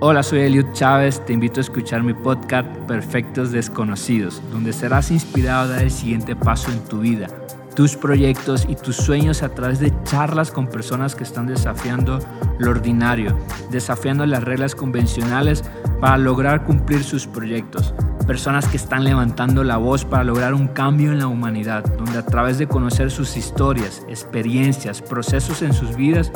Hola, 0.00 0.24
soy 0.24 0.40
Eliud 0.40 0.66
Chávez. 0.72 1.24
Te 1.24 1.32
invito 1.32 1.60
a 1.60 1.62
escuchar 1.62 2.02
mi 2.02 2.14
podcast 2.14 2.66
Perfectos 2.88 3.52
Desconocidos, 3.52 4.42
donde 4.50 4.72
serás 4.72 5.12
inspirado 5.12 5.62
a 5.62 5.66
dar 5.68 5.82
el 5.82 5.90
siguiente 5.90 6.34
paso 6.34 6.72
en 6.72 6.80
tu 6.80 6.98
vida, 6.98 7.28
tus 7.76 7.96
proyectos 7.96 8.66
y 8.68 8.74
tus 8.74 8.96
sueños 8.96 9.44
a 9.44 9.50
través 9.50 9.78
de 9.78 9.92
charlas 10.02 10.50
con 10.50 10.66
personas 10.66 11.14
que 11.14 11.22
están 11.22 11.46
desafiando 11.46 12.18
lo 12.58 12.72
ordinario, 12.72 13.38
desafiando 13.70 14.26
las 14.26 14.42
reglas 14.42 14.74
convencionales 14.74 15.62
para 16.00 16.18
lograr 16.18 16.64
cumplir 16.64 17.04
sus 17.04 17.28
proyectos. 17.28 17.94
Personas 18.26 18.66
que 18.66 18.78
están 18.78 19.04
levantando 19.04 19.62
la 19.62 19.76
voz 19.76 20.04
para 20.04 20.24
lograr 20.24 20.54
un 20.54 20.66
cambio 20.66 21.12
en 21.12 21.20
la 21.20 21.28
humanidad, 21.28 21.84
donde 21.96 22.18
a 22.18 22.26
través 22.26 22.58
de 22.58 22.66
conocer 22.66 23.12
sus 23.12 23.36
historias, 23.36 24.04
experiencias, 24.08 25.00
procesos 25.00 25.62
en 25.62 25.72
sus 25.72 25.94
vidas 25.94 26.32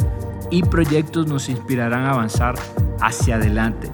y 0.51 0.63
proyectos 0.63 1.27
nos 1.27 1.49
inspirarán 1.49 2.05
a 2.05 2.11
avanzar 2.11 2.55
hacia 3.01 3.37
adelante. 3.37 3.91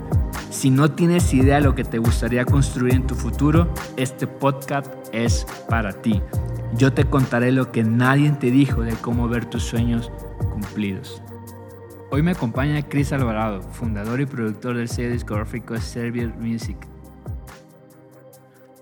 Si 0.51 0.71
no 0.71 0.91
tienes 0.93 1.33
idea 1.35 1.57
de 1.57 1.63
lo 1.63 1.75
que 1.75 1.85
te 1.85 1.99
gustaría 1.99 2.45
construir 2.45 2.95
en 2.95 3.07
tu 3.07 3.15
futuro, 3.15 3.73
este 3.97 4.27
podcast 4.27 4.93
es 5.13 5.47
para 5.69 5.93
ti. 5.93 6.23
Yo 6.77 6.93
te 6.93 7.05
contaré 7.05 7.53
lo 7.53 7.73
que 7.73 7.83
nadie 7.83 8.31
te 8.33 8.51
dijo 8.51 8.83
de 8.83 8.95
cómo 8.95 9.29
ver 9.29 9.47
tus 9.47 9.65
sueños 9.65 10.11
cumplidos. 10.53 11.23
Hoy 12.11 12.23
me 12.23 12.31
acompaña 12.31 12.83
Chris 12.83 13.13
Alvarado, 13.13 13.63
fundador 13.63 14.21
y 14.21 14.27
productor 14.27 14.77
del 14.77 14.89
sello 14.89 15.11
discográfico 15.11 15.77
Serbian 15.77 16.35
Music. 16.39 16.77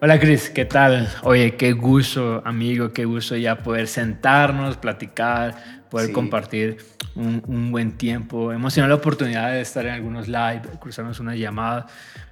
Hola 0.03 0.19
Chris, 0.19 0.51
¿qué 0.51 0.65
tal? 0.65 1.09
Oye, 1.23 1.57
qué 1.57 1.73
gusto, 1.73 2.43
amigo, 2.45 2.93
qué 2.93 3.05
gusto 3.05 3.37
ya 3.37 3.63
poder 3.63 3.87
sentarnos, 3.87 4.77
platicar, 4.77 5.82
poder 5.93 6.11
compartir 6.11 6.79
un, 7.15 7.71
buen 7.71 7.99
tiempo. 7.99 8.51
Hemos 8.51 8.73
tenido 8.73 8.89
la 8.89 8.95
oportunidad 8.95 9.53
de 9.53 9.61
estar 9.61 9.85
en 9.85 9.93
algunos 9.93 10.27
live, 10.27 10.63
cruzarnos 10.81 11.21
una 11.21 11.37
llamada. 11.37 11.87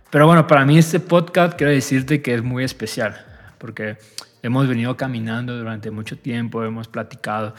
Pero 0.09 0.27
bueno, 0.27 0.47
para 0.47 0.65
mí 0.65 0.79
este 0.79 0.99
podcast 0.99 1.59
quiero 1.59 1.71
decirte 1.71 2.23
que 2.23 2.33
es 2.33 2.43
muy 2.43 2.65
especial, 2.65 3.23
porque 3.59 3.99
hemos 4.43 4.67
venido 4.67 4.97
caminando 4.97 5.59
durante 5.59 5.91
mucho 5.91 6.17
tiempo, 6.17 6.65
hemos 6.65 6.89
platicado. 6.89 7.55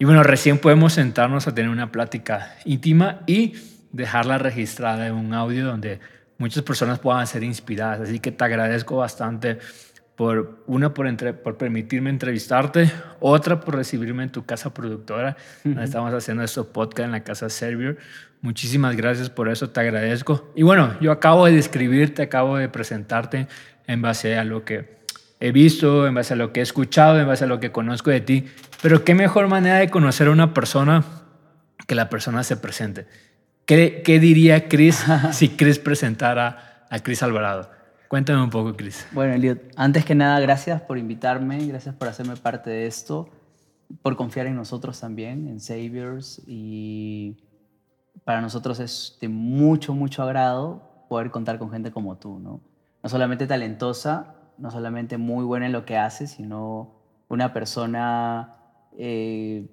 Y 0.00 0.04
bueno, 0.04 0.24
recién 0.24 0.58
podemos 0.58 0.94
sentarnos 0.94 1.46
a 1.46 1.54
tener 1.54 1.70
una 1.70 1.92
plática 1.92 2.56
íntima 2.64 3.20
y 3.28 3.54
dejarla 3.92 4.38
registrada 4.38 5.06
en 5.06 5.14
un 5.14 5.32
audio 5.32 5.64
donde 5.64 6.00
muchas 6.38 6.64
personas 6.64 6.98
puedan 6.98 7.24
ser 7.28 7.44
inspiradas. 7.44 8.00
Así 8.00 8.18
que 8.18 8.32
te 8.32 8.44
agradezco 8.44 8.96
bastante 8.96 9.60
por 10.16 10.62
una 10.66 10.94
por, 10.94 11.14
por 11.42 11.56
permitirme 11.58 12.08
entrevistarte, 12.08 12.90
otra 13.20 13.60
por 13.60 13.76
recibirme 13.76 14.22
en 14.22 14.32
tu 14.32 14.46
casa 14.46 14.72
productora. 14.72 15.36
Estamos 15.80 16.12
haciendo 16.14 16.42
este 16.42 16.62
podcast 16.64 17.06
en 17.06 17.12
la 17.12 17.22
casa 17.22 17.50
Servier. 17.50 17.98
Muchísimas 18.40 18.96
gracias 18.96 19.28
por 19.28 19.48
eso, 19.48 19.70
te 19.70 19.80
agradezco. 19.80 20.50
Y 20.56 20.62
bueno, 20.62 20.94
yo 21.00 21.12
acabo 21.12 21.44
de 21.44 21.52
describirte, 21.52 22.22
acabo 22.22 22.56
de 22.56 22.68
presentarte 22.70 23.46
en 23.86 24.00
base 24.00 24.38
a 24.38 24.44
lo 24.44 24.64
que 24.64 24.96
he 25.38 25.52
visto, 25.52 26.06
en 26.06 26.14
base 26.14 26.32
a 26.32 26.36
lo 26.36 26.50
que 26.50 26.60
he 26.60 26.62
escuchado, 26.62 27.20
en 27.20 27.26
base 27.26 27.44
a 27.44 27.46
lo 27.46 27.60
que 27.60 27.70
conozco 27.70 28.10
de 28.10 28.22
ti. 28.22 28.46
Pero 28.80 29.04
qué 29.04 29.14
mejor 29.14 29.48
manera 29.48 29.76
de 29.76 29.90
conocer 29.90 30.28
a 30.28 30.30
una 30.30 30.54
persona 30.54 31.04
que 31.86 31.94
la 31.94 32.08
persona 32.08 32.42
se 32.42 32.56
presente. 32.56 33.06
¿Qué, 33.66 34.02
qué 34.02 34.18
diría 34.18 34.68
Chris 34.68 35.04
si 35.32 35.50
Chris 35.50 35.78
presentara 35.78 36.86
a 36.88 37.00
Chris 37.00 37.22
Alvarado? 37.22 37.75
Cuéntame 38.08 38.42
un 38.42 38.50
poco, 38.50 38.76
Chris. 38.76 39.06
Bueno, 39.12 39.34
Eliot, 39.34 39.60
antes 39.76 40.04
que 40.04 40.14
nada, 40.14 40.38
gracias 40.38 40.80
por 40.80 40.96
invitarme, 40.96 41.66
gracias 41.66 41.94
por 41.94 42.08
hacerme 42.08 42.36
parte 42.36 42.70
de 42.70 42.86
esto, 42.86 43.28
por 44.02 44.16
confiar 44.16 44.46
en 44.46 44.54
nosotros 44.54 45.00
también, 45.00 45.48
en 45.48 45.58
Saviors, 45.58 46.40
y 46.46 47.36
para 48.24 48.40
nosotros 48.40 48.78
es 48.78 49.18
de 49.20 49.28
mucho, 49.28 49.94
mucho 49.94 50.22
agrado 50.22 51.06
poder 51.08 51.30
contar 51.30 51.58
con 51.58 51.70
gente 51.70 51.90
como 51.90 52.16
tú, 52.16 52.38
¿no? 52.38 52.60
No 53.02 53.08
solamente 53.08 53.46
talentosa, 53.46 54.34
no 54.58 54.70
solamente 54.70 55.18
muy 55.18 55.44
buena 55.44 55.66
en 55.66 55.72
lo 55.72 55.84
que 55.84 55.96
hace, 55.96 56.26
sino 56.26 56.94
una 57.28 57.52
persona 57.52 58.56
eh, 58.96 59.66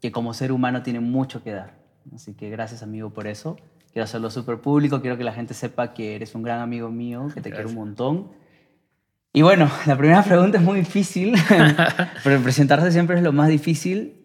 que 0.00 0.12
como 0.12 0.32
ser 0.34 0.50
humano 0.50 0.82
tiene 0.82 1.00
mucho 1.00 1.42
que 1.42 1.52
dar. 1.52 1.78
Así 2.14 2.34
que 2.34 2.48
gracias, 2.48 2.82
amigo, 2.82 3.10
por 3.10 3.26
eso 3.26 3.56
quiero 3.96 4.04
hacerlo 4.04 4.28
súper 4.28 4.58
público, 4.58 5.00
quiero 5.00 5.16
que 5.16 5.24
la 5.24 5.32
gente 5.32 5.54
sepa 5.54 5.94
que 5.94 6.16
eres 6.16 6.34
un 6.34 6.42
gran 6.42 6.60
amigo 6.60 6.90
mío, 6.90 7.30
que 7.32 7.40
te 7.40 7.50
quiero 7.50 7.70
un 7.70 7.76
montón. 7.76 8.30
Y 9.32 9.40
bueno, 9.40 9.70
la 9.86 9.96
primera 9.96 10.22
pregunta 10.22 10.58
es 10.58 10.62
muy 10.62 10.80
difícil, 10.80 11.34
pero 12.22 12.42
presentarse 12.42 12.92
siempre 12.92 13.16
es 13.16 13.22
lo 13.22 13.32
más 13.32 13.48
difícil. 13.48 14.20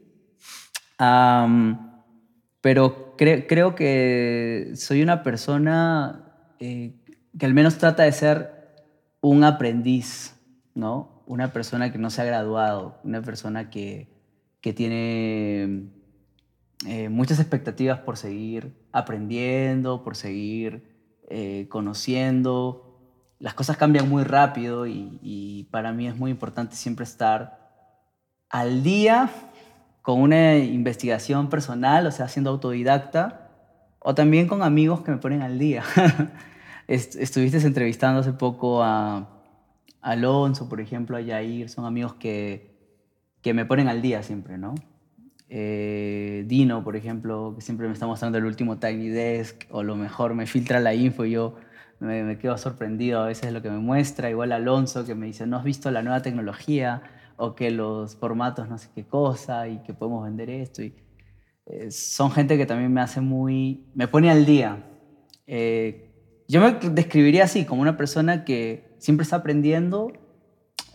pero 2.59 3.15
creo 3.15 3.73
que 3.73 4.73
soy 4.75 5.03
una 5.03 5.23
persona 5.23 6.25
eh, 6.59 6.91
que 7.39 7.45
al 7.45 7.53
menos 7.53 7.77
trata 7.77 8.03
de 8.03 8.11
ser 8.11 8.51
un 9.21 9.45
aprendiz, 9.45 10.35
¿no? 10.75 11.23
Una 11.27 11.53
persona 11.53 11.93
que 11.93 11.97
no 11.97 12.09
se 12.09 12.21
ha 12.21 12.25
graduado, 12.25 12.99
una 13.05 13.21
persona 13.21 13.69
que, 13.69 14.09
que 14.59 14.73
tiene 14.73 15.85
eh, 16.85 17.07
muchas 17.07 17.39
expectativas 17.39 17.99
por 17.99 18.17
seguir 18.17 18.80
aprendiendo, 18.91 20.03
por 20.03 20.15
seguir 20.15 20.91
eh, 21.29 21.67
conociendo. 21.69 22.99
Las 23.39 23.53
cosas 23.53 23.77
cambian 23.77 24.09
muy 24.09 24.23
rápido 24.23 24.85
y, 24.87 25.67
para 25.71 25.93
mí 25.93 26.07
es 26.07 26.17
muy 26.17 26.31
importante 26.31 26.75
siempre 26.75 27.03
estar 27.05 27.59
al 28.49 28.83
día 28.83 29.29
con 30.01 30.19
una 30.19 30.57
investigación 30.57 31.49
personal, 31.49 32.05
o 32.05 32.11
sea, 32.11 32.27
siendo 32.27 32.49
autodidacta, 32.49 33.49
o 33.99 34.13
también 34.13 34.47
con 34.47 34.63
amigos 34.63 35.01
que 35.01 35.11
me 35.11 35.17
ponen 35.17 35.41
al 35.41 35.57
día. 35.57 35.83
Estuviste 36.87 37.57
entrevistando 37.59 38.19
hace 38.19 38.33
poco 38.33 38.83
a 38.83 39.29
Alonso, 40.01 40.67
por 40.67 40.81
ejemplo, 40.81 41.15
a 41.15 41.21
Yair, 41.21 41.69
son 41.69 41.85
amigos 41.85 42.15
que, 42.15 42.75
que 43.41 43.53
me 43.53 43.65
ponen 43.65 43.87
al 43.87 44.01
día 44.01 44.21
siempre, 44.23 44.57
¿no? 44.57 44.75
Eh, 45.53 46.45
Dino, 46.47 46.81
por 46.81 46.95
ejemplo, 46.95 47.53
que 47.53 47.61
siempre 47.61 47.85
me 47.85 47.91
está 47.93 48.07
mostrando 48.07 48.37
el 48.37 48.45
último 48.45 48.79
Tiny 48.79 49.09
Desk, 49.09 49.65
o 49.69 49.83
lo 49.83 49.97
mejor 49.97 50.33
me 50.33 50.47
filtra 50.47 50.79
la 50.79 50.93
info 50.93 51.25
y 51.25 51.31
yo 51.31 51.55
me, 51.99 52.37
quedo 52.37 52.57
sorprendido 52.57 53.19
a 53.21 53.25
veces 53.25 53.47
de 53.47 53.51
lo 53.51 53.61
que 53.61 53.69
me 53.69 53.79
muestra. 53.79 54.29
Igual 54.29 54.53
Alonso, 54.53 55.05
que 55.05 55.13
me 55.13 55.25
dice, 55.25 55.45
¿no 55.45 55.57
has 55.57 55.65
visto 55.65 55.91
la 55.91 56.03
nueva 56.03 56.21
tecnología? 56.21 57.03
O 57.35 57.53
que 57.53 57.69
los 57.69 58.15
formatos 58.15 58.69
no 58.69 58.77
sé 58.77 58.87
qué 58.95 59.05
cosa 59.05 59.67
y 59.67 59.79
que 59.83 59.93
podemos 59.93 60.23
vender 60.23 60.49
esto. 60.49 60.83
Y, 60.83 60.95
eh, 61.65 61.91
son 61.91 62.31
gente 62.31 62.57
que 62.57 62.65
también 62.65 62.93
me 62.93 63.01
hace 63.01 63.19
muy... 63.19 63.91
me 63.93 64.07
pone 64.07 64.31
al 64.31 64.45
día. 64.45 64.85
Eh, 65.47 66.13
yo 66.47 66.61
me 66.61 66.75
describiría 66.91 67.43
así, 67.43 67.65
como 67.65 67.81
una 67.81 67.97
persona 67.97 68.45
que 68.45 68.95
siempre 68.99 69.23
está 69.23 69.37
aprendiendo. 69.37 70.13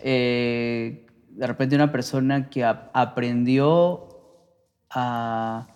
de 0.02 1.06
repente 1.36 1.76
una 1.76 1.92
persona 1.92 2.48
que 2.48 2.64
aprendió 2.64 4.05
a, 4.90 5.68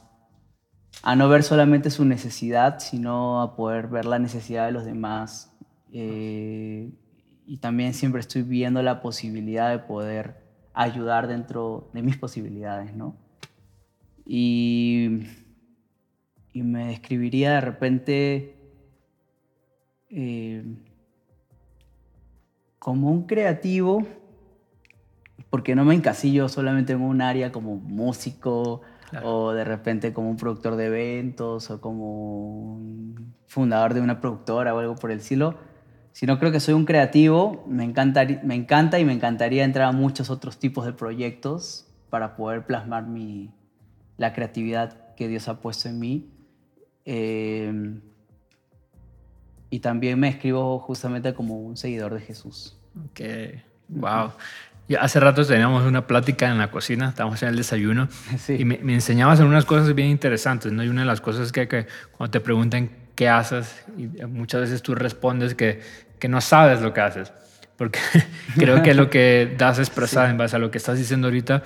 no 1.16 1.28
ver 1.28 1.42
solamente 1.42 1.90
su 1.90 2.04
necesidad, 2.04 2.78
sino 2.78 3.40
a 3.42 3.56
poder 3.56 3.88
ver 3.88 4.04
la 4.06 4.18
necesidad 4.18 4.66
de 4.66 4.72
los 4.72 4.84
demás. 4.84 5.52
Eh, 5.92 6.90
y 7.46 7.56
también 7.58 7.94
siempre 7.94 8.20
estoy 8.20 8.42
viendo 8.42 8.82
la 8.82 9.00
posibilidad 9.00 9.70
de 9.70 9.80
poder 9.80 10.36
ayudar 10.72 11.26
dentro 11.26 11.90
de 11.92 12.02
mis 12.02 12.16
posibilidades, 12.16 12.94
¿no? 12.94 13.16
Y, 14.24 15.26
y 16.52 16.62
me 16.62 16.86
describiría 16.86 17.54
de 17.54 17.60
repente 17.60 18.56
eh, 20.10 20.64
como 22.78 23.10
un 23.10 23.26
creativo, 23.26 24.06
porque 25.50 25.74
no 25.74 25.84
me 25.84 25.94
encasillo 25.94 26.48
solamente 26.48 26.94
en 26.94 27.02
un 27.02 27.20
área 27.20 27.52
como 27.52 27.76
músico 27.76 28.80
o 29.22 29.52
de 29.52 29.64
repente 29.64 30.12
como 30.12 30.30
un 30.30 30.36
productor 30.36 30.76
de 30.76 30.86
eventos 30.86 31.70
o 31.70 31.80
como 31.80 32.74
un 32.74 33.34
fundador 33.46 33.94
de 33.94 34.00
una 34.00 34.20
productora 34.20 34.74
o 34.74 34.78
algo 34.78 34.94
por 34.96 35.10
el 35.10 35.18
estilo, 35.18 35.56
sino 36.12 36.38
creo 36.38 36.52
que 36.52 36.60
soy 36.60 36.74
un 36.74 36.84
creativo, 36.84 37.64
me 37.66 37.84
encanta, 37.84 38.24
me 38.42 38.54
encanta 38.54 38.98
y 38.98 39.04
me 39.04 39.12
encantaría 39.12 39.64
entrar 39.64 39.88
a 39.88 39.92
muchos 39.92 40.30
otros 40.30 40.58
tipos 40.58 40.86
de 40.86 40.92
proyectos 40.92 41.86
para 42.10 42.36
poder 42.36 42.66
plasmar 42.66 43.06
mi, 43.06 43.52
la 44.16 44.32
creatividad 44.32 45.14
que 45.14 45.28
Dios 45.28 45.48
ha 45.48 45.60
puesto 45.60 45.88
en 45.88 45.98
mí. 45.98 46.30
Eh, 47.04 48.00
y 49.70 49.80
también 49.80 50.18
me 50.18 50.28
escribo 50.28 50.78
justamente 50.80 51.32
como 51.32 51.60
un 51.60 51.76
seguidor 51.76 52.14
de 52.14 52.20
Jesús. 52.20 52.76
Ok, 53.06 53.20
wow 53.88 54.30
hace 54.98 55.20
rato 55.20 55.44
teníamos 55.44 55.84
una 55.84 56.06
plática 56.06 56.50
en 56.50 56.58
la 56.58 56.70
cocina, 56.70 57.10
estábamos 57.10 57.42
en 57.42 57.50
el 57.50 57.56
desayuno, 57.56 58.08
y 58.48 58.64
me, 58.64 58.78
me, 58.82 58.94
enseñabas 58.94 59.40
unas 59.40 59.64
cosas 59.64 59.94
bien 59.94 60.08
interesantes, 60.08 60.72
¿no? 60.72 60.82
Y 60.82 60.88
una 60.88 61.02
de 61.02 61.06
las 61.06 61.20
cosas 61.20 61.52
que, 61.52 61.68
que 61.68 61.86
cuando 62.16 62.30
te 62.30 62.40
preguntan 62.40 62.90
qué 63.14 63.28
haces, 63.28 63.84
y 63.96 64.06
muchas 64.26 64.62
veces 64.62 64.82
tú 64.82 64.94
respondes 64.94 65.54
que, 65.54 65.80
que 66.18 66.28
no 66.28 66.40
sabes 66.40 66.80
lo 66.80 66.92
que 66.92 67.00
haces, 67.00 67.32
porque 67.76 68.00
creo 68.56 68.82
que 68.82 68.94
lo 68.94 69.10
que 69.10 69.54
das 69.56 69.78
a 69.78 69.82
expresar 69.82 70.28
en 70.28 70.38
base 70.38 70.56
a 70.56 70.58
lo 70.58 70.70
que 70.70 70.78
estás 70.78 70.98
diciendo 70.98 71.28
ahorita 71.28 71.62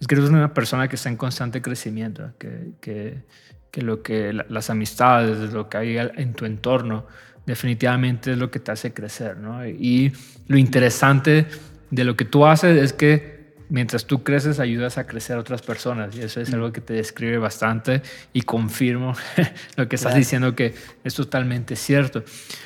es 0.00 0.06
que 0.06 0.14
eres 0.14 0.28
una 0.28 0.54
persona 0.54 0.88
que 0.88 0.96
está 0.96 1.08
en 1.08 1.16
constante 1.16 1.60
crecimiento, 1.60 2.32
que, 2.38 2.72
que, 2.80 3.22
que 3.70 3.82
lo 3.82 4.02
que 4.02 4.32
las 4.32 4.70
amistades, 4.70 5.52
lo 5.52 5.68
que 5.68 5.76
hay 5.76 5.96
en 5.96 6.34
tu 6.34 6.44
entorno, 6.44 7.06
definitivamente 7.46 8.32
es 8.32 8.38
lo 8.38 8.50
que 8.50 8.60
te 8.60 8.70
hace 8.70 8.92
crecer, 8.92 9.38
¿no? 9.38 9.66
Y 9.66 10.12
lo 10.46 10.58
interesante 10.58 11.46
de 11.90 12.04
lo 12.04 12.16
que 12.16 12.24
tú 12.24 12.46
haces 12.46 12.76
es 12.76 12.92
que 12.92 13.38
mientras 13.70 14.06
tú 14.06 14.22
creces 14.22 14.60
ayudas 14.60 14.98
a 14.98 15.06
crecer 15.06 15.36
a 15.36 15.40
otras 15.40 15.62
personas 15.62 16.16
y 16.16 16.22
eso 16.22 16.40
es 16.40 16.52
algo 16.52 16.72
que 16.72 16.80
te 16.80 16.94
describe 16.94 17.38
bastante 17.38 18.02
y 18.32 18.42
confirmo 18.42 19.14
lo 19.76 19.88
que 19.88 19.96
estás 19.96 20.14
diciendo 20.14 20.54
que 20.54 20.74
es 21.04 21.14
totalmente 21.14 21.76
cierto. 21.76 22.22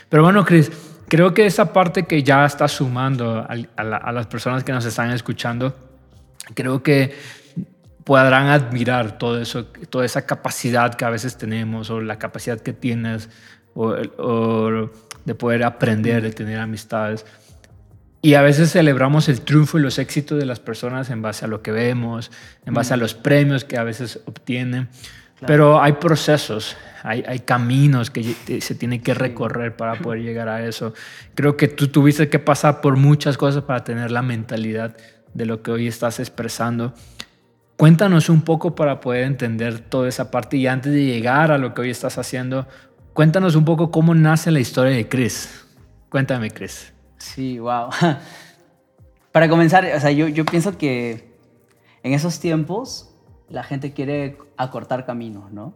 Pero 0.08 0.22
bueno, 0.22 0.44
Chris, 0.44 0.70
creo 1.08 1.34
que 1.34 1.46
esa 1.46 1.72
parte 1.72 2.04
que 2.04 2.22
ya 2.22 2.44
está 2.44 2.68
sumando 2.68 3.46
a, 3.48 4.12
las 4.12 4.26
personas 4.26 4.64
que 4.64 4.72
nos 4.72 4.84
están 4.84 5.10
escuchando, 5.10 5.76
creo 6.54 6.82
que 6.82 7.14
podrán 8.04 8.48
admirar 8.48 9.18
todo 9.18 9.40
eso, 9.40 9.66
toda 9.66 10.04
esa 10.04 10.26
capacidad 10.26 10.94
que 10.94 11.04
a 11.04 11.10
veces 11.10 11.36
tenemos 11.36 11.90
o 11.90 12.00
la 12.00 12.18
capacidad 12.18 12.60
que 12.60 12.72
tienes 12.72 13.28
o 13.74 13.94
de 15.24 15.34
poder 15.34 15.64
aprender, 15.64 16.22
de 16.22 16.32
tener 16.32 16.58
amistades. 16.58 17.24
Y 18.24 18.34
a 18.34 18.42
veces 18.42 18.70
celebramos 18.70 19.28
el 19.28 19.40
triunfo 19.40 19.80
y 19.80 19.82
los 19.82 19.98
éxitos 19.98 20.38
de 20.38 20.46
las 20.46 20.60
personas 20.60 21.10
en 21.10 21.22
base 21.22 21.44
a 21.44 21.48
lo 21.48 21.60
que 21.60 21.72
vemos, 21.72 22.30
en 22.64 22.72
base 22.72 22.94
a 22.94 22.96
los 22.96 23.14
premios 23.14 23.64
que 23.64 23.76
a 23.76 23.82
veces 23.82 24.20
obtienen. 24.26 24.88
Pero 25.44 25.82
hay 25.82 25.94
procesos, 25.94 26.76
hay, 27.02 27.24
hay, 27.26 27.40
caminos 27.40 28.12
que 28.12 28.60
se 28.60 28.76
tienen 28.76 29.02
que 29.02 29.12
recorrer 29.12 29.76
para 29.76 29.96
poder 29.96 30.22
llegar 30.22 30.48
a 30.48 30.64
eso. 30.64 30.94
Creo 31.34 31.56
que 31.56 31.66
tú 31.66 31.88
tuviste 31.88 32.28
que 32.28 32.38
pasar 32.38 32.80
por 32.80 32.96
muchas 32.96 33.36
cosas 33.36 33.64
para 33.64 33.82
tener 33.82 34.12
la 34.12 34.22
mentalidad 34.22 34.96
de 35.34 35.44
lo 35.44 35.64
que 35.64 35.72
hoy 35.72 35.88
estás 35.88 36.20
expresando. 36.20 36.94
Cuéntanos 37.76 38.28
un 38.28 38.42
poco 38.42 38.76
para 38.76 39.00
poder 39.00 39.24
entender 39.24 39.80
toda 39.80 40.08
esa 40.08 40.30
parte 40.30 40.56
y 40.58 40.68
antes 40.68 40.92
de 40.92 41.04
llegar 41.04 41.50
a 41.50 41.58
lo 41.58 41.74
que 41.74 41.80
hoy 41.80 41.90
estás 41.90 42.18
haciendo, 42.18 42.68
cuéntanos 43.14 43.56
un 43.56 43.64
poco 43.64 43.90
cómo 43.90 44.14
nace 44.14 44.52
la 44.52 44.60
historia 44.60 44.94
de 44.94 45.08
Chris. 45.08 45.66
Cuéntame, 46.08 46.52
Chris. 46.52 46.92
Sí, 47.22 47.60
wow. 47.60 47.88
Para 49.32 49.48
comenzar, 49.48 49.84
o 49.84 50.00
sea, 50.00 50.10
yo, 50.10 50.26
yo 50.26 50.44
pienso 50.44 50.76
que 50.76 51.32
en 52.02 52.12
esos 52.12 52.40
tiempos 52.40 53.14
la 53.48 53.62
gente 53.62 53.92
quiere 53.92 54.38
acortar 54.56 55.06
caminos, 55.06 55.52
¿no? 55.52 55.74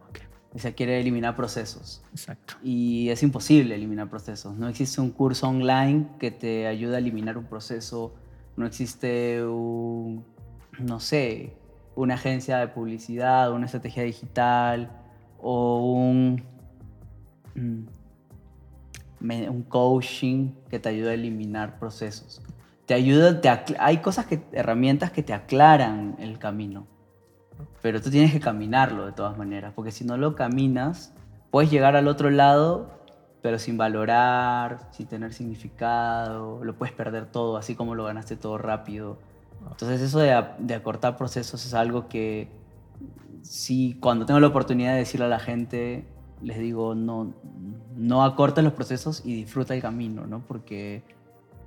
O 0.53 0.59
sea, 0.59 0.73
quiere 0.73 0.99
eliminar 0.99 1.35
procesos. 1.35 2.03
Exacto. 2.11 2.55
Y 2.63 3.09
es 3.09 3.23
imposible 3.23 3.75
eliminar 3.75 4.09
procesos. 4.09 4.57
No 4.57 4.67
existe 4.67 4.99
un 4.99 5.11
curso 5.11 5.47
online 5.47 6.07
que 6.19 6.31
te 6.31 6.67
ayude 6.67 6.95
a 6.95 6.99
eliminar 6.99 7.37
un 7.37 7.45
proceso. 7.45 8.13
No 8.57 8.65
existe 8.65 9.43
un, 9.45 10.25
no 10.79 10.99
sé, 10.99 11.53
una 11.95 12.15
agencia 12.15 12.57
de 12.57 12.67
publicidad, 12.67 13.53
una 13.53 13.65
estrategia 13.65 14.03
digital 14.03 14.91
o 15.39 15.93
un, 15.93 16.43
mm, 17.55 17.96
un 19.21 19.63
coaching 19.63 20.51
que 20.69 20.79
te 20.79 20.89
ayuda 20.89 21.11
a 21.11 21.13
eliminar 21.13 21.79
procesos. 21.79 22.41
Te 22.85 22.93
ayuda, 22.93 23.41
hay 23.79 23.97
cosas 23.97 24.25
que, 24.25 24.41
herramientas 24.53 25.11
que 25.11 25.23
te 25.23 25.33
aclaran 25.33 26.15
el 26.19 26.39
camino, 26.39 26.87
pero 27.81 28.01
tú 28.01 28.09
tienes 28.09 28.31
que 28.31 28.39
caminarlo 28.39 29.05
de 29.05 29.11
todas 29.11 29.37
maneras, 29.37 29.73
porque 29.75 29.91
si 29.91 30.05
no 30.05 30.17
lo 30.17 30.35
caminas, 30.35 31.13
puedes 31.51 31.69
llegar 31.69 31.95
al 31.95 32.07
otro 32.07 32.29
lado, 32.29 32.89
pero 33.41 33.59
sin 33.59 33.77
valorar, 33.77 34.89
sin 34.91 35.07
tener 35.07 35.33
significado, 35.33 36.63
lo 36.63 36.77
puedes 36.77 36.95
perder 36.95 37.25
todo, 37.25 37.57
así 37.57 37.75
como 37.75 37.93
lo 37.93 38.05
ganaste 38.05 38.35
todo 38.37 38.57
rápido. 38.57 39.19
Entonces 39.69 40.01
eso 40.01 40.19
de, 40.19 40.41
de 40.59 40.75
acortar 40.75 41.17
procesos 41.17 41.65
es 41.65 41.73
algo 41.73 42.07
que 42.07 42.49
si 43.41 43.95
cuando 43.99 44.25
tengo 44.25 44.39
la 44.39 44.47
oportunidad 44.47 44.93
de 44.93 44.99
decirle 44.99 45.25
a 45.25 45.29
la 45.29 45.39
gente, 45.39 46.05
les 46.41 46.59
digo, 46.59 46.95
no, 46.95 47.33
no 47.95 48.23
acortes 48.23 48.63
los 48.63 48.73
procesos 48.73 49.21
y 49.25 49.35
disfruta 49.35 49.73
el 49.73 49.81
camino, 49.81 50.27
¿no? 50.27 50.41
Porque 50.47 51.03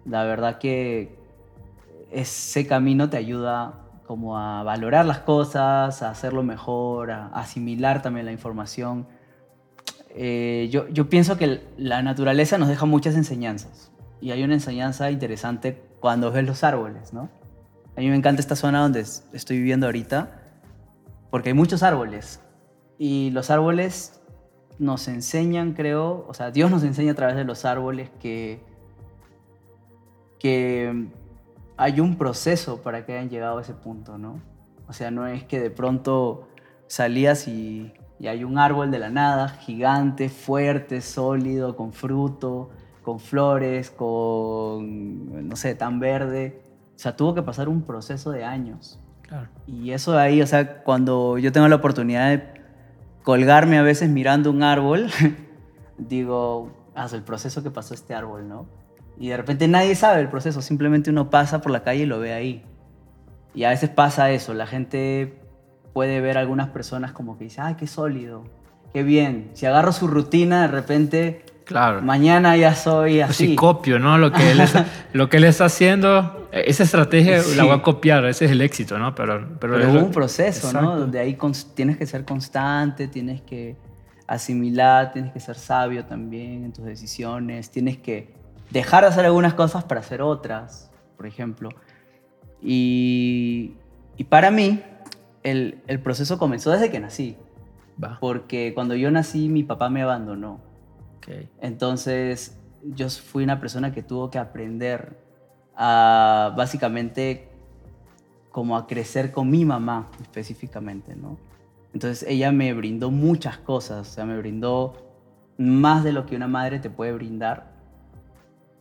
la 0.05 0.25
verdad 0.25 0.59
que 0.59 1.19
ese 2.11 2.67
camino 2.67 3.11
te 3.11 3.17
ayuda 3.17 3.75
como 4.07 4.39
a 4.39 4.63
valorar 4.63 5.07
las 5.07 5.21
cosas, 5.21 6.03
a 6.03 6.11
hacerlo 6.11 6.43
mejor, 6.43 7.11
a 7.11 7.27
asimilar 7.29 8.03
también 8.03 8.27
la 8.27 8.33
información. 8.33 9.07
Eh, 10.11 10.69
yo, 10.73 10.89
yo 10.89 11.09
pienso 11.09 11.37
que 11.37 11.63
la 11.77 12.03
naturaleza 12.03 12.59
nos 12.59 12.69
deja 12.69 12.87
muchas 12.87 13.15
enseñanzas 13.15 13.93
y 14.21 14.33
hay 14.33 14.43
una 14.43 14.55
enseñanza 14.55 15.11
interesante 15.11 15.81
cuando 16.01 16.33
ves 16.33 16.45
los 16.45 16.65
árboles, 16.65 17.13
¿no? 17.13 17.29
A 17.97 18.01
mí 18.01 18.09
me 18.09 18.17
encanta 18.17 18.41
esta 18.41 18.57
zona 18.57 18.81
donde 18.81 19.01
estoy 19.01 19.59
viviendo 19.59 19.87
ahorita 19.87 20.41
porque 21.31 21.51
hay 21.51 21.55
muchos 21.55 21.83
árboles 21.83 22.41
y 22.99 23.31
los 23.31 23.51
árboles 23.51 24.20
nos 24.81 25.09
enseñan, 25.09 25.75
creo, 25.75 26.25
o 26.27 26.33
sea, 26.33 26.51
Dios 26.51 26.71
nos 26.71 26.83
enseña 26.83 27.13
a 27.13 27.15
través 27.15 27.37
de 27.37 27.45
los 27.45 27.67
árboles 27.67 28.09
que, 28.19 28.61
que 30.39 31.07
hay 31.77 32.01
un 32.01 32.17
proceso 32.17 32.81
para 32.81 33.05
que 33.05 33.13
hayan 33.13 33.29
llegado 33.29 33.59
a 33.59 33.61
ese 33.61 33.75
punto, 33.75 34.17
¿no? 34.17 34.41
O 34.89 34.95
sea, 34.95 35.11
no 35.11 35.27
es 35.27 35.45
que 35.45 35.61
de 35.61 35.71
pronto 35.71 36.49
salías 36.87 37.47
y, 37.47 37.93
y 38.19 38.29
hay 38.29 38.43
un 38.43 38.57
árbol 38.57 38.91
de 38.91 38.99
la 38.99 39.11
nada, 39.11 39.51
gigante, 39.51 40.31
fuerte, 40.31 41.03
sólido, 41.03 41.77
con 41.77 41.93
fruto, 41.93 42.71
con 43.03 43.21
flores, 43.21 43.91
con, 43.91 45.47
no 45.47 45.57
sé, 45.57 45.75
tan 45.75 46.01
verde. 46.01 46.63
O 46.97 46.99
sea, 46.99 47.17
tuvo 47.17 47.35
que 47.35 47.43
pasar 47.43 47.69
un 47.69 47.83
proceso 47.83 48.31
de 48.31 48.45
años. 48.45 48.99
Claro. 49.29 49.49
Y 49.67 49.91
eso 49.91 50.13
de 50.13 50.21
ahí, 50.21 50.41
o 50.41 50.47
sea, 50.47 50.83
cuando 50.83 51.37
yo 51.37 51.53
tengo 51.53 51.69
la 51.69 51.77
oportunidad 51.77 52.31
de 52.31 52.60
colgarme 53.23 53.79
a 53.79 53.83
veces 53.83 54.09
mirando 54.09 54.51
un 54.51 54.63
árbol, 54.63 55.09
digo, 55.99 56.71
haz 56.95 57.13
el 57.13 57.23
proceso 57.23 57.63
que 57.63 57.71
pasó 57.71 57.95
este 57.95 58.15
árbol, 58.15 58.49
¿no? 58.49 58.67
Y 59.19 59.29
de 59.29 59.37
repente 59.37 59.69
nadie 59.69 59.95
sabe 59.95 60.21
el 60.21 60.29
proceso, 60.29 60.63
simplemente 60.63 61.11
uno 61.11 61.29
pasa 61.29 61.61
por 61.61 61.73
la 61.73 61.83
calle 61.83 62.05
y 62.05 62.07
lo 62.07 62.19
ve 62.19 62.33
ahí. 62.33 62.65
Y 63.55 63.65
a 63.65 63.71
veces 63.71 63.91
pasa 63.91 64.31
eso, 64.31 64.55
la 64.55 64.67
gente 64.67 65.41
puede 65.93 66.21
ver 66.21 66.39
a 66.39 66.41
algunas 66.41 66.69
personas 66.69 67.13
como 67.13 67.37
que 67.37 67.45
dice, 67.45 67.61
ay, 67.61 67.75
qué 67.75 67.87
sólido, 67.87 68.45
qué 68.93 69.03
bien. 69.03 69.51
Si 69.53 69.67
agarro 69.67 69.93
su 69.93 70.07
rutina, 70.07 70.63
de 70.63 70.69
repente 70.69 71.45
Claro. 71.71 72.03
Mañana 72.03 72.57
ya 72.57 72.75
soy 72.75 73.21
así. 73.21 73.47
Si 73.47 73.55
copio, 73.55 74.01
¿no? 74.01 74.19
Lo 74.19 74.33
que 74.33 74.51
él 74.51 74.59
está, 74.59 74.87
lo 75.13 75.29
que 75.29 75.37
él 75.37 75.45
está 75.45 75.67
haciendo, 75.67 76.49
esa 76.51 76.83
estrategia 76.83 77.41
la 77.55 77.63
voy 77.63 77.75
a 77.75 77.81
copiar, 77.81 78.25
ese 78.25 78.47
es 78.47 78.51
el 78.51 78.61
éxito, 78.61 78.99
¿no? 78.99 79.15
Pero, 79.15 79.57
pero, 79.61 79.79
es 79.79 80.03
un 80.03 80.11
proceso, 80.11 80.73
¿no? 80.73 80.99
Donde 80.99 81.21
ahí 81.21 81.39
tienes 81.77 81.97
que 81.97 82.07
ser 82.07 82.25
constante, 82.25 83.07
tienes 83.07 83.41
que 83.43 83.77
asimilar, 84.27 85.13
tienes 85.13 85.33
que 85.33 85.39
ser 85.39 85.55
sabio 85.55 86.05
también 86.07 86.65
en 86.65 86.73
tus 86.73 86.85
decisiones, 86.85 87.71
tienes 87.71 87.99
que 87.99 88.35
dejar 88.71 89.05
de 89.05 89.11
hacer 89.11 89.25
algunas 89.25 89.55
cosas 89.55 89.85
para 89.85 90.01
hacer 90.01 90.23
otras, 90.23 90.91
por 91.17 91.29
ejemplo. 91.29 91.69
Y, 92.61 93.75
y 94.17 94.25
para 94.25 94.51
mí, 94.51 94.83
el, 95.45 95.79
el, 95.87 96.01
proceso 96.01 96.37
comenzó 96.37 96.73
desde 96.73 96.91
que 96.91 96.99
nací. 96.99 97.37
Va. 98.03 98.19
Porque 98.19 98.73
cuando 98.75 98.97
yo 98.97 99.13
nací, 99.13 99.49
mi 99.49 99.63
papá 99.63 99.89
me 99.89 100.03
abandonó. 100.03 100.69
Entonces, 101.61 102.59
yo 102.83 103.09
fui 103.11 103.45
una 103.45 103.61
persona 103.61 103.93
que 103.93 104.03
tuvo 104.03 104.31
que 104.31 104.39
aprender 104.39 105.19
a 105.77 106.53
básicamente 106.57 107.49
como 108.51 108.77
a 108.77 108.87
crecer 108.87 109.33
con 109.33 109.51
mi 109.51 109.65
mamá 109.65 110.11
específicamente, 110.21 111.15
¿no? 111.15 111.39
Entonces 111.93 112.29
ella 112.29 112.53
me 112.53 112.73
brindó 112.75 113.11
muchas 113.11 113.59
cosas, 113.59 114.09
o 114.09 114.13
sea, 114.13 114.25
me 114.25 114.37
brindó 114.37 114.95
más 115.59 116.05
de 116.05 116.13
lo 116.13 116.27
que 116.27 116.37
una 116.37 116.49
madre 116.49 116.79
te 116.79 116.91
puede 116.91 117.13
brindar, 117.13 117.73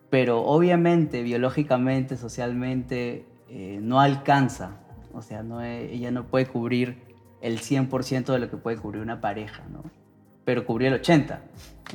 pero 0.10 0.44
obviamente, 0.44 1.24
biológicamente, 1.24 2.18
socialmente, 2.18 3.26
eh, 3.48 3.80
no 3.82 4.00
alcanza, 4.00 4.80
o 5.14 5.22
sea, 5.22 5.44
ella 5.64 6.12
no 6.12 6.26
puede 6.26 6.48
cubrir 6.48 6.98
el 7.42 7.60
100% 7.60 8.34
de 8.34 8.40
lo 8.40 8.50
que 8.50 8.58
puede 8.58 8.78
cubrir 8.78 9.02
una 9.02 9.22
pareja, 9.22 9.64
¿no? 9.72 9.84
Pero 10.50 10.66
cubrió 10.66 10.88
el 10.88 11.00
80%. 11.00 11.38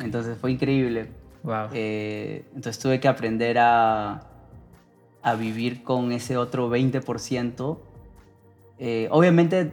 Entonces 0.00 0.38
fue 0.38 0.52
increíble. 0.52 1.08
Wow. 1.42 1.70
Eh, 1.72 2.44
entonces 2.54 2.80
tuve 2.80 3.00
que 3.00 3.08
aprender 3.08 3.58
a, 3.58 4.28
a, 5.22 5.34
vivir 5.34 5.82
con 5.82 6.12
ese 6.12 6.36
otro 6.36 6.70
20%. 6.70 7.78
Eh, 8.78 9.08
obviamente 9.10 9.72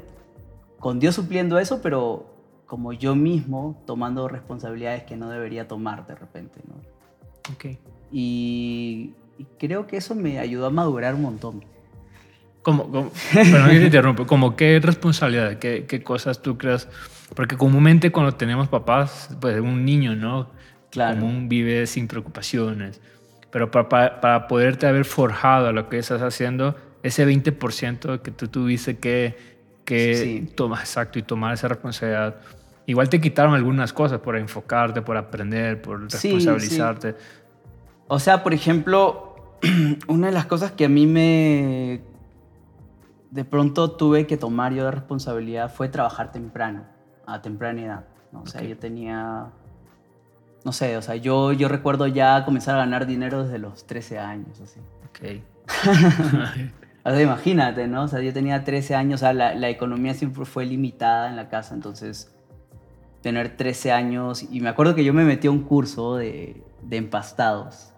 con 0.79 0.99
Dios 0.99 1.13
supliendo 1.13 1.59
eso, 1.59 1.79
pero 1.83 2.25
como 2.65 2.91
yo 2.91 3.15
mismo 3.15 3.79
tomando 3.85 4.27
responsabilidades 4.27 5.03
que 5.03 5.15
no 5.15 5.29
debería 5.29 5.67
tomar 5.67 6.07
de 6.07 6.15
repente. 6.15 6.59
¿no? 6.67 7.53
Okay. 7.53 7.77
Y, 8.11 9.13
y, 9.37 9.45
creo 9.59 9.85
que 9.85 9.97
eso 9.97 10.15
me 10.15 10.39
ayudó 10.39 10.65
a 10.65 10.71
madurar 10.71 11.13
un 11.13 11.21
montón. 11.21 11.63
Como, 12.61 12.91
como, 12.91 13.11
pero 13.33 13.67
te 13.67 13.85
interrumpo, 13.85 14.27
como 14.27 14.55
qué 14.55 14.79
responsabilidad, 14.79 15.57
qué, 15.57 15.85
qué 15.87 16.03
cosas 16.03 16.41
tú 16.41 16.57
creas 16.57 16.87
porque 17.35 17.55
comúnmente 17.55 18.11
cuando 18.11 18.33
tenemos 18.33 18.67
papás, 18.67 19.29
pues 19.39 19.59
un 19.59 19.85
niño, 19.85 20.15
¿no? 20.15 20.49
Claro. 20.89 21.19
Común 21.19 21.47
vive 21.47 21.87
sin 21.87 22.07
preocupaciones. 22.07 22.99
Pero 23.51 23.71
para, 23.71 24.19
para 24.19 24.47
poderte 24.47 24.85
haber 24.87 25.05
forjado 25.05 25.71
lo 25.71 25.87
que 25.87 25.97
estás 25.97 26.21
haciendo, 26.21 26.75
ese 27.03 27.25
20% 27.25 28.21
que 28.21 28.31
tú 28.31 28.47
tuviste 28.47 28.97
que, 28.97 29.37
que 29.85 30.15
sí. 30.15 30.53
tomar, 30.55 30.81
exacto, 30.81 31.19
y 31.19 31.21
tomar 31.21 31.53
esa 31.53 31.69
responsabilidad. 31.69 32.35
igual 32.85 33.07
te 33.09 33.21
quitaron 33.21 33.53
algunas 33.53 33.93
cosas 33.93 34.19
por 34.19 34.35
enfocarte, 34.37 35.01
por 35.01 35.15
aprender, 35.15 35.81
por 35.81 36.01
responsabilizarte. 36.01 37.15
O 38.07 38.19
sea, 38.19 38.43
por 38.43 38.53
ejemplo, 38.53 39.55
una 40.07 40.27
de 40.27 40.33
las 40.33 40.45
cosas 40.47 40.71
que 40.73 40.85
a 40.85 40.89
mí 40.89 41.07
me 41.07 42.01
de 43.31 43.45
pronto 43.45 43.91
tuve 43.91 44.27
que 44.27 44.37
tomar 44.37 44.73
yo 44.73 44.85
de 44.85 44.91
responsabilidad 44.91 45.73
fue 45.73 45.89
trabajar 45.89 46.31
temprano, 46.31 46.83
a 47.25 47.41
temprana 47.41 47.81
edad. 47.81 48.05
O 48.33 48.45
sea, 48.45 48.61
yo 48.61 48.77
tenía, 48.77 49.47
no 50.63 50.71
sé, 50.71 50.95
o 50.97 51.01
sea, 51.01 51.15
yo, 51.15 51.51
yo 51.53 51.67
recuerdo 51.67 52.07
ya 52.07 52.45
comenzar 52.45 52.75
a 52.75 52.79
ganar 52.79 53.07
dinero 53.07 53.43
desde 53.43 53.57
los 53.57 53.85
13 53.85 54.19
años, 54.19 54.59
así. 54.61 54.79
Ok. 55.09 55.41
o 57.05 57.09
sea, 57.09 57.21
imagínate, 57.21 57.87
¿no? 57.87 58.03
O 58.03 58.07
sea, 58.07 58.21
yo 58.21 58.33
tenía 58.33 58.63
13 58.63 58.95
años, 58.95 59.21
o 59.21 59.23
sea, 59.25 59.33
la, 59.33 59.55
la 59.55 59.69
economía 59.69 60.13
siempre 60.13 60.45
fue 60.45 60.65
limitada 60.65 61.29
en 61.29 61.35
la 61.35 61.49
casa, 61.49 61.73
entonces 61.73 62.33
tener 63.21 63.55
13 63.55 63.91
años, 63.91 64.43
y 64.49 64.61
me 64.61 64.69
acuerdo 64.69 64.95
que 64.95 65.03
yo 65.03 65.13
me 65.13 65.23
metí 65.23 65.47
a 65.47 65.51
un 65.51 65.63
curso 65.63 66.15
de, 66.15 66.61
de 66.81 66.97
empastados, 66.97 67.89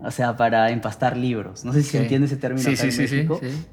o 0.00 0.10
sea, 0.10 0.36
para 0.36 0.70
empastar 0.70 1.16
libros. 1.16 1.64
No 1.64 1.72
sé 1.72 1.82
si 1.82 1.90
se 1.90 2.02
entiende 2.02 2.26
ese 2.26 2.36
término 2.36 2.62
sí, 2.62 2.70
acá 2.70 2.82
sí, 2.82 2.86
en 2.86 2.92
sí, 2.92 3.00
México. 3.02 3.38
Sí, 3.40 3.50
sí. 3.50 3.66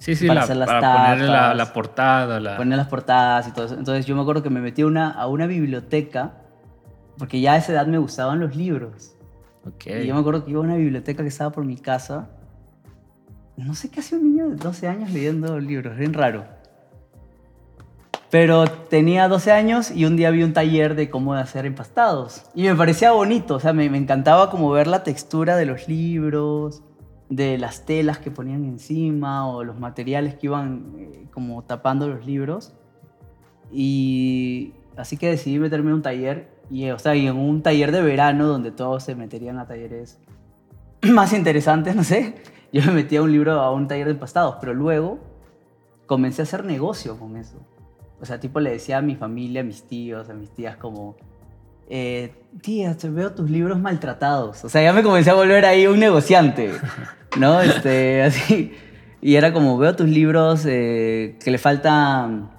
Sí, 0.00 0.16
sí, 0.16 0.26
para 0.26 0.40
la, 0.40 0.44
hacer 0.44 0.56
las 0.56 0.66
para 0.66 0.80
ponerle 0.80 1.26
la, 1.26 1.32
tapas, 1.32 1.56
la 1.56 1.72
portada. 1.74 2.40
La... 2.40 2.56
Poner 2.56 2.78
las 2.78 2.88
portadas 2.88 3.48
y 3.48 3.52
todo 3.52 3.66
eso. 3.66 3.74
Entonces 3.74 4.06
yo 4.06 4.16
me 4.16 4.22
acuerdo 4.22 4.42
que 4.42 4.48
me 4.48 4.60
metí 4.60 4.80
a 4.80 4.86
una, 4.86 5.10
a 5.10 5.26
una 5.26 5.46
biblioteca, 5.46 6.32
porque 7.18 7.40
ya 7.42 7.52
a 7.52 7.56
esa 7.58 7.72
edad 7.72 7.86
me 7.86 7.98
gustaban 7.98 8.40
los 8.40 8.56
libros. 8.56 9.14
Okay. 9.74 10.04
Y 10.04 10.06
yo 10.06 10.14
me 10.14 10.20
acuerdo 10.20 10.42
que 10.42 10.52
iba 10.52 10.60
a 10.60 10.62
una 10.62 10.76
biblioteca 10.76 11.22
que 11.22 11.28
estaba 11.28 11.52
por 11.52 11.66
mi 11.66 11.76
casa. 11.76 12.30
No 13.58 13.74
sé 13.74 13.90
qué 13.90 14.00
hacía 14.00 14.16
un 14.16 14.24
niño 14.24 14.48
de 14.48 14.56
12 14.56 14.88
años 14.88 15.10
leyendo 15.12 15.60
libros, 15.60 15.94
bien 15.98 16.14
raro. 16.14 16.46
Pero 18.30 18.66
tenía 18.68 19.28
12 19.28 19.52
años 19.52 19.90
y 19.90 20.06
un 20.06 20.16
día 20.16 20.30
vi 20.30 20.44
un 20.44 20.54
taller 20.54 20.94
de 20.94 21.10
cómo 21.10 21.34
hacer 21.34 21.66
empastados. 21.66 22.44
Y 22.54 22.62
me 22.62 22.74
parecía 22.74 23.12
bonito, 23.12 23.56
o 23.56 23.60
sea, 23.60 23.74
me, 23.74 23.90
me 23.90 23.98
encantaba 23.98 24.48
como 24.50 24.70
ver 24.70 24.86
la 24.86 25.02
textura 25.02 25.56
de 25.56 25.66
los 25.66 25.88
libros, 25.88 26.82
de 27.30 27.56
las 27.58 27.86
telas 27.86 28.18
que 28.18 28.30
ponían 28.30 28.64
encima 28.64 29.48
o 29.48 29.64
los 29.64 29.78
materiales 29.78 30.34
que 30.34 30.48
iban 30.48 30.94
eh, 30.98 31.26
como 31.32 31.62
tapando 31.62 32.08
los 32.08 32.26
libros. 32.26 32.74
Y 33.72 34.74
así 34.96 35.16
que 35.16 35.28
decidí 35.28 35.58
meterme 35.58 35.90
en 35.90 35.94
un 35.94 36.02
taller, 36.02 36.50
y, 36.70 36.90
o 36.90 36.98
sea, 36.98 37.14
y 37.14 37.26
en 37.26 37.36
un 37.36 37.62
taller 37.62 37.92
de 37.92 38.02
verano 38.02 38.46
donde 38.46 38.72
todos 38.72 39.04
se 39.04 39.14
meterían 39.14 39.58
a 39.58 39.66
talleres 39.66 40.18
más 41.02 41.32
interesantes, 41.32 41.96
no 41.96 42.04
sé. 42.04 42.34
Yo 42.72 42.82
me 42.86 42.92
metí 42.92 43.18
un 43.18 43.32
libro, 43.32 43.60
a 43.60 43.72
un 43.72 43.88
taller 43.88 44.06
de 44.06 44.12
empastados, 44.12 44.56
pero 44.60 44.74
luego 44.74 45.18
comencé 46.06 46.42
a 46.42 46.44
hacer 46.44 46.64
negocio 46.64 47.16
con 47.16 47.36
eso. 47.36 47.58
O 48.20 48.26
sea, 48.26 48.38
tipo 48.40 48.60
le 48.60 48.70
decía 48.70 48.98
a 48.98 49.02
mi 49.02 49.14
familia, 49.14 49.62
a 49.62 49.64
mis 49.64 49.84
tíos, 49.84 50.28
a 50.28 50.34
mis 50.34 50.50
tías 50.50 50.76
como, 50.76 51.16
eh, 51.90 52.32
tía, 52.62 52.96
te 52.96 53.10
veo 53.10 53.32
tus 53.32 53.50
libros 53.50 53.78
maltratados. 53.78 54.64
O 54.64 54.68
sea, 54.68 54.82
ya 54.82 54.92
me 54.92 55.02
comencé 55.02 55.30
a 55.30 55.34
volver 55.34 55.64
ahí 55.66 55.86
un 55.86 55.98
negociante, 55.98 56.72
¿no? 57.38 57.60
Este, 57.62 58.22
así. 58.22 58.72
Y 59.20 59.34
era 59.34 59.52
como, 59.52 59.76
veo 59.76 59.94
tus 59.96 60.08
libros 60.08 60.64
eh, 60.66 61.36
que 61.44 61.50
le 61.50 61.58
faltan, 61.58 62.50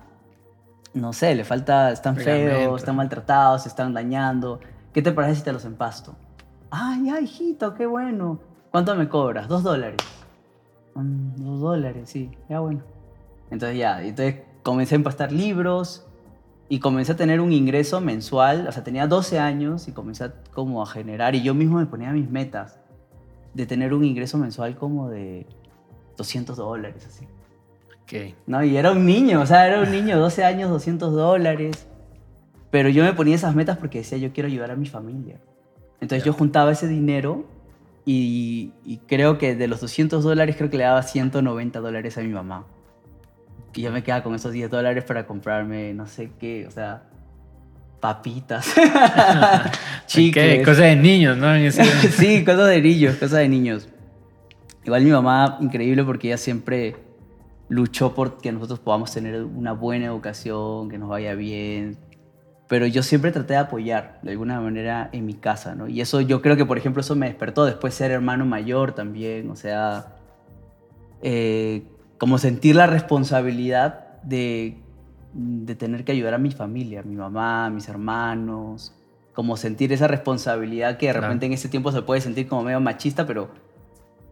no 0.94 1.14
sé, 1.14 1.34
le 1.34 1.44
falta, 1.44 1.92
están 1.92 2.18
feos, 2.18 2.82
están 2.82 2.96
maltratados, 2.98 3.64
se 3.64 3.70
están 3.70 3.94
dañando. 3.94 4.60
¿Qué 4.94 5.02
te 5.02 5.12
parece 5.12 5.36
si 5.38 5.44
te 5.44 5.54
los 5.54 5.66
empasto? 5.66 6.16
Ay, 6.70 7.10
ay, 7.10 7.24
hijito, 7.24 7.74
qué 7.74 7.86
bueno. 7.86 8.40
¿Cuánto 8.70 8.96
me 8.96 9.10
cobras? 9.10 9.48
Dos 9.48 9.64
dólares. 9.64 9.98
"Mm, 10.94 11.36
dos 11.44 11.62
dólares, 11.62 12.10
sí, 12.10 12.32
ya 12.50 12.60
bueno. 12.60 12.82
Entonces 13.50 13.78
ya, 13.78 14.02
entonces 14.04 14.42
comencé 14.64 14.96
a 14.96 14.98
empastar 14.98 15.32
libros 15.32 16.06
y 16.72 16.80
comencé 16.80 17.12
a 17.12 17.16
tener 17.18 17.42
un 17.42 17.52
ingreso 17.52 18.00
mensual, 18.00 18.66
o 18.66 18.72
sea, 18.72 18.82
tenía 18.82 19.06
12 19.06 19.40
años 19.40 19.90
y 19.90 19.92
comencé 19.92 20.24
a, 20.24 20.34
como 20.54 20.82
a 20.82 20.86
generar, 20.86 21.36
y 21.36 21.44
yo 21.44 21.54
mismo 21.54 21.80
me 21.80 21.86
ponía 21.86 22.12
mis 22.14 22.30
metas 22.30 22.80
de 23.54 23.66
tener 23.66 23.94
un 23.94 24.06
ingreso 24.06 24.38
mensual 24.38 24.78
como 24.78 25.10
de 25.10 25.46
200 26.16 26.56
dólares, 26.56 27.06
así. 27.06 27.26
Ok. 28.04 28.36
¿no? 28.48 28.64
Y 28.64 28.78
era 28.78 28.94
un 28.94 29.06
niño, 29.06 29.42
o 29.42 29.46
sea, 29.46 29.68
era 29.68 29.82
un 29.82 29.92
niño, 29.92 30.18
12 30.30 30.46
años, 30.46 30.70
200 30.70 31.12
dólares. 31.14 31.90
Pero 32.70 32.88
yo 32.88 33.04
me 33.04 33.12
ponía 33.12 33.36
esas 33.36 33.54
metas 33.54 33.78
porque 33.78 33.98
decía, 33.98 34.18
yo 34.18 34.32
quiero 34.32 34.48
ayudar 34.48 34.72
a 34.72 34.78
mi 34.78 34.86
familia. 34.86 35.42
Entonces 36.00 36.24
Ya. 36.24 36.28
yo 36.28 36.34
juntaba 36.34 36.72
ese 36.72 36.88
dinero 36.88 37.44
y, 38.06 38.72
y 38.86 39.00
creo 39.08 39.38
que 39.38 39.56
de 39.58 39.68
los 39.68 39.82
200 39.82 40.24
dólares, 40.24 40.56
creo 40.58 40.70
que 40.70 40.78
le 40.78 40.86
daba 40.86 41.04
190 41.04 41.82
dólares 41.82 42.18
a 42.18 42.22
mi 42.22 42.30
mamá. 42.30 42.66
Y 43.74 43.82
yo 43.82 43.92
me 43.92 44.04
quedaba 44.04 44.24
con 44.24 44.36
esos 44.36 44.52
10 44.52 44.70
dólares 44.70 45.04
para 45.04 45.26
comprarme 45.26 45.94
no 45.94 46.08
sé 46.08 46.32
qué, 46.40 46.66
o 46.68 46.72
sea, 46.72 47.04
papitas, 48.00 48.74
chicles. 50.08 50.60
Ok, 50.60 50.66
Cosa 50.66 50.84
de 50.84 50.96
niños, 50.96 51.38
¿no? 51.38 51.48
Sí, 51.72 52.44
cosas 52.44 52.68
de 52.68 52.82
niños, 52.82 53.16
cosas 53.16 53.40
de 53.40 53.48
niños. 53.48 53.88
Igual 54.84 55.04
mi 55.04 55.12
mamá, 55.12 55.58
increíble 55.62 56.04
porque 56.04 56.28
ella 56.28 56.38
siempre 56.38 56.96
luchó 57.70 58.14
por 58.14 58.40
que 58.40 58.52
nosotros 58.52 58.80
podamos 58.80 59.14
tener 59.14 59.44
una 59.44 59.72
buena 59.72 60.08
educación, 60.08 60.90
que 60.90 60.98
nos 60.98 61.08
vaya 61.10 61.36
bien. 61.36 61.98
Pero 62.68 62.88
yo 62.88 63.04
siempre 63.04 63.32
traté 63.32 63.54
de 63.54 63.60
apoyar 63.60 64.20
de 64.24 64.32
alguna 64.32 64.60
manera 64.60 65.10
en 65.14 65.26
mi 65.26 65.36
casa, 65.36 65.76
¿no? 65.76 65.88
Y 65.88 66.02
eso 66.02 66.20
yo 66.22 66.42
creo 66.42 66.58
que, 66.58 66.66
por 66.66 66.78
ejemplo, 66.78 67.02
eso 67.02 67.16
me 67.16 67.28
despertó 67.28 67.66
después 67.66 67.94
ser 67.94 68.12
hermano 68.12 68.46
mayor 68.46 68.94
también, 68.94 69.50
o 69.52 69.56
sea, 69.56 70.16
eh, 71.22 71.84
como 72.22 72.38
sentir 72.38 72.76
la 72.76 72.86
responsabilidad 72.86 74.22
de, 74.22 74.78
de 75.34 75.74
tener 75.74 76.06
que 76.06 76.12
ayudar 76.12 76.36
a 76.36 76.38
mi 76.38 76.52
familia, 76.52 77.00
a 77.00 77.04
mi 77.04 77.16
mamá, 77.16 77.66
a 77.66 77.70
mis 77.72 77.90
hermanos, 77.90 78.94
como 79.34 79.58
sentir 79.58 79.92
esa 79.92 80.08
responsabilidad 80.08 80.98
que 80.98 81.08
de 81.08 81.14
Claro. 81.14 81.26
repente 81.26 81.48
en 81.48 81.54
ese 81.54 81.68
tiempo 81.68 81.92
se 81.92 82.04
puede 82.04 82.22
sentir 82.22 82.48
como 82.48 82.62
medio 82.62 82.80
machista, 82.80 83.26
pero 83.26 83.50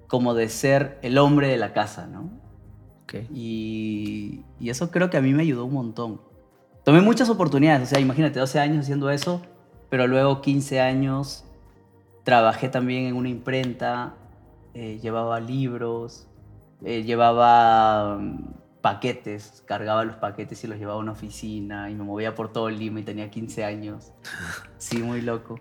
como 0.08 0.36
de 0.36 0.50
ser 0.50 1.00
el 1.02 1.18
hombre 1.18 1.48
de 1.48 1.58
la 1.58 1.74
casa, 1.74 2.06
¿no? 2.06 2.30
Ok. 3.06 3.28
Y, 3.34 4.42
y 4.60 4.70
eso 4.70 4.92
creo 4.92 5.10
que 5.10 5.18
a 5.18 5.22
mí 5.24 5.34
me 5.34 5.42
ayudó 5.42 5.66
un 5.66 5.74
montón. 5.74 6.22
Tomé 6.86 7.02
muchas 7.02 7.28
oportunidades, 7.32 7.88
o 7.88 7.90
sea, 7.90 8.00
imagínate, 8.00 8.38
12 8.40 8.60
años 8.60 8.82
haciendo 8.84 9.10
eso, 9.10 9.42
pero 9.90 10.06
luego 10.06 10.42
15 10.42 10.80
años 10.80 11.44
trabajé 12.24 12.70
también 12.70 13.06
en 13.06 13.16
una 13.16 13.30
imprenta, 13.30 14.14
eh, 14.76 15.00
llevaba 15.02 15.40
libros, 15.40 16.28
eh, 16.84 17.04
llevaba 17.04 18.18
mm, 18.18 18.54
paquetes, 18.82 19.64
cargaba 19.68 20.04
los 20.06 20.16
paquetes 20.16 20.64
y 20.64 20.68
los 20.68 20.78
llevaba 20.78 20.98
a 20.98 21.02
una 21.02 21.12
oficina 21.12 21.90
y 21.90 21.96
me 21.96 22.04
movía 22.04 22.36
por 22.36 22.52
todo 22.52 22.70
Lima 22.70 23.00
y 23.02 23.04
tenía 23.04 23.30
15 23.30 23.64
años. 23.66 24.14
Sí, 24.78 25.02
muy 25.04 25.22
loco. 25.22 25.60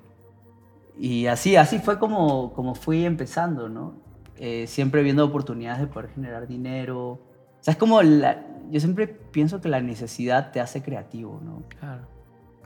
Y 0.97 1.27
así, 1.27 1.57
así 1.57 1.79
fue 1.81 1.99
como, 1.99 2.53
como 2.53 2.75
fui 2.75 3.05
empezando, 3.05 3.69
¿no? 3.69 3.95
Eh, 4.37 4.67
siempre 4.69 5.03
viendo 5.03 5.25
oportunidades 5.25 5.81
de 5.81 5.87
poder 5.89 6.11
generar 6.11 6.47
dinero. 6.47 6.99
O 7.11 7.21
sea, 7.61 7.73
es 7.73 7.79
como 7.79 8.01
la, 8.03 8.45
yo 8.71 8.79
siempre 8.81 9.07
pienso 9.09 9.61
que 9.61 9.69
la 9.69 9.81
necesidad 9.81 10.53
te 10.53 10.61
hace 10.61 10.83
creativo, 10.83 11.41
¿no? 11.45 11.63
Claro. 11.81 12.07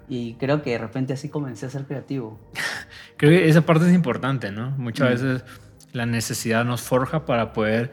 Y 0.09 0.35
creo 0.35 0.63
que 0.63 0.71
de 0.73 0.79
repente 0.79 1.13
así 1.15 1.29
comencé 1.31 1.65
a 1.67 1.71
ser 1.71 1.85
creativo. 1.87 2.39
Creo 3.17 3.31
que 3.31 3.49
esa 3.49 3.63
parte 3.63 3.87
es 3.87 3.95
importante, 3.95 4.51
¿no? 4.51 4.71
Muchas 4.73 5.09
Mm. 5.09 5.13
veces 5.13 5.45
la 5.93 6.05
necesidad 6.07 6.65
nos 6.65 6.83
forja 6.83 7.25
para 7.25 7.53
poder 7.53 7.93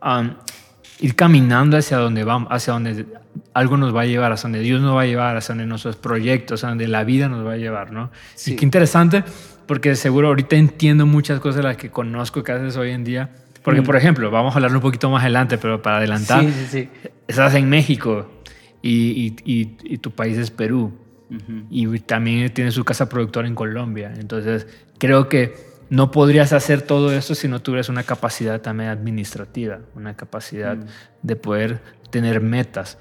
am, 0.00 0.36
ir 1.00 1.14
caminando 1.14 1.76
hacia 1.76 1.98
donde 1.98 2.24
vamos, 2.24 2.48
hacia 2.50 2.72
donde 2.72 3.06
algo 3.54 3.76
nos 3.76 3.94
va 3.94 4.02
a 4.02 4.06
llevar, 4.06 4.32
hacia 4.32 4.44
donde 4.48 4.60
Dios 4.60 4.80
nos 4.80 4.96
va 4.96 5.02
a 5.02 5.06
llevar, 5.06 5.36
hacia 5.36 5.54
donde 5.54 5.66
nuestros 5.66 5.96
proyectos, 5.96 6.60
hacia 6.60 6.70
donde 6.70 6.88
la 6.88 7.04
vida 7.04 7.28
nos 7.28 7.46
va 7.46 7.52
a 7.52 7.56
llevar, 7.56 7.92
¿no? 7.92 8.10
Sí. 8.34 8.52
Y 8.52 8.56
qué 8.56 8.64
interesante, 8.64 9.22
porque 9.66 9.94
seguro 9.96 10.28
ahorita 10.28 10.56
entiendo 10.56 11.06
muchas 11.06 11.40
cosas 11.40 11.56
de 11.56 11.62
las 11.64 11.76
que 11.76 11.90
conozco 11.90 12.42
que 12.42 12.52
haces 12.52 12.76
hoy 12.76 12.90
en 12.90 13.04
día. 13.04 13.30
Porque, 13.62 13.80
Mm. 13.82 13.84
por 13.84 13.96
ejemplo, 13.96 14.30
vamos 14.30 14.54
a 14.54 14.56
hablar 14.56 14.74
un 14.74 14.80
poquito 14.80 15.10
más 15.10 15.22
adelante, 15.22 15.58
pero 15.58 15.82
para 15.82 15.98
adelantar, 15.98 16.42
Sí, 16.44 16.52
sí, 16.70 16.88
estás 17.26 17.54
en 17.54 17.68
México 17.68 18.30
y, 18.82 19.34
y- 19.44 19.52
y- 19.60 19.76
y 19.84 19.98
tu 19.98 20.10
país 20.12 20.38
es 20.38 20.50
Perú 20.50 20.92
Ujú. 21.30 21.64
y 21.70 21.98
también 22.00 22.52
tiene 22.54 22.70
su 22.70 22.84
casa 22.84 23.08
productora 23.08 23.46
en 23.46 23.54
Colombia. 23.54 24.12
Entonces, 24.18 24.66
creo 24.98 25.28
que 25.28 25.54
no 25.90 26.10
podrías 26.10 26.52
hacer 26.52 26.82
todo 26.82 27.12
eso 27.12 27.34
si 27.34 27.48
no 27.48 27.60
tuvieras 27.60 27.88
una 27.88 28.02
capacidad 28.02 28.60
también 28.60 28.90
administrativa, 28.90 29.80
una 29.94 30.14
capacidad 30.16 30.76
Mm. 30.76 30.86
de 31.22 31.36
poder 31.36 31.80
tener 32.10 32.40
metas. 32.40 32.98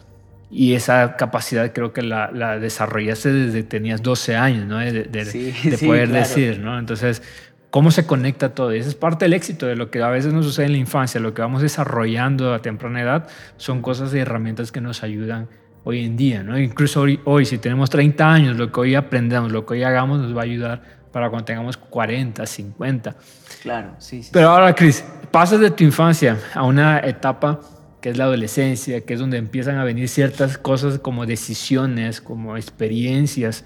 Y 0.49 0.73
esa 0.75 1.17
capacidad 1.17 1.73
creo 1.73 1.91
que 1.91 2.01
la, 2.01 2.31
la 2.31 2.57
desarrollaste 2.57 3.31
desde 3.33 3.59
que 3.63 3.67
tenías 3.67 4.01
12 4.01 4.35
años, 4.37 4.65
¿no? 4.65 4.77
De, 4.79 5.03
de- 5.03 5.25
Sí, 5.25 5.53
de 5.69 5.75
sí, 5.77 5.85
poder 5.85 6.07
claro. 6.09 6.25
decir, 6.27 6.59
¿no? 6.59 6.79
Entonces, 6.79 7.21
¿cómo 7.69 7.91
se 7.91 8.05
conecta 8.05 8.55
todo? 8.55 8.73
Y 8.73 8.79
esa 8.79 8.87
es 8.87 8.95
parte 8.95 9.25
del 9.25 9.33
éxito 9.33 9.65
de 9.65 9.75
lo 9.75 9.91
que 9.91 10.01
a 10.01 10.07
veces 10.09 10.31
nos 10.31 10.45
sucede 10.45 10.67
en 10.67 10.71
la 10.71 10.77
infancia, 10.77 11.19
lo 11.19 11.33
que 11.33 11.41
vamos 11.41 11.61
desarrollando 11.61 12.53
a 12.53 12.61
temprana 12.61 13.01
edad, 13.01 13.27
son 13.57 13.81
cosas 13.81 14.13
y 14.13 14.19
herramientas 14.19 14.71
que 14.71 14.79
nos 14.79 15.03
ayudan 15.03 15.49
hoy 15.83 16.05
en 16.05 16.15
día, 16.15 16.43
¿no? 16.43 16.57
Incluso 16.57 17.01
hoy, 17.01 17.19
hoy, 17.25 17.43
si 17.45 17.57
tenemos 17.57 17.89
30 17.89 18.31
años, 18.31 18.55
lo 18.57 18.71
que 18.71 18.79
hoy 18.79 18.95
aprendamos, 18.95 19.51
lo 19.51 19.65
que 19.65 19.73
hoy 19.73 19.83
hagamos 19.83 20.19
nos 20.21 20.35
va 20.35 20.41
a 20.41 20.45
ayudar 20.45 20.81
para 21.17 21.31
cuando 21.31 21.45
tengamos 21.45 21.77
40, 21.77 22.45
50. 22.45 23.15
Claro, 23.63 23.95
sí, 23.97 24.21
sí. 24.21 24.29
Pero 24.31 24.49
ahora, 24.49 24.75
Cris, 24.75 25.03
pasas 25.31 25.59
de 25.59 25.71
tu 25.71 25.83
infancia 25.83 26.37
a 26.53 26.61
una 26.61 26.99
etapa 26.99 27.59
que 27.99 28.11
es 28.11 28.17
la 28.17 28.25
adolescencia, 28.25 29.03
que 29.03 29.15
es 29.15 29.19
donde 29.19 29.37
empiezan 29.37 29.77
a 29.77 29.83
venir 29.83 30.09
ciertas 30.09 30.59
cosas 30.59 30.99
como 30.99 31.25
decisiones, 31.25 32.21
como 32.21 32.55
experiencias. 32.55 33.65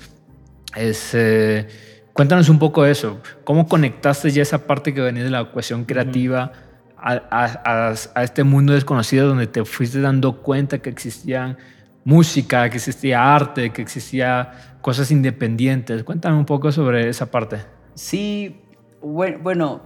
Es, 0.77 1.09
eh, 1.13 1.67
cuéntanos 2.13 2.47
un 2.47 2.57
poco 2.57 2.85
eso. 2.85 3.19
¿Cómo 3.43 3.67
conectaste 3.67 4.31
ya 4.31 4.43
esa 4.43 4.65
parte 4.65 4.93
que 4.93 5.01
venía 5.01 5.25
de 5.25 5.29
la 5.29 5.41
ecuación 5.41 5.83
creativa 5.83 6.53
a, 6.95 7.91
a, 8.15 8.23
este 8.23 8.45
mundo 8.45 8.71
desconocido 8.71 9.27
donde 9.27 9.47
te 9.47 9.65
fuiste 9.65 9.99
dando 9.99 10.41
cuenta 10.41 10.77
que 10.77 10.89
existían 10.89 11.57
música, 12.05 12.69
que 12.69 12.77
existía 12.77 13.35
arte, 13.35 13.71
que 13.71 13.81
existía 13.81 14.70
cosas 14.81 15.11
independientes? 15.11 16.03
Cuéntame 16.03 16.37
un 16.37 16.45
poco 16.45 16.71
sobre 16.71 17.09
esa 17.09 17.31
parte. 17.31 17.65
Sí, 17.95 18.61
bueno, 19.01 19.81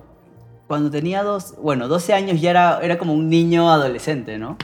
cuando 0.68 0.90
tenía 0.90 1.24
dos, 1.24 1.56
bueno, 1.62 1.88
12 1.88 2.14
años 2.14 2.42
ya 2.42 2.50
era, 2.50 2.80
era 2.82 2.98
como 2.98 3.14
un 3.14 3.30
niño 3.30 3.70
adolescente, 3.70 4.38
¿no? 4.38 4.58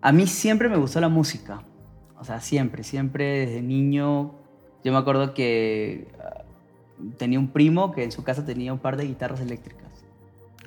A 0.00 0.12
mí 0.12 0.26
siempre 0.26 0.68
me 0.68 0.76
gustó 0.76 1.00
la 1.00 1.08
música. 1.08 1.62
O 2.18 2.24
sea, 2.24 2.40
siempre, 2.40 2.84
siempre 2.84 3.46
desde 3.46 3.62
niño. 3.62 4.34
Yo 4.84 4.92
me 4.92 4.98
acuerdo 4.98 5.34
que 5.34 6.08
ah, 6.20 6.42
tenía 7.18 7.38
un 7.38 7.48
primo 7.48 7.92
que 7.92 8.04
en 8.04 8.12
su 8.12 8.24
casa 8.24 8.44
tenía 8.44 8.72
un 8.72 8.78
par 8.78 8.96
de 8.96 9.04
guitarras 9.04 9.40
eléctricas. 9.40 9.82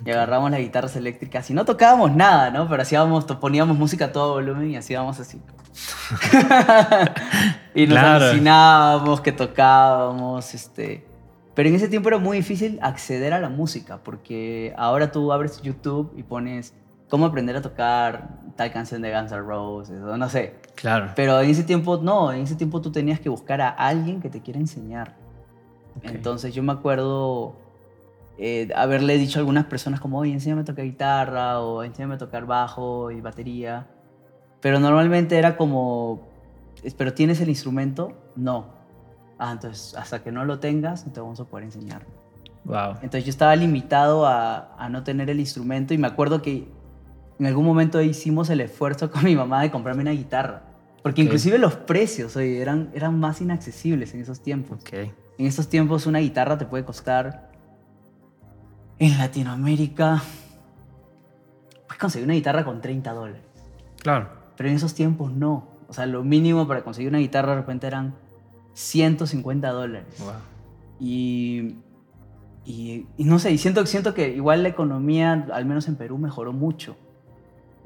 Y 0.04 0.10
agarramos 0.10 0.50
las 0.50 0.60
guitarras 0.60 0.94
eléctricas 0.96 1.50
y 1.50 1.54
no 1.54 1.64
tocábamos 1.64 2.14
nada, 2.14 2.50
¿no? 2.50 2.68
Pero 2.68 2.82
hacíamos, 2.82 3.24
poníamos 3.24 3.78
música 3.78 4.06
a 4.06 4.12
todo 4.12 4.34
volumen 4.34 4.70
y 4.70 4.76
hacíamos 4.76 5.18
así. 5.18 5.40
y 7.76 7.86
nos 7.86 7.98
alucinábamos 7.98 9.20
que 9.20 9.32
tocábamos, 9.32 10.54
este 10.54 11.06
pero 11.56 11.70
en 11.70 11.74
ese 11.74 11.88
tiempo 11.88 12.10
era 12.10 12.18
muy 12.18 12.36
difícil 12.36 12.78
acceder 12.82 13.32
a 13.32 13.40
la 13.40 13.48
música, 13.48 14.00
porque 14.04 14.74
ahora 14.76 15.10
tú 15.10 15.32
abres 15.32 15.62
YouTube 15.62 16.12
y 16.14 16.22
pones 16.22 16.74
cómo 17.08 17.24
aprender 17.24 17.56
a 17.56 17.62
tocar 17.62 18.28
tal 18.56 18.70
canción 18.70 19.00
de 19.00 19.10
Guns 19.10 19.32
N' 19.32 19.40
Roses, 19.40 20.02
o 20.02 20.18
no 20.18 20.28
sé. 20.28 20.56
Claro. 20.74 21.12
Pero 21.16 21.40
en 21.40 21.48
ese 21.48 21.64
tiempo, 21.64 21.96
no, 21.96 22.30
en 22.30 22.42
ese 22.42 22.56
tiempo 22.56 22.82
tú 22.82 22.92
tenías 22.92 23.20
que 23.20 23.30
buscar 23.30 23.62
a 23.62 23.70
alguien 23.70 24.20
que 24.20 24.28
te 24.28 24.42
quiera 24.42 24.60
enseñar. 24.60 25.14
Entonces 26.02 26.54
yo 26.54 26.62
me 26.62 26.72
acuerdo 26.72 27.56
eh, 28.36 28.68
haberle 28.76 29.16
dicho 29.16 29.38
a 29.38 29.40
algunas 29.40 29.64
personas 29.64 29.98
como, 29.98 30.18
oye, 30.18 30.34
enséñame 30.34 30.60
a 30.60 30.64
tocar 30.66 30.84
guitarra 30.84 31.60
o 31.60 31.82
enséñame 31.82 32.16
a 32.16 32.18
tocar 32.18 32.44
bajo 32.44 33.10
y 33.10 33.22
batería. 33.22 33.86
Pero 34.60 34.78
normalmente 34.78 35.38
era 35.38 35.56
como, 35.56 36.20
¿pero 36.94 37.14
tienes 37.14 37.40
el 37.40 37.48
instrumento? 37.48 38.16
No. 38.36 38.66
Ah, 39.38 39.52
entonces 39.52 39.94
hasta 39.94 40.22
que 40.22 40.32
no 40.32 40.44
lo 40.44 40.58
tengas, 40.58 41.06
no 41.06 41.12
te 41.12 41.20
vamos 41.20 41.40
a 41.40 41.44
poder 41.44 41.64
enseñar. 41.64 42.06
Wow. 42.64 42.94
Entonces 43.02 43.24
yo 43.24 43.30
estaba 43.30 43.54
limitado 43.54 44.26
a, 44.26 44.74
a, 44.76 44.88
no 44.88 45.04
tener 45.04 45.30
el 45.30 45.38
instrumento 45.38 45.94
y 45.94 45.98
me 45.98 46.06
acuerdo 46.06 46.42
que 46.42 46.68
en 47.38 47.46
algún 47.46 47.64
momento 47.64 48.00
hicimos 48.00 48.50
el 48.50 48.60
esfuerzo 48.60 49.10
con 49.12 49.24
mi 49.24 49.36
mamá 49.36 49.62
de 49.62 49.70
comprarme 49.70 50.02
una 50.02 50.12
guitarra. 50.12 50.62
Porque 51.02 51.22
inclusive 51.22 51.58
los 51.58 51.76
precios 51.76 52.34
oye, 52.34 52.60
eran, 52.60 52.90
eran 52.92 53.20
más 53.20 53.40
inaccesibles 53.40 54.12
en 54.14 54.22
esos 54.22 54.40
tiempos. 54.42 54.80
Okay. 54.80 55.12
En 55.38 55.46
esos 55.46 55.68
tiempos 55.68 56.06
una 56.06 56.18
guitarra 56.18 56.58
te 56.58 56.64
puede 56.64 56.84
costar 56.84 57.52
en 58.98 59.16
Latinoamérica, 59.18 60.22
puedes 61.86 62.00
conseguir 62.00 62.24
una 62.24 62.34
guitarra 62.34 62.64
con 62.64 62.80
30 62.80 63.12
dólares. 63.12 63.42
Claro. 64.02 64.30
Pero 64.56 64.68
en 64.68 64.74
esos 64.74 64.94
tiempos 64.94 65.32
no. 65.32 65.68
O 65.88 65.92
sea, 65.92 66.06
lo 66.06 66.24
mínimo 66.24 66.66
para 66.66 66.82
conseguir 66.82 67.08
una 67.08 67.18
guitarra 67.18 67.52
de 67.52 67.60
repente 67.60 67.86
eran 67.86 68.14
150 68.74 69.70
dólares. 69.70 70.06
Y, 70.98 71.76
y, 72.64 73.06
no 73.18 73.38
sé, 73.38 73.52
y 73.52 73.58
siento, 73.58 73.86
siento 73.86 74.14
que 74.14 74.28
igual 74.30 74.62
la 74.62 74.68
economía, 74.68 75.46
al 75.52 75.64
menos 75.64 75.88
en 75.88 75.96
Perú, 75.96 76.18
mejoró 76.18 76.52
mucho. 76.52 76.96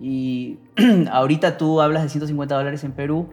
Y 0.00 0.59
ahorita 1.11 1.59
tú 1.59 1.80
hablas 1.80 2.02
de 2.02 2.09
150 2.09 2.54
dólares 2.54 2.85
en 2.85 2.92
Perú, 2.92 3.28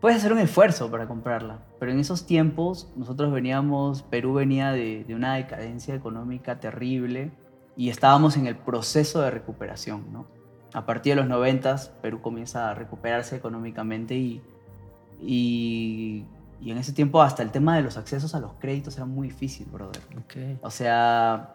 puedes 0.00 0.18
hacer 0.18 0.32
un 0.32 0.38
esfuerzo 0.38 0.90
para 0.90 1.06
comprarla. 1.06 1.58
Pero 1.78 1.92
en 1.92 1.98
esos 1.98 2.26
tiempos 2.26 2.90
nosotros 2.96 3.32
veníamos, 3.32 4.02
Perú 4.02 4.34
venía 4.34 4.72
de, 4.72 5.04
de 5.04 5.14
una 5.14 5.34
decadencia 5.34 5.94
económica 5.94 6.58
terrible 6.58 7.30
y 7.76 7.90
estábamos 7.90 8.36
en 8.36 8.46
el 8.46 8.56
proceso 8.56 9.20
de 9.20 9.30
recuperación, 9.30 10.12
¿no? 10.12 10.35
A 10.76 10.84
partir 10.84 11.14
de 11.14 11.16
los 11.16 11.28
90 11.28 11.76
Perú 12.02 12.20
comienza 12.20 12.70
a 12.70 12.74
recuperarse 12.74 13.36
económicamente 13.36 14.14
y, 14.14 14.42
y 15.20 16.24
y 16.60 16.70
en 16.70 16.78
ese 16.78 16.92
tiempo 16.92 17.22
hasta 17.22 17.42
el 17.42 17.50
tema 17.50 17.76
de 17.76 17.82
los 17.82 17.96
accesos 17.96 18.34
a 18.34 18.40
los 18.40 18.52
créditos 18.54 18.96
era 18.96 19.06
muy 19.06 19.28
difícil, 19.28 19.66
brother. 19.66 20.02
Okay. 20.24 20.58
O 20.62 20.70
sea, 20.70 21.54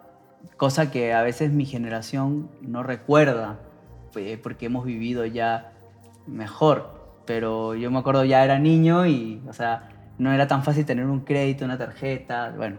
cosa 0.56 0.90
que 0.90 1.12
a 1.12 1.22
veces 1.22 1.50
mi 1.52 1.66
generación 1.66 2.50
no 2.60 2.82
recuerda, 2.82 3.58
porque 4.42 4.66
hemos 4.66 4.84
vivido 4.84 5.26
ya 5.26 5.72
mejor. 6.26 7.02
Pero 7.26 7.74
yo 7.74 7.90
me 7.90 7.98
acuerdo 7.98 8.24
ya 8.24 8.44
era 8.44 8.58
niño 8.58 9.06
y, 9.06 9.42
o 9.48 9.52
sea, 9.52 9.88
no 10.18 10.32
era 10.32 10.46
tan 10.46 10.62
fácil 10.62 10.84
tener 10.84 11.06
un 11.06 11.20
crédito, 11.20 11.64
una 11.64 11.78
tarjeta, 11.78 12.52
bueno. 12.56 12.78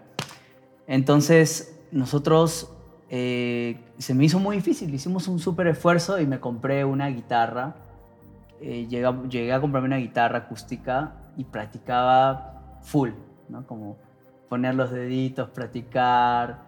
Entonces, 0.87 1.79
nosotros, 1.91 2.73
eh, 3.15 3.77
se 3.99 4.15
me 4.15 4.25
hizo 4.25 4.39
muy 4.39 4.55
difícil, 4.55 4.91
hicimos 4.91 5.27
un 5.27 5.37
súper 5.37 5.67
esfuerzo 5.67 6.19
y 6.19 6.25
me 6.25 6.39
compré 6.39 6.83
una 6.83 7.09
guitarra. 7.09 7.75
Eh, 8.59 8.87
llegué, 8.87 9.53
a 9.53 9.61
comprarme 9.61 9.85
una 9.85 9.97
guitarra 9.97 10.39
acústica 10.39 11.13
y 11.37 11.43
practicaba 11.43 12.79
full, 12.81 13.11
¿no? 13.49 13.67
Como 13.67 13.97
poner 14.49 14.73
los 14.73 14.89
deditos, 14.89 15.47
practicar. 15.49 16.61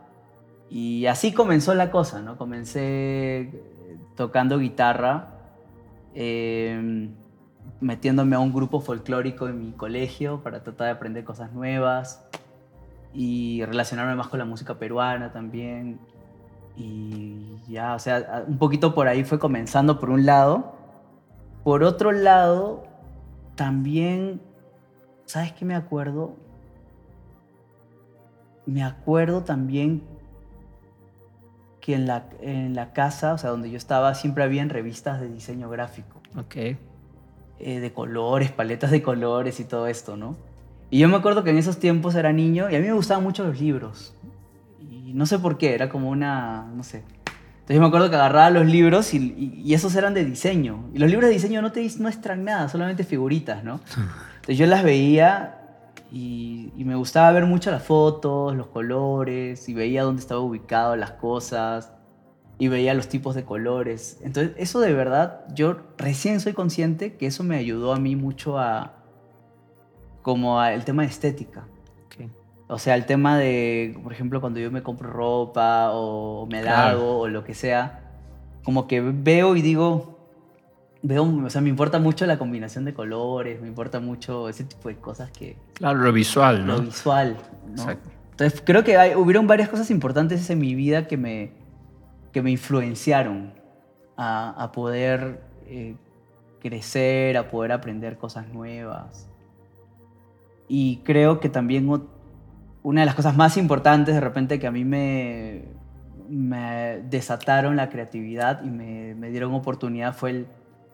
Y 0.69 1.07
así 1.07 1.33
comenzó 1.33 1.73
la 1.73 1.89
cosa, 1.89 2.21
¿no? 2.21 2.37
Comencé 2.37 3.39
eh, 3.39 3.97
tocando 4.15 4.59
guitarra, 4.59 5.29
em, 6.13 7.15
metiéndome 7.81 8.35
a 8.35 8.39
un 8.39 8.53
grupo 8.53 8.81
folclórico 8.81 9.47
en 9.47 9.65
mi 9.65 9.71
colegio 9.71 10.41
para 10.43 10.61
tratar 10.61 10.85
de 10.85 10.91
aprender 10.91 11.23
cosas 11.23 11.51
nuevas 11.53 12.23
y 13.15 13.65
relacionarme 13.65 14.13
más 14.13 14.27
con 14.27 14.37
la 14.37 14.45
música 14.45 14.77
peruana 14.77 15.31
también. 15.33 15.99
Y 16.77 17.57
ya, 17.67 17.95
o 17.95 17.99
sea, 17.99 18.45
un 18.47 18.57
poquito 18.57 18.93
por 18.93 19.07
ahí 19.07 19.23
fue 19.23 19.39
comenzando 19.39 19.99
por 19.99 20.09
un 20.09 20.25
lado. 20.25 20.75
Por 21.63 21.83
otro 21.83 22.11
lado, 22.11 22.83
también 23.55 24.41
¿Sabes 25.25 25.53
qué 25.53 25.65
me 25.65 25.75
acuerdo? 25.75 26.35
Me 28.65 28.83
acuerdo 28.83 29.43
también 29.43 30.03
que 31.81 31.95
en 31.95 32.07
la, 32.07 32.29
en 32.41 32.75
la 32.75 32.93
casa, 32.93 33.33
o 33.33 33.37
sea, 33.37 33.49
donde 33.49 33.69
yo 33.69 33.77
estaba, 33.77 34.13
siempre 34.15 34.43
habían 34.43 34.69
revistas 34.69 35.19
de 35.19 35.29
diseño 35.29 35.69
gráfico. 35.69 36.21
Ok. 36.37 36.55
Eh, 36.55 36.77
de 37.79 37.93
colores, 37.93 38.51
paletas 38.51 38.91
de 38.91 39.01
colores 39.01 39.59
y 39.59 39.65
todo 39.65 39.87
esto, 39.87 40.15
¿no? 40.15 40.35
Y 40.89 40.99
yo 40.99 41.07
me 41.07 41.15
acuerdo 41.15 41.43
que 41.43 41.49
en 41.49 41.57
esos 41.57 41.79
tiempos 41.79 42.15
era 42.15 42.31
niño 42.31 42.69
y 42.69 42.75
a 42.75 42.79
mí 42.79 42.87
me 42.87 42.93
gustaban 42.93 43.23
mucho 43.23 43.43
los 43.43 43.59
libros. 43.59 44.14
Y 45.05 45.13
no 45.13 45.25
sé 45.27 45.37
por 45.37 45.57
qué, 45.57 45.75
era 45.75 45.87
como 45.87 46.09
una, 46.09 46.65
no 46.75 46.83
sé. 46.83 46.97
Entonces 46.97 47.75
yo 47.75 47.81
me 47.81 47.87
acuerdo 47.87 48.09
que 48.09 48.15
agarraba 48.15 48.49
los 48.49 48.65
libros 48.65 49.13
y, 49.13 49.61
y, 49.63 49.73
esos 49.73 49.95
eran 49.95 50.13
de 50.13 50.25
diseño. 50.25 50.89
Y 50.93 50.99
los 50.99 51.09
libros 51.09 51.29
de 51.29 51.33
diseño 51.33 51.61
no 51.61 51.71
te 51.71 51.87
muestran 51.99 52.43
nada, 52.43 52.69
solamente 52.69 53.03
figuritas, 53.03 53.63
¿no? 53.63 53.79
Entonces 54.35 54.57
yo 54.57 54.65
las 54.65 54.83
veía 54.83 55.65
y, 56.11 56.71
me 56.77 56.95
gustaba 56.95 57.31
ver 57.31 57.45
mucho 57.45 57.71
las 57.71 57.83
fotos, 57.83 58.55
los 58.55 58.67
colores, 58.67 59.67
y 59.69 59.73
veía 59.73 60.03
dónde 60.03 60.21
estaba 60.21 60.41
ubicado 60.41 60.95
las 60.95 61.11
cosas, 61.11 61.91
y 62.57 62.67
veía 62.67 62.93
los 62.93 63.09
tipos 63.09 63.35
de 63.35 63.43
colores. 63.43 64.19
Entonces 64.23 64.53
eso 64.57 64.79
de 64.79 64.93
verdad, 64.93 65.45
yo 65.53 65.77
recién 65.97 66.39
soy 66.39 66.53
consciente 66.53 67.15
que 67.15 67.27
eso 67.27 67.43
me 67.43 67.57
ayudó 67.57 67.93
a 67.93 67.99
mí 67.99 68.15
mucho 68.15 68.57
a, 68.57 68.93
como 70.21 70.63
el 70.63 70.85
tema 70.85 71.03
de 71.03 71.09
estética. 71.09 71.67
O 72.67 72.79
sea, 72.79 72.95
el 72.95 73.05
tema 73.05 73.37
de, 73.37 73.97
por 74.03 74.11
ejemplo, 74.11 74.41
cuando 74.41 74.59
yo 74.59 74.71
me 74.71 74.81
compro 74.81 75.09
ropa 75.09 75.91
o 75.91 76.47
me 76.47 76.63
la 76.63 76.97
o 76.97 77.27
lo 77.27 77.43
que 77.43 77.53
sea, 77.53 78.01
como 78.63 78.87
que 78.87 79.01
veo 79.01 79.55
y 79.55 79.61
digo, 79.61 80.17
veo, 81.03 81.23
o 81.23 81.49
sea, 81.49 81.61
me 81.61 81.69
importa 81.69 81.99
mucho 81.99 82.25
la 82.25 82.39
combinación 82.39 82.83
de 82.83 82.95
colores, 82.95 83.61
me 83.61 83.67
importa 83.67 83.99
mucho 83.99 84.49
ese 84.49 84.63
tipo 84.63 84.89
de 84.89 84.95
cosas 84.95 85.29
que... 85.29 85.57
Claro, 85.73 85.99
lo 85.99 86.11
visual, 86.11 86.65
¿no? 86.65 86.77
Lo 86.77 86.81
visual, 86.81 87.37
¿no? 87.67 87.83
Exacto. 87.83 88.09
Entonces, 88.31 88.63
creo 88.65 88.83
que 88.83 88.97
hay, 88.97 89.13
hubieron 89.13 89.45
varias 89.45 89.69
cosas 89.69 89.91
importantes 89.91 90.49
en 90.49 90.59
mi 90.59 90.73
vida 90.73 91.07
que 91.07 91.17
me, 91.17 91.51
que 92.33 92.41
me 92.41 92.49
influenciaron 92.49 93.53
a, 94.17 94.49
a 94.61 94.71
poder 94.71 95.41
eh, 95.67 95.95
crecer, 96.59 97.37
a 97.37 97.47
poder 97.47 97.71
aprender 97.71 98.17
cosas 98.17 98.47
nuevas. 98.49 99.29
Y 100.67 100.97
creo 101.03 101.39
que 101.39 101.47
también 101.47 101.85
una 102.85 103.01
de 103.01 103.07
las 103.07 103.15
cosas 103.15 103.35
más 103.35 103.57
importantes 103.57 104.13
de 104.13 104.21
repente 104.21 104.59
que 104.59 104.67
a 104.67 104.71
mí 104.71 104.85
me, 104.85 105.65
me 106.29 107.01
desataron 107.09 107.75
la 107.75 107.89
creatividad 107.89 108.63
y 108.63 108.69
me, 108.69 109.15
me 109.15 109.31
dieron 109.31 109.55
oportunidad 109.55 110.13
fue 110.15 110.29
el 110.29 110.47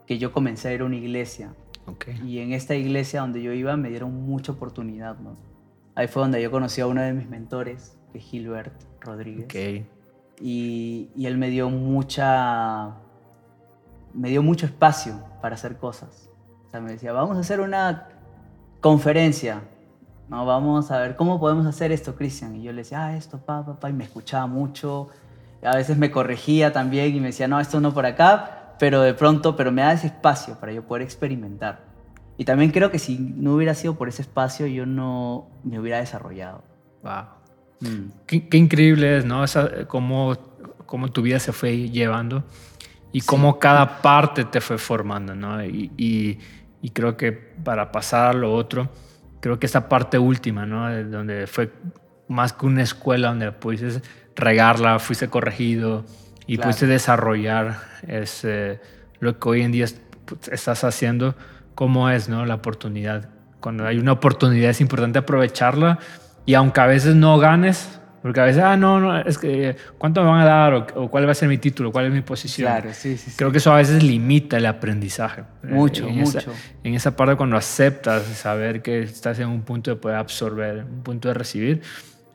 que 0.08 0.18
yo 0.18 0.32
comencé 0.32 0.70
a 0.70 0.74
ir 0.74 0.82
a 0.82 0.86
una 0.86 0.96
iglesia. 0.96 1.54
Y 2.26 2.40
en 2.40 2.54
esta 2.54 2.76
iglesia 2.76 3.20
donde 3.20 3.42
yo 3.42 3.52
iba 3.52 3.76
me 3.76 3.90
dieron 3.90 4.26
mucha 4.26 4.54
oportunidad, 4.54 5.20
¿no? 5.20 5.36
Ahí 5.94 6.08
fue 6.08 6.22
donde 6.22 6.42
yo 6.42 6.50
conocí 6.50 6.80
a 6.80 6.88
uno 6.88 7.02
de 7.02 7.12
mis 7.12 7.28
mentores, 7.28 7.98
que 8.14 8.20
es 8.20 8.24
Gilbert 8.24 8.74
Rodríguez. 9.02 9.48
Y, 10.40 11.10
y, 11.14 11.26
él 11.26 11.38
me 11.38 11.50
dio 11.50 11.70
mucha, 11.70 12.96
me 14.14 14.30
dio 14.30 14.42
mucho 14.42 14.66
espacio 14.66 15.22
para 15.42 15.56
hacer 15.56 15.76
cosas. 15.76 16.30
O 16.68 16.70
sea, 16.70 16.80
me 16.80 16.94
decía, 16.94 17.12
vamos 17.12 17.36
a 17.36 17.42
hacer 17.42 17.60
una 17.60 18.08
conferencia. 18.80 19.64
No, 20.32 20.46
vamos 20.46 20.90
a 20.92 21.00
ver 21.02 21.18
cómo 21.18 21.42
podemos 21.42 21.66
hacer 21.66 21.92
esto, 21.92 22.16
Cristian. 22.16 22.56
Y 22.56 22.64
yo 22.64 22.72
le 22.72 22.84
decía, 22.84 23.08
ah, 23.08 23.18
esto, 23.18 23.38
pa, 23.38 23.66
pa, 23.66 23.78
pa, 23.78 23.90
y 23.90 23.94
me 23.94 24.06
escuchaba 24.06 24.48
mucho. 24.48 25.10
A 25.62 25.76
veces 25.76 25.98
me 25.98 26.10
corregía 26.10 26.72
también 26.72 27.14
y 27.14 27.20
me 27.20 27.28
decía, 27.28 27.50
no, 27.50 27.60
esto 27.60 27.82
no 27.82 27.94
por 27.94 28.06
acá, 28.06 28.76
pero 28.80 29.02
de 29.02 29.14
pronto, 29.14 29.58
pero 29.58 29.74
me 29.74 29.82
da 29.82 29.92
ese 29.92 30.08
espacio 30.08 30.58
para 30.58 30.72
yo 30.72 30.84
poder 30.84 31.02
experimentar. 31.02 31.84
Y 32.38 32.46
también 32.46 32.72
creo 32.72 32.92
que 32.92 32.98
si 32.98 33.20
no 33.20 33.56
hubiera 33.56 33.74
sido 33.74 33.96
por 33.96 34.08
ese 34.08 34.22
espacio, 34.22 34.68
yo 34.68 34.86
no 34.86 35.50
me 35.66 35.82
hubiera 35.82 35.98
desarrollado. 35.98 36.64
Wow. 37.04 37.26
Mm. 37.82 38.12
Qué, 38.26 38.58
increíble 38.58 39.18
es, 39.18 39.26
¿no? 39.26 39.44
Esa, 39.44 39.86
cómo, 39.86 40.38
cómo 40.86 41.10
tu 41.10 41.24
vida 41.24 41.40
se 41.40 41.52
fue 41.52 41.90
llevando 41.90 42.46
y 43.12 43.20
cómo 43.20 43.60
cada 43.60 44.02
parte 44.02 44.46
te 44.46 44.62
fue 44.62 44.78
formando, 44.78 45.36
¿no? 45.36 45.62
Y, 45.62 45.92
y, 45.98 46.40
y, 46.82 46.90
creo 46.92 47.18
que 47.18 47.34
para 47.34 47.92
pasar 47.92 48.30
a 48.30 48.34
lo 48.34 48.54
otro, 48.54 48.88
creo 49.42 49.60
que 49.60 49.66
esa 49.66 49.90
parte 49.90 50.18
última, 50.18 50.66
¿no? 50.66 50.90
Donde 51.04 51.48
fue 51.48 51.72
más 52.30 52.54
que 52.54 52.66
una 52.66 52.84
escuela 52.84 53.28
donde 53.30 53.52
pudiste 53.52 54.02
regarla, 54.36 55.00
fuiste 55.00 55.28
corregido 55.28 56.06
y 56.48 56.58
pudiste 56.58 56.88
desarrollar 56.88 57.78
ese, 58.08 58.80
lo 59.20 59.38
que 59.38 59.50
hoy 59.50 59.62
en 59.64 59.72
día 59.72 59.86
estás 60.52 60.84
haciendo, 60.84 61.36
cómo 61.76 62.10
es, 62.10 62.30
¿no? 62.30 62.46
La 62.46 62.56
oportunidad. 62.56 63.30
Cuando 63.60 63.86
hay 63.86 64.00
una 64.00 64.14
oportunidad 64.14 64.70
es 64.70 64.82
importante 64.82 65.20
aprovecharla 65.20 66.00
y 66.46 66.54
aunque 66.54 66.82
a 66.82 66.86
veces 66.86 67.16
no 67.16 67.38
ganes, 67.38 68.01
porque 68.22 68.40
a 68.40 68.44
veces, 68.44 68.62
ah, 68.62 68.78
no, 68.78 69.00
no, 69.00 69.18
es 69.20 69.38
que, 69.38 69.76
¿cuánto 69.98 70.22
me 70.22 70.30
van 70.30 70.42
a 70.42 70.46
dar? 70.46 70.74
O, 70.96 71.10
cuál 71.10 71.26
va 71.26 71.32
a 71.32 71.36
ser 71.36 71.50
mi 71.50 71.58
título? 71.58 71.92
¿Cuál 71.92 72.06
es 72.06 72.14
mi 72.14 72.22
posición? 72.22 72.72
Claro, 72.72 72.90
sí, 72.94 73.18
sí. 73.18 73.32
Creo 73.36 73.52
que 73.52 73.58
eso 73.58 73.72
a 73.72 73.78
veces 73.78 74.04
limita 74.04 74.58
el 74.58 74.68
aprendizaje. 74.68 75.44
Mucho, 75.64 76.08
en 76.08 76.20
mucho. 76.20 76.38
Esa, 76.38 76.52
en 76.84 76.94
esa 76.94 77.16
parte 77.16 77.36
cuando 77.36 77.58
aceptas, 77.58 78.24
saber 78.26 78.84
que 78.84 79.02
estás 79.02 79.40
en 79.40 79.48
un 79.48 79.64
punto 79.64 79.90
de 79.90 79.98
poder 79.98 80.18
absorber, 80.18 80.84
un 80.84 81.02
punto 81.02 81.30
de 81.30 81.34
recibir, 81.34 81.82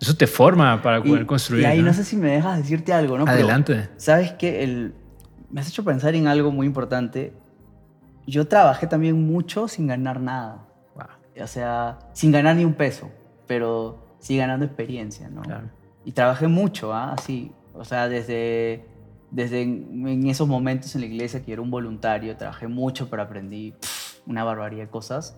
eso 0.01 0.17
te 0.17 0.27
forma 0.27 0.83
para 0.83 1.03
poder 1.03 1.25
construir. 1.25 1.63
Y 1.63 1.67
ahí 1.67 1.83
¿no? 1.83 1.93
sé 1.93 2.05
si 2.05 2.17
me 2.17 2.33
dejas 2.33 2.59
decirte 2.59 2.93
algo, 2.93 3.17
¿no? 3.17 3.27
Adelante. 3.27 3.89
¿Sabes 3.97 4.33
qué? 4.33 4.65
El, 4.65 4.93
me 5.51 5.61
has 5.61 5.69
hecho 5.69 5.85
pensar 5.85 6.17
en 6.17 6.27
algo 6.27 6.51
muy 6.51 6.67
importante. 6.67 7.33
Yo 8.27 8.49
trabajé 8.49 8.89
también 8.89 9.25
mucho 9.25 9.69
sin 9.69 9.87
ganar 9.87 10.21
nada. 10.21 10.67
Wow. 10.97 11.45
O 11.45 11.47
sea, 11.47 12.01
sin 12.13 12.33
ganar 12.33 12.57
ni 12.57 12.65
un 12.65 12.75
peso, 12.75 13.09
pero 13.47 14.05
sí 14.19 14.37
ganando 14.37 14.67
experiencia, 14.67 15.29
¿no? 15.29 15.43
Claro. 15.43 15.76
Y 16.07 16.13
trabajé 16.13 16.47
mucho, 16.47 16.95
¿ah? 16.95 17.15
Así, 17.15 17.51
o 17.75 17.85
sea, 17.85 18.09
desde, 18.09 18.87
desde 19.33 19.63
en, 19.63 20.29
esos 20.29 20.47
momentos 20.47 20.95
en 20.95 21.01
la 21.01 21.09
iglesia 21.09 21.45
que 21.45 21.53
era 21.53 21.61
un 21.61 21.71
voluntario, 21.73 22.37
trabajé 22.37 22.69
mucho, 22.69 23.11
pero 23.11 23.23
aprendí 23.23 23.75
una 24.25 24.45
barbaridad 24.45 24.85
de 24.85 24.89
cosas. 24.89 25.37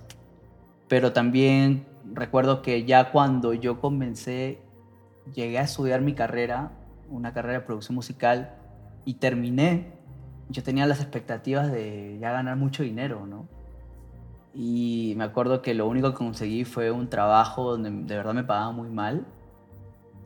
Pero 0.87 1.15
también 1.15 1.87
recuerdo 2.13 2.61
que 2.61 2.85
ya 2.85 3.13
cuando 3.13 3.55
yo 3.55 3.81
comencé, 3.81 4.61
llegué 5.35 5.59
a 5.59 5.63
estudiar 5.63 6.03
mi 6.03 6.13
carrera, 6.13 6.73
una 7.09 7.33
carrera 7.33 7.61
de 7.61 7.65
producción 7.65 7.95
musical, 7.95 8.55
y 9.07 9.15
terminé, 9.15 9.95
yo 10.51 10.63
tenía 10.63 10.85
las 10.85 11.01
expectativas 11.01 11.73
de 11.73 12.19
ya 12.21 12.31
ganar 12.31 12.59
mucho 12.59 12.83
dinero, 12.83 13.27
¿no? 13.27 13.49
Y 14.53 15.15
me 15.17 15.25
acuerdo 15.25 15.63
que 15.63 15.73
lo 15.73 15.89
único 15.89 16.11
que 16.11 16.19
conseguí 16.19 16.67
fue 16.67 16.91
un 16.91 17.09
trabajo 17.09 17.71
donde 17.71 17.91
de 17.91 18.17
verdad 18.19 18.35
me 18.35 18.45
pagaba 18.45 18.71
muy 18.71 18.91
mal, 18.91 19.25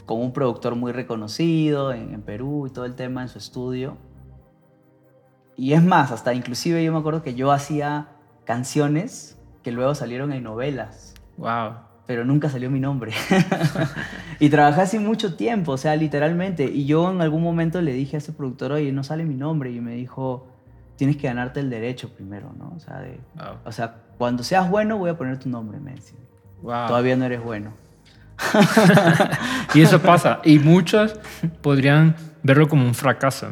con 0.06 0.20
un 0.20 0.32
productor 0.32 0.74
muy 0.76 0.92
reconocido 0.92 1.92
en, 1.92 2.14
en 2.14 2.22
Perú 2.22 2.66
y 2.66 2.70
todo 2.70 2.84
el 2.84 2.94
tema 2.94 3.22
en 3.22 3.28
su 3.28 3.38
estudio. 3.38 3.96
Y 5.56 5.74
es 5.74 5.82
más, 5.82 6.12
hasta 6.12 6.34
inclusive 6.34 6.82
yo 6.82 6.92
me 6.92 6.98
acuerdo 6.98 7.22
que 7.22 7.34
yo 7.34 7.52
hacía 7.52 8.08
canciones 8.44 9.38
que 9.62 9.72
luego 9.72 9.94
salieron 9.94 10.32
en 10.32 10.42
novelas. 10.42 11.14
Wow. 11.36 11.74
Pero 12.06 12.24
nunca 12.24 12.48
salió 12.48 12.70
mi 12.70 12.80
nombre. 12.80 13.12
y 14.40 14.48
trabajé 14.50 14.80
así 14.80 14.98
mucho 14.98 15.36
tiempo, 15.36 15.72
o 15.72 15.76
sea, 15.76 15.94
literalmente. 15.94 16.64
Y 16.64 16.84
yo 16.86 17.10
en 17.10 17.20
algún 17.20 17.42
momento 17.42 17.80
le 17.80 17.92
dije 17.92 18.16
a 18.16 18.18
ese 18.18 18.32
productor, 18.32 18.72
oye, 18.72 18.90
no 18.92 19.04
sale 19.04 19.24
mi 19.24 19.36
nombre. 19.36 19.70
Y 19.70 19.80
me 19.80 19.92
dijo, 19.92 20.48
tienes 20.96 21.16
que 21.16 21.28
ganarte 21.28 21.60
el 21.60 21.70
derecho 21.70 22.12
primero, 22.14 22.52
¿no? 22.58 22.72
O 22.76 22.80
sea, 22.80 22.98
de, 22.98 23.20
wow. 23.36 23.58
o 23.64 23.72
sea 23.72 24.02
cuando 24.18 24.44
seas 24.44 24.70
bueno 24.70 24.98
voy 24.98 25.10
a 25.10 25.16
poner 25.16 25.38
tu 25.38 25.48
nombre, 25.48 25.80
me 25.80 25.94
decía. 25.94 26.18
Wow. 26.62 26.86
Todavía 26.86 27.16
no 27.16 27.24
eres 27.24 27.42
bueno. 27.42 27.72
y 29.74 29.80
eso 29.80 30.00
pasa. 30.00 30.40
Y 30.44 30.58
muchos 30.58 31.14
podrían 31.60 32.14
verlo 32.42 32.68
como 32.68 32.84
un 32.86 32.94
fracaso. 32.94 33.50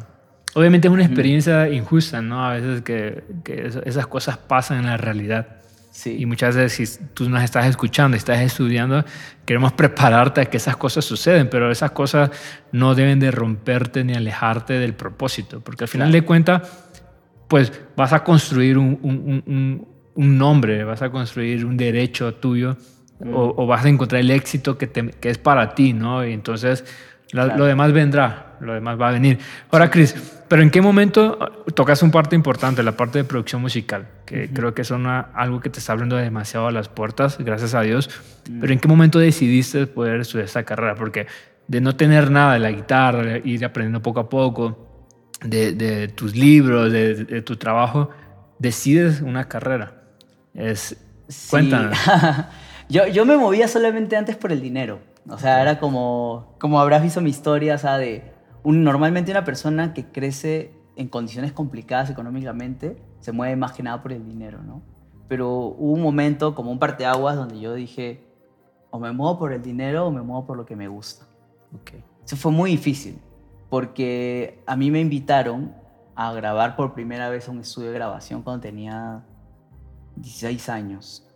Obviamente 0.55 0.89
es 0.89 0.95
una 0.95 1.05
experiencia 1.05 1.67
mm. 1.67 1.75
injusta, 1.75 2.21
¿no? 2.21 2.45
A 2.45 2.55
veces 2.55 2.83
que, 2.83 3.25
que, 3.45 3.71
esas 3.85 4.07
cosas 4.07 4.37
pasan 4.37 4.79
en 4.79 4.87
la 4.87 4.97
realidad. 4.97 5.47
Sí. 5.93 6.17
Y 6.21 6.27
muchas 6.27 6.57
veces 6.57 6.91
si 6.91 7.05
tú 7.15 7.29
nos 7.29 7.43
estás 7.43 7.67
escuchando, 7.67 8.17
estás 8.17 8.41
estudiando, 8.41 9.05
queremos 9.45 9.73
prepararte 9.73 10.41
a 10.41 10.45
que 10.47 10.57
esas 10.57 10.77
cosas 10.77 11.05
suceden, 11.05 11.49
pero 11.51 11.71
esas 11.71 11.91
cosas 11.91 12.31
no 12.73 12.95
deben 12.95 13.21
de 13.21 13.31
romperte 13.31 14.05
ni 14.05 14.15
alejarte 14.15 14.75
del 14.75 14.95
propósito, 14.95 15.61
porque 15.61 15.85
al 15.85 15.89
final 15.89 16.09
Claro. 16.09 16.21
de 16.21 16.27
cuentas, 16.27 16.63
pues 17.49 17.73
vas 17.97 18.13
a 18.13 18.23
construir 18.23 18.79
un, 18.79 18.99
un, 19.03 19.43
un, 19.47 19.89
un 20.15 20.39
nombre, 20.39 20.85
vas 20.85 21.03
a 21.03 21.11
construir 21.11 21.67
un 21.67 21.77
derecho 21.77 22.35
tuyo 22.35 22.77
Mm. 23.21 23.35
o, 23.35 23.55
o, 23.57 23.67
vas 23.67 23.85
a 23.85 23.89
encontrar 23.89 24.21
el 24.21 24.31
éxito 24.31 24.79
que, 24.79 24.87
te, 24.87 25.11
que 25.11 25.29
es 25.31 25.39
para 25.39 25.75
ti, 25.75 25.93
¿no? 25.93 26.25
Y 26.27 26.33
entonces 26.33 26.85
la, 27.33 27.45
Claro. 27.45 27.59
lo 27.59 27.65
demás 27.67 27.93
vendrá, 27.93 28.57
lo 28.61 28.75
demás 28.75 28.99
va 29.01 29.09
a 29.09 29.13
venir. 29.13 29.39
Ahora, 29.71 29.91
Chris, 29.91 30.15
¿pero 30.49 30.63
en 30.63 30.71
qué 30.71 30.81
momento 30.81 31.39
tocas 31.75 32.03
un 32.03 32.11
parte 32.11 32.35
importante, 32.35 32.83
la 32.83 32.97
parte 32.97 33.19
de 33.19 33.25
producción 33.25 33.61
musical? 33.61 34.09
Que 34.25 34.49
creo 34.49 34.75
que 34.75 34.83
es 34.83 34.91
una, 34.91 35.21
algo 35.35 35.61
que 35.61 35.69
te 35.71 35.79
está 35.79 35.93
abriendo 35.93 36.17
demasiado 36.17 36.67
a 36.67 36.73
las 36.73 36.89
puertas, 36.89 37.37
gracias 37.39 37.75
a 37.75 37.83
Dios. 37.83 38.09
Mm. 38.49 38.61
Pero 38.61 38.73
¿en 38.73 38.79
qué 38.81 38.89
momento 38.89 39.19
decidiste 39.19 39.87
poder 39.87 40.21
estudiar 40.21 40.47
esta 40.47 40.65
carrera? 40.65 40.95
Porque 40.95 41.27
de 41.69 41.81
no 41.81 41.95
tener 41.97 42.31
nada 42.31 42.55
de 42.55 42.59
la 42.61 42.73
guitarra, 42.73 43.39
ir 43.45 43.65
aprendiendo 43.65 44.03
poco 44.03 44.21
a 44.21 44.29
poco, 44.29 45.07
de, 45.45 45.73
de 45.73 46.09
tus 46.09 46.35
libros, 46.35 46.91
de, 46.91 47.25
de 47.27 47.43
tu 47.43 47.57
trabajo, 47.57 48.11
decides 48.59 49.21
una 49.21 49.47
carrera. 49.47 49.93
Es, 50.55 50.97
Sí. 51.31 51.51
Cuéntanos. 51.51 51.97
yo, 52.91 53.07
yo 53.07 53.25
me 53.25 53.37
movía 53.37 53.69
solamente 53.69 54.17
antes 54.17 54.37
por 54.37 54.53
el 54.53 54.61
dinero. 54.61 54.99
O 55.29 55.39
sea, 55.39 55.63
era 55.63 55.79
como, 55.79 56.55
como 56.59 56.81
habrás 56.81 57.03
visto 57.03 57.21
mi 57.21 57.31
historia, 57.31 57.75
o 57.77 57.79
sea, 57.79 57.99
de 57.99 58.33
un, 58.65 58.83
normalmente 58.83 59.31
una 59.31 59.45
persona 59.45 59.95
que 59.95 60.07
crece 60.07 60.73
en 60.97 61.09
condiciones 61.09 61.53
complicadas 61.53 62.11
económicamente 62.11 63.01
se 63.21 63.33
mueve 63.33 63.57
más 63.57 63.73
que 63.73 63.83
nada 63.83 64.03
por 64.03 64.13
el 64.13 64.27
dinero, 64.27 64.63
¿no? 64.63 64.83
Pero 65.29 65.49
hubo 65.51 65.93
un 65.93 66.03
momento, 66.03 66.55
como 66.55 66.73
un 66.73 66.79
parteaguas, 66.79 67.37
donde 67.37 67.61
yo 67.61 67.75
dije, 67.75 68.25
o 68.91 68.99
me 68.99 69.13
muevo 69.13 69.39
por 69.39 69.53
el 69.53 69.63
dinero 69.63 70.07
o 70.07 70.11
me 70.11 70.23
muevo 70.23 70.47
por 70.47 70.57
lo 70.57 70.67
que 70.67 70.75
me 70.75 70.89
gusta. 70.89 71.27
Okay. 71.83 72.03
Eso 72.25 72.37
fue 72.37 72.51
muy 72.51 72.73
difícil, 72.73 73.19
porque 73.69 74.63
a 74.67 74.75
mí 74.75 74.91
me 74.91 75.01
invitaron 75.01 75.75
a 76.17 76.33
grabar 76.33 76.77
por 76.77 76.93
primera 76.93 77.31
vez 77.31 77.49
a 77.49 77.53
un 77.53 77.61
estudio 77.61 77.89
de 77.89 77.95
grabación 77.95 78.43
cuando 78.43 78.63
tenía 78.63 79.23
16 80.17 80.69
años. 80.69 81.30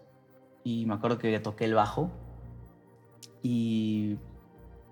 Y 0.65 0.87
me 0.87 0.95
acuerdo 0.95 1.19
que 1.19 1.39
toqué 1.39 1.67
el 1.67 1.75
bajo 1.75 2.11
y 3.43 4.17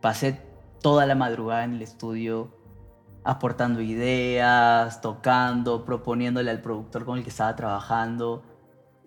pasé 0.01 0.41
toda 0.83 1.07
la 1.07 1.15
madrugada 1.15 1.65
en 1.65 1.75
el 1.75 1.83
estudio 1.83 2.51
aportando 3.25 3.81
ideas, 3.81 5.01
tocando, 5.01 5.85
proponiéndole 5.85 6.51
al 6.51 6.61
productor 6.61 7.05
con 7.05 7.19
el 7.19 7.25
que 7.25 7.31
estaba 7.31 7.55
trabajando 7.57 8.43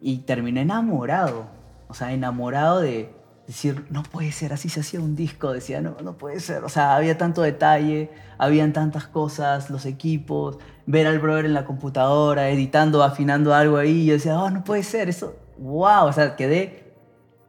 y 0.02 0.20
terminé 0.20 0.62
enamorado, 0.62 1.48
o 1.88 1.94
sea, 1.94 2.14
enamorado 2.14 2.80
de 2.80 3.14
decir, 3.46 3.86
no 3.90 4.04
puede 4.04 4.32
ser, 4.32 4.54
así 4.54 4.70
se 4.70 4.80
hacía 4.80 5.00
un 5.00 5.16
disco, 5.16 5.52
decía, 5.52 5.82
no, 5.82 5.96
no 6.04 6.18
puede 6.18 6.40
ser, 6.40 6.64
o 6.64 6.70
sea, 6.70 6.96
había 6.96 7.18
tanto 7.18 7.42
detalle, 7.42 8.10
habían 8.38 8.74
tantas 8.74 9.08
cosas, 9.08 9.70
los 9.70 9.86
equipos, 9.86 10.58
ver 10.86 11.08
al 11.08 11.20
brother 11.20 11.46
en 11.46 11.54
la 11.54 11.66
computadora, 11.66 12.50
editando, 12.50 13.04
afinando 13.04 13.54
algo 13.54 13.78
ahí, 13.78 14.06
yo 14.06 14.14
decía, 14.14 14.40
oh, 14.40 14.50
no 14.50 14.64
puede 14.64 14.84
ser, 14.84 15.10
eso, 15.10 15.36
wow, 15.58 16.06
o 16.06 16.14
sea, 16.14 16.36
quedé 16.36 16.94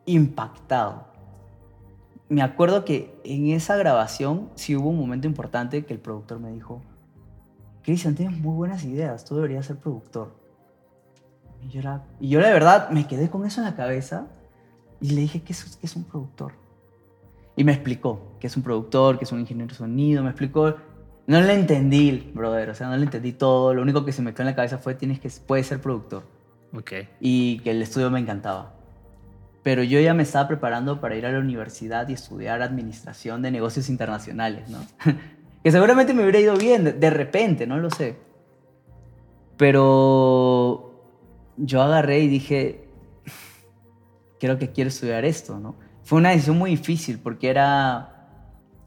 impactado. 0.05 1.05
Me 2.29 2.43
acuerdo 2.43 2.85
que 2.85 3.21
en 3.25 3.49
esa 3.49 3.77
grabación 3.77 4.51
sí 4.57 4.75
hubo 4.77 4.89
un 4.89 4.99
momento 4.99 5.27
importante 5.27 5.85
que 5.85 5.95
el 5.95 6.01
productor 6.01 6.41
me 6.41 6.51
dijo, 6.51 6.83
Cristian, 7.83 8.17
tienes 8.17 8.39
muy 8.39 8.55
buenas 8.55 8.85
ideas, 8.85 9.25
tú 9.25 9.37
deberías 9.37 9.67
ser 9.67 9.77
productor. 9.77 10.35
Y 11.63 11.69
yo, 11.69 11.81
era, 11.81 12.05
y 12.21 12.29
yo 12.29 12.41
la 12.41 12.51
verdad 12.51 12.91
me 12.91 13.07
quedé 13.07 13.31
con 13.31 13.47
eso 13.47 13.61
en 13.61 13.67
la 13.67 13.77
cabeza 13.77 14.27
y 15.01 15.11
le 15.11 15.21
dije, 15.21 15.43
¿qué 15.43 15.53
es, 15.53 15.77
qué 15.77 15.87
es 15.87 15.95
un 15.95 16.05
productor? 16.05 16.53
Y 17.55 17.65
me 17.65 17.73
explicó 17.73 18.37
que 18.39 18.49
es 18.49 18.57
un 18.57 18.63
productor, 18.63 19.19
que 19.19 19.25
es 19.25 19.33
un 19.33 19.41
ingeniero 19.41 19.71
de 19.71 19.77
sonido, 19.77 20.23
me 20.23 20.31
explicó. 20.31 20.75
No 21.27 21.41
le 21.41 21.55
entendí, 21.55 22.31
brother, 22.35 22.71
o 22.71 22.75
sea, 22.75 22.89
no 22.89 22.97
le 22.97 23.05
entendí 23.05 23.33
todo. 23.33 23.73
Lo 23.73 23.83
único 23.83 24.05
que 24.05 24.13
se 24.13 24.23
me 24.23 24.33
quedó 24.33 24.43
en 24.43 24.49
la 24.49 24.55
cabeza 24.55 24.79
fue, 24.79 24.95
tienes 24.95 25.19
que, 25.19 25.31
puedes 25.47 25.67
ser 25.67 25.81
productor. 25.81 26.25
Ok. 26.77 26.93
Y 27.21 27.61
que 27.61 27.71
el 27.71 27.83
estudio 27.83 28.11
me 28.11 28.21
encantaba. 28.21 28.75
Pero 29.63 29.83
yo 29.83 29.99
ya 29.99 30.15
me 30.15 30.23
estaba 30.23 30.47
preparando 30.47 31.01
para 31.01 31.17
ir 31.17 31.27
a 31.27 31.33
la 31.33 31.39
universidad 31.39 32.09
y 32.09 32.13
estudiar 32.13 32.63
administración 32.63 33.43
de 33.43 33.51
negocios 33.51 33.89
internacionales, 33.89 34.69
¿no? 34.69 34.79
que 35.65 35.73
seguramente 35.73 36.15
me 36.15 36.23
hubiera 36.23 36.39
ido 36.39 36.57
bien, 36.57 37.01
de 37.01 37.11
repente, 37.11 37.67
no 37.67 37.79
lo 37.79 37.91
sé. 37.91 38.19
Pero 39.57 41.03
yo 41.57 41.83
agarré 41.83 42.21
y 42.21 42.29
dije, 42.29 42.89
creo 44.39 44.59
que 44.59 44.71
quiero 44.71 44.89
estudiar 44.89 45.25
esto, 45.25 45.59
¿no? 45.59 45.75
Fue 46.05 46.19
una 46.19 46.31
decisión 46.31 46.59
muy 46.59 46.71
difícil 46.71 47.19
porque 47.19 47.49
era, 47.49 48.29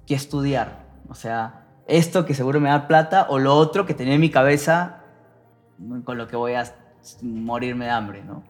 ¿qué 0.06 0.13
estudiar? 0.13 0.86
O 1.10 1.15
sea, 1.15 1.65
esto 1.88 2.25
que 2.25 2.34
seguro 2.34 2.62
me 2.62 2.69
da 2.69 2.88
plata 2.88 3.25
o 3.30 3.39
lo 3.39 3.56
otro 3.56 3.86
que 3.86 3.93
tenía 3.93 4.13
en 4.13 4.21
mi 4.21 4.30
cabeza 4.30 4.99
con 6.06 6.17
lo 6.17 6.28
que 6.28 6.36
voy 6.36 6.54
a 6.54 6.62
morirme 7.22 7.86
de 7.86 7.92
hambre, 7.92 8.24
¿no? 8.24 8.44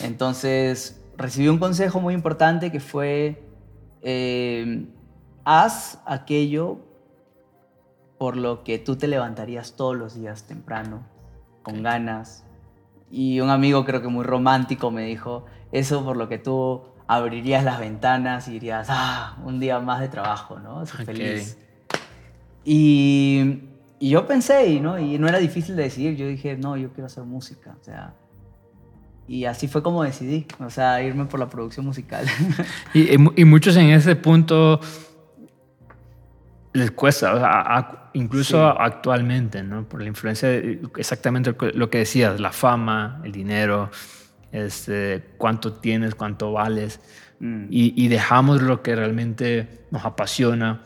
Entonces 0.00 1.00
recibí 1.16 1.48
un 1.48 1.58
consejo 1.58 2.00
muy 2.00 2.14
importante 2.14 2.70
que 2.70 2.80
fue, 2.80 3.42
eh, 4.02 4.86
haz 5.44 6.00
aquello 6.06 6.78
por 8.18 8.36
lo 8.36 8.64
que 8.64 8.78
tú 8.78 8.96
te 8.96 9.08
levantarías 9.08 9.76
todos 9.76 9.96
los 9.96 10.14
días 10.14 10.44
temprano, 10.44 11.06
con 11.62 11.82
ganas. 11.82 12.44
Y 13.10 13.40
un 13.40 13.50
amigo 13.50 13.84
creo 13.84 14.02
que 14.02 14.08
muy 14.08 14.24
romántico 14.24 14.90
me 14.90 15.04
dijo, 15.04 15.44
eso 15.72 16.04
por 16.04 16.16
lo 16.16 16.28
que 16.28 16.38
tú 16.38 16.82
abrirías 17.06 17.64
las 17.64 17.78
ventanas 17.78 18.48
y 18.48 18.52
dirías, 18.52 18.86
ah, 18.90 19.36
un 19.44 19.60
día 19.60 19.78
más 19.80 20.00
de 20.00 20.08
trabajo, 20.08 20.58
¿no? 20.58 20.86
Soy 20.86 21.04
feliz. 21.04 21.58
Y, 22.64 23.60
y, 24.04 24.10
yo 24.10 24.26
pensé, 24.26 24.80
¿no? 24.80 24.98
Y 24.98 25.18
no 25.18 25.28
era 25.28 25.38
difícil 25.38 25.76
de 25.76 25.84
decidir, 25.84 26.16
yo 26.16 26.26
dije, 26.26 26.56
no, 26.56 26.76
yo 26.76 26.92
quiero 26.92 27.06
hacer 27.06 27.24
música, 27.24 27.76
o 27.80 27.84
sea... 27.84 28.14
Y 29.26 29.46
así 29.46 29.68
fue 29.68 29.82
como 29.82 30.02
decidí, 30.02 30.46
o 30.60 30.68
sea, 30.68 31.02
irme 31.02 31.24
por 31.24 31.40
la 31.40 31.48
producción 31.48 31.86
musical. 31.86 32.26
y, 32.92 33.14
y 33.14 33.44
muchos 33.46 33.74
en 33.78 33.88
ese 33.88 34.16
punto 34.16 34.80
les 36.74 36.90
cuesta, 36.90 38.10
incluso 38.14 38.66
actualmente, 38.66 39.62
¿no? 39.62 39.88
Por 39.88 40.02
la 40.02 40.08
influencia, 40.08 40.48
de 40.48 40.82
exactamente 40.96 41.54
lo 41.72 41.88
que 41.88 41.98
decías, 41.98 42.40
la 42.40 42.50
fama, 42.50 43.20
el 43.24 43.30
dinero, 43.30 43.90
este, 44.50 45.24
cuánto 45.38 45.74
tienes, 45.74 46.16
cuánto 46.16 46.52
vales, 46.52 47.00
mm. 47.38 47.66
y, 47.70 48.08
dejamos 48.08 48.60
lo 48.60 48.82
que 48.82 48.96
realmente 48.96 49.86
nos 49.92 50.04
apasiona. 50.04 50.82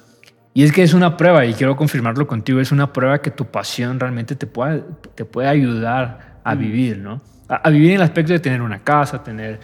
Y 0.54 0.64
es 0.64 0.72
que 0.72 0.82
es 0.82 0.94
una 0.94 1.16
prueba, 1.16 1.44
y 1.46 1.54
quiero 1.54 1.76
confirmarlo 1.76 2.26
contigo, 2.26 2.60
es 2.60 2.72
una 2.72 2.92
prueba 2.92 3.20
que 3.20 3.30
tu 3.30 3.46
pasión 3.46 4.00
realmente 4.00 4.34
te 4.34 4.46
puede, 4.46 4.82
te 5.14 5.24
puede 5.24 5.48
ayudar 5.48 6.40
a 6.42 6.54
mm. 6.54 6.58
vivir, 6.58 6.98
¿no? 6.98 7.20
A, 7.48 7.70
vivir 7.70 7.90
en 7.90 7.96
el 7.96 8.02
aspecto 8.02 8.32
de 8.32 8.40
tener 8.40 8.60
una 8.60 8.80
casa, 8.80 9.22
tener 9.22 9.60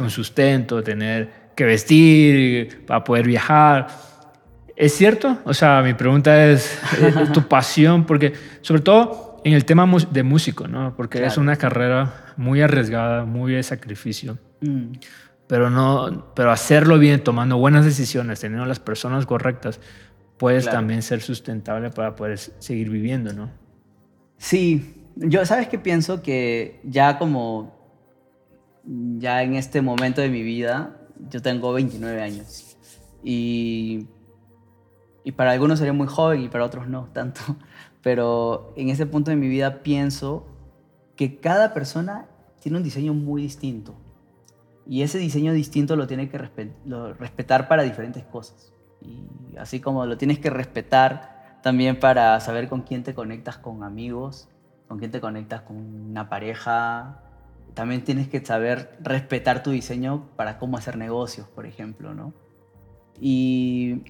un 0.00 0.10
sustento, 0.10 0.82
tener 0.82 1.50
que 1.54 1.64
vestir, 1.64 2.84
para 2.86 3.04
poder 3.04 3.26
viajar 3.26 3.86
¿Es 4.80 4.94
cierto? 4.94 5.36
O 5.44 5.52
sea, 5.52 5.82
mi 5.82 5.92
pregunta 5.92 6.46
es, 6.46 6.80
tu 7.34 7.46
pasión, 7.46 8.06
porque 8.06 8.32
sobre 8.62 8.80
todo 8.80 9.38
en 9.44 9.52
el 9.52 9.66
tema 9.66 9.86
de 10.10 10.22
músico, 10.22 10.68
¿no? 10.68 10.96
Porque 10.96 11.22
es 11.22 11.36
una 11.36 11.56
carrera 11.56 12.32
muy 12.38 12.62
arriesgada, 12.62 13.26
muy 13.26 13.52
de 13.52 13.62
sacrificio. 13.62 14.38
Mm. 14.62 14.92
Pero, 15.46 15.68
no, 15.68 16.32
pero 16.34 16.50
hacerlo 16.50 16.98
bien, 16.98 17.22
tomando 17.22 17.58
buenas 17.58 17.84
decisiones, 17.84 18.40
teniendo 18.40 18.64
las 18.64 18.80
personas 18.80 19.26
correctas, 19.26 19.80
puedes 20.40 20.64
también 20.64 21.02
ser 21.02 21.20
sustentable 21.20 21.90
para 21.90 22.16
poder 22.16 22.38
seguir 22.38 22.90
viviendo, 22.90 23.32
¿no? 23.32 23.50
Sí, 24.38 25.04
yo, 25.14 25.46
¿sabes 25.46 25.68
qué 25.68 25.78
pienso? 25.78 26.22
Que 26.22 26.80
ya 26.82 27.18
como, 27.18 27.78
ya 29.18 29.42
en 29.42 29.54
este 29.54 29.82
momento 29.82 30.20
de 30.20 30.30
mi 30.30 30.42
vida, 30.42 30.96
yo 31.30 31.40
tengo 31.42 31.72
29 31.72 32.22
años 32.22 32.76
y 33.22 34.08
y 35.24 35.32
para 35.32 35.52
algunos 35.52 35.78
sería 35.78 35.92
muy 35.92 36.06
joven 36.06 36.42
y 36.42 36.48
para 36.48 36.64
otros 36.64 36.88
no 36.88 37.08
tanto. 37.12 37.40
Pero 38.02 38.72
en 38.76 38.88
ese 38.88 39.06
punto 39.06 39.30
de 39.30 39.36
mi 39.36 39.48
vida 39.48 39.82
pienso 39.82 40.46
que 41.16 41.38
cada 41.38 41.74
persona 41.74 42.28
tiene 42.60 42.78
un 42.78 42.84
diseño 42.84 43.12
muy 43.12 43.42
distinto. 43.42 43.94
Y 44.86 45.02
ese 45.02 45.18
diseño 45.18 45.52
distinto 45.52 45.96
lo 45.96 46.06
tiene 46.06 46.28
que 46.30 46.38
respetar 46.38 47.68
para 47.68 47.82
diferentes 47.82 48.24
cosas. 48.24 48.69
Así 49.58 49.80
como 49.80 50.06
lo 50.06 50.16
tienes 50.16 50.38
que 50.38 50.50
respetar 50.50 51.58
también 51.62 51.98
para 51.98 52.38
saber 52.40 52.68
con 52.68 52.82
quién 52.82 53.02
te 53.02 53.14
conectas 53.14 53.58
con 53.58 53.82
amigos, 53.82 54.48
con 54.88 54.98
quién 54.98 55.10
te 55.10 55.20
conectas 55.20 55.62
con 55.62 55.76
una 55.76 56.28
pareja, 56.28 57.22
también 57.74 58.02
tienes 58.02 58.28
que 58.28 58.44
saber 58.44 58.96
respetar 59.00 59.62
tu 59.62 59.70
diseño 59.70 60.28
para 60.36 60.58
cómo 60.58 60.76
hacer 60.76 60.96
negocios, 60.96 61.46
por 61.48 61.66
ejemplo, 61.66 62.14
¿no? 62.14 62.32
Y 63.20 64.02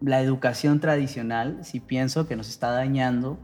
la 0.00 0.20
educación 0.20 0.80
tradicional, 0.80 1.64
si 1.64 1.80
pienso 1.80 2.26
que 2.26 2.36
nos 2.36 2.48
está 2.48 2.70
dañando 2.70 3.38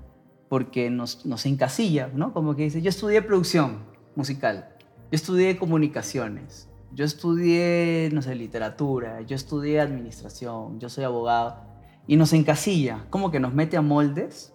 porque 0.49 0.91
nos, 0.91 1.25
nos 1.25 1.47
encasilla, 1.47 2.11
¿no? 2.15 2.33
Como 2.33 2.55
que 2.55 2.63
dice, 2.65 2.83
yo 2.83 2.91
estudié 2.91 3.23
producción 3.23 3.79
musical, 4.15 4.69
yo 5.11 5.17
estudié 5.17 5.57
comunicaciones, 5.57 6.69
yo 6.95 7.05
estudié, 7.05 8.11
no 8.13 8.23
sé, 8.23 8.35
literatura, 8.35 9.21
yo 9.23 9.37
estudié 9.37 9.81
administración, 9.81 10.79
yo 10.81 10.89
soy 10.89 11.05
abogado, 11.05 11.63
y 12.07 12.17
nos 12.17 12.33
encasilla, 12.33 13.07
como 13.11 13.31
que 13.31 13.41
nos 13.41 13.55
mete 13.55 13.77
a 13.77 13.83
moldes. 13.83 14.55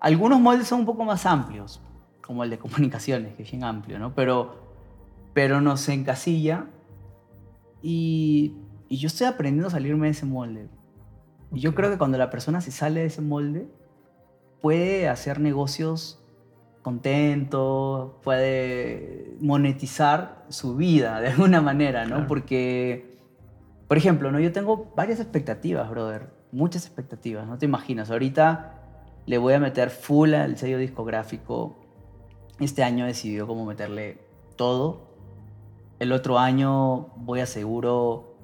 Algunos 0.00 0.40
moldes 0.40 0.68
son 0.68 0.80
un 0.80 0.86
poco 0.86 1.04
más 1.04 1.26
amplios, 1.26 1.80
como 2.22 2.44
el 2.44 2.50
de 2.50 2.58
comunicaciones, 2.58 3.34
que 3.34 3.42
es 3.44 3.50
bien 3.50 3.64
amplio, 3.64 3.98
¿no? 3.98 4.14
Pero, 4.14 4.74
pero 5.32 5.60
nos 5.60 5.88
encasilla 5.88 6.66
y, 7.82 8.56
y 8.88 8.98
yo 8.98 9.06
estoy 9.06 9.26
aprendiendo 9.26 9.68
a 9.68 9.70
salirme 9.70 10.06
de 10.06 10.12
ese 10.12 10.26
molde 10.26 10.68
yo 11.52 11.74
creo 11.74 11.90
que 11.90 11.98
cuando 11.98 12.18
la 12.18 12.30
persona 12.30 12.60
se 12.60 12.70
sale 12.70 13.00
de 13.00 13.06
ese 13.06 13.20
molde, 13.20 13.68
puede 14.60 15.08
hacer 15.08 15.40
negocios 15.40 16.21
contento, 16.82 18.20
puede 18.22 19.36
monetizar 19.40 20.44
su 20.48 20.76
vida 20.76 21.20
de 21.20 21.28
alguna 21.28 21.60
manera, 21.60 22.04
¿no? 22.04 22.26
Porque, 22.26 23.18
por 23.88 23.96
ejemplo, 23.96 24.30
¿no? 24.30 24.40
yo 24.40 24.52
tengo 24.52 24.92
varias 24.96 25.20
expectativas, 25.20 25.88
brother, 25.88 26.30
muchas 26.50 26.84
expectativas, 26.84 27.46
no 27.46 27.56
te 27.56 27.66
imaginas. 27.66 28.10
Ahorita 28.10 28.80
le 29.26 29.38
voy 29.38 29.54
a 29.54 29.60
meter 29.60 29.90
full 29.90 30.34
al 30.34 30.56
sello 30.56 30.78
discográfico. 30.78 31.78
Este 32.58 32.82
año 32.82 33.06
decidió 33.06 33.46
cómo 33.46 33.64
meterle 33.64 34.18
todo. 34.56 35.12
El 35.98 36.12
otro 36.12 36.38
año 36.38 37.08
voy 37.16 37.40
a 37.40 37.46
seguro 37.46 38.34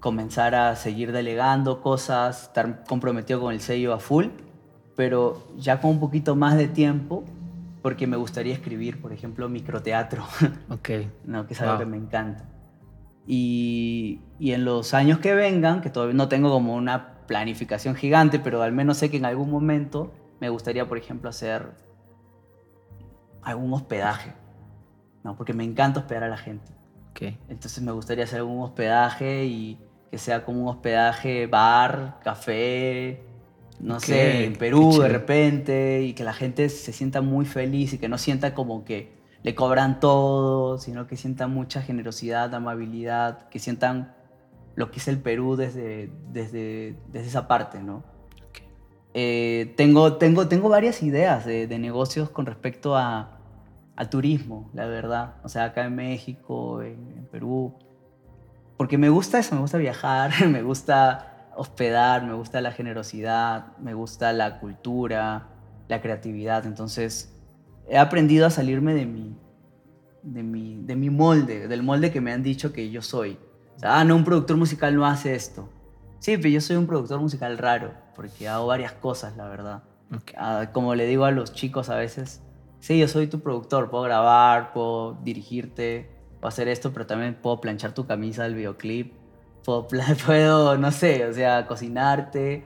comenzar 0.00 0.54
a 0.54 0.76
seguir 0.76 1.12
delegando 1.12 1.80
cosas, 1.80 2.44
estar 2.44 2.84
comprometido 2.84 3.40
con 3.40 3.54
el 3.54 3.60
sello 3.60 3.94
a 3.94 3.98
full, 3.98 4.26
pero 4.94 5.46
ya 5.56 5.80
con 5.80 5.92
un 5.92 6.00
poquito 6.00 6.36
más 6.36 6.56
de 6.56 6.68
tiempo, 6.68 7.24
porque 7.86 8.08
me 8.08 8.16
gustaría 8.16 8.52
escribir, 8.52 9.00
por 9.00 9.12
ejemplo, 9.12 9.48
microteatro, 9.48 10.24
okay. 10.70 11.08
¿no? 11.24 11.46
que 11.46 11.54
es 11.54 11.60
algo 11.60 11.78
que 11.78 11.86
me 11.86 11.96
encanta. 11.96 12.48
Y, 13.28 14.22
y, 14.40 14.54
en 14.54 14.64
los 14.64 14.92
años 14.92 15.20
que 15.20 15.36
vengan, 15.36 15.82
que 15.82 15.88
todavía 15.88 16.16
no 16.16 16.26
tengo 16.26 16.50
como 16.50 16.74
una 16.74 17.12
planificación 17.28 17.94
gigante, 17.94 18.40
pero 18.40 18.60
al 18.62 18.72
menos 18.72 18.96
sé 18.96 19.08
que 19.08 19.18
en 19.18 19.24
algún 19.24 19.52
momento 19.52 20.12
me 20.40 20.48
gustaría, 20.48 20.88
por 20.88 20.98
ejemplo, 20.98 21.30
hacer 21.30 21.74
algún 23.40 23.72
hospedaje, 23.72 24.32
¿no? 25.22 25.36
porque 25.36 25.52
me 25.52 25.62
encanta 25.62 26.00
hospedar 26.00 26.24
a 26.24 26.28
la 26.28 26.38
gente. 26.38 26.72
Okay. 27.12 27.38
Entonces 27.48 27.84
me 27.84 27.92
gustaría 27.92 28.24
hacer 28.24 28.40
algún 28.40 28.64
hospedaje 28.64 29.44
y 29.44 29.78
que 30.10 30.18
sea 30.18 30.44
como 30.44 30.62
un 30.62 30.68
hospedaje, 30.70 31.46
bar, 31.46 32.18
café, 32.24 33.22
no 33.80 34.00
sé, 34.00 34.44
en 34.44 34.54
Perú 34.54 35.00
de 35.00 35.08
repente, 35.08 36.02
y 36.02 36.14
que 36.14 36.24
la 36.24 36.32
gente 36.32 36.68
se 36.68 36.92
sienta 36.92 37.20
muy 37.20 37.44
feliz 37.44 37.92
y 37.92 37.98
que 37.98 38.08
no 38.08 38.18
sienta 38.18 38.54
como 38.54 38.84
que 38.84 39.16
le 39.42 39.54
cobran 39.54 40.00
todo, 40.00 40.78
sino 40.78 41.06
que 41.06 41.16
sienta 41.16 41.46
mucha 41.46 41.82
generosidad, 41.82 42.54
amabilidad, 42.54 43.48
que 43.48 43.58
sientan 43.58 44.14
lo 44.74 44.90
que 44.90 44.98
es 44.98 45.08
el 45.08 45.18
Perú 45.18 45.56
desde, 45.56 46.10
desde, 46.32 46.96
desde 47.12 47.28
esa 47.28 47.48
parte, 47.48 47.82
¿no? 47.82 48.02
Eh, 49.14 49.72
tengo, 49.76 50.16
tengo, 50.16 50.48
tengo 50.48 50.68
varias 50.68 51.02
ideas 51.02 51.46
de, 51.46 51.66
negocios 51.78 52.28
con 52.28 52.44
respecto 52.44 52.96
a, 52.96 53.38
al 53.94 54.10
turismo, 54.10 54.70
la 54.74 54.86
verdad. 54.86 55.36
O 55.42 55.48
sea, 55.48 55.64
acá 55.64 55.86
en 55.86 55.96
México, 55.96 56.82
en 56.82 57.26
Perú, 57.30 57.74
porque 58.76 58.98
me 58.98 59.08
gusta 59.08 59.38
eso, 59.38 59.54
me 59.54 59.62
gusta 59.62 59.78
viajar, 59.78 60.32
me 60.48 60.62
gusta 60.62 61.35
hospedar, 61.56 62.24
me 62.24 62.34
gusta 62.34 62.60
la 62.60 62.72
generosidad, 62.72 63.76
me 63.78 63.94
gusta 63.94 64.32
la 64.32 64.60
cultura, 64.60 65.48
la 65.88 66.00
creatividad. 66.00 66.66
Entonces, 66.66 67.34
he 67.88 67.98
aprendido 67.98 68.46
a 68.46 68.50
salirme 68.50 68.94
de 68.94 69.06
mi, 69.06 69.36
de 70.22 70.42
mi, 70.42 70.76
de 70.82 70.96
mi 70.96 71.10
molde, 71.10 71.68
del 71.68 71.82
molde 71.82 72.12
que 72.12 72.20
me 72.20 72.32
han 72.32 72.42
dicho 72.42 72.72
que 72.72 72.90
yo 72.90 73.02
soy. 73.02 73.38
O 73.76 73.78
sea, 73.78 74.00
ah, 74.00 74.04
no, 74.04 74.16
un 74.16 74.24
productor 74.24 74.56
musical 74.56 74.94
no 74.94 75.06
hace 75.06 75.34
esto. 75.34 75.68
Sí, 76.18 76.36
pero 76.36 76.48
yo 76.48 76.60
soy 76.60 76.76
un 76.76 76.86
productor 76.86 77.20
musical 77.20 77.58
raro, 77.58 77.92
porque 78.14 78.48
hago 78.48 78.66
varias 78.66 78.92
cosas, 78.92 79.36
la 79.36 79.48
verdad. 79.48 79.82
Ah, 80.36 80.70
como 80.72 80.94
le 80.94 81.06
digo 81.06 81.24
a 81.24 81.30
los 81.30 81.52
chicos 81.52 81.90
a 81.90 81.96
veces, 81.96 82.42
sí, 82.80 82.98
yo 82.98 83.08
soy 83.08 83.26
tu 83.26 83.40
productor, 83.40 83.90
puedo 83.90 84.04
grabar, 84.04 84.72
puedo 84.72 85.14
dirigirte, 85.22 86.10
hacer 86.42 86.68
esto, 86.68 86.92
pero 86.92 87.06
también 87.06 87.34
puedo 87.34 87.60
planchar 87.60 87.92
tu 87.92 88.06
camisa 88.06 88.44
del 88.44 88.54
videoclip, 88.54 89.12
puedo, 89.66 89.86
puedo 90.26 90.78
no 90.78 90.90
sé, 90.92 91.26
o 91.26 91.34
sea, 91.34 91.66
cocinarte. 91.66 92.64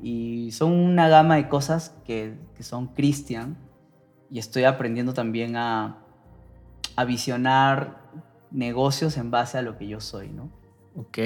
Y 0.00 0.50
son 0.52 0.72
una 0.72 1.08
gama 1.08 1.36
de 1.36 1.48
cosas 1.48 1.94
que, 2.04 2.34
que 2.56 2.62
son 2.62 2.88
Christian 2.88 3.56
y 4.30 4.38
estoy 4.38 4.64
aprendiendo 4.64 5.14
también 5.14 5.56
a, 5.56 5.98
a 6.96 7.04
visionar 7.04 8.02
negocios 8.50 9.16
en 9.16 9.30
base 9.30 9.58
a 9.58 9.62
lo 9.62 9.78
que 9.78 9.86
yo 9.86 10.00
soy, 10.00 10.28
¿no? 10.28 10.50
Ok. 10.96 11.18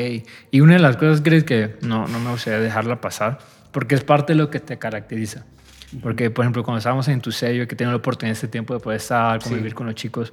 Y 0.51 0.61
una 0.61 0.75
de 0.75 0.79
las 0.79 0.97
cosas, 0.97 1.23
crees 1.23 1.45
que 1.45 1.77
no, 1.83 2.07
no 2.07 2.21
me 2.21 2.31
gustaría 2.31 2.61
dejarla 2.61 3.01
pasar, 3.01 3.39
porque 3.73 3.95
es 3.95 4.05
parte 4.05 4.35
de 4.35 4.39
lo 4.39 4.51
que 4.51 4.61
te 4.61 4.79
caracteriza. 4.79 5.47
Porque, 6.03 6.31
por 6.31 6.45
ejemplo, 6.45 6.63
cuando 6.63 6.79
estábamos 6.79 7.09
en 7.09 7.21
tu 7.21 7.33
sello, 7.33 7.67
que 7.67 7.77
tengo 7.77 7.93
la 7.93 7.99
oportunidad 7.99 8.33
este 8.33 8.49
tiempo 8.49 8.75
de 8.75 8.81
poder 8.81 8.99
estar, 8.99 9.41
convivir 9.43 9.75
con 9.75 9.87
los 9.87 9.95
chicos, 9.95 10.33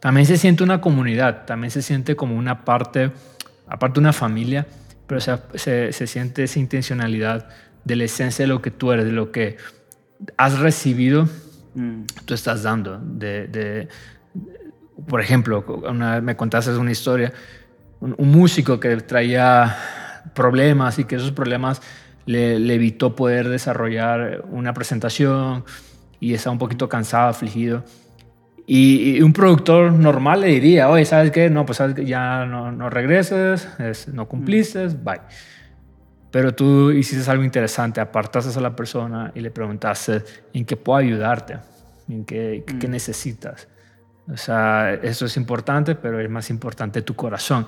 también 0.00 0.26
se 0.26 0.36
siente 0.36 0.64
una 0.64 0.80
comunidad, 0.80 1.44
también 1.44 1.70
se 1.70 1.82
siente 1.82 2.16
como 2.16 2.36
una 2.36 2.64
parte, 2.64 3.12
aparte 3.72 3.94
de 3.94 4.00
una 4.00 4.12
familia, 4.12 4.66
pero 5.06 5.20
se, 5.20 5.36
se, 5.54 5.92
se 5.92 6.06
siente 6.06 6.44
esa 6.44 6.58
intencionalidad 6.58 7.48
de 7.84 7.96
la 7.96 8.04
esencia 8.04 8.44
de 8.44 8.48
lo 8.48 8.62
que 8.62 8.70
tú 8.70 8.92
eres, 8.92 9.04
de 9.04 9.12
lo 9.12 9.32
que 9.32 9.56
has 10.36 10.58
recibido, 10.58 11.28
mm. 11.74 12.02
tú 12.24 12.34
estás 12.34 12.62
dando. 12.62 12.98
De, 12.98 13.48
de, 13.48 13.88
por 15.08 15.20
ejemplo, 15.20 15.64
una 15.88 16.14
vez 16.14 16.22
me 16.22 16.36
contaste 16.36 16.70
una 16.72 16.92
historia, 16.92 17.32
un, 18.00 18.14
un 18.18 18.30
músico 18.30 18.78
que 18.78 18.96
traía 18.98 19.76
problemas 20.34 20.98
y 20.98 21.04
que 21.04 21.16
esos 21.16 21.32
problemas 21.32 21.82
le, 22.26 22.74
evitó 22.74 23.16
poder 23.16 23.48
desarrollar 23.48 24.44
una 24.50 24.72
presentación 24.74 25.64
y 26.20 26.34
estaba 26.34 26.52
un 26.52 26.58
poquito 26.58 26.88
cansado, 26.88 27.28
afligido. 27.28 27.84
Y, 28.74 29.20
un 29.20 29.34
productor 29.34 29.92
normal 29.92 30.40
le 30.40 30.46
diría, 30.46 30.88
oye, 30.88 31.04
¿sabes 31.04 31.30
qué? 31.30 31.50
No, 31.50 31.66
pues 31.66 31.76
¿sabes 31.76 31.94
ya 32.06 32.46
no, 32.46 32.72
no 32.72 32.88
regreses, 32.88 33.68
no 34.10 34.26
cumpliste, 34.26 34.86
bye. 34.86 35.20
Pero 36.30 36.54
tú 36.54 36.90
hiciste 36.90 37.30
algo 37.30 37.44
interesante, 37.44 38.00
apartaste 38.00 38.58
a 38.58 38.62
la 38.62 38.74
persona 38.74 39.30
y 39.34 39.40
le 39.40 39.50
preguntaste 39.50 40.22
en 40.54 40.64
qué 40.64 40.78
puedo 40.78 40.96
ayudarte, 40.96 41.58
en 42.08 42.24
qué, 42.24 42.64
qué 42.80 42.88
necesitas. 42.88 43.68
O 44.32 44.38
sea, 44.38 44.94
eso 44.94 45.26
es 45.26 45.36
importante, 45.36 45.94
pero 45.94 46.18
es 46.18 46.30
más 46.30 46.48
importante 46.48 47.02
tu 47.02 47.14
corazón. 47.14 47.66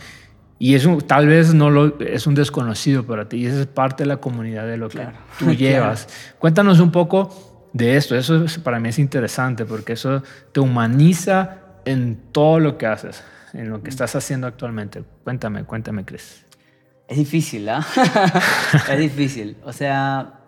Y 0.58 0.74
eso 0.74 0.96
tal 1.06 1.26
vez 1.26 1.52
no 1.52 1.68
lo, 1.68 2.00
es 2.00 2.26
un 2.26 2.34
desconocido 2.34 3.04
para 3.04 3.28
ti 3.28 3.40
y 3.40 3.46
esa 3.46 3.60
es 3.60 3.66
parte 3.66 4.04
de 4.04 4.08
la 4.08 4.16
comunidad 4.16 4.66
de 4.66 4.78
lo 4.78 4.88
que 4.88 5.06
tú 5.38 5.52
llevas. 5.54 6.08
Cuéntanos 6.38 6.80
un 6.80 6.90
poco 6.90 7.53
de 7.74 7.98
esto. 7.98 8.16
Eso 8.16 8.46
para 8.62 8.80
mí 8.80 8.88
es 8.88 8.98
interesante 8.98 9.66
porque 9.66 9.92
eso 9.92 10.22
te 10.52 10.60
humaniza 10.60 11.58
en 11.84 12.16
todo 12.32 12.58
lo 12.58 12.78
que 12.78 12.86
haces, 12.86 13.22
en 13.52 13.68
lo 13.68 13.82
que 13.82 13.90
estás 13.90 14.16
haciendo 14.16 14.46
actualmente. 14.46 15.04
Cuéntame, 15.22 15.64
cuéntame, 15.64 16.06
Chris. 16.06 16.46
Es 17.06 17.18
difícil, 17.18 17.68
¿ah? 17.68 17.86
es 18.90 18.98
difícil. 18.98 19.58
O 19.62 19.74
sea, 19.74 20.40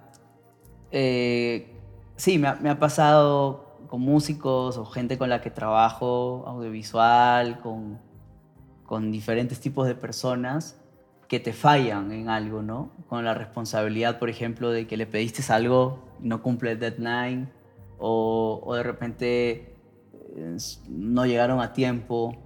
eh, 0.91 1.71
sí, 2.17 2.39
me 2.39 2.49
ha, 2.49 2.55
me 2.55 2.71
ha 2.71 2.79
pasado 2.79 3.85
con 3.89 4.01
músicos 4.01 4.79
o 4.79 4.87
gente 4.87 5.19
con 5.19 5.29
la 5.29 5.43
que 5.43 5.51
trabajo, 5.51 6.45
audiovisual, 6.47 7.61
con 7.61 8.07
con 8.87 9.11
diferentes 9.11 9.61
tipos 9.61 9.87
de 9.87 9.95
personas 9.95 10.81
que 11.29 11.41
te 11.41 11.53
fallan 11.53 12.13
en 12.13 12.29
algo, 12.29 12.63
¿no? 12.63 12.93
Con 13.09 13.25
la 13.25 13.35
responsabilidad, 13.35 14.19
por 14.19 14.31
ejemplo, 14.31 14.71
de 14.71 14.87
que 14.87 14.97
le 14.97 15.07
pediste 15.07 15.43
algo 15.53 16.06
no 16.21 16.43
cumple 16.43 16.73
el 16.73 16.79
deadline, 16.79 17.51
o, 17.99 18.75
de 18.75 18.83
repente 18.83 19.75
no 20.89 21.27
llegaron 21.27 21.61
a 21.61 21.73
tiempo. 21.73 22.37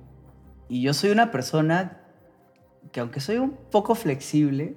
Y 0.68 0.82
yo 0.82 0.94
soy 0.94 1.10
una 1.10 1.30
persona 1.30 2.00
que 2.92 3.00
aunque 3.00 3.20
soy 3.20 3.38
un 3.38 3.56
poco 3.70 3.94
flexible, 3.94 4.76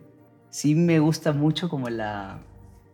sí 0.50 0.76
me 0.76 1.00
gusta 1.00 1.32
mucho 1.32 1.70
como 1.70 1.90
la, 1.90 2.42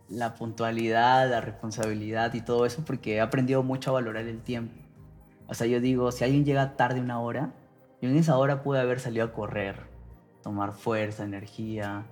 la 0.08 0.34
puntualidad, 0.34 1.30
la 1.30 1.40
responsabilidad 1.40 2.34
y 2.34 2.42
todo 2.42 2.66
eso, 2.66 2.84
porque 2.84 3.16
he 3.16 3.20
aprendido 3.20 3.62
mucho 3.62 3.90
a 3.90 3.94
valorar 3.94 4.26
el 4.26 4.42
tiempo. 4.42 4.74
O 5.46 5.54
sea, 5.54 5.66
yo 5.66 5.80
digo, 5.80 6.12
si 6.12 6.24
alguien 6.24 6.44
llega 6.44 6.76
tarde 6.76 7.00
una 7.00 7.20
hora, 7.20 7.54
yo 8.00 8.08
en 8.08 8.16
esa 8.16 8.38
hora 8.38 8.62
pude 8.62 8.80
haber 8.80 9.00
salido 9.00 9.24
a 9.26 9.32
correr, 9.32 9.76
tomar 10.42 10.72
fuerza, 10.72 11.24
energía, 11.24 12.06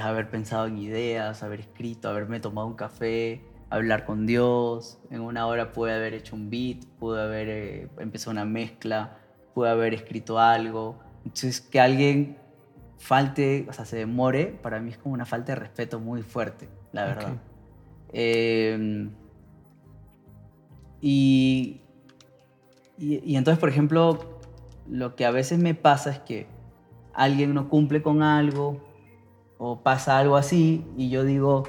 haber 0.00 0.28
pensado 0.28 0.66
en 0.66 0.78
ideas, 0.78 1.42
haber 1.42 1.60
escrito, 1.60 2.08
haberme 2.08 2.40
tomado 2.40 2.66
un 2.66 2.74
café, 2.74 3.42
hablar 3.70 4.04
con 4.04 4.26
Dios. 4.26 4.98
En 5.10 5.20
una 5.20 5.46
hora 5.46 5.72
pude 5.72 5.92
haber 5.92 6.14
hecho 6.14 6.36
un 6.36 6.50
beat, 6.50 6.84
pude 6.98 7.22
haber 7.22 7.48
eh, 7.48 7.88
empezado 7.98 8.32
una 8.32 8.44
mezcla, 8.44 9.18
pude 9.54 9.70
haber 9.70 9.94
escrito 9.94 10.38
algo. 10.38 10.98
Entonces, 11.24 11.60
que 11.60 11.80
alguien 11.80 12.36
falte, 12.98 13.66
o 13.68 13.72
sea, 13.72 13.84
se 13.84 13.96
demore, 13.96 14.46
para 14.46 14.80
mí 14.80 14.90
es 14.90 14.98
como 14.98 15.14
una 15.14 15.26
falta 15.26 15.52
de 15.52 15.60
respeto 15.60 16.00
muy 16.00 16.22
fuerte, 16.22 16.68
la 16.92 17.04
verdad. 17.06 17.32
Em, 18.12 19.10
y, 21.00 21.80
y, 22.98 23.36
entonces, 23.36 23.58
por 23.58 23.68
ejemplo, 23.68 24.38
lo 24.88 25.16
que 25.16 25.26
a 25.26 25.30
veces 25.30 25.58
me 25.58 25.74
pasa 25.74 26.10
es 26.10 26.18
que 26.20 26.46
alguien 27.12 27.54
no 27.54 27.68
cumple 27.68 28.02
con 28.02 28.22
algo 28.22 28.93
o 29.66 29.82
pasa 29.82 30.18
algo 30.18 30.36
así 30.36 30.84
y 30.94 31.08
yo 31.08 31.24
digo, 31.24 31.64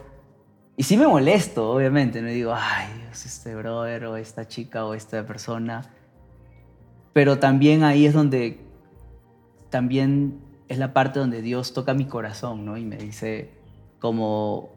y 0.75 0.83
sí 0.83 0.97
me 0.97 1.07
molesto, 1.07 1.71
obviamente, 1.71 2.21
no 2.21 2.27
digo, 2.27 2.53
ay, 2.53 2.87
Dios, 2.99 3.25
este 3.25 3.55
brother 3.55 4.05
o 4.05 4.17
esta 4.17 4.49
chica 4.49 4.85
o 4.85 4.93
esta 4.93 5.25
persona, 5.25 5.93
pero 7.13 7.39
también 7.39 7.83
ahí 7.83 8.05
es 8.05 8.13
donde, 8.13 8.59
también 9.69 10.41
es 10.67 10.77
la 10.77 10.91
parte 10.91 11.19
donde 11.19 11.41
Dios 11.41 11.73
toca 11.73 11.93
mi 11.93 12.05
corazón, 12.05 12.65
¿no? 12.65 12.75
Y 12.75 12.83
me 12.83 12.97
dice 12.97 13.51
como, 13.99 14.71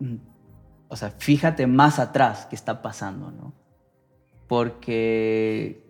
mm, 0.00 0.16
o 0.88 0.96
sea, 0.96 1.10
fíjate 1.10 1.68
más 1.68 2.00
atrás 2.00 2.46
qué 2.50 2.56
está 2.56 2.82
pasando, 2.82 3.30
¿no? 3.30 3.52
Porque 4.48 5.80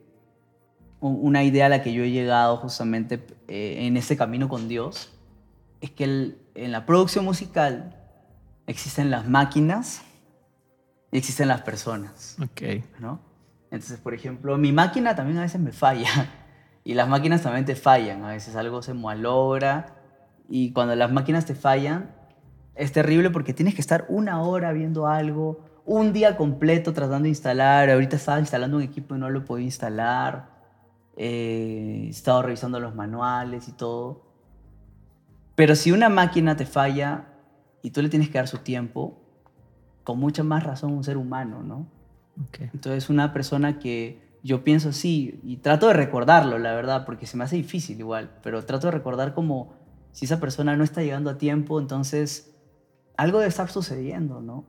una 1.01 1.43
idea 1.45 1.67
a 1.67 1.69
la 1.71 1.83
que 1.83 1.95
yo 1.95 2.05
he 2.05 2.11
llegado 2.11 2.59
justamente 2.59 3.25
eh, 3.49 3.87
en 3.87 3.97
ese 3.97 4.17
camino 4.19 4.49
con 4.49 4.69
Dios 4.69 5.11
es 5.83 5.91
que 5.91 6.05
en 6.55 6.73
la 6.73 6.87
producción 6.87 7.27
musical 7.27 7.95
existen 8.67 9.11
las 9.11 9.29
máquinas 9.29 10.03
y 11.11 11.19
existen 11.19 11.49
las 11.49 11.61
personas. 11.61 12.39
Ok. 12.43 12.63
¿no? 12.99 13.21
Entonces, 13.71 13.99
por 13.99 14.15
ejemplo, 14.15 14.57
mi 14.57 14.73
máquina 14.73 15.15
también 15.15 15.39
a 15.39 15.43
veces 15.43 15.61
me 15.61 15.73
falla 15.73 16.31
y 16.85 16.95
las 16.95 17.09
máquinas 17.09 17.43
también 17.43 17.67
te 17.67 17.77
fallan. 17.77 18.25
A 18.25 18.29
veces 18.29 18.57
algo 18.57 18.81
se 18.81 18.95
malogra 18.95 19.97
y 20.49 20.73
cuando 20.73 20.97
las 20.97 21.13
máquinas 21.13 21.45
te 21.45 21.55
fallan 21.55 22.15
es 22.75 22.93
terrible 22.93 23.29
porque 23.29 23.53
tienes 23.53 23.75
que 23.75 23.83
estar 23.83 24.07
una 24.09 24.41
hora 24.41 24.73
viendo 24.73 25.07
algo, 25.07 25.61
un 25.85 26.15
día 26.15 26.39
completo 26.39 26.95
tratando 26.95 27.25
de 27.25 27.31
instalar. 27.31 27.91
Ahorita 27.91 28.17
estaba 28.17 28.41
instalando 28.41 28.79
un 28.79 28.83
equipo 28.83 29.15
y 29.15 29.19
no 29.19 29.29
lo 29.29 29.45
podía 29.45 29.67
instalar 29.67 30.53
he 31.17 32.09
estado 32.09 32.43
revisando 32.43 32.81
los 32.81 32.95
manuales 32.95 33.69
y 33.69 33.73
todo. 33.73 34.32
Pero 35.55 35.75
si 35.75 35.93
una 35.93 36.09
máquina 36.09 36.57
te 36.57 36.67
falla 36.67 37.27
y 37.83 37.91
tú 37.91 38.03
le 38.03 38.09
tienes 38.09 38.29
que 38.29 38.39
dar 38.39 38.49
su 38.49 38.59
tiempo, 38.59 39.19
con 40.05 40.19
mucha 40.19 40.43
más 40.43 40.65
razón 40.65 40.93
un 40.93 41.05
ser 41.05 41.17
humano, 41.17 41.63
¿no? 41.63 41.87
Entonces 42.59 43.11
una 43.11 43.33
persona 43.33 43.79
que 43.79 44.39
yo 44.43 44.65
pienso 44.65 44.89
así 44.89 45.41
y 45.45 45.59
trato 45.59 45.87
de 45.89 45.93
recordarlo, 45.93 46.59
la 46.59 46.75
verdad, 46.75 47.05
porque 47.05 47.27
se 47.27 47.37
me 47.37 47.45
hace 47.45 47.57
difícil 47.57 47.99
igual, 48.01 48.31
pero 48.43 48.65
trato 48.65 48.89
de 48.89 48.93
recordar 48.93 49.35
como 49.35 49.75
si 50.13 50.25
esa 50.25 50.41
persona 50.41 50.77
no 50.77 50.85
está 50.85 51.03
llegando 51.03 51.31
a 51.31 51.39
tiempo, 51.39 51.79
entonces 51.79 52.55
algo 53.17 53.39
debe 53.39 53.49
estar 53.49 53.71
sucediendo, 53.71 54.41
¿no? 54.41 54.65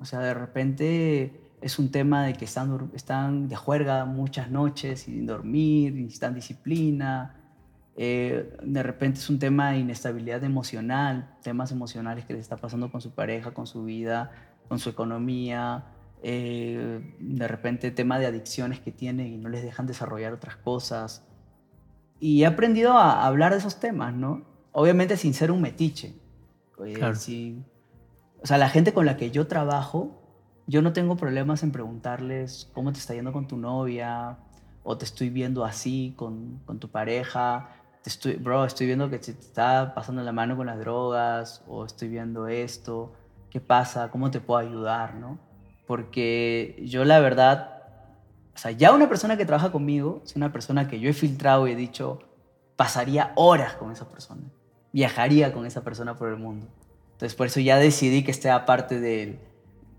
O 0.00 0.04
sea, 0.04 0.20
de 0.20 0.34
repente 0.34 1.48
es 1.60 1.78
un 1.78 1.90
tema 1.90 2.24
de 2.24 2.34
que 2.34 2.44
están, 2.44 2.90
están 2.94 3.48
de 3.48 3.56
juerga 3.56 4.04
muchas 4.04 4.50
noches 4.50 5.00
sin 5.00 5.26
dormir, 5.26 5.94
necesitan 5.94 6.34
disciplina. 6.34 7.34
Eh, 8.00 8.56
de 8.62 8.82
repente 8.84 9.18
es 9.18 9.28
un 9.28 9.40
tema 9.40 9.72
de 9.72 9.78
inestabilidad 9.78 10.44
emocional, 10.44 11.36
temas 11.42 11.72
emocionales 11.72 12.24
que 12.24 12.32
les 12.32 12.42
está 12.42 12.56
pasando 12.56 12.92
con 12.92 13.00
su 13.00 13.10
pareja, 13.10 13.52
con 13.52 13.66
su 13.66 13.84
vida, 13.84 14.30
con 14.68 14.78
su 14.78 14.88
economía. 14.88 15.84
Eh, 16.22 17.14
de 17.18 17.48
repente 17.48 17.90
tema 17.90 18.18
de 18.18 18.26
adicciones 18.26 18.80
que 18.80 18.92
tienen 18.92 19.26
y 19.26 19.36
no 19.36 19.48
les 19.48 19.62
dejan 19.62 19.86
desarrollar 19.86 20.32
otras 20.32 20.56
cosas. 20.56 21.26
Y 22.20 22.42
he 22.42 22.46
aprendido 22.46 22.92
a 22.92 23.26
hablar 23.26 23.52
de 23.52 23.58
esos 23.58 23.80
temas, 23.80 24.14
¿no? 24.14 24.46
Obviamente 24.72 25.16
sin 25.16 25.34
ser 25.34 25.50
un 25.50 25.60
metiche. 25.60 26.14
Claro. 26.94 27.16
o 28.40 28.46
sea, 28.46 28.56
la 28.56 28.68
gente 28.68 28.92
con 28.92 29.04
la 29.04 29.16
que 29.16 29.32
yo 29.32 29.48
trabajo 29.48 30.18
yo 30.68 30.82
no 30.82 30.92
tengo 30.92 31.16
problemas 31.16 31.62
en 31.62 31.72
preguntarles 31.72 32.70
cómo 32.74 32.92
te 32.92 32.98
está 32.98 33.14
yendo 33.14 33.32
con 33.32 33.48
tu 33.48 33.56
novia 33.56 34.36
o 34.84 34.98
te 34.98 35.06
estoy 35.06 35.30
viendo 35.30 35.64
así 35.64 36.12
con, 36.14 36.60
con 36.66 36.78
tu 36.78 36.90
pareja. 36.90 37.70
Estoy, 38.08 38.36
bro, 38.36 38.64
estoy 38.64 38.86
viendo 38.86 39.10
que 39.10 39.18
te 39.18 39.32
está 39.32 39.92
pasando 39.94 40.22
la 40.22 40.32
mano 40.32 40.56
con 40.56 40.66
las 40.66 40.78
drogas 40.78 41.62
o 41.68 41.84
estoy 41.84 42.08
viendo 42.08 42.48
esto. 42.48 43.12
¿Qué 43.50 43.60
pasa? 43.60 44.10
¿Cómo 44.10 44.30
te 44.30 44.40
puedo 44.40 44.58
ayudar? 44.60 45.14
¿no? 45.14 45.38
Porque 45.86 46.82
yo 46.86 47.04
la 47.04 47.20
verdad, 47.20 47.82
o 48.54 48.58
sea, 48.58 48.70
ya 48.70 48.92
una 48.92 49.08
persona 49.08 49.36
que 49.36 49.44
trabaja 49.44 49.70
conmigo 49.70 50.22
es 50.24 50.36
una 50.36 50.52
persona 50.52 50.88
que 50.88 51.00
yo 51.00 51.10
he 51.10 51.12
filtrado 51.12 51.68
y 51.68 51.72
he 51.72 51.76
dicho, 51.76 52.20
pasaría 52.76 53.32
horas 53.36 53.74
con 53.74 53.92
esa 53.92 54.08
persona. 54.08 54.42
Viajaría 54.92 55.52
con 55.52 55.66
esa 55.66 55.84
persona 55.84 56.16
por 56.16 56.30
el 56.30 56.36
mundo. 56.36 56.66
Entonces 57.12 57.34
por 57.34 57.46
eso 57.46 57.60
ya 57.60 57.76
decidí 57.76 58.24
que 58.24 58.30
esté 58.30 58.50
aparte 58.50 59.00
de 59.00 59.38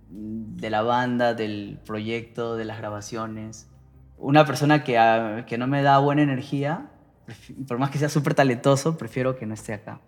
de 0.10 0.70
la 0.70 0.82
banda, 0.82 1.34
del 1.34 1.80
proyecto, 1.86 2.55
de 2.55 2.66
las 2.66 2.80
grabaciones. 2.80 3.70
Una 4.18 4.45
persona 4.45 4.84
que, 4.84 4.97
ah, 4.97 5.45
que 5.47 5.57
no 5.57 5.68
me 5.68 5.82
da 5.84 5.99
buena 5.99 6.24
energía, 6.24 6.89
por 7.67 7.77
más 7.77 7.89
que 7.89 7.97
sea 7.97 8.09
súper 8.09 8.34
talentoso, 8.34 8.97
prefiero 8.97 9.36
que 9.36 9.45
no 9.45 9.53
esté 9.53 9.73
acá, 9.73 10.01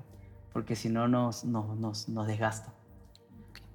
porque 0.53 0.76
si 0.76 0.89
no 0.89 1.07
nos, 1.07 1.43
nos, 1.45 2.07
nos, 2.09 2.28
desgasta. 2.28 2.74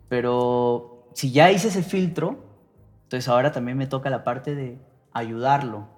Pero 0.08 1.08
si 1.14 1.32
ya 1.32 1.50
hice 1.50 1.68
ese 1.68 1.82
filtro, 1.82 2.44
entonces 3.04 3.28
ahora 3.28 3.52
también 3.52 3.78
me 3.78 3.86
toca 3.86 4.10
la 4.10 4.24
parte 4.24 4.54
de 4.54 4.78
ayudarlo, 5.12 5.88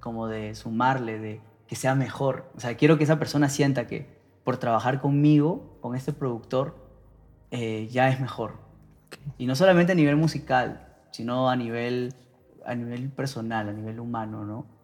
como 0.00 0.28
de 0.28 0.54
sumarle, 0.54 1.18
de 1.18 1.40
que 1.66 1.76
sea 1.76 1.94
mejor. 1.94 2.50
O 2.56 2.60
sea, 2.60 2.76
quiero 2.76 2.98
que 2.98 3.04
esa 3.04 3.18
persona 3.18 3.48
sienta 3.48 3.86
que 3.86 4.18
por 4.44 4.56
trabajar 4.56 5.00
conmigo, 5.00 5.76
con 5.80 5.94
este 5.94 6.12
productor, 6.12 6.76
eh, 7.50 7.88
ya 7.90 8.08
es 8.08 8.20
mejor. 8.20 8.54
Y 9.36 9.46
no 9.46 9.54
solamente 9.54 9.92
a 9.92 9.94
nivel 9.94 10.16
musical, 10.16 10.86
sino 11.10 11.50
a 11.50 11.56
nivel, 11.56 12.14
a 12.64 12.74
nivel 12.74 13.10
personal, 13.10 13.68
a 13.68 13.72
nivel 13.72 14.00
humano, 14.00 14.44
¿no? 14.44 14.77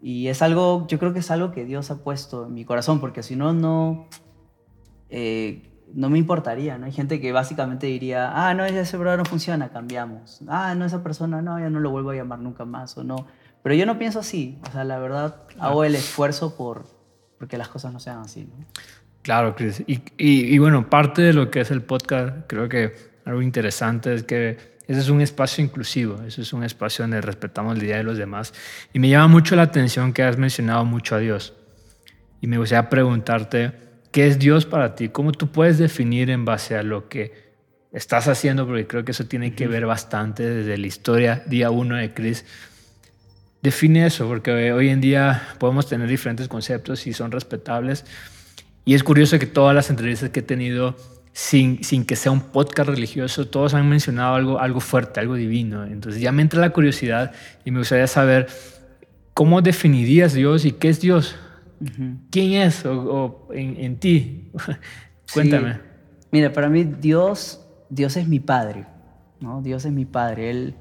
Y 0.00 0.28
es 0.28 0.42
algo, 0.42 0.86
yo 0.88 0.98
creo 0.98 1.12
que 1.12 1.20
es 1.20 1.30
algo 1.30 1.52
que 1.52 1.64
Dios 1.64 1.90
ha 1.90 2.02
puesto 2.02 2.46
en 2.46 2.54
mi 2.54 2.64
corazón, 2.64 3.00
porque 3.00 3.22
si 3.22 3.34
no, 3.36 3.52
no, 3.52 4.08
eh, 5.08 5.62
no 5.94 6.10
me 6.10 6.18
importaría, 6.18 6.78
¿no? 6.78 6.86
Hay 6.86 6.92
gente 6.92 7.20
que 7.20 7.32
básicamente 7.32 7.86
diría, 7.86 8.30
ah, 8.34 8.54
no, 8.54 8.64
ese 8.64 8.96
programa 8.96 9.22
no 9.22 9.24
funciona, 9.24 9.70
cambiamos. 9.70 10.40
Ah, 10.48 10.74
no, 10.74 10.84
esa 10.84 11.02
persona, 11.02 11.42
no, 11.42 11.58
ya 11.58 11.70
no 11.70 11.80
lo 11.80 11.90
vuelvo 11.90 12.10
a 12.10 12.14
llamar 12.14 12.38
nunca 12.38 12.64
más, 12.64 12.96
o 12.98 13.04
no. 13.04 13.26
Pero 13.62 13.74
yo 13.74 13.86
no 13.86 13.98
pienso 13.98 14.20
así, 14.20 14.58
o 14.68 14.72
sea, 14.72 14.84
la 14.84 14.98
verdad, 14.98 15.42
hago 15.58 15.84
el 15.84 15.94
esfuerzo 15.94 16.56
por, 16.56 16.86
porque 17.38 17.58
las 17.58 17.68
cosas 17.68 17.92
no 17.92 17.98
sean 17.98 18.18
así, 18.18 18.44
¿no? 18.44 18.64
Claro, 19.22 19.56
Chris. 19.56 19.82
Y, 19.88 20.02
y, 20.18 20.54
y 20.54 20.58
bueno, 20.58 20.88
parte 20.88 21.22
de 21.22 21.32
lo 21.32 21.50
que 21.50 21.60
es 21.60 21.72
el 21.72 21.82
podcast, 21.82 22.46
creo 22.46 22.68
que 22.68 22.94
algo 23.24 23.42
interesante 23.42 24.14
es 24.14 24.22
que 24.22 24.75
ese 24.88 25.00
es 25.00 25.08
un 25.08 25.20
espacio 25.20 25.64
inclusivo, 25.64 26.22
ese 26.22 26.42
es 26.42 26.52
un 26.52 26.62
espacio 26.62 27.02
donde 27.02 27.20
respetamos 27.20 27.76
la 27.76 27.84
idea 27.84 27.96
de 27.96 28.04
los 28.04 28.18
demás. 28.18 28.54
Y 28.92 29.00
me 29.00 29.08
llama 29.08 29.26
mucho 29.26 29.56
la 29.56 29.62
atención 29.62 30.12
que 30.12 30.22
has 30.22 30.38
mencionado 30.38 30.84
mucho 30.84 31.16
a 31.16 31.18
Dios. 31.18 31.54
Y 32.40 32.46
me 32.46 32.58
gustaría 32.58 32.88
preguntarte, 32.88 33.72
¿qué 34.12 34.28
es 34.28 34.38
Dios 34.38 34.64
para 34.64 34.94
ti? 34.94 35.08
¿Cómo 35.08 35.32
tú 35.32 35.50
puedes 35.50 35.78
definir 35.78 36.30
en 36.30 36.44
base 36.44 36.76
a 36.76 36.84
lo 36.84 37.08
que 37.08 37.56
estás 37.90 38.28
haciendo? 38.28 38.64
Porque 38.64 38.86
creo 38.86 39.04
que 39.04 39.10
eso 39.10 39.26
tiene 39.26 39.56
que 39.56 39.66
ver 39.66 39.86
bastante 39.86 40.48
desde 40.48 40.78
la 40.78 40.86
historia, 40.86 41.42
día 41.46 41.70
uno 41.70 41.96
de 41.96 42.14
Chris. 42.14 42.44
Define 43.62 44.06
eso, 44.06 44.28
porque 44.28 44.72
hoy 44.72 44.90
en 44.90 45.00
día 45.00 45.48
podemos 45.58 45.88
tener 45.88 46.08
diferentes 46.08 46.46
conceptos 46.46 47.08
y 47.08 47.12
son 47.12 47.32
respetables. 47.32 48.04
Y 48.84 48.94
es 48.94 49.02
curioso 49.02 49.36
que 49.40 49.46
todas 49.46 49.74
las 49.74 49.90
entrevistas 49.90 50.30
que 50.30 50.40
he 50.40 50.44
tenido 50.44 50.96
sin, 51.36 51.84
sin 51.84 52.06
que 52.06 52.16
sea 52.16 52.32
un 52.32 52.40
podcast 52.40 52.88
religioso, 52.88 53.46
todos 53.46 53.74
han 53.74 53.86
mencionado 53.86 54.36
algo, 54.36 54.58
algo 54.58 54.80
fuerte, 54.80 55.20
algo 55.20 55.34
divino. 55.34 55.84
Entonces 55.84 56.22
ya 56.22 56.32
me 56.32 56.40
entra 56.40 56.62
la 56.62 56.70
curiosidad 56.70 57.32
y 57.62 57.70
me 57.70 57.80
gustaría 57.80 58.06
saber 58.06 58.46
cómo 59.34 59.60
definirías 59.60 60.32
Dios 60.32 60.64
y 60.64 60.72
qué 60.72 60.88
es 60.88 60.98
Dios. 60.98 61.36
¿Quién 62.30 62.62
es 62.62 62.86
o, 62.86 63.48
en, 63.52 63.98
ti? 63.98 64.50
Cuéntame. 65.34 65.78
Mira, 66.32 66.54
para 66.54 66.70
mí 66.70 66.84
Dios, 66.84 67.60
Dios 67.90 68.16
es 68.16 68.26
mi 68.26 68.40
Padre. 68.40 68.86
¿no? 69.38 69.60
Dios 69.60 69.84
es 69.84 69.92
mi 69.92 70.06
Padre. 70.06 70.48
Él, 70.48 70.74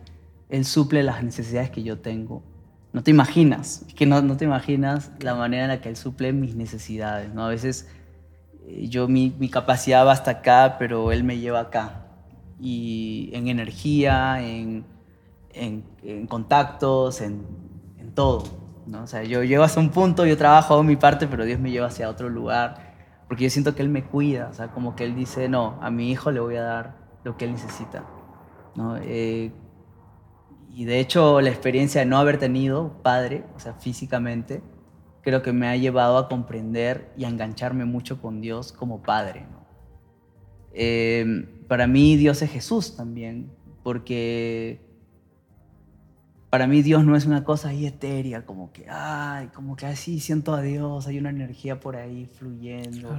él 0.48 0.64
suple 0.64 1.04
las 1.04 1.22
necesidades 1.22 1.70
que 1.70 1.84
yo 1.84 2.00
tengo. 2.00 2.44
No 2.94 3.04
te 3.04 3.12
imaginas, 3.12 3.84
es 3.90 3.94
que 3.94 4.06
no, 4.06 4.22
no 4.22 4.38
te 4.38 4.46
imaginas 4.46 5.12
la 5.20 5.36
manera 5.36 5.64
en 5.64 5.70
la 5.70 5.82
que 5.82 5.90
Él 5.90 5.98
suple 5.98 6.32
mis 6.32 6.56
necesidades. 6.56 7.34
¿no? 7.34 7.44
A 7.44 7.50
veces 7.50 7.90
yo 8.68 9.08
mi, 9.08 9.36
mi, 9.40 9.50
capacidad 9.50 10.06
va 10.06 10.12
hasta 10.12 10.32
acá, 10.32 10.78
pero 10.80 11.12
él 11.12 11.24
me 11.24 11.38
lleva 11.38 11.62
acá. 11.62 12.08
Y 12.60 13.30
en 13.34 13.48
energía, 13.48 14.42
en, 14.42 14.86
en, 15.54 15.84
en 16.04 16.28
contactos, 16.28 17.22
en, 17.22 17.46
en 17.98 18.14
todo. 18.14 18.44
¿no? 18.88 19.04
O 19.04 19.08
sea, 19.08 19.24
yo 19.24 19.44
llego 19.44 19.64
hasta 19.64 19.80
un 19.80 19.90
punto, 19.90 20.26
yo 20.26 20.38
trabajo, 20.38 20.74
hago 20.74 20.84
mi 20.84 20.96
parte, 20.96 21.28
pero 21.28 21.46
Dios 21.46 21.60
me 21.60 21.72
lleva 21.72 21.88
hacia 21.88 22.10
otro 22.10 22.30
lugar. 22.30 22.96
Porque 23.28 23.44
yo 23.44 23.50
siento 23.50 23.76
que 23.76 23.82
Él 23.82 23.90
me 23.90 24.04
cuida, 24.04 24.50
o 24.52 24.54
sea, 24.54 24.68
como 24.68 24.96
que 24.96 25.04
Él 25.04 25.16
dice, 25.16 25.50
no, 25.50 25.80
a 25.82 25.90
mi 25.90 26.12
hijo 26.12 26.32
le 26.32 26.40
voy 26.40 26.56
a 26.58 26.64
dar 26.64 26.96
lo 27.24 27.38
que 27.38 27.46
Él 27.46 27.54
necesita. 27.54 28.04
¿no? 28.76 28.98
Eh, 28.98 29.52
y 30.70 30.86
de 30.86 31.00
hecho, 31.00 31.42
la 31.42 31.50
experiencia 31.50 32.02
de 32.02 32.06
no 32.06 32.18
haber 32.18 32.38
tenido 32.38 33.02
padre, 33.02 33.46
o 33.56 33.60
sea, 33.60 33.74
físicamente, 33.74 34.62
creo 35.26 35.42
que 35.42 35.52
me 35.52 35.68
ha 35.68 35.76
llevado 35.76 36.20
a 36.20 36.30
comprender 36.30 37.12
y 37.18 37.26
a 37.26 37.30
engancharme 37.30 37.84
mucho 37.84 38.22
con 38.22 38.42
Dios 38.42 38.72
como 38.72 39.02
Padre. 39.02 39.48
Em, 40.72 41.48
para 41.68 41.88
mí 41.88 42.16
Dios 42.16 42.44
es 42.44 42.52
Jesús 42.52 42.96
también, 42.96 43.50
porque 43.82 44.80
para 46.52 46.68
mí 46.68 46.84
Dios 46.84 47.04
no 47.04 47.16
es 47.16 47.26
una 47.26 47.44
cosa 47.44 47.70
ahí 47.70 47.88
etérea, 47.88 48.46
como 48.46 48.72
que, 48.72 48.86
ay, 48.88 49.48
como 49.48 49.76
que 49.76 49.88
así 49.88 50.20
siento 50.20 50.54
a 50.54 50.62
Dios, 50.62 51.08
hay 51.08 51.18
una 51.18 51.32
energía 51.32 51.80
por 51.80 51.96
ahí 51.96 52.28
fluyendo, 52.28 53.10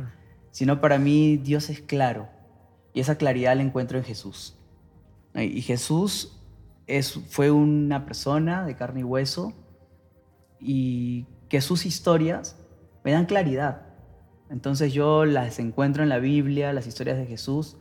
sino 0.52 0.80
para 0.80 0.98
mí 1.00 1.38
Dios 1.38 1.70
es 1.70 1.80
claro, 1.80 2.28
y 2.94 3.00
esa 3.00 3.18
claridad 3.18 3.56
la 3.56 3.62
encuentro 3.62 3.98
en 3.98 4.04
Jesús. 4.04 4.56
Y 5.34 5.60
Jesús 5.62 6.40
es, 6.86 7.14
fue 7.28 7.50
una 7.50 8.04
persona 8.04 8.64
de 8.64 8.76
carne 8.76 9.00
y 9.00 9.04
hueso, 9.04 9.54
y 10.60 11.26
que 11.48 11.60
sus 11.60 11.86
historias 11.86 12.56
me 13.04 13.12
dan 13.12 13.26
claridad. 13.26 13.82
Entonces 14.50 14.92
yo 14.92 15.24
las 15.24 15.58
encuentro 15.58 16.02
en 16.02 16.08
la 16.08 16.18
Biblia, 16.18 16.72
las 16.72 16.86
historias 16.86 17.18
de 17.18 17.26
Jesús, 17.26 17.76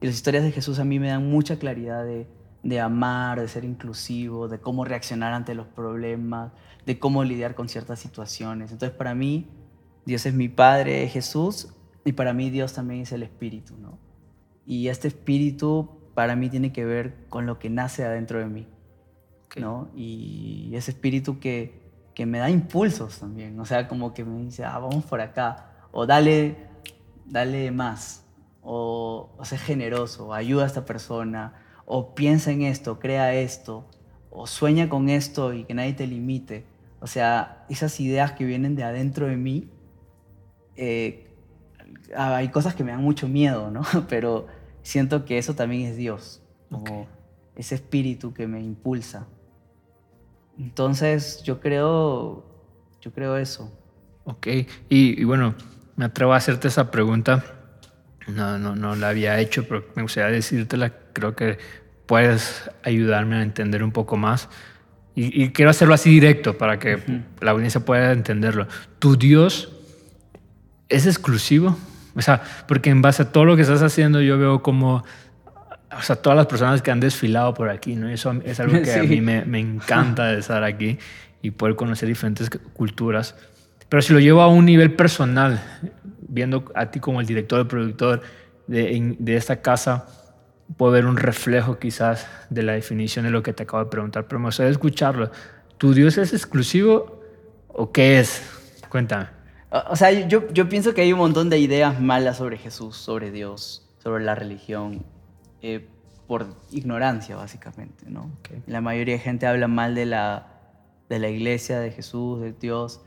y 0.00 0.06
las 0.06 0.14
historias 0.14 0.44
de 0.44 0.52
Jesús 0.52 0.78
a 0.78 0.84
mí 0.84 0.98
me 0.98 1.08
dan 1.08 1.28
mucha 1.28 1.58
claridad 1.58 2.04
de, 2.04 2.26
de 2.62 2.80
amar, 2.80 3.40
de 3.40 3.48
ser 3.48 3.64
inclusivo, 3.64 4.48
de 4.48 4.58
cómo 4.58 4.84
reaccionar 4.84 5.32
ante 5.32 5.54
los 5.54 5.66
problemas, 5.66 6.52
de 6.86 6.98
cómo 6.98 7.24
lidiar 7.24 7.54
con 7.54 7.68
ciertas 7.68 8.00
situaciones. 8.00 8.72
Entonces 8.72 8.96
para 8.96 9.14
mí 9.14 9.48
Dios 10.04 10.26
es 10.26 10.34
mi 10.34 10.48
Padre, 10.48 11.06
Jesús, 11.08 11.68
y 12.04 12.12
para 12.12 12.32
mí 12.32 12.50
Dios 12.50 12.72
también 12.72 13.02
es 13.02 13.12
el 13.12 13.22
Espíritu, 13.22 13.76
¿no? 13.76 13.98
Y 14.66 14.88
este 14.88 15.08
Espíritu 15.08 15.90
para 16.14 16.36
mí 16.36 16.48
tiene 16.48 16.72
que 16.72 16.84
ver 16.84 17.26
con 17.28 17.46
lo 17.46 17.58
que 17.58 17.70
nace 17.70 18.04
adentro 18.04 18.38
de 18.38 18.46
mí, 18.46 18.66
¿no? 19.56 19.90
Y 19.94 20.70
ese 20.74 20.92
Espíritu 20.92 21.38
que, 21.38 21.79
que 22.20 22.26
me 22.26 22.38
da 22.38 22.50
impulsos 22.50 23.18
también. 23.18 23.58
O 23.58 23.64
sea, 23.64 23.88
como 23.88 24.12
que 24.12 24.26
me 24.26 24.42
dice, 24.42 24.62
ah, 24.62 24.78
vamos 24.78 25.06
por 25.06 25.22
acá. 25.22 25.70
O 25.90 26.04
dale, 26.04 26.54
dale 27.24 27.70
más. 27.70 28.26
O, 28.60 29.30
o 29.38 29.44
sé 29.46 29.56
generoso. 29.56 30.26
O 30.26 30.34
ayuda 30.34 30.64
a 30.64 30.66
esta 30.66 30.84
persona. 30.84 31.54
O 31.86 32.14
piensa 32.14 32.50
en 32.50 32.60
esto, 32.60 32.98
crea 32.98 33.32
esto. 33.32 33.88
O 34.28 34.46
sueña 34.46 34.90
con 34.90 35.08
esto 35.08 35.54
y 35.54 35.64
que 35.64 35.72
nadie 35.72 35.94
te 35.94 36.06
limite. 36.06 36.66
O 37.00 37.06
sea, 37.06 37.64
esas 37.70 37.98
ideas 38.00 38.32
que 38.32 38.44
vienen 38.44 38.76
de 38.76 38.84
adentro 38.84 39.26
de 39.26 39.38
mí, 39.38 39.70
eh, 40.76 41.26
hay 42.14 42.50
cosas 42.50 42.74
que 42.74 42.84
me 42.84 42.90
dan 42.92 43.02
mucho 43.02 43.28
miedo, 43.28 43.70
¿no? 43.70 43.80
Pero 44.10 44.46
siento 44.82 45.24
que 45.24 45.38
eso 45.38 45.54
también 45.54 45.88
es 45.88 45.96
Dios. 45.96 46.42
Como 46.70 47.06
ese 47.56 47.76
espíritu 47.76 48.34
que 48.34 48.46
me 48.46 48.60
impulsa. 48.60 49.26
Entonces, 50.58 51.42
yo 51.42 51.60
creo, 51.60 52.44
yo 53.00 53.12
creo 53.12 53.36
eso. 53.36 53.72
Ok, 54.24 54.46
y, 54.88 55.24
bueno, 55.24 55.54
me 55.96 56.04
atrevo 56.04 56.34
a 56.34 56.36
hacerte 56.36 56.68
esa 56.68 56.90
pregunta. 56.90 57.44
No, 58.28 58.58
no, 58.58 58.76
no 58.76 58.94
la 58.94 59.08
había 59.08 59.38
hecho, 59.40 59.66
pero 59.66 59.86
me 59.96 60.02
gustaría 60.02 60.30
decírtela. 60.30 60.92
Creo 61.12 61.34
que 61.34 61.58
puedes 62.06 62.70
ayudarme 62.82 63.36
a 63.36 63.42
entender 63.42 63.82
un 63.82 63.92
poco 63.92 64.16
más. 64.16 64.48
Y, 65.14 65.50
quiero 65.50 65.70
hacerlo 65.70 65.94
así 65.94 66.10
directo 66.10 66.56
para 66.56 66.78
que 66.78 66.98
la 67.40 67.50
audiencia 67.50 67.84
pueda 67.84 68.12
entenderlo. 68.12 68.68
¿Tu 68.98 69.16
Dios 69.16 69.72
es 70.88 71.06
exclusivo? 71.06 71.76
O 72.14 72.22
sea, 72.22 72.42
porque 72.66 72.90
en 72.90 73.02
base 73.02 73.22
a 73.22 73.32
todo 73.32 73.44
lo 73.44 73.56
que 73.56 73.62
estás 73.62 73.82
haciendo, 73.82 74.20
yo 74.22 74.38
veo 74.38 74.62
como 74.62 75.04
o 75.96 76.02
sea, 76.02 76.16
todas 76.16 76.36
las 76.36 76.46
personas 76.46 76.82
que 76.82 76.90
han 76.90 77.00
desfilado 77.00 77.54
por 77.54 77.68
aquí, 77.68 77.96
¿no? 77.96 78.08
Eso 78.08 78.32
es 78.44 78.60
algo 78.60 78.80
que 78.82 78.92
a 78.92 79.02
mí 79.02 79.20
me, 79.20 79.44
me, 79.44 79.58
encanta 79.58 80.26
de 80.26 80.38
estar 80.38 80.62
aquí 80.62 80.98
y 81.42 81.50
poder 81.50 81.76
conocer 81.76 82.08
diferentes 82.08 82.50
culturas. 82.72 83.34
Pero 83.88 84.02
si 84.02 84.12
lo 84.12 84.20
llevo 84.20 84.40
a 84.42 84.48
un 84.48 84.64
nivel 84.64 84.94
personal, 84.94 85.60
viendo 86.20 86.64
a 86.74 86.90
ti 86.90 87.00
como 87.00 87.20
el 87.20 87.26
director, 87.26 87.60
el 87.60 87.66
productor 87.66 88.22
de, 88.66 89.16
de 89.18 89.36
esta 89.36 89.60
casa, 89.60 90.06
puedo 90.76 90.92
ver 90.92 91.06
un 91.06 91.16
reflejo 91.16 91.78
quizás 91.78 92.28
de 92.50 92.62
la 92.62 92.72
definición 92.72 93.24
de 93.24 93.32
lo 93.32 93.42
que 93.42 93.52
te 93.52 93.64
acabo 93.64 93.84
de 93.84 93.90
preguntar, 93.90 94.26
pero 94.28 94.38
me 94.38 94.46
gustaría 94.46 94.70
escucharlo. 94.70 95.30
¿Tu 95.76 95.92
Dios 95.92 96.18
es 96.18 96.32
exclusivo 96.32 97.20
o 97.66 97.90
qué 97.90 98.20
es? 98.20 98.42
Cuéntame. 98.88 99.26
O 99.88 99.96
sea, 99.96 100.12
yo, 100.12 100.48
yo 100.52 100.68
pienso 100.68 100.94
que 100.94 101.00
hay 101.00 101.12
un 101.12 101.18
montón 101.18 101.48
de 101.48 101.58
ideas 101.58 102.00
malas 102.00 102.38
sobre 102.38 102.58
Jesús, 102.58 102.96
sobre 102.96 103.30
Dios, 103.30 103.88
sobre 104.02 104.24
la 104.24 104.34
religión 104.34 105.04
eh, 105.62 105.86
por 106.26 106.54
ignorancia, 106.70 107.36
básicamente. 107.36 108.08
¿no? 108.08 108.30
La 108.66 108.80
mayoría 108.80 109.14
de 109.14 109.20
gente 109.20 109.46
habla 109.46 109.68
mal 109.68 109.94
de 109.94 110.06
la, 110.06 110.46
de 111.08 111.18
la 111.18 111.28
iglesia, 111.28 111.80
de 111.80 111.90
Jesús, 111.90 112.40
de 112.40 112.52
Dios, 112.52 113.00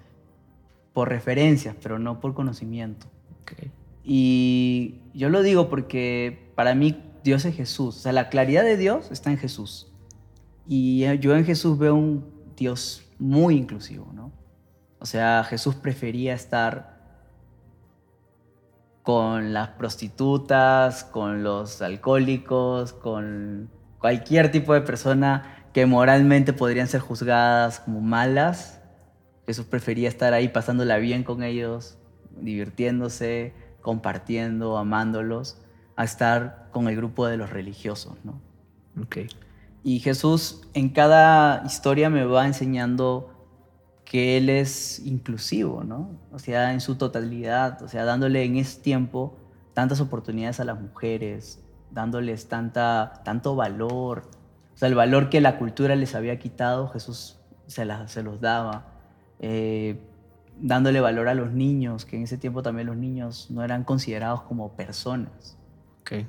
por 0.94 1.10
referencias, 1.10 1.76
pero 1.82 2.00
no 2.00 2.20
por 2.20 2.34
conocimiento. 2.34 3.08
Y 4.06 5.00
yo 5.14 5.30
lo 5.30 5.42
digo 5.42 5.70
porque 5.70 6.52
para 6.56 6.76
mí 6.76 7.02
Dios 7.24 7.46
es 7.46 7.56
Jesús. 7.56 7.98
O 7.98 8.00
sea, 8.00 8.12
la 8.12 8.30
claridad 8.30 8.64
de 8.64 8.76
Dios 8.76 9.10
está 9.12 9.32
en 9.32 9.38
Jesús. 9.38 9.92
Y 10.68 11.06
yo 11.20 11.36
en 11.36 11.46
Jesús 11.46 11.78
veo 11.78 11.96
un 11.96 12.26
Dios 12.58 13.06
muy 13.20 13.56
inclusivo, 13.56 14.12
¿no? 14.14 14.32
O 15.00 15.06
sea, 15.06 15.44
Jesús 15.44 15.76
prefería 15.76 16.34
estar 16.34 16.93
con 19.04 19.54
las 19.54 19.70
prostitutas, 19.70 21.04
con 21.04 21.44
los 21.44 21.82
alcohólicos, 21.82 22.94
con 22.94 23.70
cualquier 24.00 24.50
tipo 24.50 24.74
de 24.74 24.82
persona 24.82 25.68
que 25.74 25.86
moralmente 25.86 26.54
podrían 26.54 26.88
ser 26.88 27.02
juzgadas 27.02 27.82
como 27.82 28.00
malas. 28.00 28.80
Jesús 29.46 29.66
prefería 29.66 30.08
estar 30.08 30.34
ahí 30.34 30.48
pasándola 30.48 30.98
bien 30.98 31.24
con 31.24 31.44
ellos, 31.44 31.98
divirtiéndose, 32.40 33.54
compartiendo, 33.82 34.78
amándolos, 34.78 35.58
a 35.98 36.06
estar 36.06 36.70
con 36.72 36.88
el 36.88 36.96
grupo 36.96 37.28
de 37.28 37.38
los 37.38 37.50
religiosos, 37.50 38.16
¿no? 38.24 38.42
Okay. 39.04 39.28
Y 39.84 40.00
Jesús 40.00 40.62
en 40.74 40.90
cada 40.90 41.64
historia 41.66 42.10
me 42.10 42.24
va 42.24 42.48
enseñando 42.48 43.33
que 44.14 44.38
Él 44.38 44.50
es 44.50 45.00
inclusivo, 45.00 45.84
¿no? 45.84 46.12
O 46.32 46.38
sea, 46.38 46.72
en 46.72 46.82
su 46.82 46.98
totalidad, 46.98 47.82
o 47.82 47.88
sea, 47.88 48.06
dándole 48.06 48.44
en 48.44 48.58
ese 48.58 48.80
tiempo 48.80 49.36
tantas 49.74 50.00
oportunidades 50.02 50.60
a 50.60 50.66
las 50.66 50.80
mujeres, 50.80 51.60
dándoles 51.90 52.48
tanta, 52.48 53.24
tanto 53.26 53.56
valor, 53.56 54.30
o 54.76 54.78
sea, 54.78 54.88
el 54.88 54.94
valor 54.94 55.32
que 55.32 55.42
la 55.42 55.58
cultura 55.58 55.96
les 55.96 56.14
había 56.14 56.38
quitado, 56.38 56.90
Jesús 56.90 57.40
se, 57.66 57.88
se 58.06 58.22
los 58.22 58.40
daba. 58.40 58.86
Eh, 59.40 60.00
dándole 60.62 61.02
valor 61.02 61.28
a 61.28 61.34
los 61.34 61.52
niños, 61.52 62.06
que 62.06 62.16
en 62.16 62.22
ese 62.22 62.38
tiempo 62.38 62.62
también 62.62 62.86
los 62.86 62.98
niños 62.98 63.50
no 63.50 63.64
eran 63.64 63.84
considerados 63.84 64.44
como 64.44 64.76
personas. 64.76 65.58
Okay 66.02 66.28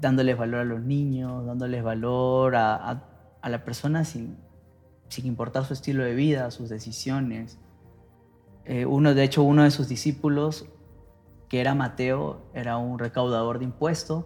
dándoles 0.00 0.36
valor 0.36 0.60
a 0.60 0.64
los 0.64 0.80
niños, 0.80 1.46
dándoles 1.46 1.82
valor 1.82 2.56
a, 2.56 3.02
la 3.42 3.64
persona 3.64 4.04
sin, 4.04 4.36
sin, 5.08 5.26
importar 5.26 5.64
su 5.64 5.72
estilo 5.72 6.04
de 6.04 6.14
vida, 6.14 6.50
sus 6.50 6.68
decisiones. 6.68 7.58
Eh, 8.64 8.86
uno, 8.86 9.14
de 9.14 9.22
hecho, 9.22 9.42
uno 9.42 9.64
de 9.64 9.70
sus 9.70 9.88
discípulos, 9.88 10.66
que 11.48 11.60
era 11.60 11.74
Mateo, 11.74 12.50
era 12.54 12.76
un 12.76 12.98
recaudador 12.98 13.58
de 13.58 13.66
impuestos, 13.66 14.24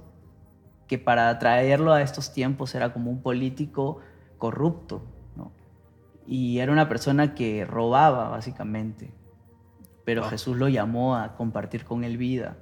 que 0.86 0.98
para 0.98 1.38
traerlo 1.38 1.92
a 1.92 2.02
estos 2.02 2.32
tiempos 2.32 2.74
era 2.74 2.92
como 2.92 3.10
un 3.10 3.22
político 3.22 3.98
corrupto, 4.38 5.02
Y 6.26 6.58
era 6.58 6.72
una 6.72 6.90
persona 6.90 7.34
que 7.34 7.64
robaba, 7.64 8.28
básicamente. 8.28 9.14
Pero 10.04 10.24
Jesús 10.24 10.58
lo 10.58 10.68
llamó 10.68 11.16
a 11.16 11.36
compartir 11.36 11.84
con 11.84 12.04
él 12.04 12.18
vida 12.18 12.58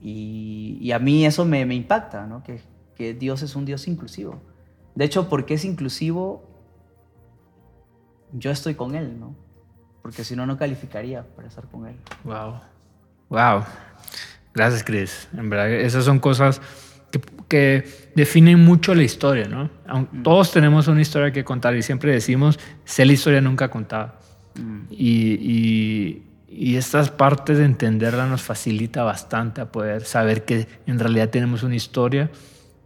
y, 0.00 0.90
a 0.92 0.98
mí 0.98 1.24
eso 1.24 1.44
me, 1.44 1.62
impacta, 1.62 2.26
¿no? 2.26 2.42
que, 2.42 2.60
que, 2.94 3.14
Dios 3.14 3.42
es 3.42 3.56
un 3.56 3.64
Dios 3.64 3.88
inclusivo. 3.88 4.40
De 4.94 5.04
hecho, 5.04 5.28
porque 5.28 5.54
es 5.54 5.64
inclusivo, 5.64 6.55
yo 8.38 8.50
estoy 8.50 8.74
con 8.74 8.94
Él, 8.94 9.18
¿no? 9.18 9.34
Porque 10.02 10.24
si 10.24 10.36
no, 10.36 10.46
no 10.46 10.56
calificaría 10.56 11.22
para 11.22 11.48
estar 11.48 11.66
con 11.68 11.86
Él. 11.86 11.96
Wow. 12.24 12.60
Wow. 13.28 13.64
Gracias, 14.54 14.84
Chris. 14.84 15.28
En 15.36 15.50
verdad, 15.50 15.70
esas 15.70 16.04
son 16.04 16.18
cosas 16.18 16.60
que, 17.48 18.06
definen 18.14 18.64
mucho 18.64 18.94
la 18.94 19.02
historia, 19.02 19.48
¿no? 19.48 19.64
Mm. 19.86 20.22
Todos 20.22 20.52
tenemos 20.52 20.88
una 20.88 21.00
historia 21.00 21.32
que 21.32 21.44
contar 21.44 21.76
y 21.76 21.82
siempre 21.82 22.12
decimos, 22.12 22.58
sé 22.84 23.04
la 23.04 23.12
historia 23.12 23.40
nunca 23.40 23.68
contada. 23.68 24.20
Mm. 24.54 24.86
y, 24.88 26.22
y 26.48 26.76
estas 26.76 27.10
partes 27.10 27.58
de 27.58 27.66
entenderla 27.66 28.26
nos 28.26 28.40
facilita 28.40 29.02
bastante 29.02 29.60
a 29.60 29.70
poder 29.70 30.04
saber 30.04 30.46
que 30.46 30.66
en 30.86 30.98
realidad 30.98 31.28
tenemos 31.28 31.62
una 31.62 31.74
historia 31.74 32.30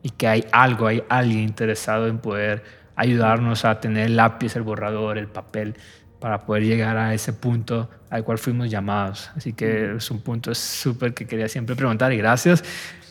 y 0.02 0.10
que 0.10 0.26
hay 0.26 0.44
algo, 0.50 0.88
hay 0.88 1.04
alguien 1.08 1.40
interesado 1.40 2.08
en 2.08 2.18
poder 2.18 2.64
ayudarnos 2.96 3.64
a 3.64 3.80
tener 3.80 4.06
el 4.06 4.16
lápiz, 4.16 4.56
el 4.56 4.62
borrador, 4.62 5.18
el 5.18 5.28
papel, 5.28 5.76
para 6.20 6.40
poder 6.40 6.64
llegar 6.64 6.96
a 6.96 7.14
ese 7.14 7.32
punto 7.32 7.88
al 8.10 8.24
cual 8.24 8.38
fuimos 8.38 8.70
llamados. 8.70 9.30
Así 9.36 9.54
que 9.54 9.96
es 9.96 10.10
un 10.10 10.20
punto 10.20 10.54
súper 10.54 11.14
que 11.14 11.26
quería 11.26 11.48
siempre 11.48 11.74
preguntar 11.74 12.12
y 12.12 12.18
gracias. 12.18 12.62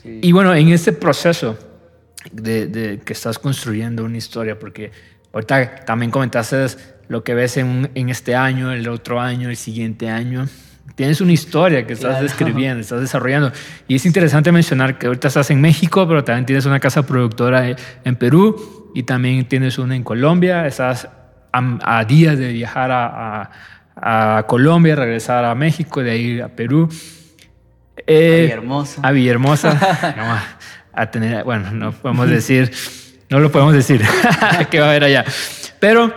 Y 0.04 0.32
bueno, 0.32 0.54
en 0.54 0.70
este 0.70 0.94
proceso 0.94 1.58
de, 2.32 2.68
de, 2.68 3.00
que 3.00 3.14
estás 3.14 3.40
construyendo 3.40 4.04
una 4.04 4.18
historia, 4.18 4.58
porque 4.58 4.92
ahorita 5.34 5.86
también 5.86 6.12
comentaste 6.12 6.68
lo 7.08 7.24
que 7.24 7.34
ves 7.34 7.58
en, 7.58 7.90
en, 7.96 8.10
este 8.10 8.36
año, 8.36 8.72
el 8.72 8.88
otro 8.88 9.20
año, 9.20 9.50
el 9.50 9.58
siguiente 9.58 10.10
año. 10.10 10.48
Tienes 10.96 11.22
una 11.22 11.32
historia 11.32 11.88
que 11.88 11.94
estás 11.94 12.22
describiendo, 12.22 12.82
estás 12.82 13.02
desarrollando. 13.02 13.52
Y 13.88 13.96
es 13.96 14.06
interesante 14.06 14.52
mencionar 14.52 14.98
que 14.98 15.08
ahorita 15.08 15.30
estás 15.30 15.50
en 15.52 15.62
México, 15.62 16.08
pero 16.08 16.24
también 16.24 16.46
tienes 16.46 16.66
una 16.66 16.80
casa 16.80 17.06
productora 17.06 17.76
en 18.04 18.16
Perú 18.16 18.92
y 18.94 19.04
también 19.04 19.46
tienes 19.46 19.78
una 19.78 19.96
en 19.96 20.04
Colombia. 20.04 20.68
Estás 20.68 21.08
a, 21.52 22.06
días 22.06 22.38
de 22.38 22.52
viajar 22.52 22.92
a, 22.92 23.52
a, 23.96 24.44
Colombia, 24.48 24.96
regresar 24.96 25.46
a 25.46 25.56
México, 25.56 26.04
de 26.04 26.12
ahí 26.12 26.40
a 26.42 26.50
Perú. 26.50 26.90
Eh, 28.06 28.38
a 28.38 28.42
Villahermosa. 28.42 29.02
A 29.02 29.12
Villahermosa. 29.12 30.48
a 30.94 31.12
tener, 31.12 31.44
bueno, 31.44 31.72
no 31.72 31.92
podemos 31.92 32.30
decir, 32.30 32.72
no 33.30 33.40
lo 33.40 33.52
podemos 33.52 33.74
decir, 33.74 34.02
que 34.70 34.80
va 34.80 34.88
a 34.88 34.90
haber 34.90 35.06
allá. 35.06 35.26
Pero 35.80 36.14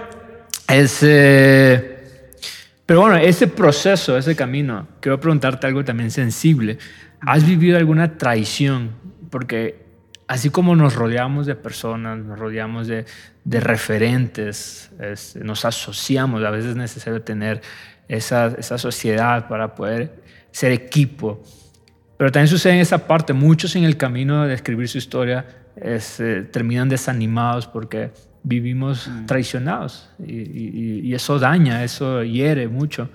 pero 2.92 3.00
bueno, 3.00 3.16
ese 3.16 3.46
proceso, 3.46 4.18
ese 4.18 4.36
camino, 4.36 4.86
quiero 5.00 5.18
preguntarte 5.18 5.66
algo 5.66 5.82
también 5.82 6.10
sensible. 6.10 6.76
¿Has 7.22 7.46
vivido 7.46 7.78
alguna 7.78 8.18
traición? 8.18 8.90
Porque 9.30 9.82
así 10.28 10.50
como 10.50 10.76
nos 10.76 10.94
rodeamos 10.94 11.46
de 11.46 11.54
personas, 11.54 12.18
nos 12.18 12.38
rodeamos 12.38 12.88
de, 12.88 13.06
referentes, 13.46 14.90
nos 15.42 15.64
asociamos, 15.64 16.44
a 16.44 16.50
veces 16.50 16.72
es 16.72 16.76
necesario 16.76 17.22
tener 17.22 17.62
esa, 18.08 18.48
esa 18.58 18.76
sociedad 18.76 19.48
para 19.48 19.74
poder 19.74 20.22
ser 20.50 20.72
equipo. 20.72 21.42
Pero 22.18 22.30
también 22.30 22.48
sucede 22.48 22.74
en 22.74 22.80
esa 22.80 23.06
parte, 23.06 23.32
muchos 23.32 23.74
en 23.74 23.84
el 23.84 23.96
camino 23.96 24.46
de 24.46 24.52
escribir 24.52 24.86
su 24.86 24.98
historia 24.98 25.46
eh, 25.76 26.46
terminan 26.52 26.90
desanimados 26.90 27.66
porque 27.66 28.10
vivimos 28.42 29.08
mm. 29.08 29.26
traicionados 29.26 30.08
y, 30.24 31.14
eso 31.14 31.38
daña, 31.38 31.84
eso 31.84 32.22
hiere 32.22 32.68
mucho. 32.68 33.10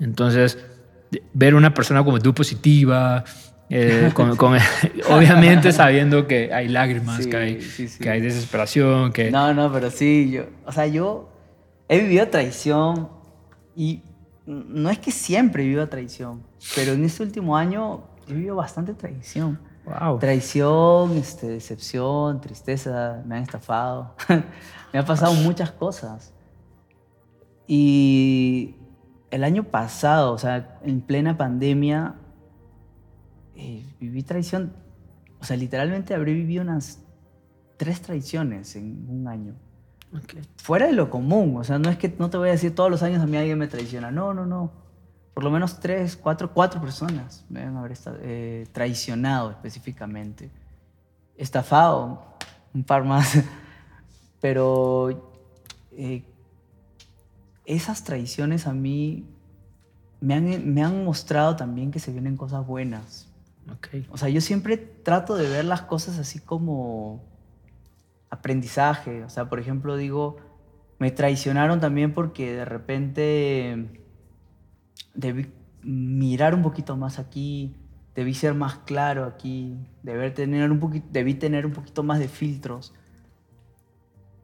Entonces, 0.00 0.58
ver 1.34 1.54
una 1.54 1.74
persona 1.74 2.04
como 2.04 2.18
tú 2.18 2.34
positiva, 2.34 3.24
eh, 3.70 4.10
con, 4.14 4.30
obviamente 5.10 5.72
sabiendo 5.72 6.26
que 6.26 6.52
hay 6.52 6.68
lágrimas, 6.68 7.26
que, 7.26 7.36
hay, 7.36 7.58
que 8.00 8.10
hay 8.10 8.20
desesperación, 8.20 9.12
que... 9.12 9.30
No, 9.30 9.52
no, 9.52 9.72
pero 9.72 9.90
sí, 9.90 10.30
yo, 10.30 10.46
o 10.64 10.72
sea, 10.72 10.86
yo 10.86 11.28
he 11.88 12.00
vivido 12.00 12.28
traición 12.28 13.08
y 13.76 14.02
no 14.46 14.88
es 14.90 14.98
que 14.98 15.10
siempre 15.10 15.62
he 15.62 15.66
vivido 15.66 15.88
traición, 15.88 16.42
pero 16.74 16.92
en 16.92 17.04
este 17.04 17.22
último 17.22 17.56
año 17.56 18.04
he 18.26 18.32
vivido 18.32 18.56
bastante 18.56 18.94
traición. 18.94 19.58
Traición, 20.18 21.16
este, 21.16 21.48
decepción, 21.48 22.40
tristeza, 22.40 23.22
me 23.26 23.36
han 23.36 23.42
estafado. 23.42 24.14
me 24.92 24.98
han 24.98 25.04
pasado 25.06 25.34
muchas 25.34 25.70
cosas. 25.72 26.32
Y 27.66 28.76
el 29.30 29.44
año 29.44 29.64
pasado, 29.64 30.32
o 30.32 30.38
sea, 30.38 30.78
en 30.82 31.00
plena 31.00 31.36
pandemia, 31.36 32.14
eh, 33.54 33.84
viví 34.00 34.22
traición. 34.22 34.72
O 35.40 35.44
sea, 35.44 35.56
literalmente 35.56 36.14
habré 36.14 36.32
vivido 36.32 36.62
unas 36.62 37.02
tres 37.76 38.02
traiciones 38.02 38.74
en 38.76 39.06
un 39.08 39.28
año. 39.28 39.54
Fuera 40.56 40.86
de 40.86 40.92
lo 40.92 41.10
común, 41.10 41.56
o 41.58 41.64
sea, 41.64 41.78
no 41.78 41.90
es 41.90 41.98
que 41.98 42.14
no 42.18 42.30
te 42.30 42.38
voy 42.38 42.48
a 42.48 42.52
decir 42.52 42.74
todos 42.74 42.90
los 42.90 43.02
años 43.02 43.22
a 43.22 43.26
mí 43.26 43.36
alguien 43.36 43.58
me 43.58 43.68
traiciona, 43.68 44.10
no, 44.10 44.32
no, 44.32 44.46
no 44.46 44.87
por 45.38 45.44
lo 45.44 45.52
menos 45.52 45.78
tres, 45.78 46.16
cuatro, 46.16 46.52
cuatro 46.52 46.80
personas 46.80 47.44
me 47.48 47.60
deben 47.60 47.76
haber 47.76 47.96
eh, 48.22 48.66
traicionado 48.72 49.52
específicamente. 49.52 50.50
Estafado, 51.36 52.34
un 52.74 52.82
par 52.82 53.04
más. 53.04 53.38
Pero 54.40 55.30
eh, 55.92 56.24
esas 57.64 58.02
traiciones 58.02 58.66
a 58.66 58.72
mí 58.72 59.28
me 60.20 60.34
han, 60.34 60.74
me 60.74 60.82
han, 60.82 61.04
mostrado 61.04 61.54
también 61.54 61.92
que 61.92 62.00
se 62.00 62.10
vienen 62.10 62.36
cosas 62.36 62.66
buenas. 62.66 63.28
Okay. 63.76 64.08
O 64.10 64.18
sea, 64.18 64.28
yo 64.30 64.40
siempre 64.40 64.76
trato 64.76 65.36
de 65.36 65.48
ver 65.48 65.66
las 65.66 65.82
cosas 65.82 66.18
así 66.18 66.40
como 66.40 67.22
aprendizaje. 68.28 69.22
O 69.22 69.30
sea, 69.30 69.48
por 69.48 69.60
ejemplo, 69.60 69.96
digo, 69.96 70.38
me 70.98 71.12
traicionaron 71.12 71.78
también 71.78 72.12
porque 72.12 72.54
de 72.54 72.64
repente 72.64 73.97
debí 75.14 75.48
mirar 75.82 76.54
un 76.54 76.62
poquito 76.62 76.96
más 76.96 77.18
aquí, 77.18 77.74
debí 78.14 78.34
ser 78.34 78.54
más 78.54 78.78
claro 78.78 79.24
aquí, 79.24 79.76
debí 80.02 80.30
tener 80.32 80.70
un 80.70 80.80
poquito, 80.80 81.06
debí 81.10 81.34
tener 81.34 81.66
un 81.66 81.72
poquito 81.72 82.02
más 82.02 82.18
de 82.18 82.28
filtros. 82.28 82.94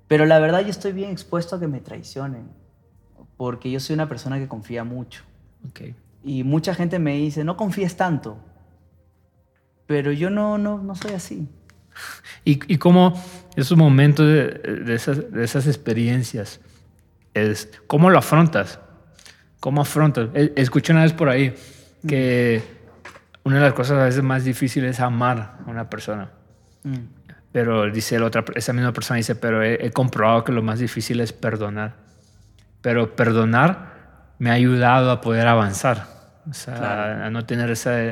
Pero 0.06 0.26
la 0.26 0.38
verdad 0.38 0.60
yo 0.60 0.68
estoy 0.68 0.92
bien 0.92 1.10
expuesto 1.10 1.56
a 1.56 1.60
que 1.60 1.66
me 1.66 1.80
traicionen, 1.80 2.48
porque 3.36 3.70
yo 3.70 3.80
soy 3.80 3.94
una 3.94 4.08
persona 4.08 4.38
que 4.38 4.48
confía 4.48 4.84
mucho. 4.84 5.24
Okay. 5.70 5.94
Y 6.22 6.44
mucha 6.44 6.74
gente 6.74 6.98
me 6.98 7.16
dice, 7.16 7.42
no 7.44 7.56
confíes 7.56 7.96
tanto. 7.96 8.38
Pero 9.86 10.12
yo 10.12 10.30
no, 10.30 10.56
no, 10.58 10.78
no 10.78 10.94
soy 10.94 11.12
así. 11.12 11.48
Y, 12.46 12.60
y 12.74 12.76
cómo 12.76 13.14
esos 13.56 13.78
momentos 13.78 14.26
de, 14.26 14.50
de, 14.84 14.94
esas, 14.94 15.32
de, 15.32 15.44
esas, 15.44 15.66
experiencias, 15.66 16.60
es, 17.32 17.70
¿cómo 17.86 18.10
lo 18.10 18.18
afrontas? 18.18 18.80
¿Cómo 19.64 19.80
afrontas? 19.80 20.28
E, 20.34 20.52
Escuché 20.56 20.92
una 20.92 21.04
vez 21.04 21.14
por 21.14 21.30
ahí 21.30 21.54
que 22.06 22.62
una 23.44 23.56
de 23.56 23.62
las 23.62 23.72
cosas 23.72 23.98
a 23.98 24.04
veces 24.04 24.22
más 24.22 24.44
difíciles 24.44 24.90
es 24.90 25.00
amar 25.00 25.56
a 25.66 25.70
una 25.70 25.88
persona. 25.88 26.28
Mm. 26.82 26.98
Pero 27.50 27.90
dice 27.90 28.18
la 28.18 28.26
otra, 28.26 28.44
esa 28.56 28.74
misma 28.74 28.92
persona 28.92 29.16
dice, 29.16 29.34
pero 29.36 29.62
he, 29.62 29.86
he, 29.86 29.90
comprobado 29.90 30.44
que 30.44 30.52
lo 30.52 30.60
más 30.60 30.80
difícil 30.80 31.18
es 31.20 31.32
perdonar. 31.32 31.94
Pero 32.82 33.16
perdonar 33.16 34.34
me 34.38 34.50
ha 34.50 34.52
ayudado 34.52 35.10
a 35.10 35.22
poder 35.22 35.46
avanzar. 35.46 36.08
O 36.50 36.52
sea, 36.52 36.74
claro. 36.74 37.24
a 37.24 37.30
no 37.30 37.46
tener 37.46 37.70
esa, 37.70 38.02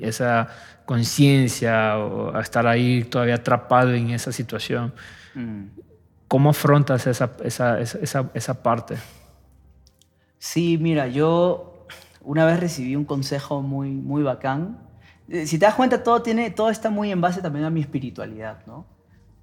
esa 0.00 0.46
conciencia 0.84 1.98
o 1.98 2.36
a 2.36 2.40
estar 2.40 2.68
ahí 2.68 3.02
todavía 3.02 3.34
atrapado 3.34 3.94
en 3.94 4.10
esa 4.10 4.30
situación. 4.30 4.94
Mm. 5.34 5.64
¿Cómo 6.28 6.50
afrontas 6.50 7.04
esa, 7.08 7.32
esa, 7.42 7.80
esa, 7.80 8.30
esa, 8.32 8.62
parte? 8.62 8.94
Sí, 10.44 10.76
mira, 10.76 11.08
yo 11.08 11.86
una 12.20 12.44
vez 12.44 12.60
recibí 12.60 12.96
un 12.96 13.06
consejo 13.06 13.62
muy, 13.62 13.92
muy 13.92 14.22
bacán. 14.22 14.78
Eh, 15.26 15.46
si 15.46 15.58
te 15.58 15.64
das 15.64 15.74
cuenta, 15.74 16.02
todo, 16.02 16.20
tiene, 16.20 16.50
todo 16.50 16.68
está 16.68 16.90
muy 16.90 17.10
en 17.10 17.22
base 17.22 17.40
también 17.40 17.64
a 17.64 17.70
mi 17.70 17.80
espiritualidad, 17.80 18.58
¿no? 18.66 18.84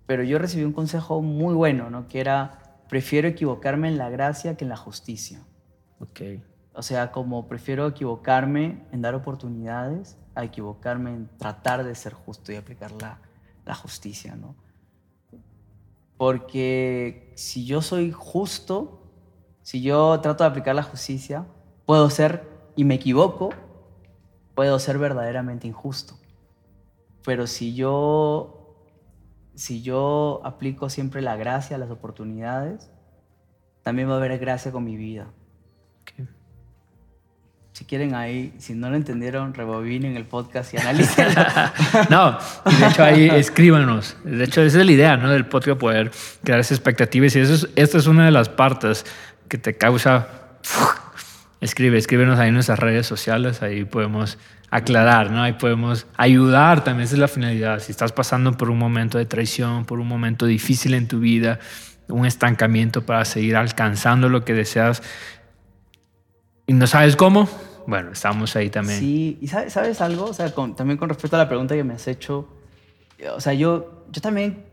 Pero 0.06 0.22
yo 0.22 0.38
recibí 0.38 0.64
un 0.64 0.74
consejo 0.74 1.24
muy 1.24 1.56
bueno, 1.56 1.90
¿no? 1.90 2.08
Que 2.08 2.20
era, 2.20 2.78
prefiero 2.88 3.28
equivocarme 3.28 3.88
en 3.88 3.98
la 3.98 4.12
gracia 4.12 4.56
que 4.56 4.64
en 4.64 4.70
la 4.70 4.78
justicia. 4.78 5.42
Ok. 6.00 6.22
O 6.74 6.84
sea, 6.84 7.12
como 7.12 7.48
prefiero 7.48 7.88
equivocarme 7.88 8.86
en 8.92 9.02
dar 9.02 9.16
oportunidades 9.16 10.20
a 10.36 10.44
equivocarme 10.44 11.16
en 11.16 11.30
tratar 11.40 11.84
de 11.84 11.96
ser 11.96 12.14
justo 12.14 12.52
y 12.52 12.58
aplicar 12.58 12.92
la, 13.02 13.18
la 13.66 13.74
justicia, 13.74 14.36
¿no? 14.36 14.54
Porque 16.18 17.34
si 17.36 17.66
yo 17.66 17.82
soy 17.82 18.12
justo, 18.12 19.01
si 19.64 19.82
yo 19.82 20.20
trato 20.22 20.44
de 20.44 20.50
aplicar 20.50 20.76
la 20.76 20.84
justicia, 20.84 21.46
puedo 21.86 22.10
ser, 22.10 22.48
y 22.76 22.84
me 22.84 22.96
equivoco, 22.96 23.50
puedo 24.56 24.80
ser 24.80 24.98
verdaderamente 24.98 25.68
injusto. 25.68 26.16
Pero 27.24 27.48
si 27.48 27.76
yo, 27.76 28.76
si 29.56 29.82
yo 29.82 30.42
aplico 30.44 30.90
siempre 30.90 31.22
la 31.22 31.36
gracia, 31.36 31.78
las 31.78 31.92
oportunidades, 31.92 32.90
también 33.84 34.10
va 34.10 34.14
a 34.14 34.18
haber 34.18 34.38
gracia 34.40 34.72
con 34.72 34.84
mi 34.84 34.96
vida. 34.96 35.28
Si 37.74 37.86
quieren 37.86 38.14
ahí, 38.14 38.54
si 38.60 38.74
no 38.74 38.90
lo 38.90 38.96
entendieron, 38.96 39.54
rebobinen 39.54 40.18
el 40.18 40.26
podcast 40.26 40.74
y 40.74 40.78
analicen. 40.78 41.28
no, 42.10 42.38
y 42.70 42.76
de 42.76 42.88
hecho 42.88 43.04
ahí 43.04 43.30
escríbanos. 43.34 44.18
De 44.24 44.44
hecho, 44.44 44.62
esa 44.62 44.80
es 44.80 44.86
la 44.86 44.92
idea 44.92 45.18
¿no? 45.18 45.32
del 45.32 45.46
podcast, 45.46 45.80
poder 45.80 46.12
crear 46.44 46.60
esas 46.60 46.78
expectativas. 46.78 47.36
Y 47.36 47.40
eso 47.40 47.54
es, 47.54 47.70
esta 47.76 47.98
es 47.98 48.08
una 48.08 48.26
de 48.26 48.32
las 48.32 48.50
partes 48.50 49.06
que 49.52 49.58
te 49.58 49.76
causa... 49.76 50.30
Escribe, 51.60 51.98
escríbenos 51.98 52.40
ahí 52.40 52.48
en 52.48 52.56
nuestras 52.56 52.80
redes 52.80 53.06
sociales, 53.06 53.62
ahí 53.62 53.84
podemos 53.84 54.40
aclarar, 54.72 55.30
¿no? 55.30 55.44
Ahí 55.44 55.54
podemos 55.54 56.08
ayudar, 56.16 56.84
también 56.84 57.04
esa 57.04 57.16
es 57.16 57.20
la 57.20 57.28
finalidad. 57.28 57.80
Si 57.80 57.92
estás 57.92 58.14
pasando 58.14 58.54
por 58.54 58.72
un 58.72 58.80
momento 58.80 59.18
de 59.18 59.26
traición, 59.26 59.86
por 59.86 60.00
un 60.00 60.08
momento 60.08 60.46
difícil 60.46 60.94
en 60.94 61.08
tu 61.08 61.20
vida, 61.20 61.60
un 62.08 62.26
estancamiento 62.26 63.06
para 63.06 63.26
seguir 63.26 63.58
alcanzando 63.58 64.30
lo 64.30 64.44
que 64.44 64.54
deseas, 64.54 65.04
y 66.66 66.74
no 66.74 66.88
sabes 66.88 67.16
cómo, 67.16 67.48
bueno, 67.86 68.14
estamos 68.14 68.56
ahí 68.56 68.70
también. 68.70 69.00
Sí, 69.00 69.38
y 69.42 69.48
sabes, 69.50 69.74
¿sabes 69.74 70.02
algo? 70.02 70.26
O 70.26 70.34
sea, 70.34 70.50
también 70.50 70.98
con 70.98 71.10
respecto 71.10 71.36
a 71.36 71.40
la 71.40 71.50
pregunta 71.50 71.76
que 71.76 71.84
me 71.84 71.94
has 71.94 72.08
hecho, 72.08 72.48
o 73.36 73.42
sea, 73.42 73.54
yo, 73.54 74.06
yo 74.10 74.22
también, 74.22 74.66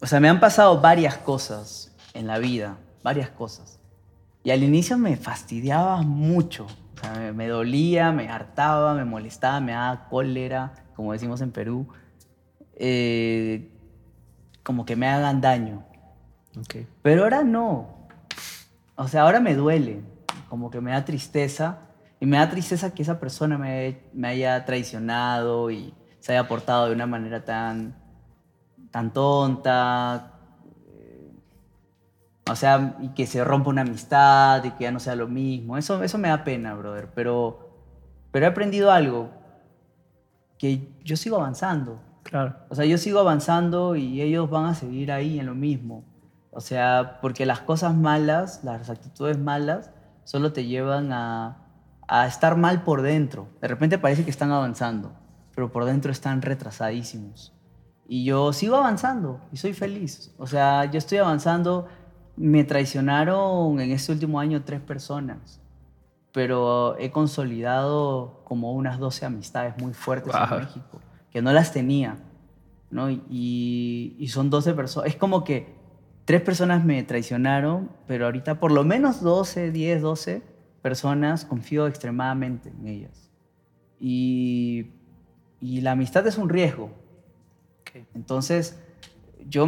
o 0.00 0.06
sea, 0.06 0.18
me 0.18 0.28
han 0.30 0.40
pasado 0.40 0.80
varias 0.80 1.18
cosas 1.18 1.92
en 2.14 2.26
la 2.26 2.38
vida, 2.38 2.78
varias 3.04 3.28
cosas. 3.28 3.78
Y 4.44 4.52
al 4.52 4.62
inicio 4.62 4.98
me 4.98 5.16
fastidiaba 5.16 6.02
mucho, 6.02 6.66
o 6.66 7.00
sea, 7.00 7.14
me, 7.14 7.32
me 7.32 7.48
dolía, 7.48 8.12
me 8.12 8.28
hartaba, 8.28 8.94
me 8.94 9.04
molestaba, 9.04 9.58
me 9.60 9.72
daba 9.72 10.08
cólera, 10.08 10.72
como 10.94 11.12
decimos 11.12 11.40
en 11.40 11.50
Perú, 11.50 11.88
eh, 12.76 13.70
como 14.62 14.84
que 14.84 14.94
me 14.94 15.08
hagan 15.08 15.40
daño. 15.40 15.84
Okay. 16.60 16.86
Pero 17.02 17.24
ahora 17.24 17.42
no. 17.42 18.06
O 18.94 19.08
sea, 19.08 19.22
ahora 19.22 19.40
me 19.40 19.54
duele 19.54 20.02
como 20.54 20.70
que 20.70 20.80
me 20.80 20.92
da 20.92 21.04
tristeza. 21.04 21.78
Y 22.20 22.26
me 22.26 22.36
da 22.36 22.48
tristeza 22.48 22.94
que 22.94 23.02
esa 23.02 23.18
persona 23.18 23.58
me, 23.58 23.98
me 24.12 24.28
haya 24.28 24.64
traicionado 24.64 25.68
y 25.70 25.92
se 26.20 26.30
haya 26.30 26.46
portado 26.46 26.86
de 26.86 26.94
una 26.94 27.06
manera 27.06 27.44
tan, 27.44 27.96
tan 28.92 29.12
tonta. 29.12 30.33
O 32.50 32.56
sea, 32.56 32.96
y 33.00 33.08
que 33.08 33.26
se 33.26 33.42
rompa 33.42 33.70
una 33.70 33.82
amistad 33.82 34.62
y 34.64 34.70
que 34.72 34.84
ya 34.84 34.92
no 34.92 35.00
sea 35.00 35.16
lo 35.16 35.28
mismo. 35.28 35.78
Eso, 35.78 36.02
eso 36.02 36.18
me 36.18 36.28
da 36.28 36.44
pena, 36.44 36.74
brother. 36.74 37.08
Pero, 37.14 37.70
pero 38.30 38.44
he 38.44 38.48
aprendido 38.48 38.90
algo, 38.90 39.30
que 40.58 40.92
yo 41.02 41.16
sigo 41.16 41.36
avanzando. 41.36 42.00
Claro. 42.22 42.56
O 42.68 42.74
sea, 42.74 42.84
yo 42.84 42.98
sigo 42.98 43.20
avanzando 43.20 43.96
y 43.96 44.20
ellos 44.20 44.50
van 44.50 44.66
a 44.66 44.74
seguir 44.74 45.10
ahí 45.12 45.38
en 45.38 45.46
lo 45.46 45.54
mismo. 45.54 46.04
O 46.50 46.60
sea, 46.60 47.18
porque 47.20 47.46
las 47.46 47.60
cosas 47.60 47.94
malas, 47.94 48.62
las 48.62 48.90
actitudes 48.90 49.38
malas, 49.38 49.90
solo 50.24 50.52
te 50.52 50.66
llevan 50.66 51.12
a, 51.12 51.64
a 52.06 52.26
estar 52.26 52.56
mal 52.56 52.82
por 52.82 53.02
dentro. 53.02 53.48
De 53.60 53.68
repente 53.68 53.98
parece 53.98 54.24
que 54.24 54.30
están 54.30 54.52
avanzando, 54.52 55.12
pero 55.54 55.72
por 55.72 55.84
dentro 55.84 56.12
están 56.12 56.42
retrasadísimos. 56.42 57.52
Y 58.06 58.24
yo 58.24 58.52
sigo 58.52 58.76
avanzando 58.76 59.40
y 59.50 59.56
soy 59.56 59.72
feliz. 59.72 60.34
O 60.38 60.46
sea, 60.46 60.84
yo 60.84 60.98
estoy 60.98 61.18
avanzando. 61.18 61.88
Me 62.36 62.64
traicionaron 62.64 63.80
en 63.80 63.90
este 63.90 64.12
último 64.12 64.40
año 64.40 64.62
tres 64.64 64.80
personas, 64.80 65.60
pero 66.32 66.96
he 66.98 67.10
consolidado 67.10 68.42
como 68.44 68.72
unas 68.72 68.98
12 68.98 69.26
amistades 69.26 69.74
muy 69.80 69.92
fuertes 69.94 70.32
wow. 70.32 70.58
en 70.58 70.64
México, 70.64 71.00
que 71.30 71.42
no 71.42 71.52
las 71.52 71.72
tenía. 71.72 72.16
¿no? 72.90 73.10
Y, 73.10 74.16
y 74.18 74.28
son 74.28 74.50
12 74.50 74.72
personas. 74.74 75.10
Es 75.10 75.16
como 75.16 75.42
que 75.42 75.74
tres 76.24 76.40
personas 76.40 76.84
me 76.84 77.02
traicionaron, 77.02 77.90
pero 78.06 78.26
ahorita 78.26 78.60
por 78.60 78.72
lo 78.72 78.84
menos 78.84 79.20
12, 79.20 79.72
10, 79.72 80.02
12 80.02 80.42
personas 80.80 81.44
confío 81.44 81.86
extremadamente 81.86 82.68
en 82.68 82.86
ellas. 82.86 83.30
Y, 83.98 84.92
y 85.60 85.80
la 85.80 85.92
amistad 85.92 86.26
es 86.26 86.38
un 86.38 86.48
riesgo. 86.48 86.90
Okay. 87.80 88.06
Entonces, 88.14 88.78
yo, 89.48 89.66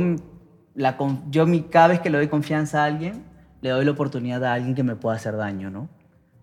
la, 0.76 0.96
yo 1.30 1.46
mi, 1.46 1.62
cada 1.62 1.88
vez 1.88 2.00
que 2.00 2.10
le 2.10 2.18
doy 2.18 2.28
confianza 2.28 2.82
a 2.82 2.84
alguien, 2.84 3.24
le 3.62 3.70
doy 3.70 3.84
la 3.84 3.90
oportunidad 3.90 4.44
a 4.44 4.52
alguien 4.52 4.74
que 4.74 4.82
me 4.82 4.94
pueda 4.94 5.16
hacer 5.16 5.36
daño, 5.36 5.70
¿no? 5.70 5.88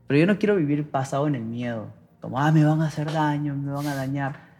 Pero 0.08 0.20
yo 0.20 0.28
no 0.28 0.38
quiero 0.38 0.56
vivir 0.56 0.90
pasado 0.90 1.28
en 1.28 1.36
el 1.36 1.44
miedo, 1.44 1.88
como, 2.20 2.40
ah, 2.40 2.52
me 2.52 2.66
van 2.66 2.82
a 2.82 2.88
hacer 2.88 3.12
daño, 3.12 3.56
me 3.56 3.72
van 3.72 3.88
a 3.88 3.96
dañar. 3.96 4.52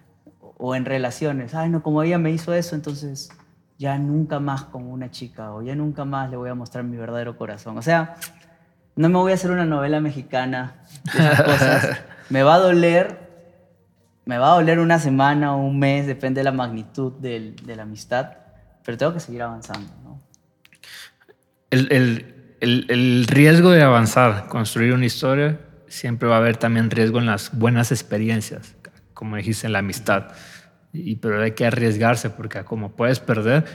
O 0.58 0.76
en 0.76 0.86
relaciones, 0.86 1.56
ay, 1.56 1.70
no, 1.70 1.82
como 1.82 2.04
ella 2.04 2.18
me 2.18 2.32
hizo 2.32 2.54
eso, 2.54 2.76
entonces 2.76 3.30
ya 3.78 3.98
nunca 3.98 4.40
más 4.40 4.64
con 4.66 4.86
una 4.86 5.10
chica 5.10 5.54
o 5.54 5.62
ya 5.62 5.76
nunca 5.76 6.06
más 6.06 6.30
le 6.30 6.38
voy 6.38 6.50
a 6.50 6.56
mostrar 6.56 6.84
mi 6.84 6.96
verdadero 6.96 7.36
corazón. 7.36 7.78
O 7.78 7.82
sea, 7.82 8.16
no 8.96 9.10
me 9.10 9.18
voy 9.18 9.32
a 9.32 9.36
hacer 9.36 9.52
una 9.52 9.66
novela 9.66 10.00
mexicana 10.00 10.76
de 11.14 11.20
esas 11.20 11.42
cosas. 11.42 12.02
me 12.30 12.44
va 12.44 12.56
a 12.56 12.60
doler, 12.60 13.18
me 14.26 14.38
va 14.38 14.52
a 14.52 14.56
doler 14.56 14.80
una 14.80 15.00
semana 15.00 15.56
o 15.56 15.66
un 15.66 15.80
mes, 15.80 16.06
depende 16.06 16.40
de 16.40 16.46
la 16.46 16.52
magnitud 16.52 17.14
del, 17.14 17.56
de 17.56 17.76
la 17.76 17.84
amistad, 17.84 18.43
pero 18.84 18.98
tengo 18.98 19.14
que 19.14 19.20
seguir 19.20 19.42
avanzando. 19.42 19.92
¿no? 20.04 20.22
El, 21.70 21.92
el, 21.92 22.56
el, 22.60 22.86
el 22.90 23.28
riesgo 23.28 23.72
de 23.72 23.82
avanzar, 23.82 24.48
construir 24.48 24.94
una 24.94 25.06
historia, 25.06 25.60
siempre 25.94 26.28
va 26.28 26.36
a 26.36 26.38
haber 26.40 26.58
también 26.58 26.90
riesgo 26.90 27.20
en 27.20 27.28
las 27.28 27.56
buenas 27.58 27.92
experiencias, 27.92 28.76
como 29.14 29.36
dijiste, 29.36 29.68
en 29.68 29.74
la 29.74 29.80
amistad. 29.80 30.32
Y, 30.92 31.16
pero 31.18 31.42
hay 31.42 31.52
que 31.52 31.66
arriesgarse 31.66 32.30
porque 32.30 32.64
como 32.64 32.96
puedes 32.96 33.20
perder, 33.20 33.66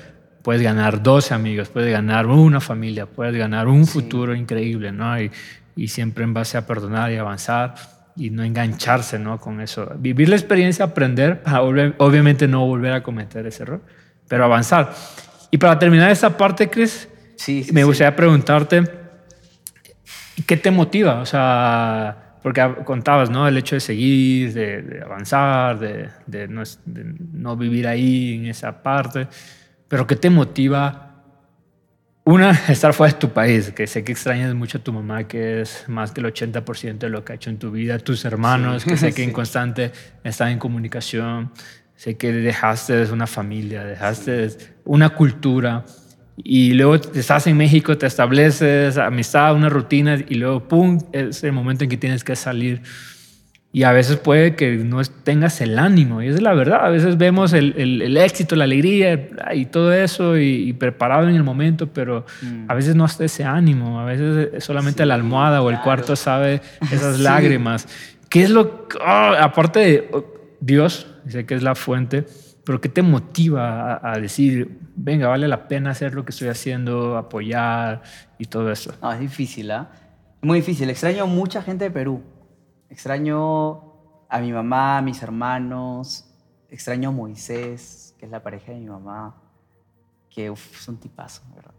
puedes 0.43 0.63
ganar 0.63 1.03
12 1.03 1.35
amigos, 1.35 1.69
puedes 1.69 1.93
ganar 1.93 2.27
una 2.27 2.61
familia, 2.61 3.07
puedes 3.07 3.37
ganar 3.37 3.69
un 3.69 3.87
sí. 3.87 3.93
futuro 3.93 4.35
increíble, 4.35 4.93
¿no? 4.93 5.21
Y, 5.21 5.31
y, 5.77 5.89
siempre 5.89 6.25
en 6.25 6.35
base 6.35 6.59
a 6.59 6.67
perdonar 6.67 7.13
y 7.13 7.17
avanzar 7.17 7.75
y 8.17 8.31
no 8.31 8.43
engancharse, 8.43 9.19
¿no? 9.19 9.39
Con 9.39 9.61
eso. 9.61 9.93
Vivir 9.99 10.29
la 10.29 10.37
experiencia, 10.37 10.85
aprender, 10.85 11.43
para 11.45 11.63
obviamente 11.63 12.49
no 12.49 12.67
volver 12.67 12.93
a 12.93 13.03
cometer 13.03 13.47
ese 13.47 13.63
error, 13.63 13.83
pero 14.29 14.45
avanzar. 14.45 14.95
Y 15.51 15.59
para 15.59 15.79
terminar 15.79 16.11
esta 16.11 16.37
parte, 16.37 16.69
Chris, 16.69 17.09
sí, 17.37 17.65
sí, 17.65 17.73
me 17.73 17.83
gustaría 17.83 18.15
preguntarte, 18.15 18.85
¿qué 20.47 20.57
te 20.57 20.71
motiva? 20.71 21.21
O 21.21 21.27
sea 21.27 22.29
porque 22.43 22.85
contabas, 22.85 23.31
¿no? 23.31 23.49
El 23.49 23.57
hecho 23.57 23.77
de 23.77 23.81
seguir, 23.81 24.53
de, 24.53 24.83
de 24.83 25.03
avanzar, 25.03 25.79
de, 25.79 26.09
de, 26.27 26.49
no, 26.49 26.63
de, 26.85 27.15
no, 27.33 27.57
vivir 27.57 27.87
ahí 27.87 28.35
en 28.35 28.47
esa 28.47 28.83
parte, 28.83 29.27
pero 29.89 30.07
¿qué 30.07 30.17
te 30.17 30.31
motiva? 30.31 31.05
Una, 32.25 32.51
estar 32.69 32.93
fuera 32.95 33.13
de 33.13 33.19
tu 33.19 33.31
país, 33.31 33.73
que 33.73 33.87
sé 33.87 34.05
que 34.05 34.13
extrañas 34.13 34.55
mucho 34.55 34.79
a 34.79 34.81
tu 34.81 34.93
mamá, 34.93 35.25
que 35.25 35.63
es 35.63 35.85
más 35.89 36.13
que 36.13 36.21
el 36.21 36.27
80% 36.27 36.99
de 36.99 37.09
lo 37.09 37.25
que 37.25 37.33
ha 37.33 37.37
hecho 37.37 37.51
en 37.51 37.59
tu 37.59 37.71
vida, 37.71 37.99
tus 37.99 38.25
hermanos, 38.25 38.83
sí, 38.83 38.91
que 38.91 38.97
sé 38.97 39.07
que 39.09 39.13
sí. 39.13 39.23
en 39.23 39.33
constante 39.33 39.93
están 40.23 40.49
en 40.49 40.59
comunicación, 40.59 41.53
sé 41.99 42.17
que 42.17 42.33
dejaste 42.33 43.11
una 43.13 43.27
familia, 43.27 43.85
dejaste 43.85 44.51
una 44.85 45.11
cultura 45.11 45.85
y 46.37 46.73
luego 46.75 46.95
estás 46.95 47.49
en 47.49 47.57
México, 47.57 47.99
te 47.99 48.07
estableces 48.07 48.97
amistad, 48.97 49.53
una 49.57 49.69
rutina 49.69 50.17
y 50.29 50.37
luego, 50.37 50.69
¡pum!, 50.69 50.99
es 51.11 51.43
el 51.43 51.51
momento 51.51 51.83
en 51.83 51.91
que 51.91 51.97
tienes 51.97 52.23
que 52.23 52.37
salir. 52.37 52.83
Y 53.73 53.83
a 53.83 53.91
veces 53.91 54.17
puede 54.17 54.55
que 54.55 54.77
no 54.77 55.03
tengas 55.25 55.61
el 55.61 55.77
ánimo, 55.77 56.23
y 56.23 56.29
esa 56.29 56.37
es 56.37 56.43
la 56.43 56.55
verdad. 56.55 56.87
A 56.87 56.89
veces 56.89 57.19
vemos 57.19 57.53
el, 57.53 57.75
el, 57.77 58.17
éxito, 58.17 58.55
la 58.55 58.65
alegría 58.65 59.29
y 59.53 59.67
todo 59.67 59.93
eso 59.93 60.39
y, 60.39 60.73
preparado 60.75 61.29
en 61.29 61.35
el 61.35 61.43
momento, 61.43 61.89
pero 61.89 62.25
a 62.69 62.75
veces 62.75 62.95
no 62.95 63.05
hasta 63.05 63.25
ese 63.25 63.45
ánimo. 63.45 64.01
A 64.01 64.05
veces 64.05 64.65
solamente 64.65 65.05
la 65.05 65.15
almohada 65.15 65.63
o 65.63 65.69
el 65.69 65.81
cuarto 65.81 66.15
sabe 66.15 66.63
esas 66.93 67.19
lágrimas. 67.19 67.89
¿Qué 68.29 68.45
es 68.45 68.51
lo, 68.51 68.87
oh, 69.01 69.35
aparte 69.39 69.81
de 69.81 70.09
oh, 70.13 70.25
Dios, 70.61 71.07
sé 71.31 71.47
que 71.47 71.55
es 71.55 71.63
la 71.63 71.75
fuente, 71.75 72.27
pero 72.65 72.81
¿qué 72.81 72.89
te 72.89 73.03
motiva 73.03 73.99
a, 74.03 74.19
decir, 74.19 74.79
venga, 74.95 75.29
vale 75.29 75.49
la 75.49 75.69
pena 75.69 75.91
hacer 75.91 76.15
lo 76.15 76.25
que 76.25 76.33
estoy 76.33 76.49
haciendo, 76.49 77.17
apoyar 77.17 78.03
y 78.39 78.45
todo 78.45 78.71
eso? 78.71 78.93
No, 79.01 79.13
es 79.13 79.21
difícil, 79.21 79.71
¿ah? 79.71 79.91
Muy 80.43 80.61
difícil. 80.61 80.91
Extraño 80.91 81.27
mucha 81.27 81.63
gente 81.63 81.85
de 81.85 81.91
Perú. 81.91 82.23
Extraño 82.91 84.27
a 84.29 84.39
mi 84.41 84.53
mamá, 84.53 84.99
a 84.99 85.03
mis 85.03 85.23
hermanos. 85.23 86.25
Extraño 86.69 87.09
a 87.09 87.13
Moisés, 87.13 88.15
que 88.19 88.27
es 88.27 88.31
la 88.31 88.43
pareja 88.43 88.73
de 88.73 88.81
mi 88.81 88.87
mamá, 88.87 89.35
que 90.29 90.51
uf, 90.51 90.79
es 90.79 90.89
un 90.89 90.99
tipazo, 90.99 91.43
¿verdad? 91.55 91.73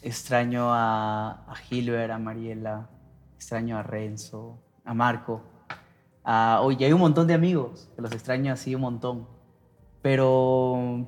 Extraño 0.00 0.72
a, 0.72 1.44
a 1.46 2.14
a 2.14 2.18
Mariela. 2.18 2.88
Extraño 3.36 3.76
a 3.76 3.82
Renzo, 3.82 4.58
a 4.84 4.94
Marco. 4.94 5.51
Oye, 6.24 6.86
hay 6.86 6.92
un 6.92 7.00
montón 7.00 7.26
de 7.26 7.34
amigos 7.34 7.88
que 7.94 8.02
los 8.02 8.12
extraño 8.12 8.52
así 8.52 8.74
un 8.74 8.82
montón. 8.82 9.26
Pero... 10.02 11.06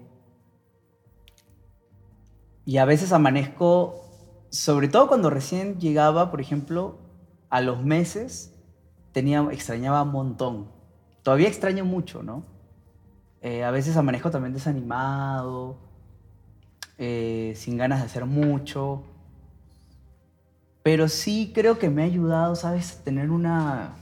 Y 2.67 2.79
a 2.79 2.87
veces 2.87 3.12
amanezco, 3.12 4.01
sobre 4.49 4.89
todo 4.89 5.09
cuando 5.09 5.29
recién 5.29 5.79
llegaba, 5.79 6.31
por 6.31 6.41
ejemplo, 6.41 6.99
a 7.51 7.61
los 7.61 7.83
meses, 7.85 8.55
tenía, 9.12 9.47
extrañaba 9.53 10.03
un 10.03 10.12
montón. 10.12 10.69
Todavía 11.23 11.49
extraño 11.49 11.85
mucho, 11.85 12.23
¿no? 12.23 12.45
Eh, 13.43 13.62
a 13.62 13.71
veces 13.71 13.97
amanezco 13.99 14.31
también 14.31 14.55
desanimado, 14.55 15.77
eh, 16.97 17.53
sin 17.57 17.77
ganas 17.77 18.01
de 18.01 18.07
hacer 18.07 18.25
mucho. 18.25 19.03
Pero 20.83 21.09
sí 21.09 21.53
creo 21.55 21.79
que 21.79 21.91
me 21.91 22.03
ha 22.03 22.07
ayudado, 22.07 22.57
¿sabes? 22.57 23.03
Tener 23.05 23.31
una, 23.31 23.97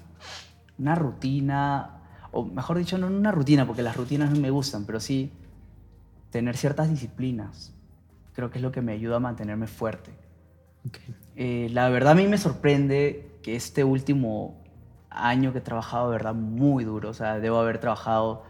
una 0.78 0.94
rutina, 0.94 2.02
o 2.30 2.44
mejor 2.44 2.78
dicho, 2.78 2.98
no 2.98 3.06
una 3.06 3.32
rutina, 3.32 3.66
porque 3.66 3.82
las 3.82 3.96
rutinas 3.96 4.30
no 4.30 4.40
me 4.40 4.50
gustan, 4.50 4.84
pero 4.84 5.00
sí 5.00 5.30
tener 6.30 6.56
ciertas 6.56 6.88
disciplinas. 6.88 7.72
Creo 8.34 8.50
que 8.50 8.58
es 8.58 8.62
lo 8.62 8.72
que 8.72 8.80
me 8.80 8.92
ayuda 8.92 9.16
a 9.16 9.20
mantenerme 9.20 9.66
fuerte. 9.66 10.10
Eh, 11.36 11.68
la 11.70 11.88
verdad 11.90 12.12
a 12.12 12.14
mí 12.14 12.26
me 12.26 12.38
sorprende 12.38 13.38
que 13.42 13.54
este 13.54 13.84
último 13.84 14.62
año 15.10 15.52
que 15.52 15.58
he 15.58 15.62
trabajado, 15.62 16.10
de 16.10 16.12
verdad, 16.16 16.34
muy 16.34 16.84
duro. 16.84 17.10
O 17.10 17.14
sea, 17.14 17.38
debo 17.38 17.58
haber 17.58 17.78
trabajado 17.78 18.44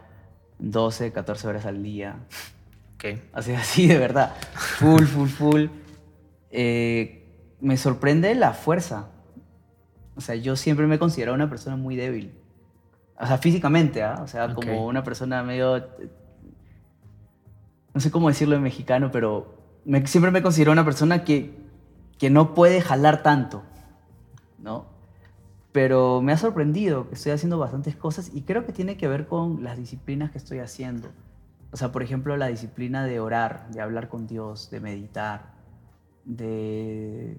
12, 0.59 1.12
14 1.12 1.49
horas 1.49 1.66
al 1.66 1.83
día. 1.83 2.16
Okay. 2.95 3.23
Así, 3.33 3.53
así, 3.55 3.87
de 3.87 3.99
verdad. 3.99 4.35
Full, 4.79 5.05
full, 5.05 5.29
full. 5.29 5.66
Eh, 6.51 7.57
me 7.61 7.77
sorprende 7.77 8.35
la 8.35 8.53
fuerza. 8.53 9.09
O 10.17 10.21
sea, 10.21 10.35
yo 10.35 10.57
siempre 10.57 10.87
me 10.87 10.97
he 10.97 10.99
considerado 10.99 11.35
una 11.35 11.49
persona 11.49 11.77
muy 11.77 11.97
débil. 11.97 12.33
O 13.19 13.27
sea, 13.27 13.39
físicamente, 13.39 14.03
¿ah? 14.03 14.21
O 14.23 14.27
sea, 14.27 14.55
como 14.55 14.87
una 14.87 15.05
persona 15.05 15.43
medio... 15.43 15.87
No 17.95 18.01
sé 18.01 18.11
cómo 18.11 18.29
decirlo 18.29 18.57
en 18.57 18.63
mexicano, 18.63 19.11
pero 19.11 19.55
siempre 20.07 20.31
me 20.31 20.43
considero 20.43 20.73
una 20.73 20.85
persona 20.85 21.25
que, 21.25 21.55
que 22.19 22.31
no 22.31 22.55
puede 22.55 22.81
jalar 22.81 23.23
tanto, 23.23 23.63
¿no? 24.59 24.87
Pero 25.73 26.21
me 26.21 26.33
ha 26.33 26.37
sorprendido 26.37 27.09
que 27.09 27.15
estoy 27.15 27.33
haciendo 27.33 27.59
bastantes 27.59 27.97
cosas 27.97 28.31
y 28.33 28.43
creo 28.43 28.67
que 28.67 28.73
tiene 28.73 28.97
que 28.97 29.09
ver 29.09 29.27
con 29.27 29.63
las 29.63 29.79
disciplinas 29.79 30.31
que 30.31 30.39
estoy 30.39 30.59
haciendo. 30.59 31.09
O 31.71 31.77
sea, 31.77 31.91
por 31.91 32.03
ejemplo, 32.03 32.37
la 32.37 32.49
disciplina 32.49 33.05
de 33.07 33.21
orar, 33.21 33.69
de 33.71 33.81
hablar 33.81 34.09
con 34.09 34.27
Dios, 34.27 34.71
de 34.71 34.81
meditar, 34.81 35.55
de... 36.25 37.39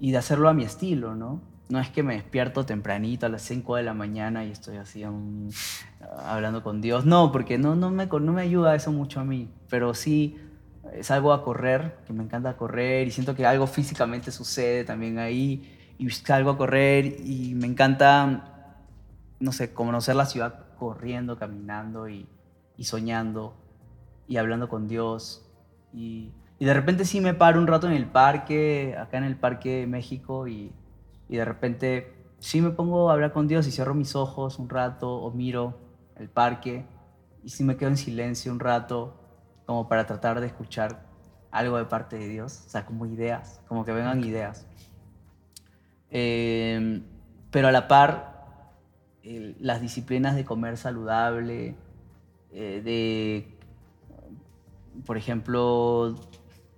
y 0.00 0.12
de 0.12 0.18
hacerlo 0.18 0.48
a 0.48 0.54
mi 0.54 0.64
estilo, 0.64 1.14
¿no? 1.14 1.40
no 1.68 1.80
es 1.80 1.90
que 1.90 2.02
me 2.02 2.14
despierto 2.14 2.64
tempranito 2.64 3.26
a 3.26 3.28
las 3.28 3.42
5 3.42 3.76
de 3.76 3.82
la 3.82 3.94
mañana 3.94 4.44
y 4.44 4.50
estoy 4.50 4.78
así 4.78 5.04
hablando 6.24 6.62
con 6.62 6.80
Dios. 6.80 7.04
No, 7.04 7.30
porque 7.30 7.58
no, 7.58 7.76
no, 7.76 7.90
me, 7.90 8.06
no 8.06 8.32
me 8.32 8.42
ayuda 8.42 8.74
eso 8.74 8.90
mucho 8.90 9.20
a 9.20 9.24
mí. 9.24 9.50
Pero 9.68 9.92
sí 9.92 10.36
salgo 11.02 11.32
a 11.32 11.44
correr, 11.44 11.98
que 12.06 12.12
me 12.14 12.24
encanta 12.24 12.56
correr 12.56 13.06
y 13.06 13.10
siento 13.10 13.34
que 13.34 13.44
algo 13.44 13.66
físicamente 13.66 14.30
sucede 14.30 14.84
también 14.84 15.18
ahí. 15.18 15.74
Y 15.98 16.08
salgo 16.10 16.50
a 16.50 16.56
correr 16.56 17.16
y 17.24 17.54
me 17.54 17.66
encanta, 17.66 18.76
no 19.40 19.52
sé, 19.52 19.74
conocer 19.74 20.16
la 20.16 20.26
ciudad 20.26 20.64
corriendo, 20.78 21.38
caminando 21.38 22.08
y, 22.08 22.26
y 22.76 22.84
soñando 22.84 23.54
y 24.26 24.38
hablando 24.38 24.70
con 24.70 24.88
Dios. 24.88 25.44
Y, 25.92 26.32
y 26.58 26.64
de 26.64 26.74
repente 26.74 27.04
sí 27.04 27.20
me 27.20 27.34
paro 27.34 27.60
un 27.60 27.66
rato 27.66 27.86
en 27.86 27.94
el 27.94 28.06
parque, 28.06 28.96
acá 28.98 29.18
en 29.18 29.24
el 29.24 29.36
Parque 29.36 29.80
de 29.80 29.86
México 29.86 30.48
y 30.48 30.72
y 31.28 31.36
de 31.36 31.44
repente 31.44 32.14
sí 32.38 32.60
me 32.60 32.70
pongo 32.70 33.10
a 33.10 33.12
hablar 33.12 33.32
con 33.32 33.46
Dios 33.48 33.66
y 33.66 33.70
cierro 33.70 33.94
mis 33.94 34.16
ojos 34.16 34.58
un 34.58 34.68
rato 34.68 35.14
o 35.14 35.30
miro 35.30 35.78
el 36.16 36.28
parque 36.28 36.86
y 37.44 37.50
sí 37.50 37.64
me 37.64 37.76
quedo 37.76 37.90
en 37.90 37.96
silencio 37.96 38.50
un 38.52 38.60
rato 38.60 39.14
como 39.66 39.88
para 39.88 40.06
tratar 40.06 40.40
de 40.40 40.46
escuchar 40.46 41.06
algo 41.50 41.76
de 41.76 41.84
parte 41.84 42.18
de 42.18 42.28
Dios, 42.28 42.64
o 42.66 42.70
sea, 42.70 42.84
como 42.84 43.06
ideas, 43.06 43.60
como 43.68 43.84
que 43.84 43.92
vengan 43.92 44.22
ideas. 44.22 44.66
Em, 46.10 47.04
pero 47.50 47.68
a 47.68 47.72
la 47.72 47.88
par, 47.88 48.72
las 49.22 49.80
disciplinas 49.80 50.36
de 50.36 50.44
comer 50.44 50.76
saludable, 50.76 51.74
eh, 52.52 52.82
de, 52.82 53.58
por 55.04 55.16
ejemplo, 55.16 56.16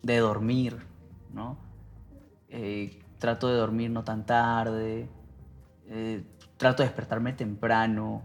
de 0.03 0.19
dormir, 0.19 0.79
¿no? 1.33 1.59
Eh, 2.49 3.01
trato 3.19 3.49
de 3.49 3.55
dormir 3.55 3.91
no 3.91 4.03
tan 4.03 4.27
tarde, 4.27 5.09
eh, 5.87 6.25
trato 6.57 6.83
de 6.83 6.89
despertarme 6.89 7.33
temprano, 7.33 8.23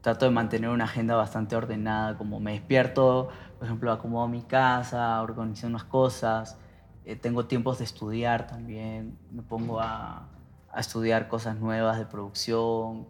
trato 0.00 0.24
de 0.24 0.30
mantener 0.30 0.70
una 0.70 0.84
agenda 0.84 1.16
bastante 1.16 1.56
ordenada, 1.56 2.16
como 2.16 2.38
me 2.40 2.52
despierto, 2.52 3.28
por 3.58 3.66
ejemplo, 3.66 3.90
acomodo 3.90 4.28
mi 4.28 4.42
casa, 4.42 5.20
organizo 5.20 5.66
unas 5.66 5.84
cosas, 5.84 6.58
eh, 7.04 7.16
tengo 7.16 7.46
tiempos 7.46 7.78
de 7.78 7.84
estudiar 7.84 8.46
también, 8.46 9.18
me 9.32 9.42
pongo 9.42 9.80
a, 9.80 10.28
a, 10.72 10.80
estudiar 10.80 11.28
cosas 11.28 11.56
nuevas 11.56 11.98
de 11.98 12.06
producción, 12.06 13.06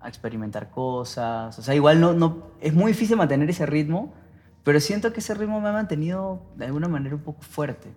a 0.00 0.08
experimentar 0.08 0.70
cosas, 0.70 1.58
o 1.58 1.62
sea, 1.62 1.74
igual 1.74 2.00
no, 2.00 2.14
no, 2.14 2.44
es 2.60 2.72
muy 2.72 2.92
difícil 2.92 3.16
mantener 3.16 3.50
ese 3.50 3.66
ritmo, 3.66 4.14
pero 4.64 4.80
siento 4.80 5.12
que 5.12 5.20
ese 5.20 5.34
ritmo 5.34 5.60
me 5.60 5.68
ha 5.68 5.72
mantenido 5.72 6.42
de 6.56 6.66
alguna 6.66 6.88
manera 6.88 7.14
un 7.14 7.22
poco 7.22 7.42
fuerte. 7.42 7.88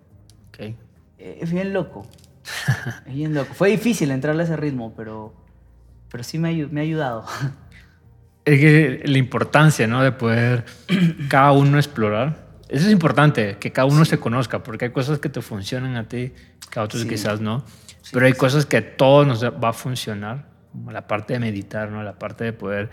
Okay. 0.48 0.76
Eh, 1.18 1.38
es 1.40 1.50
bien 1.50 1.72
loco. 1.72 2.06
Fue 3.54 3.70
difícil 3.70 4.10
entrarle 4.10 4.42
a 4.42 4.44
ese 4.44 4.56
ritmo, 4.56 4.94
pero, 4.96 5.34
pero 6.10 6.24
sí 6.24 6.38
me, 6.38 6.66
me 6.66 6.80
ha 6.80 6.84
ayudado. 6.84 7.24
Es 8.44 8.60
que 8.60 9.00
la 9.06 9.16
importancia, 9.16 9.86
¿no? 9.86 10.02
De 10.02 10.12
poder 10.12 10.66
cada 11.30 11.52
uno 11.52 11.78
explorar. 11.78 12.44
Eso 12.68 12.86
es 12.86 12.92
importante, 12.92 13.56
que 13.58 13.72
cada 13.72 13.86
uno 13.86 14.04
se 14.04 14.18
conozca, 14.18 14.62
porque 14.62 14.86
hay 14.86 14.90
cosas 14.90 15.18
que 15.18 15.30
te 15.30 15.40
funcionan 15.40 15.96
a 15.96 16.08
ti, 16.08 16.34
que 16.70 16.78
a 16.78 16.82
otros 16.82 17.04
quizás 17.06 17.40
no. 17.40 17.64
pero 18.12 18.26
hay 18.26 18.34
cosas 18.34 18.66
que 18.66 18.76
a 18.76 18.96
todos 18.96 19.26
nos 19.26 19.44
va 19.44 19.68
a 19.68 19.72
funcionar, 19.72 20.48
como 20.72 20.90
la 20.90 21.06
parte 21.06 21.34
de 21.34 21.38
meditar, 21.38 21.90
¿no? 21.90 22.02
La 22.02 22.18
parte 22.18 22.44
de 22.44 22.52
poder 22.52 22.90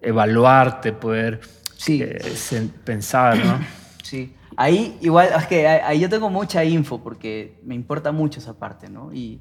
evaluarte, 0.00 0.92
poder 0.92 1.40
eh, 1.88 2.70
pensar, 2.84 3.44
¿no? 3.44 3.60
Sí. 4.02 4.34
Ahí 4.56 4.98
igual, 5.02 5.28
es 5.36 5.46
que 5.46 5.68
ahí 5.68 6.00
yo 6.00 6.08
tengo 6.08 6.30
mucha 6.30 6.64
info 6.64 7.00
porque 7.00 7.60
me 7.62 7.74
importa 7.74 8.12
mucho 8.12 8.40
esa 8.40 8.58
parte, 8.58 8.88
¿no? 8.88 9.12
Y, 9.12 9.40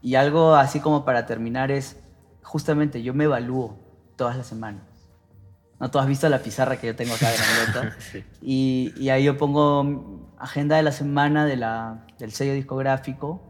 y 0.00 0.14
algo 0.14 0.54
así 0.54 0.80
como 0.80 1.04
para 1.04 1.26
terminar 1.26 1.72
es, 1.72 1.96
justamente 2.42 3.02
yo 3.02 3.14
me 3.14 3.24
evalúo 3.24 3.78
todas 4.14 4.36
las 4.36 4.46
semanas. 4.46 4.82
¿No? 5.80 5.90
Tú 5.90 5.98
has 5.98 6.06
visto 6.06 6.28
la 6.28 6.38
pizarra 6.38 6.76
que 6.76 6.86
yo 6.86 6.94
tengo 6.94 7.14
acá 7.14 7.30
grandota. 7.32 7.96
sí. 8.12 8.24
y, 8.40 8.92
y 8.96 9.08
ahí 9.08 9.24
yo 9.24 9.36
pongo 9.36 10.30
agenda 10.38 10.76
de 10.76 10.82
la 10.82 10.92
semana 10.92 11.46
de 11.46 11.56
la, 11.56 12.06
del 12.18 12.32
sello 12.32 12.52
discográfico. 12.52 13.42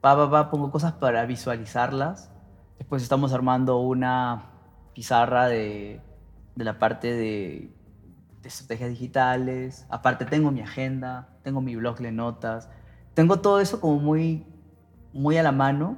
Pa, 0.00 0.14
pa, 0.16 0.30
pa, 0.30 0.50
pongo 0.50 0.70
cosas 0.70 0.92
para 0.92 1.24
visualizarlas. 1.24 2.30
Después 2.78 3.02
estamos 3.02 3.32
armando 3.32 3.78
una 3.78 4.50
pizarra 4.94 5.48
de, 5.48 6.00
de 6.54 6.64
la 6.64 6.78
parte 6.78 7.12
de 7.12 7.72
de 8.42 8.48
estrategias 8.48 8.90
digitales. 8.90 9.86
Aparte 9.88 10.24
tengo 10.24 10.50
mi 10.50 10.60
agenda, 10.60 11.28
tengo 11.42 11.60
mi 11.60 11.76
blog 11.76 11.98
de 11.98 12.12
notas. 12.12 12.68
Tengo 13.14 13.40
todo 13.40 13.60
eso 13.60 13.80
como 13.80 14.00
muy, 14.00 14.44
muy 15.12 15.36
a 15.36 15.42
la 15.42 15.52
mano. 15.52 15.96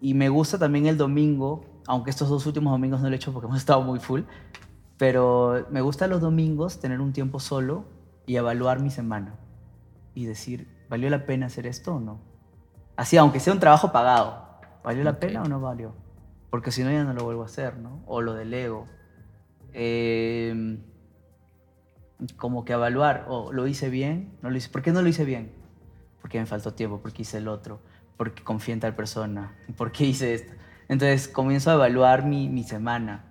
Y 0.00 0.14
me 0.14 0.28
gusta 0.28 0.58
también 0.58 0.86
el 0.86 0.96
domingo, 0.96 1.64
aunque 1.86 2.10
estos 2.10 2.28
dos 2.28 2.46
últimos 2.46 2.72
domingos 2.72 3.00
no 3.00 3.08
lo 3.08 3.14
he 3.14 3.16
hecho 3.16 3.32
porque 3.32 3.46
hemos 3.48 3.58
estado 3.58 3.82
muy 3.82 4.00
full. 4.00 4.22
Pero 4.96 5.66
me 5.70 5.80
gusta 5.80 6.06
los 6.06 6.20
domingos 6.20 6.80
tener 6.80 7.00
un 7.00 7.12
tiempo 7.12 7.40
solo 7.40 7.84
y 8.26 8.36
evaluar 8.36 8.80
mi 8.80 8.90
semana. 8.90 9.34
Y 10.14 10.26
decir, 10.26 10.68
¿valió 10.88 11.10
la 11.10 11.26
pena 11.26 11.46
hacer 11.46 11.66
esto 11.66 11.96
o 11.96 12.00
no? 12.00 12.20
Así, 12.96 13.16
aunque 13.16 13.40
sea 13.40 13.52
un 13.52 13.58
trabajo 13.58 13.90
pagado, 13.90 14.46
¿valió 14.84 15.02
la 15.02 15.18
pena 15.18 15.42
o 15.42 15.48
no 15.48 15.60
valió? 15.60 15.92
Porque 16.50 16.70
si 16.70 16.84
no, 16.84 16.92
ya 16.92 17.02
no 17.02 17.12
lo 17.12 17.24
vuelvo 17.24 17.42
a 17.42 17.46
hacer, 17.46 17.76
¿no? 17.78 18.04
O 18.06 18.20
lo 18.20 18.34
delego. 18.34 18.86
Eh, 19.74 20.78
como 22.36 22.64
que 22.64 22.72
evaluar, 22.72 23.26
o 23.28 23.52
lo 23.52 23.66
hice 23.66 23.90
bien, 23.90 24.36
no 24.42 24.50
lo 24.50 24.56
hice. 24.56 24.68
¿Por 24.70 24.82
qué 24.82 24.92
no 24.92 25.02
lo 25.02 25.08
hice 25.08 25.24
bien? 25.24 25.52
Porque 26.20 26.38
me 26.38 26.46
faltó 26.46 26.72
tiempo, 26.72 27.00
porque 27.00 27.22
hice 27.22 27.38
el 27.38 27.48
otro, 27.48 27.80
porque 28.16 28.42
confié 28.42 28.74
en 28.74 28.80
tal 28.80 28.94
persona, 28.94 29.54
porque 29.76 30.04
hice 30.04 30.34
esto. 30.34 30.52
Entonces 30.88 31.28
comienzo 31.28 31.70
a 31.70 31.74
evaluar 31.74 32.24
mi, 32.24 32.48
mi 32.48 32.62
semana 32.62 33.24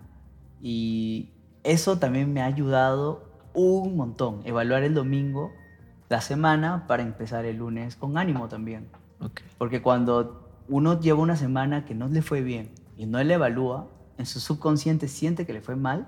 y 0.62 1.30
eso 1.64 2.00
también 2.00 2.34
me 2.34 2.42
ha 2.42 2.46
ayudado 2.46 3.32
un 3.54 3.96
montón, 3.96 4.42
evaluar 4.46 4.84
el 4.84 4.94
domingo, 4.94 5.54
la 6.10 6.22
semana, 6.22 6.86
para 6.88 7.04
empezar 7.04 7.46
el 7.46 7.58
lunes 7.58 7.96
con 7.96 8.18
ánimo 8.18 8.48
también. 8.48 8.90
Porque 9.58 9.82
cuando 9.82 10.50
uno 10.68 11.00
lleva 11.00 11.20
una 11.20 11.36
semana 11.36 11.86
que 11.86 11.96
no 11.96 12.08
le 12.08 12.22
fue 12.22 12.42
bien 12.42 12.72
y 12.98 13.06
no 13.06 13.24
le 13.24 13.36
evalúa, 13.36 13.88
en 14.18 14.26
su 14.26 14.40
subconsciente 14.40 15.08
siente 15.08 15.46
que 15.46 15.54
le 15.54 15.62
fue 15.62 15.76
mal 15.76 16.08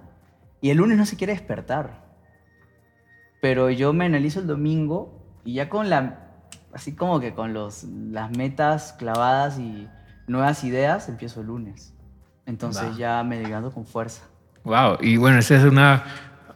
y 0.65 0.71
el 0.71 0.77
lunes 0.77 0.97
no 0.97 1.05
se 1.05 1.15
quiere 1.15 1.33
despertar. 1.33 2.01
Pero 3.39 3.69
yo 3.69 3.93
me 3.93 4.05
analizo 4.05 4.39
el 4.39 4.47
domingo 4.47 5.23
y 5.43 5.53
ya 5.53 5.69
con 5.69 5.91
la, 5.91 6.31
así 6.73 6.95
como 6.95 7.19
que 7.19 7.35
con 7.35 7.53
los, 7.53 7.83
las 7.83 8.35
metas 8.35 8.93
clavadas 8.97 9.59
y 9.59 9.87
nuevas 10.25 10.63
ideas, 10.63 11.07
empiezo 11.07 11.41
el 11.41 11.47
lunes. 11.47 11.93
Entonces 12.47 12.97
ya 12.97 13.23
me 13.23 13.43
llegando 13.43 13.71
con 13.71 13.85
fuerza. 13.85 14.23
Wow, 14.63 14.97
y 15.01 15.17
bueno, 15.17 15.37
esa 15.37 15.55
es 15.55 15.65
una 15.65 16.03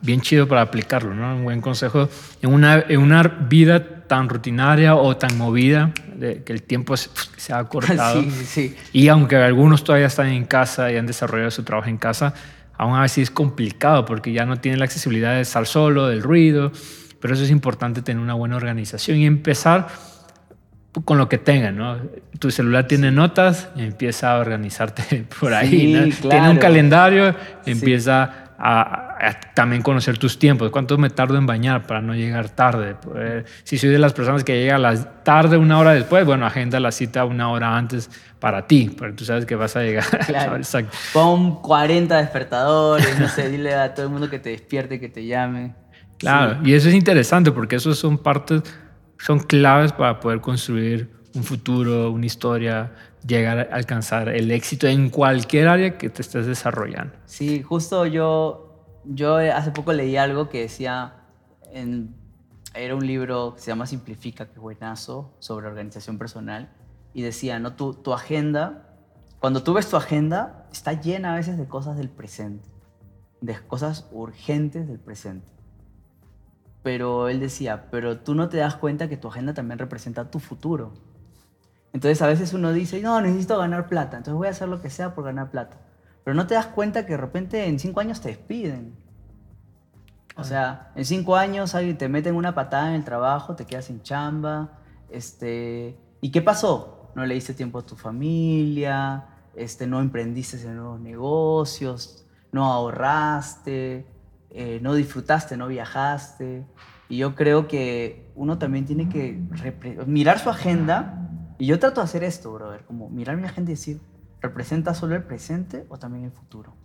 bien 0.01 0.21
chido 0.21 0.47
para 0.47 0.61
aplicarlo, 0.61 1.13
¿no? 1.13 1.35
Un 1.35 1.43
buen 1.43 1.61
consejo 1.61 2.09
en 2.41 2.51
una, 2.51 2.79
en 2.79 2.99
una 2.99 3.21
vida 3.21 4.07
tan 4.07 4.27
rutinaria 4.27 4.95
o 4.95 5.17
tan 5.17 5.37
movida 5.37 5.93
de 6.15 6.43
que 6.43 6.51
el 6.51 6.63
tiempo 6.63 6.97
se, 6.97 7.53
ha 7.53 7.63
cortado. 7.69 8.23
sí, 8.23 8.31
sí. 8.31 8.75
Y 8.91 9.07
aunque 9.09 9.35
algunos 9.35 9.83
todavía 9.83 10.07
están 10.07 10.29
en 10.29 10.45
casa 10.45 10.91
y 10.91 10.97
han 10.97 11.05
desarrollado 11.05 11.51
su 11.51 11.61
trabajo 11.61 11.89
en 11.89 11.97
casa, 11.97 12.33
aún 12.79 12.97
así 12.97 13.21
es 13.21 13.29
complicado 13.29 14.05
porque 14.05 14.31
ya 14.31 14.45
no 14.45 14.57
tienen 14.61 14.79
la 14.79 14.85
accesibilidad 14.85 15.35
de 15.35 15.41
estar 15.41 15.67
solo, 15.67 16.07
del 16.07 16.23
ruido, 16.23 16.71
pero 17.19 17.33
eso 17.33 17.43
es 17.43 17.51
importante 17.51 18.01
tener 18.01 18.23
una 18.23 18.33
buena 18.33 18.55
organización 18.55 19.17
y 19.17 19.25
empezar 19.25 19.87
con 21.03 21.17
lo 21.17 21.27
que 21.27 21.37
tengan, 21.37 21.75
¿no? 21.75 21.97
Tu 22.39 22.51
celular 22.51 22.87
tiene 22.87 23.11
notas, 23.11 23.67
empieza 23.75 24.31
a 24.31 24.39
organizarte 24.39 25.25
por 25.39 25.53
ahí, 25.53 25.91
¿no? 25.91 26.29
Tiene 26.29 26.49
un 26.49 26.57
calendario, 26.57 27.35
empieza 27.65 28.53
a, 28.57 29.08
también 29.53 29.81
conocer 29.81 30.17
tus 30.17 30.39
tiempos. 30.39 30.69
¿Cuánto 30.71 30.97
me 30.97 31.09
tardo 31.09 31.37
en 31.37 31.45
bañar 31.45 31.85
para 31.85 32.01
no 32.01 32.13
llegar 32.15 32.49
tarde? 32.49 32.95
Pues, 32.95 33.45
si 33.63 33.77
soy 33.77 33.89
de 33.89 33.99
las 33.99 34.13
personas 34.13 34.43
que 34.43 34.59
llega 34.59 34.75
a 34.75 34.79
la 34.79 35.23
tarde 35.23 35.57
una 35.57 35.79
hora 35.79 35.93
después, 35.93 36.25
bueno, 36.25 36.45
agenda 36.45 36.79
la 36.79 36.91
cita 36.91 37.25
una 37.25 37.49
hora 37.49 37.75
antes 37.75 38.09
para 38.39 38.67
ti, 38.67 38.93
porque 38.97 39.13
tú 39.13 39.25
sabes 39.25 39.45
que 39.45 39.55
vas 39.55 39.75
a 39.75 39.81
llegar. 39.81 40.05
Claro. 40.25 40.57
Exacto. 40.57 40.95
Pon 41.13 41.61
40 41.61 42.17
despertadores, 42.17 43.19
no 43.19 43.27
sé, 43.27 43.49
dile 43.49 43.73
a 43.73 43.93
todo 43.93 44.05
el 44.05 44.11
mundo 44.11 44.29
que 44.29 44.39
te 44.39 44.49
despierte, 44.49 44.99
que 44.99 45.09
te 45.09 45.25
llame. 45.25 45.73
Claro, 46.17 46.59
y 46.63 46.73
eso 46.73 46.89
es 46.89 46.95
interesante 46.95 47.51
porque 47.51 47.77
esos 47.77 47.97
son 47.97 48.17
partes 48.17 48.61
son 49.19 49.39
claves 49.39 49.91
para 49.91 50.19
poder 50.19 50.41
construir 50.41 51.09
un 51.35 51.43
futuro, 51.43 52.11
una 52.11 52.25
historia, 52.25 52.91
llegar 53.25 53.69
a 53.71 53.75
alcanzar 53.75 54.29
el 54.29 54.49
éxito 54.51 54.87
en 54.87 55.09
cualquier 55.09 55.67
área 55.67 55.97
que 55.97 56.09
te 56.09 56.21
estés 56.21 56.47
desarrollando. 56.47 57.13
Sí, 57.25 57.61
justo 57.61 58.05
yo, 58.05 58.68
yo 59.05 59.37
hace 59.37 59.71
poco 59.71 59.93
leí 59.93 60.17
algo 60.17 60.49
que 60.49 60.61
decía, 60.61 61.13
era 62.73 62.95
un 62.95 63.05
libro 63.05 63.55
que 63.55 63.61
se 63.61 63.67
llama 63.67 63.85
Simplifica, 63.85 64.47
que 64.47 64.59
buenazo, 64.59 65.33
sobre 65.39 65.67
organización 65.67 66.17
personal, 66.17 66.69
y 67.13 67.21
decía, 67.21 67.59
¿no? 67.59 67.73
tu, 67.73 67.93
tu 67.93 68.13
agenda, 68.13 68.95
cuando 69.39 69.63
tú 69.63 69.73
ves 69.73 69.89
tu 69.89 69.97
agenda, 69.97 70.67
está 70.71 70.93
llena 70.93 71.33
a 71.33 71.35
veces 71.35 71.57
de 71.57 71.67
cosas 71.67 71.97
del 71.97 72.09
presente, 72.09 72.67
de 73.41 73.59
cosas 73.67 74.07
urgentes 74.11 74.87
del 74.87 74.99
presente 74.99 75.59
pero 76.83 77.29
él 77.29 77.39
decía, 77.39 77.87
pero 77.91 78.19
tú 78.19 78.35
no 78.35 78.49
te 78.49 78.57
das 78.57 78.75
cuenta 78.75 79.09
que 79.09 79.17
tu 79.17 79.27
agenda 79.27 79.53
también 79.53 79.79
representa 79.79 80.31
tu 80.31 80.39
futuro. 80.39 80.93
Entonces 81.91 82.21
a 82.21 82.27
veces 82.27 82.53
uno 82.53 82.71
dice, 82.71 83.01
no, 83.01 83.19
necesito 83.21 83.57
ganar 83.57 83.87
plata, 83.87 84.17
entonces 84.17 84.37
voy 84.37 84.47
a 84.47 84.51
hacer 84.51 84.69
lo 84.69 84.81
que 84.81 84.89
sea 84.89 85.13
por 85.13 85.25
ganar 85.25 85.49
plata. 85.51 85.77
Pero 86.23 86.35
no 86.35 86.47
te 86.47 86.53
das 86.53 86.67
cuenta 86.67 87.05
que 87.05 87.13
de 87.13 87.17
repente 87.17 87.65
en 87.65 87.79
cinco 87.79 87.99
años 87.99 88.21
te 88.21 88.29
despiden. 88.29 88.95
O 90.35 90.43
sea, 90.43 90.91
en 90.95 91.03
cinco 91.03 91.35
años 91.35 91.75
te 91.97 92.09
meten 92.09 92.35
una 92.35 92.55
patada 92.55 92.89
en 92.89 92.95
el 92.95 93.03
trabajo, 93.03 93.55
te 93.55 93.65
quedas 93.65 93.85
sin 93.85 94.01
chamba. 94.01 94.79
Este, 95.09 95.97
¿Y 96.21 96.31
qué 96.31 96.41
pasó? 96.41 97.11
No 97.15 97.25
le 97.25 97.33
diste 97.33 97.53
tiempo 97.53 97.79
a 97.79 97.85
tu 97.85 97.95
familia, 97.95 99.25
este, 99.55 99.87
no 99.87 99.99
emprendiste 99.99 100.61
en 100.61 100.77
nuevos 100.77 100.99
negocios, 101.01 102.25
no 102.51 102.65
ahorraste, 102.65 104.05
eh, 104.51 104.79
no 104.81 104.93
disfrutaste, 104.93 105.57
no 105.57 105.67
viajaste. 105.67 106.65
Y 107.09 107.17
yo 107.17 107.35
creo 107.35 107.67
que 107.67 108.31
uno 108.35 108.57
también 108.57 108.85
tiene 108.85 109.09
que 109.09 109.39
mirar 110.05 110.39
su 110.39 110.49
agenda. 110.49 111.29
Y 111.57 111.65
yo 111.65 111.79
trato 111.79 111.99
de 111.99 112.05
hacer 112.05 112.23
esto, 112.23 112.53
brother, 112.53 112.85
como 112.85 113.09
mirar 113.09 113.35
mi 113.35 113.45
agenda 113.45 113.71
y 113.71 113.73
decir, 113.73 113.99
¿representa 114.41 114.93
solo 114.93 115.15
el 115.15 115.23
presente 115.23 115.85
o 115.89 115.97
también 115.97 116.25
el 116.25 116.31
futuro? 116.31 116.75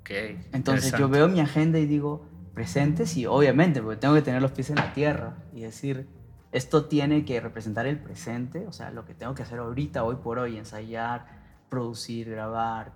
Okay, 0.00 0.46
Entonces 0.52 0.92
yo 0.98 1.08
veo 1.08 1.28
mi 1.28 1.40
agenda 1.40 1.78
y 1.78 1.86
digo, 1.86 2.26
presente, 2.52 3.06
sí, 3.06 3.26
obviamente, 3.26 3.80
porque 3.80 3.96
tengo 3.96 4.14
que 4.14 4.22
tener 4.22 4.42
los 4.42 4.52
pies 4.52 4.70
en 4.70 4.76
la 4.76 4.92
tierra 4.92 5.36
y 5.52 5.62
decir, 5.62 6.06
esto 6.52 6.84
tiene 6.84 7.24
que 7.24 7.40
representar 7.40 7.86
el 7.86 7.98
presente, 7.98 8.66
o 8.66 8.72
sea, 8.72 8.90
lo 8.90 9.04
que 9.06 9.14
tengo 9.14 9.34
que 9.34 9.42
hacer 9.42 9.58
ahorita, 9.58 10.04
hoy 10.04 10.16
por 10.16 10.38
hoy, 10.38 10.56
ensayar, 10.56 11.26
producir, 11.68 12.30
grabar, 12.30 12.92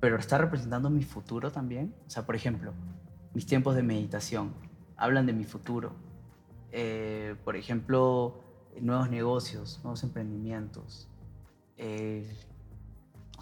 pero 0.00 0.16
está 0.16 0.38
representando 0.38 0.90
mi 0.90 1.02
futuro 1.02 1.52
también. 1.52 1.94
O 2.06 2.10
sea, 2.10 2.26
por 2.26 2.34
ejemplo, 2.34 2.72
mis 3.32 3.46
tiempos 3.46 3.76
de 3.76 3.82
meditación 3.82 4.52
hablan 4.96 5.26
de 5.26 5.32
mi 5.32 5.44
futuro. 5.44 5.94
Eh, 6.72 7.36
por 7.44 7.56
ejemplo, 7.56 8.42
nuevos 8.80 9.08
negocios, 9.08 9.80
nuevos 9.82 10.02
emprendimientos. 10.02 11.08
Eh, 11.76 12.36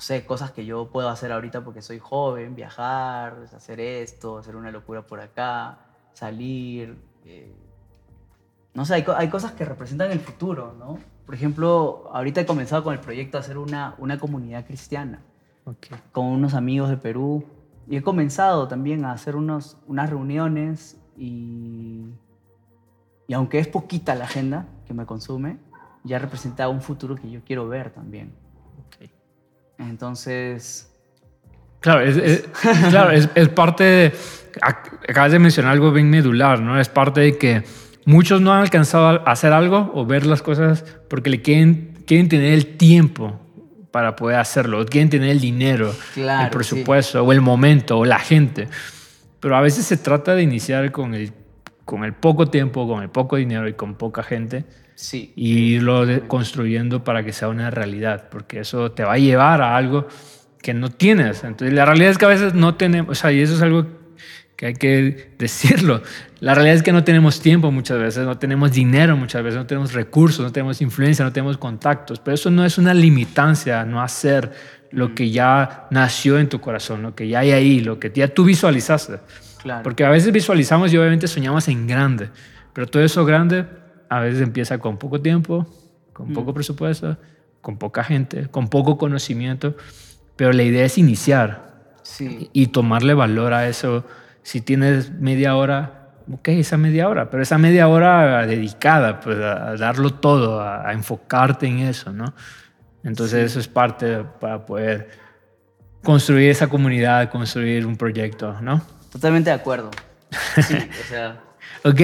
sé, 0.02 0.26
cosas 0.26 0.50
que 0.50 0.66
yo 0.66 0.90
puedo 0.90 1.08
hacer 1.08 1.32
ahorita 1.32 1.64
porque 1.64 1.82
soy 1.82 1.98
joven, 1.98 2.54
viajar, 2.54 3.46
hacer 3.56 3.80
esto, 3.80 4.38
hacer 4.38 4.56
una 4.56 4.70
locura 4.70 5.06
por 5.06 5.20
acá, 5.20 5.78
salir. 6.12 6.98
Eh, 7.24 7.54
no 8.74 8.84
sé, 8.84 8.94
hay, 8.94 9.04
hay, 9.16 9.28
cosas 9.28 9.52
que 9.52 9.64
representan 9.64 10.10
el 10.10 10.20
futuro, 10.20 10.74
¿no? 10.78 10.98
Por 11.24 11.34
ejemplo, 11.34 12.10
ahorita 12.12 12.42
he 12.42 12.46
comenzado 12.46 12.84
con 12.84 12.92
el 12.94 13.00
proyecto 13.00 13.38
de 13.38 13.44
hacer 13.44 13.58
una, 13.58 13.94
una 13.98 14.18
comunidad 14.18 14.66
cristiana 14.66 15.22
con 16.10 16.26
unos 16.26 16.54
amigos 16.54 16.90
de 16.90 16.96
Perú. 16.96 17.44
Y 17.88 17.96
he 17.96 18.02
comenzado 18.02 18.68
también 18.68 19.04
a 19.04 19.12
hacer 19.12 19.36
unos, 19.36 19.76
unas 19.86 20.08
reuniones 20.08 21.00
y, 21.16 22.06
y 23.26 23.34
aunque 23.34 23.58
es 23.58 23.68
poquita 23.68 24.14
la 24.14 24.24
agenda 24.24 24.66
que 24.86 24.94
me 24.94 25.04
consume, 25.04 25.58
ya 26.04 26.18
representa 26.18 26.68
un 26.68 26.80
futuro 26.80 27.16
que 27.16 27.30
yo 27.30 27.40
quiero 27.44 27.68
ver 27.68 27.90
también. 27.90 28.32
Entonces... 29.78 30.88
Claro, 31.80 32.00
es, 32.00 32.44
claro 32.90 33.10
es, 33.10 33.28
es, 33.34 33.48
parte 33.48 33.84
de... 33.84 34.12
Acabas 34.60 35.32
de 35.32 35.38
mencionar 35.38 35.72
algo 35.72 35.90
bien 35.92 36.10
medular, 36.10 36.60
¿no? 36.60 36.78
Es 36.78 36.88
parte 36.88 37.20
de 37.20 37.38
que 37.38 37.64
muchos 38.04 38.40
no 38.40 38.52
han 38.52 38.60
alcanzado 38.60 39.06
a 39.06 39.32
hacer 39.32 39.52
algo 39.52 39.90
o 39.94 40.04
ver 40.06 40.26
las 40.26 40.42
cosas 40.42 40.84
porque 41.08 41.30
le 41.30 41.42
quieren, 41.42 42.04
quieren 42.06 42.28
tener 42.28 42.52
el 42.52 42.76
tiempo 42.76 43.40
para 43.92 44.16
poder 44.16 44.38
hacerlo. 44.38 44.84
Quieren 44.86 45.10
tener 45.10 45.30
el 45.30 45.40
dinero, 45.40 45.94
el 46.16 46.50
presupuesto, 46.50 47.22
o 47.22 47.30
el 47.32 47.40
momento, 47.40 47.98
o 47.98 48.04
la 48.04 48.18
gente. 48.18 48.68
Pero 49.38 49.56
a 49.56 49.60
veces 49.60 49.84
se 49.86 49.96
trata 49.98 50.34
de 50.34 50.42
iniciar 50.42 50.90
con 50.90 51.14
el, 51.14 51.32
con 51.84 52.02
el 52.02 52.14
poco 52.14 52.46
tiempo, 52.46 52.88
con 52.88 53.02
el 53.02 53.10
poco 53.10 53.36
dinero 53.36 53.68
y 53.68 53.74
con 53.74 53.94
poca 53.94 54.22
gente. 54.22 54.64
Sí. 55.02 55.32
Y 55.34 55.74
irlo 55.74 56.06
construyendo 56.28 57.02
para 57.02 57.24
que 57.24 57.32
sea 57.32 57.48
una 57.48 57.72
realidad, 57.72 58.28
porque 58.30 58.60
eso 58.60 58.92
te 58.92 59.02
va 59.02 59.14
a 59.14 59.18
llevar 59.18 59.60
a 59.60 59.76
algo 59.76 60.06
que 60.62 60.74
no 60.74 60.90
tienes. 60.90 61.42
Entonces, 61.42 61.74
la 61.74 61.84
realidad 61.84 62.12
es 62.12 62.18
que 62.18 62.24
a 62.24 62.28
veces 62.28 62.54
no 62.54 62.76
tenemos, 62.76 63.10
o 63.10 63.14
sea, 63.20 63.32
y 63.32 63.40
eso 63.40 63.56
es 63.56 63.62
algo 63.62 63.84
que 64.54 64.66
hay 64.66 64.74
que 64.74 65.32
decirlo. 65.38 66.02
La 66.38 66.54
realidad 66.54 66.76
es 66.76 66.84
que 66.84 66.92
no 66.92 67.02
tenemos 67.02 67.40
tiempo 67.40 67.72
muchas 67.72 67.98
veces, 67.98 68.24
no 68.24 68.38
tenemos 68.38 68.70
dinero 68.70 69.16
muchas 69.16 69.42
veces, 69.42 69.58
no 69.58 69.66
tenemos 69.66 69.92
recursos, 69.92 70.46
no 70.46 70.52
tenemos 70.52 70.80
influencia, 70.80 71.24
no 71.24 71.32
tenemos 71.32 71.58
contactos, 71.58 72.20
pero 72.20 72.36
eso 72.36 72.48
no 72.52 72.64
es 72.64 72.78
una 72.78 72.94
limitancia, 72.94 73.84
no 73.84 74.00
hacer 74.00 74.52
lo 74.92 75.16
que 75.16 75.30
ya 75.30 75.88
nació 75.90 76.38
en 76.38 76.48
tu 76.48 76.60
corazón, 76.60 77.02
lo 77.02 77.16
que 77.16 77.26
ya 77.26 77.40
hay 77.40 77.50
ahí, 77.50 77.80
lo 77.80 77.98
que 77.98 78.12
ya 78.14 78.28
tú 78.28 78.44
visualizaste. 78.44 79.18
Claro. 79.60 79.82
Porque 79.82 80.04
a 80.04 80.10
veces 80.10 80.30
visualizamos 80.32 80.92
y 80.92 80.96
obviamente 80.96 81.26
soñamos 81.26 81.66
en 81.66 81.88
grande, 81.88 82.28
pero 82.72 82.86
todo 82.86 83.02
eso 83.02 83.24
grande 83.24 83.81
a 84.12 84.20
veces 84.20 84.42
empieza 84.42 84.78
con 84.78 84.98
poco 84.98 85.22
tiempo, 85.22 85.66
con 86.12 86.34
poco 86.34 86.52
presupuesto, 86.52 87.16
con 87.62 87.78
poca 87.78 88.04
gente, 88.04 88.48
con 88.48 88.68
poco 88.68 88.98
conocimiento, 88.98 89.74
pero 90.36 90.52
la 90.52 90.62
idea 90.62 90.84
es 90.84 90.98
iniciar, 90.98 91.72
Sí. 92.02 92.50
Y 92.52 92.66
tomarle 92.66 93.14
valor 93.14 93.54
a 93.54 93.68
eso. 93.68 94.04
Si 94.42 94.60
tienes 94.60 95.12
media 95.12 95.54
hora, 95.54 96.10
ok, 96.30 96.48
esa 96.48 96.76
media 96.76 97.08
hora, 97.08 97.30
pero 97.30 97.44
esa 97.44 97.58
media 97.58 97.86
hora 97.86 98.44
dedicada, 98.44 99.20
pues 99.20 99.38
a, 99.38 99.76
darlo 99.76 100.10
todo, 100.10 100.60
a, 100.60 100.92
enfocarte 100.92 101.68
en 101.68 101.78
eso, 101.78 102.12
¿no? 102.12 102.34
Entonces 103.04 103.52
eso 103.52 103.60
es 103.60 103.68
parte 103.68 104.24
para 104.40 104.66
poder 104.66 105.10
construir 106.02 106.50
esa 106.50 106.66
comunidad, 106.66 107.30
construir 107.30 107.86
un 107.86 107.96
proyecto, 107.96 108.60
¿no? 108.60 108.82
Totalmente 109.12 109.50
de 109.50 109.56
acuerdo. 109.56 109.90
Sí, 110.56 110.76
o 111.00 111.08
sea... 111.08 111.40
ok, 111.84 112.00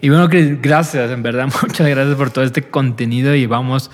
y 0.00 0.08
bueno, 0.08 0.28
gracias, 0.60 1.10
en 1.10 1.22
verdad, 1.22 1.48
muchas 1.62 1.88
gracias 1.88 2.16
por 2.16 2.30
todo 2.30 2.44
este 2.44 2.62
contenido 2.62 3.34
y 3.34 3.46
vamos 3.46 3.90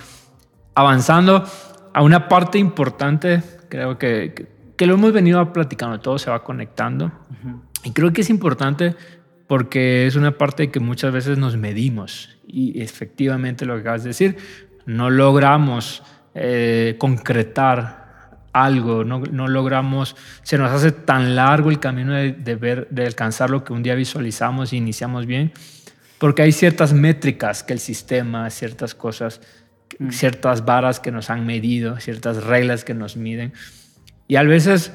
avanzando 0.75 1.45
a 1.93 2.03
una 2.03 2.29
parte 2.29 2.59
importante, 2.59 3.43
creo 3.69 3.99
que, 3.99 4.49
que, 4.77 4.87
lo 4.87 4.95
hemos 4.95 5.13
venido 5.13 5.53
platicando, 5.53 6.01
todo 6.01 6.19
se 6.19 6.31
va 6.31 6.43
conectando. 6.43 7.13
Y 7.83 7.93
creo 7.93 8.13
que 8.13 8.21
es 8.21 8.31
importante 8.31 8.95
porque 9.47 10.07
es 10.07 10.17
una 10.17 10.39
parte 10.39 10.71
que 10.71 10.81
muchas 10.81 11.13
veces 11.13 11.37
nos 11.39 11.57
medimos 11.57 12.39
y 12.47 12.81
efectivamente 12.81 13.65
lo 13.67 13.75
que 13.75 13.81
acabas 13.81 14.05
de 14.05 14.11
decir, 14.11 14.37
no 14.87 15.11
logramos 15.11 16.03
eh, 16.35 16.97
concretar 16.99 18.00
algo, 18.53 19.05
no, 19.05 19.21
no, 19.21 19.49
logramos, 19.49 20.17
se 20.43 20.59
nos 20.59 20.71
hace 20.71 20.93
tan 20.93 21.37
largo 21.37 21.71
el 21.71 21.79
camino 21.79 22.15
de, 22.15 22.57
ver, 22.57 22.89
de 22.91 23.07
alcanzar 23.07 23.51
lo 23.51 23.65
que 23.65 23.73
un 23.73 23.83
día 23.83 23.95
visualizamos 23.95 24.73
y 24.73 24.77
iniciamos 24.77 25.27
bien, 25.27 25.53
porque 26.19 26.43
hay 26.43 26.53
ciertas 26.53 26.93
métricas 26.93 27.63
que 27.63 27.73
el 27.73 27.79
sistema, 27.79 28.51
ciertas 28.51 28.95
cosas, 28.95 29.41
mm. 29.99 30.11
ciertas 30.11 30.65
varas 30.65 31.01
que 31.01 31.13
nos 31.13 31.31
han 31.31 31.47
medido, 31.47 31.99
ciertas 32.01 32.45
reglas 32.45 32.85
que 32.85 32.95
nos 32.95 33.17
miden, 33.17 33.53
y 34.27 34.37
a 34.37 34.43
veces 34.43 34.93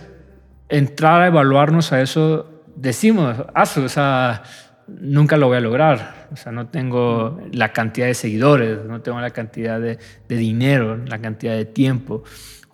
entrar 0.70 1.22
a 1.22 1.28
evaluarnos 1.28 1.92
a 1.92 2.02
eso 2.02 2.64
decimos, 2.76 3.38
o 3.40 3.90
sea, 3.90 4.44
nunca 4.88 5.38
lo 5.38 5.48
voy 5.48 5.58
a 5.58 5.62
lograr. 5.62 6.28
O 6.32 6.36
sea, 6.36 6.52
no 6.52 6.68
tengo 6.68 7.40
la 7.52 7.72
cantidad 7.72 8.08
de 8.08 8.14
seguidores, 8.14 8.84
no 8.86 9.02
tengo 9.02 9.20
la 9.20 9.32
cantidad 9.32 9.80
de, 9.80 9.98
dinero, 10.28 10.98
la 10.98 11.20
cantidad 11.20 11.56
de 11.56 11.66
tiempo. 11.66 12.24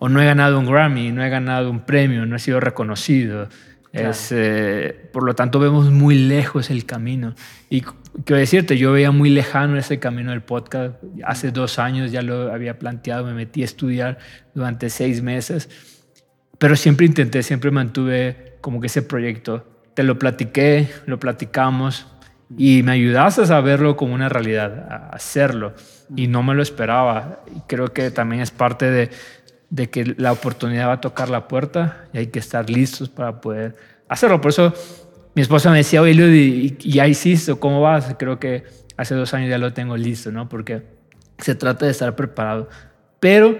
O 0.04 0.08
no 0.08 0.20
he 0.20 0.24
ganado 0.24 0.58
un 0.58 0.66
Grammy, 0.66 1.12
no 1.12 1.22
he 1.22 1.30
ganado 1.30 1.70
un 1.70 1.86
premio, 1.86 2.26
no 2.26 2.34
he 2.34 2.40
sido 2.40 2.58
reconocido. 2.58 3.48
Es, 3.92 4.32
eh, 4.32 5.08
por 5.12 5.22
lo 5.22 5.36
tanto, 5.36 5.60
vemos 5.60 5.92
muy 5.92 6.16
lejos 6.16 6.70
el 6.70 6.86
camino. 6.86 7.36
Y 7.70 7.82
quiero 8.24 8.40
decirte, 8.40 8.76
yo 8.76 8.90
veía 8.90 9.12
muy 9.12 9.30
lejano 9.30 9.78
ese 9.78 10.00
camino 10.00 10.32
del 10.32 10.42
podcast. 10.42 10.96
Hace 11.24 11.52
dos 11.52 11.78
años 11.78 12.10
ya 12.10 12.20
lo 12.20 12.52
había 12.52 12.80
planteado, 12.80 13.26
me 13.26 13.32
metí 13.32 13.62
a 13.62 13.64
estudiar 13.64 14.18
durante 14.54 14.90
seis 14.90 15.22
meses, 15.22 15.70
pero 16.58 16.74
siempre 16.74 17.06
intenté, 17.06 17.44
siempre 17.44 17.70
mantuve 17.70 18.56
como 18.60 18.80
que 18.80 18.88
ese 18.88 19.02
proyecto 19.02 19.64
te 19.94 20.02
lo 20.02 20.18
platiqué, 20.18 20.88
lo 21.06 21.20
platicamos 21.20 22.08
y 22.56 22.82
me 22.82 22.92
ayudaste 22.92 23.52
a 23.52 23.60
verlo 23.60 23.96
como 23.96 24.14
una 24.14 24.28
realidad, 24.28 24.86
a 24.90 25.08
hacerlo. 25.14 25.74
Y 26.14 26.26
no 26.26 26.42
me 26.42 26.54
lo 26.54 26.62
esperaba. 26.62 27.42
Y 27.54 27.60
creo 27.66 27.88
que 27.88 28.10
también 28.10 28.42
es 28.42 28.50
parte 28.50 28.90
de, 28.90 29.10
de 29.72 29.88
que 29.88 30.14
la 30.18 30.32
oportunidad 30.32 30.88
va 30.88 30.92
a 30.92 31.00
tocar 31.00 31.30
la 31.30 31.48
puerta 31.48 32.04
y 32.12 32.18
hay 32.18 32.26
que 32.26 32.38
estar 32.38 32.68
listos 32.68 33.08
para 33.08 33.40
poder 33.40 33.74
hacerlo. 34.06 34.38
Por 34.38 34.50
eso 34.50 34.74
mi 35.34 35.40
esposa 35.40 35.70
me 35.70 35.78
decía, 35.78 36.02
oye, 36.02 36.12
Ludi, 36.12 36.76
¿y 36.78 36.92
ya 36.92 37.06
hiciste? 37.06 37.54
¿Cómo 37.54 37.80
vas? 37.80 38.14
Creo 38.18 38.38
que 38.38 38.64
hace 38.98 39.14
dos 39.14 39.32
años 39.32 39.48
ya 39.48 39.56
lo 39.56 39.72
tengo 39.72 39.96
listo, 39.96 40.30
¿no? 40.30 40.46
Porque 40.46 40.82
se 41.38 41.54
trata 41.54 41.86
de 41.86 41.92
estar 41.92 42.14
preparado. 42.14 42.68
Pero 43.18 43.58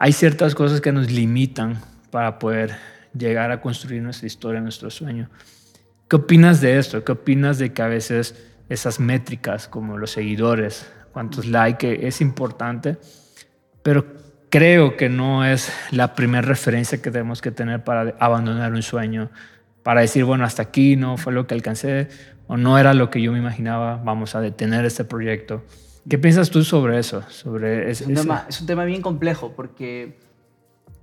hay 0.00 0.10
ciertas 0.10 0.56
cosas 0.56 0.80
que 0.80 0.90
nos 0.90 1.08
limitan 1.08 1.80
para 2.10 2.40
poder 2.40 2.74
llegar 3.16 3.52
a 3.52 3.60
construir 3.60 4.02
nuestra 4.02 4.26
historia, 4.26 4.60
nuestro 4.60 4.90
sueño. 4.90 5.30
¿Qué 6.08 6.16
opinas 6.16 6.60
de 6.60 6.80
esto? 6.80 7.04
¿Qué 7.04 7.12
opinas 7.12 7.58
de 7.58 7.72
que 7.72 7.80
a 7.80 7.86
veces 7.86 8.34
esas 8.68 8.98
métricas 8.98 9.68
como 9.68 9.98
los 9.98 10.10
seguidores, 10.10 10.90
cuántos 11.12 11.46
likes, 11.46 12.08
es 12.08 12.20
importante, 12.20 12.96
pero 13.84 14.17
creo 14.50 14.96
que 14.96 15.08
no 15.08 15.44
es 15.44 15.72
la 15.90 16.14
primera 16.14 16.42
referencia 16.42 17.00
que 17.00 17.10
tenemos 17.10 17.42
que 17.42 17.50
tener 17.50 17.84
para 17.84 18.14
abandonar 18.18 18.72
un 18.72 18.82
sueño, 18.82 19.30
para 19.82 20.00
decir, 20.00 20.24
bueno, 20.24 20.44
hasta 20.44 20.62
aquí 20.62 20.96
no 20.96 21.16
fue 21.16 21.32
lo 21.32 21.46
que 21.46 21.54
alcancé 21.54 22.08
o 22.46 22.56
no 22.56 22.78
era 22.78 22.94
lo 22.94 23.10
que 23.10 23.20
yo 23.20 23.32
me 23.32 23.38
imaginaba, 23.38 23.96
vamos 24.02 24.34
a 24.34 24.40
detener 24.40 24.84
este 24.84 25.04
proyecto. 25.04 25.62
¿Qué 26.08 26.18
piensas 26.18 26.50
tú 26.50 26.64
sobre 26.64 26.98
eso? 26.98 27.22
Sobre 27.28 27.90
es, 27.90 28.00
un 28.00 28.14
tema, 28.14 28.46
es 28.48 28.60
un 28.60 28.66
tema 28.66 28.84
bien 28.84 29.02
complejo 29.02 29.52
porque 29.54 30.16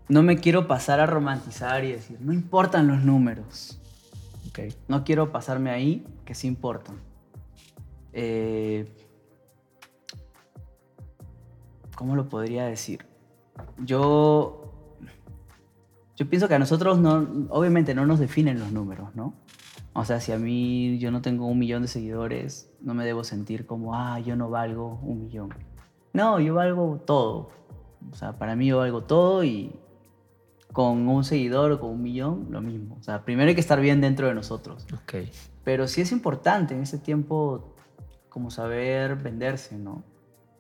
no 0.10 0.24
me 0.24 0.38
quiero 0.38 0.68
pasar 0.68 1.00
a 1.00 1.06
romantizar 1.06 1.84
y 1.84 1.92
decir, 1.92 2.18
no 2.20 2.34
importan 2.34 2.88
los 2.88 3.04
números. 3.04 3.80
Okay. 4.50 4.74
No 4.88 5.04
quiero 5.04 5.32
pasarme 5.32 5.70
ahí, 5.70 6.06
que 6.24 6.34
sí 6.34 6.48
importan. 6.48 6.96
Eh, 8.14 8.88
¿Cómo 11.96 12.16
lo 12.16 12.28
podría 12.28 12.66
decir? 12.66 13.06
Yo, 13.84 14.72
yo 16.16 16.30
pienso 16.30 16.48
que 16.48 16.56
a 16.56 16.60
nosotros 16.60 17.00
no, 17.00 17.48
obviamente 17.50 17.94
no 17.96 18.06
nos 18.06 18.20
definen 18.20 18.60
los 18.60 18.72
números, 18.72 19.16
¿no? 19.16 19.34
O 19.94 20.04
sea, 20.04 20.20
si 20.20 20.32
a 20.32 20.38
mí 20.38 20.98
yo 21.00 21.12
no 21.12 21.22
tengo 21.22 21.48
un 21.48 21.58
millón 21.58 21.82
de 21.82 21.88
seguidores, 21.88 22.70
no 22.82 22.94
me 22.94 23.06
debo 23.06 23.24
sentir 23.24 23.66
como, 23.66 23.96
ah, 23.96 24.20
yo 24.20 24.36
no 24.36 24.50
valgo 24.50 25.00
un 25.02 25.22
millón. 25.22 25.54
No, 26.14 26.40
yo 26.40 26.54
valgo 26.54 27.02
todo. 27.06 27.50
O 28.12 28.16
sea, 28.16 28.38
para 28.38 28.56
mí 28.56 28.68
yo 28.68 28.78
valgo 28.78 29.04
todo 29.04 29.44
y, 29.44 29.74
con 30.76 31.08
un 31.08 31.24
seguidor 31.24 31.72
o 31.72 31.80
con 31.80 31.92
un 31.92 32.02
millón, 32.02 32.48
lo 32.50 32.60
mismo. 32.60 32.98
O 33.00 33.02
sea, 33.02 33.24
primero 33.24 33.48
hay 33.48 33.56
que 33.56 33.62
estar 33.62 33.80
bien 33.80 34.02
dentro 34.02 34.28
de 34.28 34.34
nosotros. 34.34 34.86
Okay. 35.04 35.32
Pero 35.64 35.88
sí 35.88 36.02
es 36.02 36.12
importante 36.12 36.74
en 36.74 36.82
ese 36.82 36.98
tiempo 36.98 37.74
como 38.28 38.52
saber 38.52 39.16
venderse, 39.16 39.78
¿no? 39.78 40.04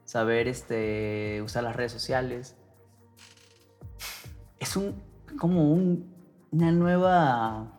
Saber 0.05 0.47
este, 0.47 1.41
usar 1.43 1.65
las 1.65 1.75
redes 1.75 1.91
sociales. 1.91 2.55
Es 4.59 4.75
un, 4.75 5.01
como 5.39 5.71
un, 5.71 6.13
una 6.51 6.71
nueva... 6.71 7.71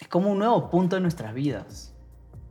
Es 0.00 0.08
como 0.08 0.30
un 0.30 0.38
nuevo 0.38 0.70
punto 0.70 0.96
en 0.96 1.02
nuestras 1.02 1.34
vidas. 1.34 1.94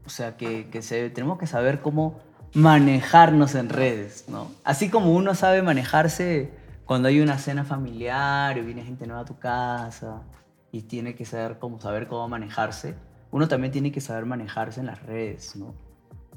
O 0.05 0.09
sea, 0.09 0.37
que, 0.37 0.69
que 0.69 0.81
se, 0.81 1.09
tenemos 1.09 1.37
que 1.37 1.47
saber 1.47 1.81
cómo 1.81 2.19
manejarnos 2.53 3.55
en 3.55 3.69
redes, 3.69 4.25
¿no? 4.27 4.51
Así 4.63 4.89
como 4.89 5.13
uno 5.13 5.35
sabe 5.35 5.61
manejarse 5.61 6.51
cuando 6.85 7.07
hay 7.07 7.19
una 7.19 7.37
cena 7.37 7.63
familiar 7.63 8.57
y 8.57 8.61
viene 8.61 8.83
gente 8.83 9.05
nueva 9.05 9.21
a 9.21 9.25
tu 9.25 9.37
casa 9.37 10.23
y 10.71 10.83
tiene 10.83 11.15
que 11.15 11.25
saber 11.25 11.59
cómo, 11.59 11.79
saber 11.79 12.07
cómo 12.07 12.27
manejarse, 12.27 12.95
uno 13.31 13.47
también 13.47 13.71
tiene 13.71 13.91
que 13.91 14.01
saber 14.01 14.25
manejarse 14.25 14.79
en 14.79 14.87
las 14.87 15.03
redes, 15.03 15.55
¿no? 15.55 15.75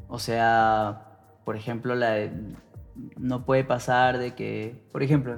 O 0.09 0.19
sea, 0.19 1.07
por 1.45 1.57
ejemplo, 1.57 1.95
la, 1.95 2.31
no 3.19 3.45
puede 3.45 3.65
pasar 3.65 4.19
de 4.19 4.35
que, 4.35 4.83
por 4.93 5.03
ejemplo, 5.03 5.35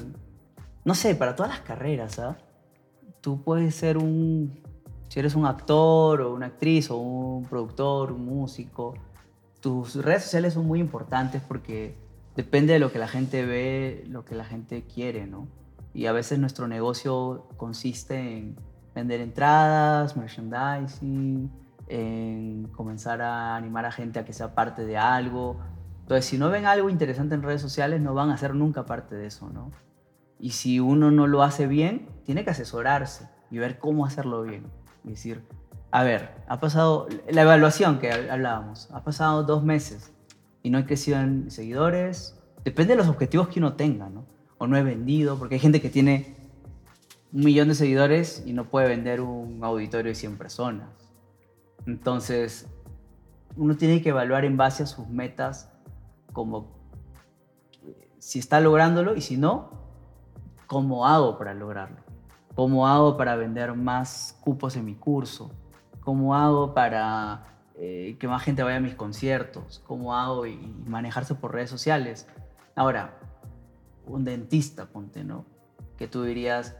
no 0.84 0.94
sé, 0.94 1.14
para 1.14 1.34
todas 1.36 1.50
las 1.50 1.60
carreras, 1.60 2.18
¿ah? 2.18 2.36
Tú 3.20 3.42
puedes 3.42 3.74
ser 3.74 3.96
un, 3.96 4.60
si 5.08 5.18
eres 5.18 5.34
un 5.34 5.46
actor 5.46 6.20
o 6.20 6.34
una 6.34 6.46
actriz 6.46 6.90
o 6.90 6.96
un 6.96 7.44
productor, 7.44 8.12
un 8.12 8.26
músico, 8.26 8.94
tus 9.60 9.94
redes 9.94 10.24
sociales 10.24 10.52
son 10.52 10.66
muy 10.66 10.78
importantes 10.78 11.40
porque 11.40 11.96
depende 12.36 12.74
de 12.74 12.78
lo 12.78 12.92
que 12.92 12.98
la 12.98 13.08
gente 13.08 13.46
ve, 13.46 14.04
lo 14.08 14.24
que 14.24 14.34
la 14.34 14.44
gente 14.44 14.84
quiere, 14.84 15.26
¿no? 15.26 15.48
Y 15.94 16.06
a 16.06 16.12
veces 16.12 16.38
nuestro 16.38 16.68
negocio 16.68 17.48
consiste 17.56 18.38
en 18.38 18.56
vender 18.94 19.20
entradas, 19.20 20.16
merchandising, 20.16 21.50
en 21.88 22.68
comenzar 22.72 23.22
a 23.22 23.56
animar 23.56 23.86
a 23.86 23.92
gente 23.92 24.18
a 24.18 24.24
que 24.24 24.32
sea 24.32 24.54
parte 24.54 24.84
de 24.84 24.96
algo. 24.96 25.58
Entonces, 26.04 26.26
si 26.26 26.36
no 26.36 26.50
ven 26.50 26.66
algo 26.66 26.90
interesante 26.90 27.34
en 27.34 27.42
redes 27.42 27.62
sociales, 27.62 27.98
no 27.98 28.12
van 28.12 28.28
a 28.28 28.36
ser 28.36 28.54
nunca 28.54 28.84
parte 28.84 29.14
de 29.14 29.26
eso, 29.26 29.48
¿no? 29.48 29.72
Y 30.38 30.50
si 30.50 30.78
uno 30.78 31.10
no 31.10 31.26
lo 31.26 31.42
hace 31.42 31.66
bien, 31.66 32.10
tiene 32.24 32.44
que 32.44 32.50
asesorarse 32.50 33.30
y 33.50 33.56
ver 33.56 33.78
cómo 33.78 34.04
hacerlo 34.04 34.42
bien. 34.42 34.66
Y 35.02 35.12
decir, 35.12 35.42
a 35.90 36.02
ver, 36.02 36.34
ha 36.46 36.60
pasado 36.60 37.08
la 37.30 37.40
evaluación 37.40 38.00
que 38.00 38.12
hablábamos, 38.12 38.90
ha 38.92 39.02
pasado 39.02 39.44
dos 39.44 39.64
meses 39.64 40.12
y 40.62 40.68
no 40.68 40.76
he 40.78 40.84
crecido 40.84 41.18
en 41.20 41.50
seguidores. 41.50 42.38
Depende 42.64 42.92
de 42.92 42.98
los 42.98 43.08
objetivos 43.08 43.48
que 43.48 43.58
uno 43.58 43.72
tenga, 43.72 44.10
¿no? 44.10 44.26
O 44.58 44.66
no 44.66 44.76
he 44.76 44.82
vendido, 44.82 45.38
porque 45.38 45.54
hay 45.54 45.60
gente 45.60 45.80
que 45.80 45.88
tiene 45.88 46.36
un 47.32 47.44
millón 47.44 47.68
de 47.68 47.76
seguidores 47.76 48.42
y 48.44 48.52
no 48.52 48.66
puede 48.66 48.88
vender 48.88 49.22
un 49.22 49.64
auditorio 49.64 50.10
de 50.10 50.16
100 50.16 50.36
personas. 50.36 50.90
Entonces, 51.86 52.68
uno 53.56 53.74
tiene 53.78 54.02
que 54.02 54.10
evaluar 54.10 54.44
en 54.44 54.58
base 54.58 54.82
a 54.82 54.86
sus 54.86 55.08
metas 55.08 55.70
como 56.34 56.68
si 58.18 58.38
está 58.38 58.60
lográndolo 58.60 59.16
y 59.16 59.22
si 59.22 59.38
no, 59.38 59.70
¿cómo 60.66 61.06
hago 61.06 61.38
para 61.38 61.54
lograrlo? 61.54 61.96
¿Cómo 62.54 62.86
hago 62.86 63.16
para 63.16 63.36
vender 63.36 63.74
más 63.74 64.38
cupos 64.42 64.76
en 64.76 64.84
mi 64.84 64.94
curso? 64.94 65.50
¿Cómo 66.02 66.34
hago 66.34 66.74
para 66.74 67.54
eh, 67.76 68.16
que 68.20 68.28
más 68.28 68.42
gente 68.42 68.62
vaya 68.62 68.76
a 68.76 68.80
mis 68.80 68.94
conciertos, 68.94 69.82
cómo 69.84 70.14
hago 70.14 70.46
y, 70.46 70.56
manejarse 70.86 71.34
por 71.34 71.52
redes 71.52 71.70
sociales. 71.70 72.28
Ahora, 72.76 73.18
un 74.06 74.24
dentista, 74.24 74.86
ponte, 74.86 75.24
¿no? 75.24 75.44
Que 75.96 76.06
tú 76.06 76.22
dirías, 76.22 76.76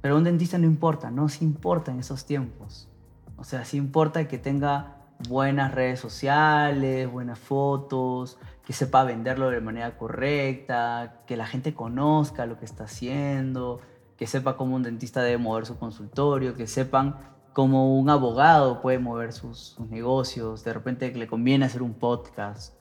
Pero 0.00 0.16
un 0.16 0.24
dentista 0.24 0.56
no 0.58 0.66
importa, 0.66 1.10
no 1.10 1.28
se 1.28 1.44
importa 1.44 1.90
en 1.90 1.98
esos 1.98 2.24
tiempos. 2.24 2.88
O 3.36 3.44
sea, 3.44 3.64
sí 3.64 3.76
importa 3.76 4.28
que 4.28 4.38
tenga 4.38 4.96
buenas 5.28 5.74
redes 5.74 6.00
sociales, 6.00 7.10
buenas 7.10 7.38
fotos, 7.38 8.38
que 8.68 8.74
sepa 8.74 9.02
venderlo 9.02 9.48
de 9.48 9.62
manera 9.62 9.96
correcta, 9.96 11.22
que 11.26 11.38
la 11.38 11.46
gente 11.46 11.72
conozca 11.72 12.44
lo 12.44 12.58
que 12.58 12.66
está 12.66 12.84
haciendo, 12.84 13.80
que 14.18 14.26
sepa 14.26 14.58
cómo 14.58 14.76
un 14.76 14.82
dentista 14.82 15.22
debe 15.22 15.38
mover 15.38 15.64
su 15.64 15.78
consultorio, 15.78 16.54
que 16.54 16.66
sepan 16.66 17.16
cómo 17.54 17.98
un 17.98 18.10
abogado 18.10 18.82
puede 18.82 18.98
mover 18.98 19.32
sus, 19.32 19.80
negocios, 19.88 20.64
de 20.64 20.74
repente 20.74 21.10
que 21.14 21.18
le 21.18 21.26
conviene 21.26 21.64
hacer 21.64 21.80
un 21.80 21.94
podcast, 21.94 22.74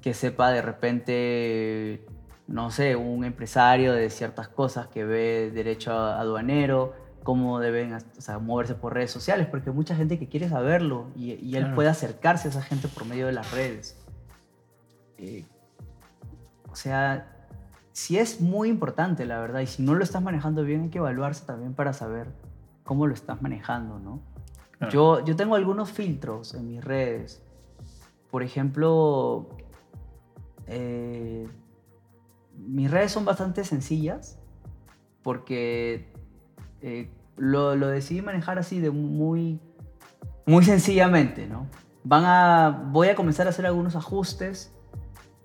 que 0.00 0.14
sepa 0.14 0.52
de 0.52 0.62
repente, 0.62 2.06
no 2.46 2.70
sé, 2.70 2.96
un 2.96 3.22
empresario 3.22 3.92
de 3.92 4.08
ciertas 4.08 4.48
cosas 4.48 4.86
que 4.86 5.04
ve 5.04 5.50
derecho 5.52 5.92
aduanero, 5.92 6.94
cómo 7.24 7.60
deben 7.60 7.94
moverse 8.40 8.74
por 8.74 8.94
redes 8.94 9.10
sociales, 9.10 9.48
porque 9.48 9.68
hay 9.68 9.76
mucha 9.76 9.94
gente 9.94 10.18
que 10.18 10.30
quiere 10.30 10.48
saberlo 10.48 11.10
y, 11.14 11.54
él 11.54 11.74
puede 11.74 11.90
acercarse 11.90 12.48
a 12.48 12.52
esa 12.52 12.62
gente 12.62 12.88
por 12.88 13.04
medio 13.04 13.26
de 13.26 13.32
las 13.32 13.52
redes. 13.52 13.99
Eh, 15.20 15.44
o 16.70 16.76
sea, 16.76 17.48
sí 17.92 18.18
es 18.18 18.40
muy 18.40 18.68
importante, 18.68 19.26
la 19.26 19.38
verdad, 19.40 19.60
y 19.60 19.66
si 19.66 19.82
no 19.82 19.94
lo 19.94 20.02
estás 20.02 20.22
manejando 20.22 20.64
bien, 20.64 20.82
hay 20.82 20.88
que 20.88 20.98
evaluarse 20.98 21.44
también 21.44 21.74
para 21.74 21.92
saber 21.92 22.32
cómo 22.84 23.06
lo 23.06 23.14
estás 23.14 23.42
manejando, 23.42 23.98
¿no? 23.98 24.20
Yo, 24.90 25.22
yo 25.24 25.36
tengo 25.36 25.56
algunos 25.56 25.92
filtros 25.92 26.54
en 26.54 26.66
mis 26.66 26.82
redes. 26.82 27.42
Por 28.30 28.42
ejemplo, 28.42 29.50
eh, 30.66 31.46
mis 32.56 32.90
redes 32.90 33.12
son 33.12 33.26
bastante 33.26 33.62
sencillas 33.64 34.38
porque 35.22 36.10
eh, 36.80 37.10
lo, 37.36 37.76
lo, 37.76 37.88
decidí 37.88 38.22
manejar 38.22 38.58
así 38.58 38.80
de 38.80 38.90
muy, 38.90 39.60
muy 40.46 40.64
sencillamente, 40.64 41.46
¿no? 41.46 41.66
Van 42.04 42.24
a, 42.24 42.88
voy 42.90 43.08
a 43.08 43.14
comenzar 43.14 43.46
a 43.46 43.50
hacer 43.50 43.66
algunos 43.66 43.96
ajustes, 43.96 44.72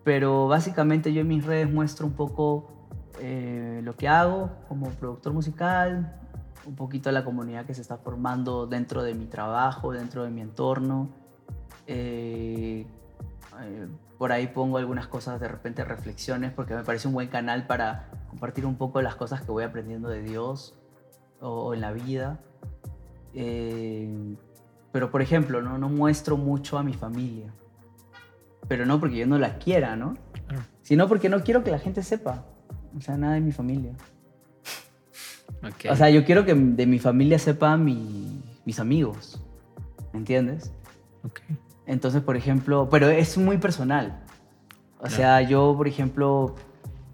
pero 0.05 0.47
básicamente 0.47 1.11
yo 1.11 1.21
en 1.21 1.27
mis 1.27 1.43
redes 1.43 1.69
muestro 1.69 2.05
un 2.05 2.13
poco 2.13 2.67
eh, 3.19 3.81
lo 3.83 3.95
que 3.95 4.07
hago 4.07 4.51
como 4.69 4.91
productor 4.91 5.33
musical, 5.33 6.21
un 6.63 6.75
poquito 6.75 7.11
la 7.11 7.25
comunidad 7.25 7.65
que 7.65 7.73
se 7.73 7.81
está 7.81 7.97
formando 7.97 8.67
dentro 8.67 9.01
de 9.01 9.15
mi 9.15 9.25
trabajo, 9.25 9.91
dentro 9.91 10.23
de 10.23 10.29
mi 10.29 10.41
entorno. 10.41 11.09
Eh, 11.87 12.85
por 14.19 14.31
ahí 14.31 14.45
pongo 14.45 14.77
algunas 14.77 15.07
cosas, 15.07 15.39
de 15.41 15.47
repente 15.47 15.83
reflexiones, 15.83 16.51
porque 16.51 16.75
me 16.75 16.83
parece 16.83 17.07
un 17.07 17.15
buen 17.15 17.29
canal 17.29 17.65
para 17.65 18.11
compartir 18.29 18.67
un 18.67 18.75
poco 18.75 19.01
las 19.01 19.15
cosas 19.15 19.41
que 19.41 19.51
voy 19.51 19.63
aprendiendo 19.63 20.07
de 20.07 20.21
Dios 20.21 20.77
o, 21.41 21.73
en 21.73 21.81
la 21.81 21.91
vida. 21.91 22.39
Eh, 23.33 24.35
pero, 24.91 25.09
por 25.09 25.23
ejemplo, 25.23 25.63
¿no? 25.63 25.79
no 25.79 25.89
muestro 25.89 26.37
mucho 26.37 26.77
a 26.77 26.83
mi 26.83 26.93
familia. 26.93 27.51
Pero 28.67 28.85
no 28.85 28.99
porque 28.99 29.17
yo 29.17 29.27
no 29.27 29.37
la 29.37 29.57
quiera, 29.57 29.95
¿no? 29.95 30.15
Sino 30.81 31.07
porque 31.07 31.29
no 31.29 31.43
quiero 31.43 31.63
que 31.63 31.71
la 31.71 31.79
gente 31.79 32.03
sepa. 32.03 32.45
O 32.97 33.01
sea, 33.01 33.17
nada 33.17 33.33
de 33.35 33.41
mi 33.41 33.51
familia. 33.51 33.93
O 35.89 35.95
sea, 35.95 36.09
yo 36.09 36.25
quiero 36.25 36.45
que 36.45 36.53
de 36.53 36.85
mi 36.85 36.99
familia 36.99 37.39
sepan 37.39 37.83
mis 37.83 38.79
amigos. 38.79 39.41
¿Me 40.13 40.19
entiendes? 40.19 40.71
Okay. 41.23 41.57
Entonces, 41.87 42.21
por 42.21 42.37
ejemplo, 42.37 42.87
pero 42.89 43.09
es 43.09 43.37
muy 43.37 43.57
personal. 43.57 44.21
O 44.99 45.09
sea, 45.09 45.41
yo, 45.41 45.73
por 45.77 45.87
ejemplo, 45.87 46.55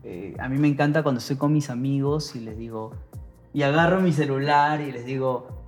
eh, 0.04 0.36
a 0.39 0.47
mí 0.47 0.58
me 0.58 0.68
encanta 0.68 1.04
cuando 1.04 1.20
estoy 1.20 1.36
con 1.36 1.52
mis 1.52 1.70
amigos 1.70 2.36
y 2.36 2.39
les 2.39 2.58
digo, 2.58 2.93
y 3.54 3.64
agarro 3.64 4.02
mi 4.02 4.14
celular 4.14 4.82
y 4.82 4.91
les 4.91 5.06
digo, 5.06 5.61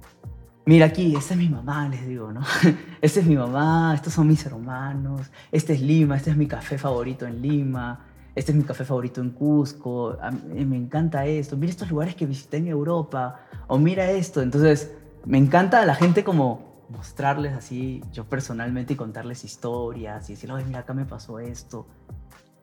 mira 0.66 0.86
aquí, 0.88 1.16
esta 1.16 1.34
es 1.34 1.40
mi 1.40 1.50
mamá, 1.50 1.88
les 1.90 2.08
digo, 2.08 2.32
¿no? 2.32 2.42
Esta 3.02 3.20
es 3.20 3.26
mi 3.26 3.36
mamá, 3.36 3.94
estos 3.96 4.14
son 4.14 4.28
mis 4.28 4.46
hermanos, 4.46 5.30
este 5.52 5.74
es 5.74 5.82
Lima, 5.82 6.16
este 6.16 6.32
es 6.32 6.38
mi 6.38 6.48
café 6.48 6.78
favorito 6.78 7.28
en 7.28 7.42
Lima, 7.42 8.06
este 8.34 8.52
es 8.52 8.58
mi 8.58 8.64
café 8.64 8.86
favorito 8.86 9.20
en 9.20 9.32
Cusco, 9.32 10.18
me 10.54 10.78
encanta 10.78 11.26
esto, 11.26 11.58
mira 11.58 11.72
estos 11.72 11.90
lugares 11.90 12.16
que 12.16 12.26
visité 12.26 12.58
en 12.58 12.68
Europa, 12.68 13.42
o 13.68 13.78
mira 13.78 14.10
esto. 14.10 14.42
Entonces, 14.42 14.92
me 15.26 15.38
encanta 15.38 15.82
a 15.82 15.86
la 15.86 15.96
gente 15.96 16.24
como 16.24 16.86
mostrarles 16.90 17.54
así, 17.54 18.02
yo 18.12 18.26
personalmente, 18.26 18.94
y 18.94 18.96
contarles 18.96 19.44
historias 19.44 20.30
y 20.30 20.34
decir, 20.34 20.52
oye, 20.52 20.66
mira, 20.66 20.80
acá 20.80 20.94
me 20.94 21.06
pasó 21.06 21.40
esto. 21.40 21.88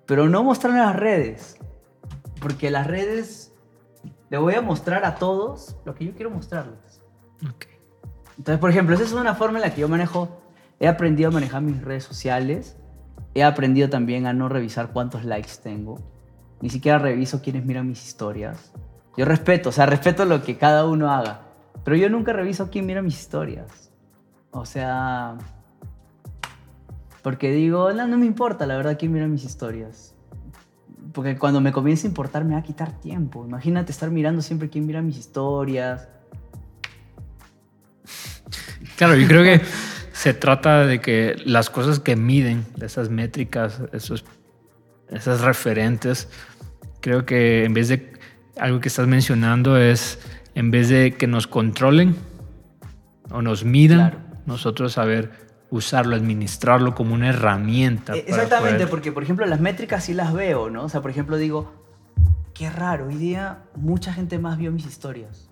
Pero 0.07 0.29
no 0.29 0.43
mostrar 0.43 0.73
en 0.73 0.81
las 0.81 0.97
redes, 0.97 1.59
porque 2.41 2.71
las 2.71 2.87
redes 2.87 3.53
le 4.31 4.39
voy 4.39 4.55
a 4.55 4.63
mostrar 4.63 5.05
a 5.05 5.17
todos 5.17 5.77
lo 5.85 5.95
que 5.95 6.07
yo 6.07 6.15
quiero 6.15 6.31
mostrarles. 6.31 7.03
Entonces, 8.41 8.59
por 8.59 8.71
ejemplo, 8.71 8.95
esa 8.95 9.05
es 9.05 9.13
una 9.13 9.35
forma 9.35 9.59
en 9.59 9.65
la 9.65 9.75
que 9.75 9.83
yo 9.83 9.89
manejo, 9.91 10.41
he 10.79 10.89
aprendido 10.89 11.29
a 11.29 11.31
manejar 11.31 11.61
mis 11.61 11.83
redes 11.83 12.05
sociales, 12.05 12.75
he 13.35 13.45
aprendido 13.45 13.91
también 13.91 14.27
a 14.27 14.33
no 14.33 14.49
revisar 14.49 14.93
cuántos 14.95 15.27
likes 15.27 15.51
tengo, 15.63 15.99
ni 16.63 16.71
siquiera 16.71 16.99
reviso 16.99 17.43
quiénes 17.43 17.67
miran 17.67 17.87
mis 17.87 18.03
historias. 18.03 18.73
Yo 19.15 19.27
respeto, 19.27 19.69
o 19.69 19.73
sea, 19.73 19.85
respeto 19.85 20.25
lo 20.25 20.43
que 20.43 20.57
cada 20.57 20.87
uno 20.87 21.13
haga, 21.13 21.43
pero 21.85 21.99
yo 21.99 22.09
nunca 22.09 22.33
reviso 22.33 22.71
quién 22.71 22.87
mira 22.87 23.03
mis 23.03 23.21
historias. 23.21 23.93
O 24.53 24.65
sea, 24.65 25.37
porque 27.21 27.53
digo, 27.53 27.93
no, 27.93 28.07
no 28.07 28.17
me 28.17 28.25
importa, 28.25 28.65
la 28.65 28.79
verdad, 28.79 28.97
quién 28.99 29.13
mira 29.13 29.27
mis 29.27 29.45
historias. 29.45 30.15
Porque 31.13 31.37
cuando 31.37 31.61
me 31.61 31.73
comience 31.73 32.07
a 32.07 32.09
importar 32.09 32.47
me 32.47 32.55
va 32.55 32.61
a 32.61 32.63
quitar 32.63 32.93
tiempo. 33.01 33.45
Imagínate 33.45 33.93
estar 33.93 34.11
mirando 34.11 34.41
siempre 34.41 34.71
quién 34.71 34.87
mira 34.87 35.03
mis 35.03 35.19
historias. 35.19 36.09
Claro, 39.01 39.17
yo 39.17 39.27
creo 39.27 39.43
que 39.43 39.63
se 40.13 40.35
trata 40.35 40.85
de 40.85 41.01
que 41.01 41.35
las 41.47 41.71
cosas 41.71 42.01
que 42.01 42.17
miden, 42.17 42.67
esas 42.83 43.09
métricas, 43.09 43.81
esos, 43.95 44.27
esas 45.09 45.41
referentes, 45.41 46.29
creo 47.01 47.25
que 47.25 47.65
en 47.65 47.73
vez 47.73 47.89
de 47.89 48.13
algo 48.59 48.79
que 48.81 48.89
estás 48.89 49.07
mencionando 49.07 49.79
es, 49.79 50.19
en 50.55 50.71
vez 50.71 50.91
de 50.91 51.13
que 51.13 51.27
nos 51.27 51.47
controlen 51.47 52.15
o 53.31 53.41
nos 53.41 53.65
midan, 53.65 54.43
nosotros 54.45 54.93
saber 54.93 55.31
usarlo, 55.71 56.15
administrarlo 56.15 56.95
como 56.95 57.15
una 57.15 57.31
herramienta. 57.31 58.15
Eh, 58.15 58.27
exactamente, 58.27 58.87
porque 58.87 59.13
por 59.13 59.23
ejemplo 59.23 59.47
las 59.47 59.61
métricas 59.61 60.05
sí 60.05 60.13
las 60.13 60.35
veo, 60.35 60.69
¿no? 60.69 60.85
O 60.85 60.89
sea, 60.91 61.01
por 61.01 61.11
ejemplo 61.11 61.39
digo, 61.39 61.73
qué 62.53 62.69
raro, 62.69 63.07
hoy 63.07 63.15
día 63.15 63.61
mucha 63.77 64.13
gente 64.13 64.39
más 64.39 64.59
vio 64.59 64.71
mis 64.71 64.85
historias. 64.85 65.49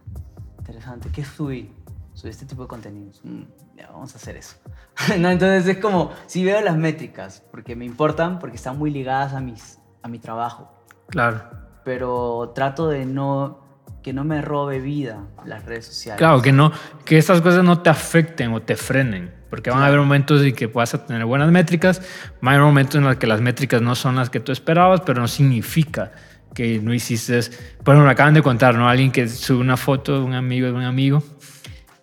Interesante, 0.58 1.08
¿qué 1.10 1.24
subí? 1.24 1.70
Subí 2.18 2.30
este 2.30 2.46
tipo 2.46 2.62
de 2.62 2.68
contenidos. 2.68 3.20
Mm, 3.22 3.42
ya, 3.76 3.90
vamos 3.92 4.12
a 4.12 4.16
hacer 4.16 4.36
eso. 4.36 4.56
no, 5.20 5.30
entonces 5.30 5.68
es 5.68 5.80
como, 5.80 6.10
sí 6.26 6.44
veo 6.44 6.60
las 6.60 6.76
métricas, 6.76 7.44
porque 7.52 7.76
me 7.76 7.84
importan, 7.84 8.40
porque 8.40 8.56
están 8.56 8.76
muy 8.76 8.90
ligadas 8.90 9.34
a, 9.34 9.40
mis, 9.40 9.78
a 10.02 10.08
mi 10.08 10.18
trabajo. 10.18 10.68
Claro. 11.10 11.44
Pero 11.84 12.50
trato 12.56 12.88
de 12.88 13.06
no 13.06 13.60
que 14.02 14.12
no 14.12 14.24
me 14.24 14.42
robe 14.42 14.80
vida 14.80 15.28
las 15.46 15.64
redes 15.64 15.86
sociales. 15.86 16.18
Claro, 16.18 16.42
que 16.42 16.50
no, 16.50 16.72
que 17.04 17.18
estas 17.18 17.40
cosas 17.40 17.62
no 17.62 17.82
te 17.82 17.90
afecten 17.90 18.52
o 18.52 18.62
te 18.62 18.74
frenen, 18.74 19.32
porque 19.48 19.70
van 19.70 19.82
a 19.82 19.86
haber 19.86 20.00
momentos 20.00 20.42
en 20.42 20.56
que 20.56 20.68
puedas 20.68 20.90
tener 21.06 21.24
buenas 21.24 21.52
métricas, 21.52 22.02
van 22.40 22.54
a 22.54 22.56
haber 22.56 22.66
momentos 22.66 22.96
en 22.96 23.04
los 23.04 23.14
que 23.14 23.28
las 23.28 23.40
métricas 23.40 23.80
no 23.80 23.94
son 23.94 24.16
las 24.16 24.28
que 24.28 24.40
tú 24.40 24.50
esperabas, 24.50 25.02
pero 25.02 25.20
no 25.20 25.28
significa 25.28 26.10
que 26.52 26.80
no 26.80 26.92
hiciste, 26.92 27.38
por 27.84 27.94
ejemplo, 27.94 28.06
me 28.06 28.10
acaban 28.10 28.34
de 28.34 28.42
contar, 28.42 28.74
¿no? 28.74 28.88
Alguien 28.88 29.12
que 29.12 29.28
sube 29.28 29.60
una 29.60 29.76
foto 29.76 30.18
de 30.18 30.24
un 30.24 30.34
amigo 30.34 30.66
de 30.66 30.72
un 30.72 30.82
amigo 30.82 31.22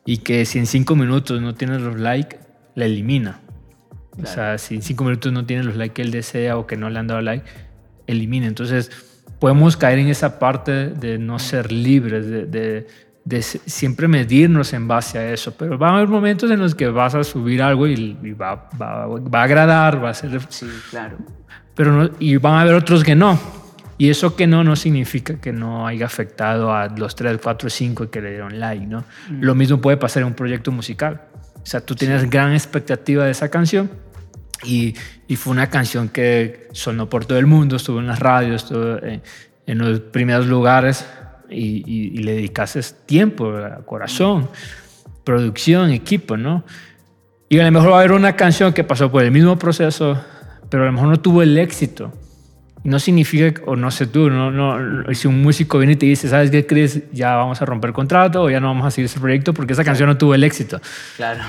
y 0.06 0.18
que 0.18 0.45
si 0.45 0.60
en 0.60 0.68
cinco 0.68 0.95
minutos 0.95 1.41
no 1.41 1.56
tiene 1.56 1.80
los 1.80 1.99
likes, 1.99 2.40
la 2.76 2.86
elimina. 2.86 3.41
O 4.22 4.26
sea, 4.26 4.57
si 4.57 4.76
en 4.76 4.82
cinco 4.82 5.03
minutos 5.03 5.34
no 5.34 5.45
tiene 5.45 5.64
los 5.64 5.76
likes 5.76 5.94
que 5.94 6.02
él 6.02 6.11
desea 6.11 6.57
o 6.57 6.68
que 6.68 6.77
no 6.77 6.90
le 6.90 6.99
han 6.99 7.07
dado 7.07 7.22
like, 7.22 7.45
elimina. 8.07 8.45
Entonces, 8.45 8.91
podemos 9.40 9.76
caer 9.76 9.99
en 9.99 10.07
esa 10.07 10.40
parte 10.40 10.90
de 10.90 11.18
no 11.18 11.40
ser 11.40 11.72
libres, 11.72 12.27
de, 12.30 12.88
siempre 13.41 14.07
medirnos 14.07 14.72
en 14.73 14.88
base 14.88 15.18
a 15.18 15.34
eso. 15.34 15.56
Pero 15.57 15.77
va 15.77 15.90
a 15.90 15.95
haber 15.98 16.07
momentos 16.07 16.49
en 16.52 16.60
los 16.60 16.76
que 16.76 16.88
vas 16.88 17.15
a 17.15 17.23
subir 17.23 17.61
algo 17.61 17.88
y, 17.88 18.34
va, 18.34 18.69
a 18.80 19.44
agradar, 19.44 20.03
va 20.03 20.11
a 20.11 20.14
ser... 20.14 20.40
Sí, 20.49 20.68
claro. 20.91 21.18
Pero 21.73 21.91
no, 21.91 22.11
y 22.19 22.38
van 22.38 22.53
a 22.53 22.61
haber 22.61 22.76
otros 22.76 23.03
que 23.03 23.15
no. 23.15 23.38
Y 23.98 24.10
eso 24.10 24.36
que 24.36 24.46
no, 24.46 24.64
no 24.64 24.76
significa 24.76 25.40
que 25.40 25.54
no 25.54 25.88
haya 25.88 26.06
afectado 26.06 26.74
a 26.74 26.88
los 26.90 27.16
3, 27.16 27.40
4, 27.42 27.70
5 27.70 28.10
que 28.10 28.22
le 28.22 28.32
dieron 28.32 28.60
like, 28.60 28.86
¿no? 28.86 29.06
Mm. 29.30 29.42
Lo 29.42 29.56
mismo 29.56 29.80
puede 29.80 29.98
pasar 29.98 30.22
en 30.22 30.28
un 30.28 30.34
proyecto 30.34 30.72
musical. 30.72 31.22
O 31.56 31.66
sea, 31.66 31.80
tú 31.80 31.96
tienes 31.96 32.30
gran 32.30 32.54
expectativa 32.54 33.26
de 33.26 33.32
esa 33.32 33.50
canción 33.50 33.90
y, 34.64 34.96
y, 35.28 35.36
fue 35.36 35.52
una 35.52 35.70
canción 35.70 36.10
que 36.10 36.68
sonó 36.74 37.10
por 37.10 37.26
todo 37.26 37.38
el 37.40 37.46
mundo, 37.46 37.78
estuvo 37.78 38.00
en 38.00 38.08
las 38.08 38.20
radios, 38.20 38.64
estuvo 38.64 38.98
en, 39.04 39.22
en 39.66 39.78
los 39.78 40.00
primeros 40.00 40.48
lugares 40.48 41.06
y, 41.50 41.84
y, 41.86 42.18
le 42.20 42.34
dedicaste 42.36 42.82
tiempo, 43.06 43.54
corazón, 43.86 44.50
producción, 45.24 45.92
equipo, 45.92 46.38
¿no? 46.38 46.66
Y 47.50 47.60
a 47.60 47.66
lo 47.66 47.72
mejor 47.72 47.92
va 47.92 47.96
a 47.96 48.00
haber 48.00 48.12
una 48.12 48.36
canción 48.36 48.74
que 48.74 48.84
pasó 48.84 49.12
por 49.12 49.24
el 49.24 49.32
mismo 49.32 49.58
proceso, 49.58 50.22
pero 50.70 50.84
a 50.84 50.86
lo 50.88 50.92
mejor 50.92 51.10
no 51.10 51.20
tuvo 51.20 51.42
el 51.42 51.58
éxito 51.58 52.12
no 52.86 52.99
significa, 52.99 53.62
o 53.66 53.76
no 53.76 53.90
sé 53.90 54.06
tú, 54.06 54.30
no, 54.30 54.52
no, 54.52 55.12
si 55.16 55.28
un 55.28 55.41
músico 55.41 55.80
viene 55.80 55.94
y 55.94 55.95
te 55.95 56.06
dice, 56.06 56.30
¿sabes 56.30 56.52
qué, 56.52 56.68
Chris? 56.68 57.02
Ya 57.12 57.36
vamos 57.36 57.60
a 57.60 57.66
romper 57.66 57.90
el 57.90 57.94
contrato 57.95 58.44
o 58.44 58.49
ya 58.49 58.60
no 58.60 58.68
vamos 58.68 58.86
a 58.86 58.91
seguir 58.91 59.07
ese 59.07 59.20
proyecto 59.20 59.56
porque 59.56 59.74
esa 59.74 59.84
canción 59.84 60.07
no 60.07 60.18
tuvo 60.18 60.36
el 60.36 60.44
éxito. 60.44 60.80
Claro. 61.16 61.41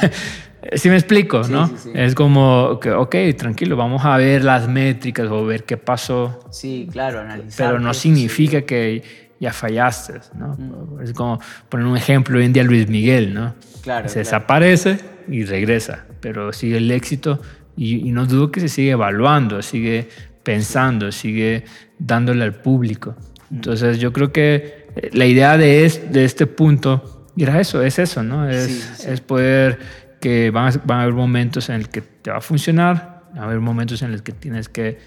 sí 0.74 0.90
me 0.90 0.96
explico, 0.96 1.40
¿no? 1.48 1.70
es 1.94 2.14
como, 2.14 2.78
que, 2.80 2.92
ok, 2.92 3.16
tranquilo, 3.38 3.76
vamos 3.76 4.04
a 4.04 4.18
ver 4.18 4.44
las 4.44 4.68
métricas 4.68 5.28
o 5.30 5.46
ver 5.46 5.64
qué 5.64 5.78
pasó. 5.78 6.38
Sí, 6.50 6.86
claro, 6.92 7.20
analizar. 7.20 7.68
Pero 7.68 7.80
no 7.80 7.94
significa 7.94 8.60
que 8.60 9.02
ya 9.40 9.54
fallaste, 9.54 10.20
¿no? 10.34 10.54
Mm. 10.58 11.02
Es 11.02 11.14
como 11.14 11.40
poner 11.70 11.86
un 11.86 11.96
ejemplo 11.96 12.36
hoy 12.38 12.44
en 12.44 12.52
día 12.52 12.62
Luis 12.62 12.90
Miguel, 12.90 13.32
¿no? 13.32 13.54
Claro. 13.80 14.10
Se 14.10 14.18
desaparece 14.18 14.98
y 15.28 15.46
regresa, 15.46 16.04
pero 16.20 16.52
sigue 16.52 16.76
el 16.76 16.90
éxito 16.90 17.40
y, 17.74 18.06
y 18.06 18.12
no 18.12 18.26
dudo 18.26 18.50
que 18.50 18.60
se 18.60 18.68
sigue 18.68 18.90
evaluando, 18.90 19.62
sigue 19.62 20.08
pensando, 20.48 21.12
sigue 21.12 21.64
dándole 21.98 22.42
al 22.42 22.54
público. 22.54 23.14
Entonces 23.52 23.98
yo 23.98 24.14
creo 24.14 24.32
que 24.32 24.86
eh, 24.96 25.10
la 25.12 25.26
idea 25.26 25.58
de, 25.58 25.92
de 26.10 26.24
este 26.24 26.46
punto 26.46 27.26
era 27.36 27.60
eso, 27.60 27.82
es 27.82 27.98
eso, 27.98 28.22
¿no? 28.22 28.48
Es, 28.48 29.04
es 29.04 29.20
poder 29.20 29.78
que 30.22 30.50
van 30.50 30.72
a, 30.72 30.80
van 30.86 31.00
a, 31.00 31.02
haber 31.02 31.12
momentos 31.12 31.68
en 31.68 31.74
el 31.74 31.90
que 31.90 32.00
te 32.00 32.30
va 32.30 32.38
a 32.38 32.40
funcionar, 32.40 33.24
van 33.34 33.42
a 33.42 33.44
haber 33.44 33.60
momentos 33.60 34.00
en 34.00 34.10
los 34.10 34.22
que 34.22 34.32
tienes 34.32 34.70
que 34.70 34.98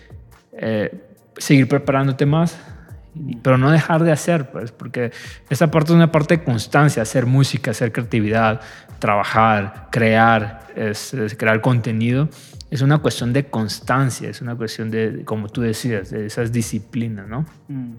eh, 0.59 0.93
seguir 1.37 1.67
preparándote 1.67 2.27
más, 2.27 2.55
pero 3.41 3.57
no 3.57 3.71
dejar 3.71 4.03
de 4.03 4.11
hacer, 4.11 4.51
pues, 4.51 4.71
porque 4.71 5.11
esta 5.49 5.71
parte 5.71 5.91
es 5.91 5.95
una 5.95 6.11
parte 6.11 6.37
de 6.37 6.43
constancia, 6.43 7.01
hacer 7.01 7.25
música, 7.25 7.71
hacer 7.71 7.91
creatividad, 7.91 8.61
trabajar, 8.99 9.87
crear, 9.91 10.67
es 10.75 11.15
crear 11.35 11.61
contenido 11.61 12.29
es 12.71 12.81
una 12.81 12.99
cuestión 12.99 13.33
de 13.33 13.47
constancia, 13.47 14.29
es 14.29 14.41
una 14.41 14.55
cuestión 14.55 14.89
de, 14.89 15.23
como 15.25 15.49
tú 15.49 15.61
decías, 15.61 16.09
de 16.09 16.25
esas 16.25 16.53
disciplinas, 16.53 17.27
¿no? 17.27 17.45
Mm. 17.67 17.95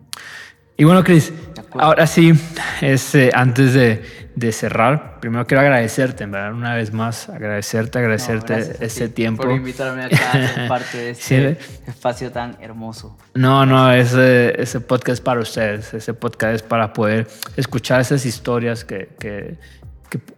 Y 0.78 0.84
bueno, 0.84 1.04
Cris, 1.04 1.30
ahora 1.74 2.06
sí, 2.06 2.32
es, 2.80 3.14
eh, 3.14 3.30
antes 3.34 3.74
de, 3.74 4.02
de, 4.34 4.52
cerrar, 4.52 5.20
primero 5.20 5.46
quiero 5.46 5.60
agradecerte, 5.60 6.24
¿verdad? 6.24 6.54
Una 6.54 6.74
vez 6.74 6.90
más, 6.94 7.28
agradecerte, 7.28 7.98
agradecerte 7.98 8.76
ese 8.80 9.10
tiempo. 9.10 9.42
Por 9.42 9.52
invitarme 9.52 10.04
acá 10.04 10.32
a 10.32 10.48
ser 10.48 10.68
parte 10.68 10.96
de 10.96 11.10
este 11.10 11.58
espacio 11.86 12.32
tan 12.32 12.56
hermoso. 12.58 13.18
No, 13.34 13.66
no, 13.66 13.92
ese, 13.92 14.60
ese 14.60 14.80
podcast 14.80 15.18
es 15.18 15.20
para 15.20 15.40
ustedes, 15.42 15.92
ese 15.92 16.14
podcast 16.14 16.54
es 16.54 16.62
para 16.62 16.94
poder 16.94 17.28
escuchar 17.56 18.00
esas 18.00 18.24
historias 18.24 18.86
que, 18.86 19.10
que 19.18 19.58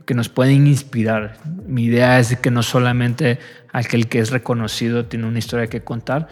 que, 0.04 0.14
nos 0.14 0.28
pueden 0.28 0.66
inspirar. 0.66 1.36
Mi 1.66 1.84
idea 1.84 2.18
es 2.18 2.36
que 2.36 2.50
no 2.50 2.62
solamente 2.62 3.38
aquel 3.74 4.08
que 4.08 4.20
es 4.20 4.30
reconocido 4.30 5.04
tiene 5.04 5.26
una 5.26 5.38
historia 5.38 5.66
que 5.66 5.82
contar, 5.82 6.28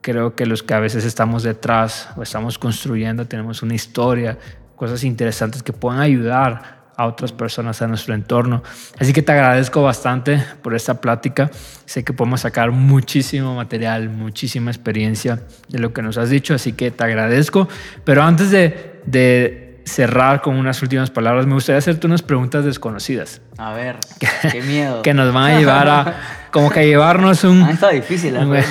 creo 0.00 0.34
que 0.34 0.46
los 0.46 0.62
que 0.62 0.74
a 0.74 0.80
veces 0.80 1.04
estamos 1.04 1.42
detrás 1.42 2.08
o 2.16 2.22
estamos 2.22 2.58
construyendo 2.58 3.26
tenemos 3.26 3.62
una 3.62 3.74
historia, 3.74 4.38
cosas 4.74 5.04
interesantes 5.04 5.62
que 5.62 5.72
puedan 5.72 6.00
ayudar 6.00 6.76
a 6.96 7.06
otras 7.06 7.32
personas 7.32 7.82
a 7.82 7.86
nuestro 7.86 8.14
entorno. 8.14 8.62
Así 8.98 9.12
que 9.12 9.20
te 9.20 9.30
agradezco 9.32 9.82
bastante 9.82 10.42
por 10.62 10.74
esta 10.74 10.98
plática. 11.02 11.50
Sé 11.84 12.02
que 12.02 12.14
podemos 12.14 12.40
sacar 12.40 12.70
muchísimo 12.70 13.54
material, 13.54 14.08
muchísima 14.08 14.70
experiencia 14.70 15.42
de 15.68 15.78
lo 15.78 15.92
que 15.92 16.00
nos 16.00 16.16
has 16.16 16.30
dicho, 16.30 16.54
así 16.54 16.72
que 16.72 16.90
te 16.90 17.04
agradezco. 17.04 17.68
Pero 18.04 18.22
antes 18.22 18.50
de, 18.50 19.02
de 19.04 19.82
cerrar 19.84 20.40
con 20.40 20.56
unas 20.56 20.82
últimas 20.82 21.10
palabras, 21.10 21.46
me 21.46 21.54
gustaría 21.54 21.78
hacerte 21.78 22.06
unas 22.06 22.22
preguntas 22.22 22.64
desconocidas. 22.64 23.40
A 23.58 23.72
ver, 23.72 23.96
qué 24.50 24.62
miedo. 24.62 25.02
que 25.02 25.14
nos 25.14 25.32
van 25.32 25.52
a 25.52 25.58
llevar 25.58 25.88
a, 25.88 26.14
como 26.56 26.70
que 26.70 26.86
llevarnos 26.86 27.44
un... 27.44 27.62
Ah, 27.64 27.70
está 27.70 27.90
difícil. 27.90 28.34
¿eh? 28.34 28.40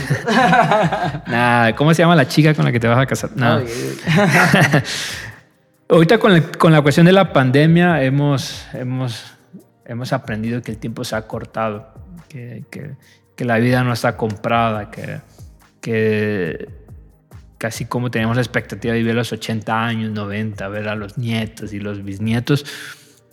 Nada, 1.27 1.75
¿cómo 1.75 1.93
se 1.93 2.01
llama 2.01 2.15
la 2.15 2.27
chica 2.27 2.55
con 2.55 2.65
la 2.65 2.71
que 2.71 2.79
te 2.79 2.87
vas 2.87 2.97
a 2.97 3.05
casar? 3.05 3.29
Nada. 3.35 3.61
Ahorita 5.89 6.17
con 6.17 6.33
la, 6.33 6.41
con 6.41 6.71
la, 6.71 6.81
cuestión 6.81 7.05
de 7.05 7.11
la 7.11 7.31
pandemia 7.31 8.01
hemos, 8.01 8.65
hemos, 8.73 9.37
hemos 9.85 10.13
aprendido 10.13 10.63
que 10.63 10.71
el 10.71 10.77
tiempo 10.79 11.03
se 11.03 11.15
ha 11.15 11.27
cortado, 11.27 11.93
que, 12.27 12.63
que, 12.71 12.95
que 13.35 13.45
la 13.45 13.59
vida 13.59 13.83
no 13.83 13.93
está 13.93 14.17
comprada, 14.17 14.89
que, 14.89 15.19
que 15.79 16.67
casi 17.59 17.85
como 17.85 18.09
teníamos 18.09 18.35
la 18.35 18.41
expectativa 18.41 18.95
de 18.95 18.99
vivir 19.01 19.11
a 19.11 19.17
los 19.17 19.31
80 19.31 19.85
años, 19.85 20.11
90, 20.11 20.67
ver 20.69 20.87
a 20.87 20.95
los 20.95 21.19
nietos 21.19 21.71
y 21.71 21.79
los 21.79 22.03
bisnietos. 22.03 22.65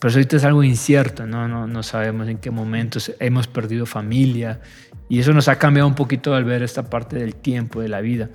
Pero 0.03 0.15
ahorita 0.15 0.35
es 0.35 0.43
algo 0.43 0.65
incierto, 0.65 1.25
¿no? 1.25 1.47
No, 1.47 1.65
no 1.65 1.81
sabemos 1.81 2.27
en 2.27 2.37
qué 2.37 2.51
momentos 2.51 3.13
hemos 3.21 3.47
perdido 3.47 3.85
familia 3.85 4.59
y 5.07 5.19
eso 5.19 5.31
nos 5.31 5.47
ha 5.47 5.57
cambiado 5.57 5.87
un 5.87 5.95
poquito 5.95 6.35
al 6.35 6.43
ver 6.43 6.61
esta 6.61 6.89
parte 6.89 7.15
del 7.15 7.35
tiempo, 7.35 7.79
de 7.79 7.87
la 7.87 8.01
vida. 8.01 8.29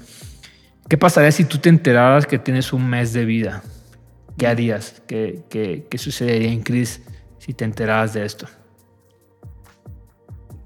¿Qué 0.89 0.97
pasaría 0.97 1.31
si 1.31 1.45
tú 1.45 1.59
te 1.59 1.69
enteraras 1.69 2.25
que 2.25 2.39
tienes 2.39 2.73
un 2.73 2.89
mes 2.89 3.13
de 3.13 3.27
vida? 3.27 3.63
¿Qué 4.39 4.47
harías? 4.47 5.03
¿Qué, 5.07 5.45
qué, 5.51 5.99
sucedería 5.99 6.51
en 6.51 6.63
Cris 6.63 7.03
si 7.37 7.53
te 7.53 7.67
enteraras 7.67 8.15
de 8.15 8.25
esto? 8.25 8.47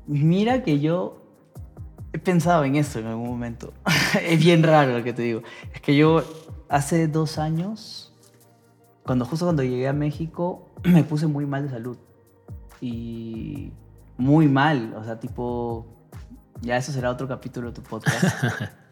Mira 0.07 0.62
que 0.62 0.79
yo 0.79 1.19
He 2.12 2.19
pensado 2.19 2.62
en 2.62 2.77
eso 2.77 3.01
en 3.01 3.07
algún 3.07 3.29
momento. 3.29 3.73
es 4.23 4.39
bien 4.39 4.62
raro 4.62 4.99
lo 4.99 5.03
que 5.03 5.12
te 5.12 5.23
digo. 5.23 5.43
Es 5.74 5.81
que 5.81 5.97
yo 5.97 6.23
hace 6.69 7.09
dos 7.09 7.39
años, 7.39 8.11
cuando 9.05 9.24
justo 9.24 9.47
cuando 9.47 9.62
llegué 9.62 9.89
a 9.89 9.93
México, 9.93 10.70
me 10.85 11.05
puse 11.05 11.27
muy 11.27 11.47
mal 11.47 11.65
de 11.65 11.70
salud. 11.70 11.97
Y 12.81 13.73
muy 14.16 14.49
mal, 14.49 14.95
o 14.97 15.05
sea, 15.05 15.20
tipo, 15.20 15.87
ya 16.61 16.77
eso 16.77 16.93
será 16.93 17.11
otro 17.11 17.29
capítulo 17.29 17.69
de 17.69 17.74
tu 17.74 17.83
podcast. 17.83 18.24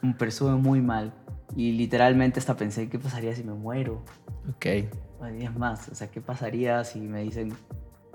Pero 0.19 0.29
estuve 0.29 0.53
muy 0.53 0.81
mal. 0.81 1.13
Y 1.57 1.73
literalmente 1.73 2.39
hasta 2.39 2.57
pensé, 2.57 2.89
¿qué 2.89 2.99
pasaría 2.99 3.35
si 3.35 3.43
me 3.43 3.53
muero? 3.53 4.05
Ok. 4.49 4.67
Es 4.67 5.57
más, 5.57 5.89
o 5.89 5.95
sea, 5.95 6.11
¿qué 6.11 6.21
pasaría 6.21 6.85
si 6.85 7.01
me 7.01 7.23
dicen, 7.23 7.51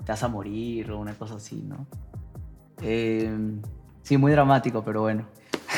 te 0.04 0.12
vas 0.12 0.22
a 0.22 0.28
morir 0.28 0.90
o 0.90 0.98
una 0.98 1.14
cosa 1.14 1.36
así, 1.36 1.62
¿no? 1.62 1.86
Eh, 2.82 3.30
Sí, 4.06 4.18
muy 4.18 4.30
dramático, 4.30 4.84
pero 4.84 5.00
bueno. 5.00 5.26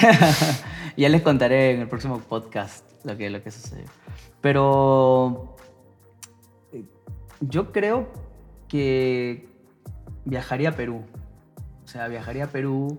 ya 0.99 1.09
les 1.09 1.23
contaré 1.23 1.70
en 1.70 1.81
el 1.81 1.89
próximo 1.89 2.19
podcast 2.19 2.85
lo 3.03 3.16
que, 3.16 3.31
lo 3.31 3.43
que 3.43 3.51
sucedió. 3.51 3.86
Pero 4.43 5.57
yo 7.40 7.73
creo 7.73 8.09
que 8.69 9.48
viajaría 10.24 10.70
a 10.70 10.73
Perú. 10.73 11.02
O 11.85 11.89
sea, 11.89 12.09
viajaría 12.09 12.44
a 12.44 12.48
Perú, 12.48 12.98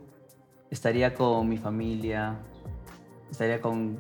estaría 0.72 1.14
con 1.14 1.48
mi 1.48 1.58
familia, 1.58 2.36
estaría 3.30 3.62
con, 3.62 4.00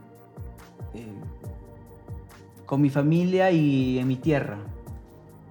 eh, 0.94 1.14
con 2.66 2.82
mi 2.82 2.90
familia 2.90 3.52
y 3.52 4.00
en 4.00 4.08
mi 4.08 4.16
tierra. 4.16 4.58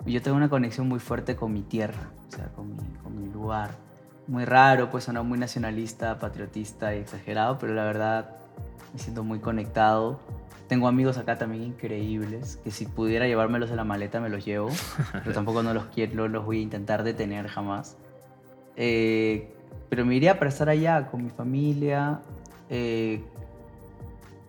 Yo 0.07 0.23
tengo 0.23 0.37
una 0.37 0.49
conexión 0.49 0.89
muy 0.89 0.99
fuerte 1.01 1.37
con 1.37 1.53
mi 1.53 1.63
tierra, 1.63 2.11
o 2.29 2.33
sea, 2.33 2.49
con 2.49 2.75
mi, 2.75 2.83
con 3.03 3.21
mi 3.21 3.31
lugar 3.31 3.89
muy 4.29 4.45
raro, 4.45 4.91
pues 4.91 5.05
suena 5.05 5.23
muy 5.23 5.39
nacionalista, 5.39 6.19
patriotista 6.19 6.95
y 6.95 6.99
exagerado, 6.99 7.59
pero 7.59 7.75
la 7.75 7.85
verdad 7.85 8.37
me 8.93 8.99
siento 8.99 9.25
muy 9.25 9.39
conectado. 9.39 10.21
Tengo 10.69 10.87
amigos 10.87 11.17
acá 11.17 11.39
también 11.39 11.63
increíbles, 11.63 12.59
que 12.63 12.71
si 12.71 12.85
pudiera 12.85 13.27
llevármelos 13.27 13.71
en 13.71 13.77
la 13.77 13.85
maleta 13.85 14.21
me 14.21 14.29
los 14.29 14.45
llevo, 14.45 14.69
pero 15.13 15.33
tampoco 15.33 15.63
no 15.63 15.73
los 15.73 15.87
quiero, 15.87 16.29
los 16.29 16.45
voy 16.45 16.59
a 16.59 16.63
intentar 16.63 17.05
detener 17.05 17.49
jamás. 17.49 17.97
Eh, 18.77 19.51
pero 19.89 20.05
me 20.05 20.15
iría 20.15 20.39
para 20.39 20.51
estar 20.51 20.69
allá 20.69 21.07
con 21.07 21.25
mi 21.25 21.31
familia. 21.31 22.21
Eh, 22.69 23.23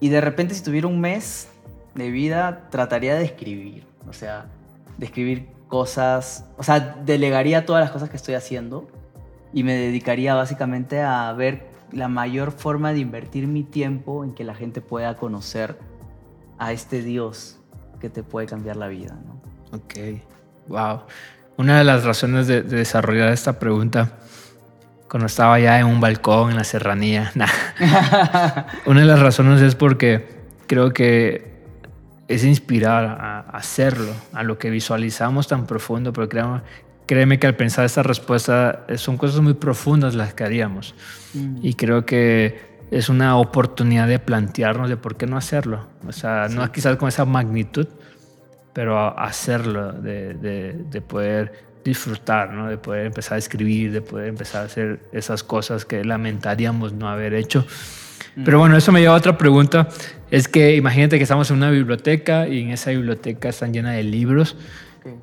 y 0.01 0.09
de 0.09 0.21
repente 0.21 0.53
si 0.55 0.63
tuviera 0.63 0.87
un 0.87 0.99
mes 0.99 1.49
de 1.95 2.11
vida, 2.11 2.67
trataría 2.69 3.15
de 3.15 3.23
escribir. 3.23 3.85
O 4.07 4.13
sea, 4.13 4.47
de 4.97 5.05
escribir 5.05 5.47
cosas, 5.69 6.45
o 6.57 6.63
sea, 6.63 6.79
delegaría 7.05 7.65
todas 7.65 7.81
las 7.81 7.91
cosas 7.91 8.09
que 8.09 8.17
estoy 8.17 8.33
haciendo 8.33 8.87
y 9.53 9.63
me 9.63 9.73
dedicaría 9.73 10.33
básicamente 10.35 11.01
a 11.01 11.31
ver 11.33 11.68
la 11.91 12.07
mayor 12.07 12.51
forma 12.51 12.93
de 12.93 12.99
invertir 12.99 13.47
mi 13.47 13.63
tiempo 13.63 14.23
en 14.23 14.33
que 14.33 14.43
la 14.43 14.55
gente 14.55 14.81
pueda 14.81 15.17
conocer 15.17 15.77
a 16.57 16.71
este 16.71 17.01
Dios 17.01 17.59
que 17.99 18.09
te 18.09 18.23
puede 18.23 18.47
cambiar 18.47 18.75
la 18.75 18.87
vida. 18.87 19.17
¿no? 19.25 19.41
Ok, 19.77 20.21
wow. 20.67 21.01
Una 21.57 21.77
de 21.77 21.83
las 21.83 22.03
razones 22.03 22.47
de, 22.47 22.61
desarrollar 22.61 23.31
esta 23.33 23.59
pregunta, 23.59 24.17
cuando 25.09 25.27
estaba 25.27 25.59
ya 25.59 25.79
en 25.79 25.87
un 25.87 25.99
balcón 25.99 26.51
en 26.51 26.55
la 26.55 26.63
serranía, 26.63 27.33
una 28.85 29.01
de 29.01 29.05
las 29.05 29.19
razones 29.19 29.61
es 29.61 29.75
porque 29.75 30.39
creo 30.67 30.91
que 30.93 31.49
es 32.29 32.43
inspirar 32.43 33.05
a 33.05 33.39
hacerlo, 33.39 34.13
a 34.33 34.43
lo 34.43 34.57
que 34.57 34.69
visualizamos 34.69 35.47
tan 35.47 35.65
profundo, 35.65 36.13
pero 36.13 36.29
créeme 37.09 37.39
que 37.39 37.47
al 37.47 37.55
pensar 37.55 37.85
esta 37.85 38.03
respuesta 38.03 38.85
eh, 38.87 38.99
son 38.99 39.17
cosas 39.17 39.41
muy 39.41 39.55
profundas 39.55 40.13
las 40.13 40.35
que 40.35 40.43
haríamos. 40.43 40.93
Mm. 41.33 41.57
Y 41.63 41.73
creo 41.73 42.05
que 42.05 42.85
es 42.91 43.09
una 43.09 43.35
oportunidad 43.37 44.07
de 44.07 44.19
plantearnos 44.19 44.89
de 44.89 44.95
por 44.95 45.17
qué 45.17 45.25
no 45.25 45.35
hacerlo. 45.35 45.87
O 46.07 46.11
sea, 46.11 46.49
no 46.49 46.71
quizás 46.71 46.97
con 46.97 47.09
esa 47.09 47.25
magnitud, 47.25 47.87
pero 48.73 49.17
hacerlo, 49.17 49.91
de, 49.91 50.35
de, 50.35 51.01
poder 51.01 51.51
disfrutar, 51.83 52.51
¿no? 52.51 52.67
de 52.69 52.77
poder 52.77 53.07
empezar 53.07 53.37
a 53.37 53.39
escribir, 53.39 53.91
de 53.91 54.01
poder 54.01 54.27
empezar 54.27 54.61
a 54.61 54.65
hacer 54.65 54.99
esas 55.11 55.43
cosas 55.43 55.85
que 55.85 56.05
lamentaríamos 56.05 56.93
no 56.93 57.09
haber 57.09 57.33
hecho. 57.33 57.65
Pero 58.45 58.59
bueno, 58.59 58.77
eso 58.77 58.91
me 58.91 58.99
lleva 58.99 59.15
a 59.15 59.17
otra 59.17 59.35
pregunta. 59.35 59.89
Es 60.29 60.47
que 60.47 60.75
imagínate 60.75 61.17
que 61.17 61.23
estamos 61.23 61.49
en 61.49 61.57
una 61.57 61.71
biblioteca 61.71 62.47
y 62.47 62.61
en 62.61 62.69
esa 62.69 62.91
biblioteca 62.91 63.49
están 63.49 63.73
llena 63.73 63.93
de 63.93 64.03
libros. 64.03 64.55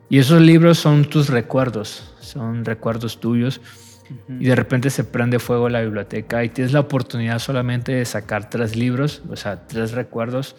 Y 0.08 0.18
esos 0.18 0.40
libros 0.40 0.78
son 0.78 1.04
tus 1.04 1.28
recuerdos, 1.28 2.14
son 2.20 2.64
recuerdos 2.64 3.20
tuyos. 3.20 3.60
Y 4.28 4.44
de 4.44 4.54
repente 4.54 4.88
se 4.90 5.02
prende 5.02 5.40
fuego 5.40 5.68
la 5.68 5.80
biblioteca 5.80 6.44
y 6.44 6.48
tienes 6.48 6.72
la 6.72 6.78
oportunidad 6.80 7.40
solamente 7.40 7.92
de 7.92 8.04
sacar 8.04 8.48
tres 8.48 8.76
libros, 8.76 9.22
o 9.28 9.36
sea, 9.36 9.66
tres 9.66 9.92
recuerdos. 9.92 10.54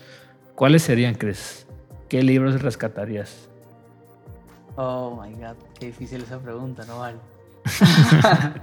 ¿Cuáles 0.53 0.83
serían, 0.83 1.15
crees? 1.15 1.65
¿Qué 2.09 2.23
libros 2.23 2.61
rescatarías? 2.61 3.47
Oh 4.75 5.21
my 5.21 5.33
god, 5.33 5.55
qué 5.79 5.87
difícil 5.87 6.23
esa 6.23 6.39
pregunta, 6.39 6.83
no 6.85 6.99
vale. 6.99 7.17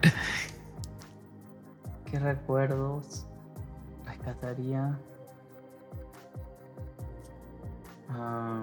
¿Qué 2.11 2.19
recuerdos 2.19 3.27
rescataría? 4.05 4.99
Ah, 8.09 8.63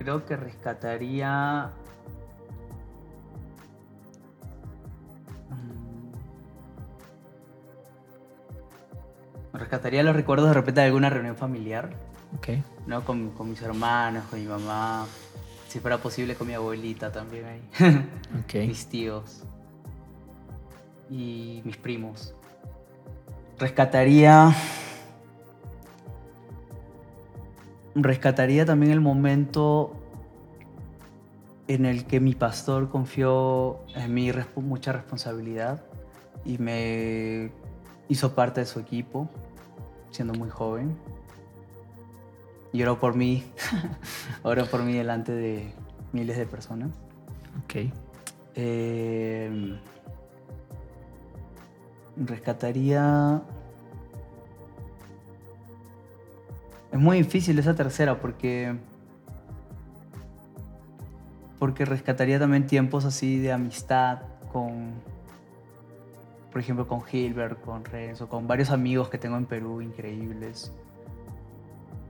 creo 0.00 0.24
que 0.24 0.34
rescataría. 0.34 1.70
Mm, 5.50 6.14
rescataría 9.58 10.02
los 10.02 10.16
recuerdos 10.16 10.48
de 10.48 10.54
repente 10.54 10.80
de 10.80 10.86
alguna 10.86 11.10
reunión 11.10 11.36
familiar. 11.36 11.90
Ok. 12.38 12.48
¿no? 12.86 13.04
Con, 13.04 13.30
con, 13.32 13.50
mis 13.50 13.60
hermanos, 13.60 14.24
con 14.30 14.40
mi 14.40 14.46
mamá, 14.46 15.06
si 15.68 15.80
fuera 15.80 15.98
posible 15.98 16.34
con 16.34 16.46
mi 16.46 16.54
abuelita 16.54 17.12
también 17.12 17.44
ahí. 17.44 17.60
Okay. 18.44 18.68
mis 18.68 18.86
tíos 18.86 19.42
y 21.10 21.60
mis 21.64 21.76
primos. 21.76 22.34
Rescataría... 23.58 24.54
Rescataría 27.94 28.64
también 28.64 28.92
el 28.92 29.00
momento 29.00 29.92
en 31.68 31.86
el 31.86 32.04
que 32.06 32.20
mi 32.20 32.34
pastor 32.34 32.88
confió 32.88 33.80
en 33.94 34.12
mí 34.14 34.32
mucha 34.56 34.92
responsabilidad 34.92 35.82
y 36.44 36.58
me 36.58 37.52
hizo 38.08 38.34
parte 38.34 38.60
de 38.60 38.66
su 38.66 38.80
equipo, 38.80 39.28
siendo 40.10 40.34
muy 40.34 40.50
joven 40.50 40.96
y 42.72 42.82
oró 42.82 42.98
por 42.98 43.14
mí, 43.16 43.44
oró 44.42 44.66
por 44.66 44.82
mí 44.82 44.92
delante 44.92 45.32
de 45.32 45.72
miles 46.12 46.36
de 46.36 46.46
personas. 46.46 46.90
Ok. 47.64 47.92
Eh, 48.54 49.78
rescataría... 52.16 53.42
muy 57.00 57.18
difícil 57.18 57.58
esa 57.58 57.74
tercera 57.74 58.20
porque... 58.20 58.76
Porque 61.58 61.84
rescataría 61.84 62.38
también 62.38 62.66
tiempos 62.66 63.04
así 63.04 63.38
de 63.38 63.52
amistad 63.52 64.20
con... 64.52 64.92
Por 66.50 66.60
ejemplo, 66.60 66.88
con 66.88 67.02
Gilbert, 67.02 67.60
con 67.60 67.84
Renzo, 67.84 68.28
con 68.28 68.46
varios 68.46 68.70
amigos 68.70 69.08
que 69.08 69.18
tengo 69.18 69.36
en 69.36 69.46
Perú 69.46 69.80
increíbles 69.82 70.72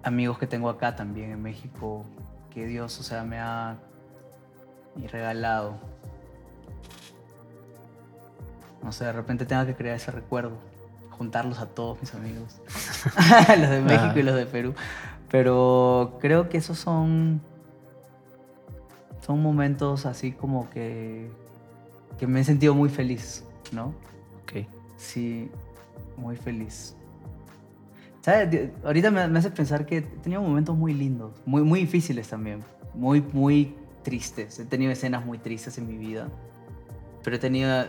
amigos 0.03 0.39
que 0.39 0.47
tengo 0.47 0.69
acá 0.69 0.97
también 0.97 1.31
en 1.31 1.43
México, 1.43 2.05
que 2.51 2.67
Dios, 2.67 2.99
o 2.99 3.03
sea, 3.03 3.25
me 3.25 3.39
ha 3.39 3.79
regalado. 5.11 5.79
No 8.83 8.93
sé, 8.93 9.05
de 9.05 9.13
repente 9.13 9.45
tengo 9.45 9.67
que 9.67 9.75
crear 9.75 9.97
ese 9.97 10.11
recuerdo, 10.11 10.57
juntarlos 11.21 11.59
a 11.59 11.67
todos 11.67 12.01
mis 12.01 12.15
amigos, 12.15 12.63
los 13.61 13.69
de 13.69 13.83
México 13.83 14.19
y 14.19 14.23
los 14.23 14.35
de 14.35 14.47
Perú. 14.47 14.73
Pero 15.31 16.17
creo 16.19 16.49
que 16.49 16.57
esos 16.57 16.79
son, 16.79 17.43
son 19.21 19.43
momentos 19.43 20.07
así 20.07 20.33
como 20.33 20.71
que, 20.71 21.31
que 22.19 22.27
me 22.27 22.41
he 22.41 22.45
sentido 22.45 22.75
muy 22.75 22.89
feliz, 22.89 23.45
¿no? 23.71 23.89
Ok. 24.43 24.67
Sí, 24.97 25.51
muy 26.17 26.37
feliz. 26.37 26.97
¿Sabes? 28.23 28.71
Ahorita 28.83 29.11
me, 29.11 29.21
hace 29.21 29.51
pensar 29.51 29.85
que 29.85 29.99
he 29.99 30.01
tenido 30.01 30.41
momentos 30.41 30.75
muy 30.75 30.95
lindos, 30.95 31.35
muy, 31.45 31.61
muy 31.61 31.81
difíciles 31.81 32.29
también, 32.29 32.65
muy, 32.95 33.21
muy 33.21 33.75
tristes. 34.03 34.59
He 34.59 34.65
tenido 34.65 34.91
escenas 34.91 35.27
muy 35.27 35.37
tristes 35.37 35.77
en 35.77 35.87
mi 35.87 35.99
vida, 35.99 36.29
pero 37.23 37.37
he 37.37 37.39
tenido, 37.39 37.85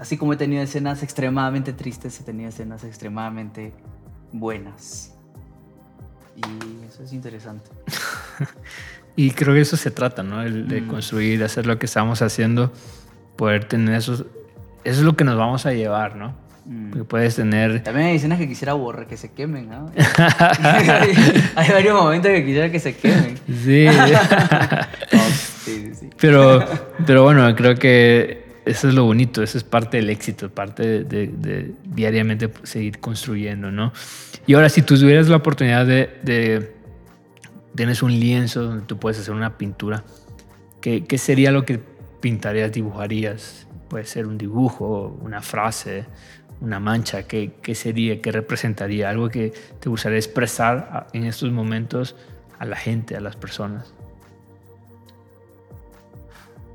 así 0.00 0.16
como 0.16 0.32
he 0.32 0.36
tenido 0.36 0.62
escenas 0.62 1.02
extremadamente 1.02 1.72
tristes, 1.72 2.18
he 2.20 2.24
tenido 2.24 2.48
escenas 2.48 2.82
extremadamente 2.84 3.72
buenas. 4.32 5.14
Y 6.36 6.86
eso 6.86 7.02
es 7.02 7.12
interesante. 7.12 7.70
y 9.16 9.30
creo 9.32 9.54
que 9.54 9.60
eso 9.60 9.76
se 9.76 9.90
trata, 9.90 10.22
¿no? 10.22 10.42
El 10.42 10.68
de 10.68 10.80
mm. 10.80 10.88
construir, 10.88 11.44
hacer 11.44 11.66
lo 11.66 11.78
que 11.78 11.86
estamos 11.86 12.22
haciendo, 12.22 12.72
poder 13.36 13.66
tener 13.66 13.94
esos... 13.94 14.24
Eso 14.82 15.00
es 15.00 15.04
lo 15.04 15.14
que 15.14 15.24
nos 15.24 15.36
vamos 15.36 15.66
a 15.66 15.72
llevar, 15.74 16.16
¿no? 16.16 16.34
Mm. 16.64 17.02
puedes 17.02 17.36
tener. 17.36 17.82
También 17.82 18.08
hay 18.08 18.16
escenas 18.16 18.38
que 18.38 18.48
quisiera 18.48 18.72
borrar, 18.72 19.06
que 19.06 19.18
se 19.18 19.32
quemen, 19.32 19.68
¿no? 19.68 19.90
hay, 21.56 21.70
varios 21.70 22.00
momentos 22.00 22.30
que 22.30 22.44
quisiera 22.44 22.70
que 22.70 22.80
se 22.80 22.96
quemen. 22.96 23.38
Sí. 23.46 23.86
sí, 25.64 26.10
Pero, 26.18 26.64
pero 27.04 27.22
bueno, 27.24 27.54
creo 27.54 27.74
que 27.74 28.39
eso 28.70 28.88
es 28.88 28.94
lo 28.94 29.04
bonito, 29.04 29.42
eso 29.42 29.58
es 29.58 29.64
parte 29.64 29.96
del 29.98 30.10
éxito, 30.10 30.50
parte 30.50 31.04
de, 31.04 31.74
diariamente 31.84 32.50
seguir 32.62 32.98
construyendo, 33.00 33.70
¿no? 33.70 33.92
Y 34.46 34.54
ahora, 34.54 34.68
si 34.68 34.82
tú 34.82 34.98
tuvieras 34.98 35.28
la 35.28 35.36
oportunidad 35.36 35.86
de, 35.86 36.18
de. 36.22 36.72
Tienes 37.74 38.02
un 38.02 38.12
lienzo 38.12 38.62
donde 38.62 38.84
tú 38.86 38.98
puedes 38.98 39.18
hacer 39.18 39.32
una 39.32 39.56
pintura, 39.56 40.02
¿qué, 40.80 41.04
¿qué 41.04 41.18
sería 41.18 41.52
lo 41.52 41.64
que 41.64 41.80
pintarías, 42.20 42.72
dibujarías? 42.72 43.66
Puede 43.88 44.04
ser 44.04 44.26
un 44.26 44.38
dibujo, 44.38 45.18
una 45.22 45.40
frase, 45.40 46.04
una 46.60 46.78
mancha? 46.78 47.24
¿Qué, 47.24 47.74
sería? 47.74 48.20
¿Qué 48.20 48.32
representaría? 48.32 49.08
Algo 49.10 49.28
que 49.28 49.52
te 49.80 49.88
gustaría 49.88 50.18
expresar 50.18 51.06
en 51.12 51.24
estos 51.24 51.50
momentos 51.50 52.16
a 52.58 52.66
la 52.66 52.76
gente, 52.76 53.16
a 53.16 53.20
las 53.20 53.36
personas. 53.36 53.94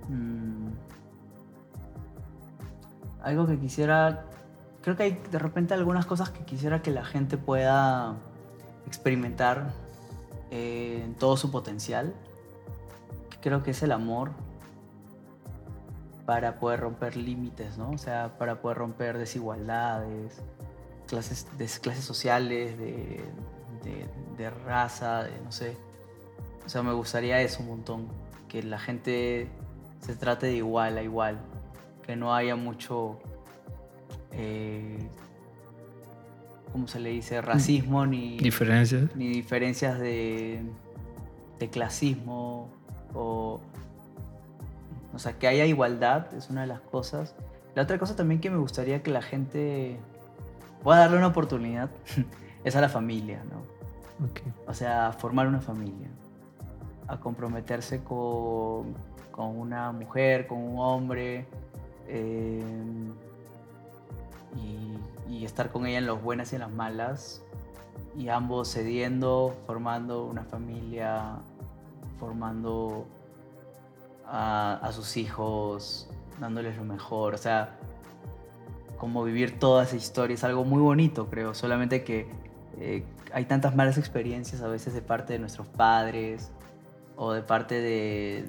Mm. 0.10 0.45
Algo 3.26 3.46
que 3.46 3.60
quisiera... 3.60 4.24
Creo 4.82 4.96
que 4.96 5.04
hay 5.04 5.22
de 5.32 5.40
repente 5.40 5.74
algunas 5.74 6.06
cosas 6.06 6.30
que 6.30 6.46
quisiera 6.46 6.82
que 6.82 6.92
la 6.92 7.04
gente 7.04 7.38
pueda 7.38 8.16
experimentar 8.88 9.74
eh, 10.52 11.14
todo 11.20 11.36
su 11.36 11.52
potencial. 11.52 12.14
Creo 13.42 13.64
que 13.64 13.72
es 13.72 13.84
el 13.84 13.92
amor, 13.92 14.32
para 16.26 16.60
poder 16.60 16.80
romper 16.80 17.16
límites, 17.16 17.78
¿no? 17.78 17.92
O 17.92 17.98
sea, 17.98 18.38
para 18.38 18.62
poder 18.62 18.78
romper 18.78 19.18
desigualdades, 19.18 20.42
clases, 21.08 21.48
de, 21.58 21.68
clases 21.82 22.04
sociales, 22.04 22.78
de, 22.78 23.24
de, 24.38 24.50
raza, 24.50 25.24
de 25.24 25.40
no 25.42 25.52
sé. 25.52 25.78
O 26.66 26.70
sea, 26.70 26.82
me 26.82 26.94
gustaría 26.94 27.42
eso 27.42 27.62
un 27.62 27.70
montón, 27.70 28.08
que 28.48 28.64
la 28.64 28.80
gente 28.80 29.50
se 30.02 30.16
trate 30.16 30.48
de 30.48 30.56
igual 30.56 30.98
a 30.98 31.04
igual, 31.04 31.38
que 32.06 32.16
no 32.16 32.34
haya 32.34 32.56
mucho, 32.56 33.20
eh, 34.32 34.98
¿cómo 36.72 36.88
se 36.88 37.00
le 37.00 37.10
dice? 37.10 37.42
Racismo 37.42 38.06
ni 38.06 38.38
diferencias, 38.38 39.16
ni 39.16 39.30
diferencias 39.30 40.00
de, 40.00 40.62
de 41.60 41.70
clasismo 41.70 42.70
o 43.14 43.62
o 45.16 45.20
sea, 45.20 45.40
que 45.40 45.48
haya 45.48 45.66
igualdad 45.66 46.34
es 46.34 46.50
una 46.50 46.62
de 46.62 46.68
las 46.68 46.82
cosas. 46.82 47.36
La 47.74 47.84
otra 47.84 47.98
cosa 47.98 48.18
también 48.18 48.42
que 48.42 48.50
me 48.50 48.58
gustaría 48.58 49.02
que 49.02 49.12
la 49.12 49.22
gente 49.22 49.98
pueda 50.84 51.00
darle 51.00 51.18
una 51.18 51.28
oportunidad 51.28 51.90
es 52.66 52.76
a 52.76 52.82
la 52.82 52.90
familia, 52.90 53.42
¿no? 53.50 53.62
O 54.68 54.74
sea, 54.74 55.14
formar 55.14 55.48
una 55.48 55.62
familia, 55.62 56.10
a 57.08 57.20
comprometerse 57.20 58.04
con, 58.04 58.94
con 59.32 59.58
una 59.58 59.92
mujer, 59.94 60.48
con 60.48 60.58
un 60.58 60.80
hombre, 60.80 61.48
eh, 62.08 62.64
y, 64.56 65.34
y, 65.34 65.46
estar 65.46 65.72
con 65.72 65.86
ella 65.86 65.98
en 65.98 66.08
las 66.08 66.22
buenas 66.22 66.52
y 66.52 66.56
en 66.56 66.62
las 66.62 66.72
malas, 66.72 67.44
y 68.18 68.30
ambos 68.30 68.72
cediendo, 68.72 69.56
formando 69.66 70.26
una 70.26 70.44
familia, 70.44 71.38
formando 72.20 73.08
a, 74.28 74.90
sus 74.94 75.18
hijos, 75.18 76.10
dándoles 76.40 76.78
lo 76.78 76.84
mejor. 76.84 77.34
O 77.34 77.38
sea, 77.38 77.78
como 78.98 79.24
vivir 79.24 79.60
toda 79.60 79.84
esa 79.84 79.96
historia 79.96 80.36
es 80.36 80.44
algo 80.44 80.64
muy 80.64 80.82
bonito, 80.82 81.28
creo. 81.30 81.54
Solamente 81.54 82.04
que 82.04 82.28
eh, 82.80 83.04
hay 83.34 83.46
tantas 83.46 83.76
malas 83.76 83.98
experiencias 83.98 84.62
a 84.62 84.68
veces 84.68 84.94
de 84.94 85.02
parte 85.02 85.34
de 85.34 85.40
nuestros 85.40 85.68
padres 85.68 86.52
o 87.16 87.34
de 87.34 87.42
parte 87.42 87.80
de, 87.80 88.46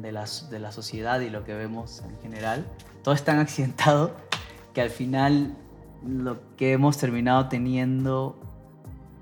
de, 0.00 0.12
la, 0.12 0.24
de 0.50 0.58
la 0.58 0.72
sociedad 0.72 1.20
y 1.20 1.30
lo 1.30 1.44
que 1.44 1.54
vemos 1.54 2.02
en 2.08 2.18
general. 2.20 2.64
Todo 3.02 3.14
es 3.14 3.24
tan 3.24 3.38
accidentado 3.38 4.16
que 4.72 4.80
al 4.80 4.90
final 4.90 5.54
lo 6.06 6.38
que 6.56 6.72
hemos 6.72 6.98
terminado 6.98 7.48
teniendo 7.48 8.38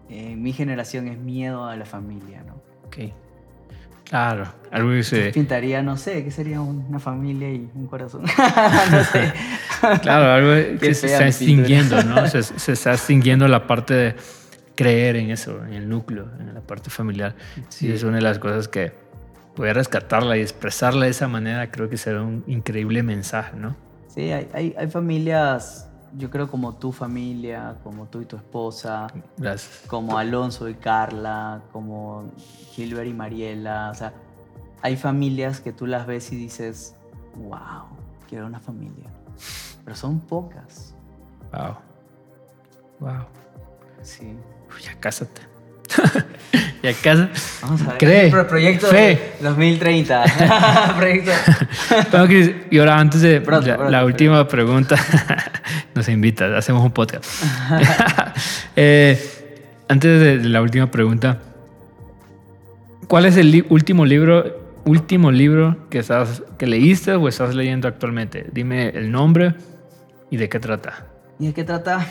en 0.09 0.43
mi 0.43 0.53
generación 0.53 1.09
es 1.09 1.19
miedo 1.19 1.67
a 1.67 1.77
la 1.77 1.85
familia, 1.85 2.43
¿no? 2.43 2.55
Ok. 2.87 3.13
Claro, 4.05 4.53
algo 4.71 4.91
que 4.91 5.05
se... 5.05 5.31
Pintaría, 5.31 5.83
no 5.83 5.97
sé, 5.97 6.23
¿qué 6.23 6.31
sería 6.31 6.61
una 6.61 6.99
familia 6.99 7.51
y 7.51 7.71
un 7.75 7.87
corazón? 7.87 8.23
no 8.91 9.05
sé. 9.05 9.33
Claro, 10.03 10.33
algo 10.33 10.79
que 10.79 10.95
se 10.95 11.07
está 11.07 11.27
extinguiendo, 11.27 12.03
¿no? 12.03 12.27
Se, 12.27 12.43
se, 12.43 12.73
está 12.73 12.93
extinguiendo 12.93 13.49
la 13.49 13.67
parte 13.67 13.95
de 13.95 14.17
creer 14.75 15.17
en 15.17 15.31
eso, 15.31 15.65
en 15.65 15.73
el 15.73 15.89
núcleo, 15.89 16.29
en 16.39 16.53
la 16.53 16.61
parte 16.61 16.91
familiar. 16.91 17.35
Sí. 17.71 17.89
Y 17.89 17.93
es 17.93 18.03
una 18.03 18.17
de 18.17 18.23
las 18.23 18.39
cosas 18.39 18.69
que 18.69 18.93
poder 19.55 19.77
rescatarla 19.77 20.37
y 20.37 20.41
expresarla 20.41 21.05
de 21.05 21.11
esa 21.11 21.29
manera 21.29 21.71
creo 21.71 21.89
que 21.89 21.97
será 21.97 22.23
un 22.23 22.45
increíble 22.47 23.03
mensaje, 23.03 23.57
¿no? 23.57 23.77
Sí, 24.09 24.31
hay, 24.31 24.49
hay, 24.53 24.75
hay 24.77 24.89
familias 24.89 25.89
yo 26.17 26.31
creo 26.31 26.49
como 26.51 26.75
tu 26.75 26.93
familia, 26.93 27.77
como 27.83 28.07
tú 28.07 28.21
y 28.21 28.27
tu 28.27 28.37
esposa, 28.37 29.07
Gracias. 29.37 29.85
como 29.87 30.19
Alonso 30.19 30.69
y 30.69 30.75
Carla, 30.75 31.63
como 31.73 32.31
Gilbert 32.73 33.09
y 33.09 33.15
Mariela, 33.15 33.91
o 33.91 33.95
sea, 33.95 34.13
hay 34.83 34.97
familias 34.97 35.61
que 35.61 35.73
tú 35.73 35.87
las 35.87 36.07
ves 36.07 36.33
y 36.33 36.37
dices, 36.37 36.97
wow, 37.37 37.87
quiero 38.29 38.47
una 38.47 38.61
familia, 38.61 39.11
pero 39.85 39.97
son 39.97 40.21
pocas. 40.21 40.95
Wow. 41.53 41.77
Wow. 43.01 43.27
Sí. 44.03 44.37
Uy, 44.75 44.83
ya 44.83 44.99
cásate. 45.01 45.52
ya 46.83 46.93
casa. 46.95 47.29
Vamos 47.63 47.83
a 47.83 47.89
ver. 47.91 47.99
Cree. 47.99 48.31
Proyecto 48.31 48.87
Fe. 48.89 49.33
2030. 49.41 50.25
Proyecto. 50.97 51.31
Tengo 52.11 52.27
que- 52.27 52.67
y 52.71 52.79
ahora 52.79 52.99
antes 52.99 53.21
de 53.23 53.41
Pronto, 53.41 53.67
la, 53.69 53.75
pronto, 53.77 53.91
la 53.93 54.05
última 54.05 54.49
pregunta, 54.49 54.97
nos 55.95 56.09
invita, 56.09 56.57
hacemos 56.57 56.83
un 56.85 56.91
podcast. 56.93 57.25
Eh, 58.77 59.21
antes 59.89 60.21
de 60.21 60.49
la 60.49 60.63
última 60.63 60.91
pregunta, 60.91 61.39
¿cuál 63.09 63.27
es 63.27 63.37
el 63.37 63.51
li- 63.51 63.67
último 63.69 64.05
libro, 64.07 64.45
último 64.85 65.31
libro 65.31 65.77
que 65.91 65.99
estás, 65.99 66.43
que 66.59 66.67
leíste 66.67 67.13
o 67.15 67.29
estás 67.29 67.55
leyendo 67.55 67.89
actualmente? 67.89 68.47
Dime 68.53 68.89
el 68.91 69.11
nombre 69.11 69.55
y 70.31 70.37
de 70.39 70.49
qué 70.49 70.59
trata. 70.61 71.07
¿Y 71.39 71.49
de 71.49 71.53
qué 71.55 71.65
trata? 71.65 72.07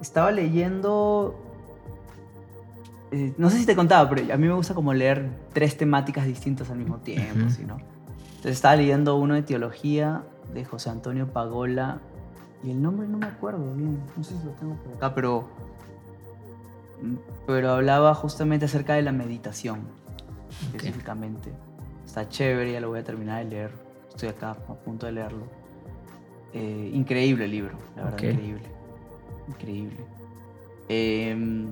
Estaba 0.00 0.30
leyendo. 0.30 1.44
Eh, 3.10 3.34
no 3.38 3.50
sé 3.50 3.58
si 3.58 3.66
te 3.66 3.74
contaba, 3.74 4.08
pero 4.08 4.32
a 4.32 4.36
mí 4.36 4.46
me 4.46 4.54
gusta 4.54 4.74
como 4.74 4.92
leer 4.92 5.28
tres 5.52 5.76
temáticas 5.76 6.26
distintas 6.26 6.70
al 6.70 6.78
mismo 6.78 6.98
tiempo, 6.98 7.46
Ujú. 7.46 7.50
¿sí, 7.50 7.64
no? 7.64 7.78
Entonces 8.28 8.52
estaba 8.52 8.76
leyendo 8.76 9.16
uno 9.16 9.34
de 9.34 9.42
teología 9.42 10.22
de 10.54 10.64
José 10.64 10.90
Antonio 10.90 11.28
Pagola 11.32 11.98
y 12.62 12.70
el 12.70 12.80
nombre 12.80 13.08
no 13.08 13.18
me 13.18 13.26
acuerdo 13.26 13.74
bien, 13.74 13.98
no 14.16 14.24
sé 14.24 14.36
si 14.38 14.44
lo 14.44 14.52
tengo 14.52 14.74
por 14.76 14.94
acá, 14.94 15.14
pero 15.14 15.48
pero 17.46 17.70
hablaba 17.72 18.14
justamente 18.14 18.66
acerca 18.66 18.94
de 18.94 19.02
la 19.02 19.12
meditación 19.12 19.80
específicamente. 20.50 21.52
Está 22.04 22.28
chévere, 22.28 22.72
ya 22.72 22.80
lo 22.80 22.88
voy 22.88 23.00
a 23.00 23.04
terminar 23.04 23.44
de 23.44 23.50
leer. 23.50 23.70
Estoy 24.08 24.30
acá 24.30 24.50
a 24.50 24.74
punto 24.74 25.06
de 25.06 25.12
leerlo. 25.12 25.44
Eh, 26.52 26.90
increíble 26.94 27.44
el 27.44 27.50
libro, 27.50 27.78
la 27.96 28.04
verdad, 28.04 28.18
increíble. 28.18 28.62
Increíble. 29.48 29.96
Em, 30.88 31.68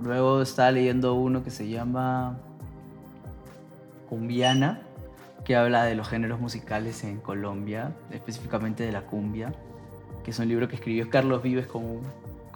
luego 0.00 0.42
estaba 0.42 0.70
leyendo 0.70 1.14
uno 1.14 1.42
que 1.42 1.50
se 1.50 1.68
llama 1.68 2.36
Cumbiana, 4.08 4.82
que 5.44 5.56
habla 5.56 5.84
de 5.84 5.94
los 5.94 6.08
géneros 6.08 6.40
musicales 6.40 7.04
en 7.04 7.18
Colombia, 7.18 7.92
específicamente 8.10 8.84
de 8.84 8.92
la 8.92 9.02
cumbia, 9.02 9.52
que 10.24 10.30
es 10.30 10.38
un 10.38 10.48
libro 10.48 10.68
que 10.68 10.76
escribió 10.76 11.08
Carlos 11.10 11.42
Vives 11.42 11.66
como 11.66 12.00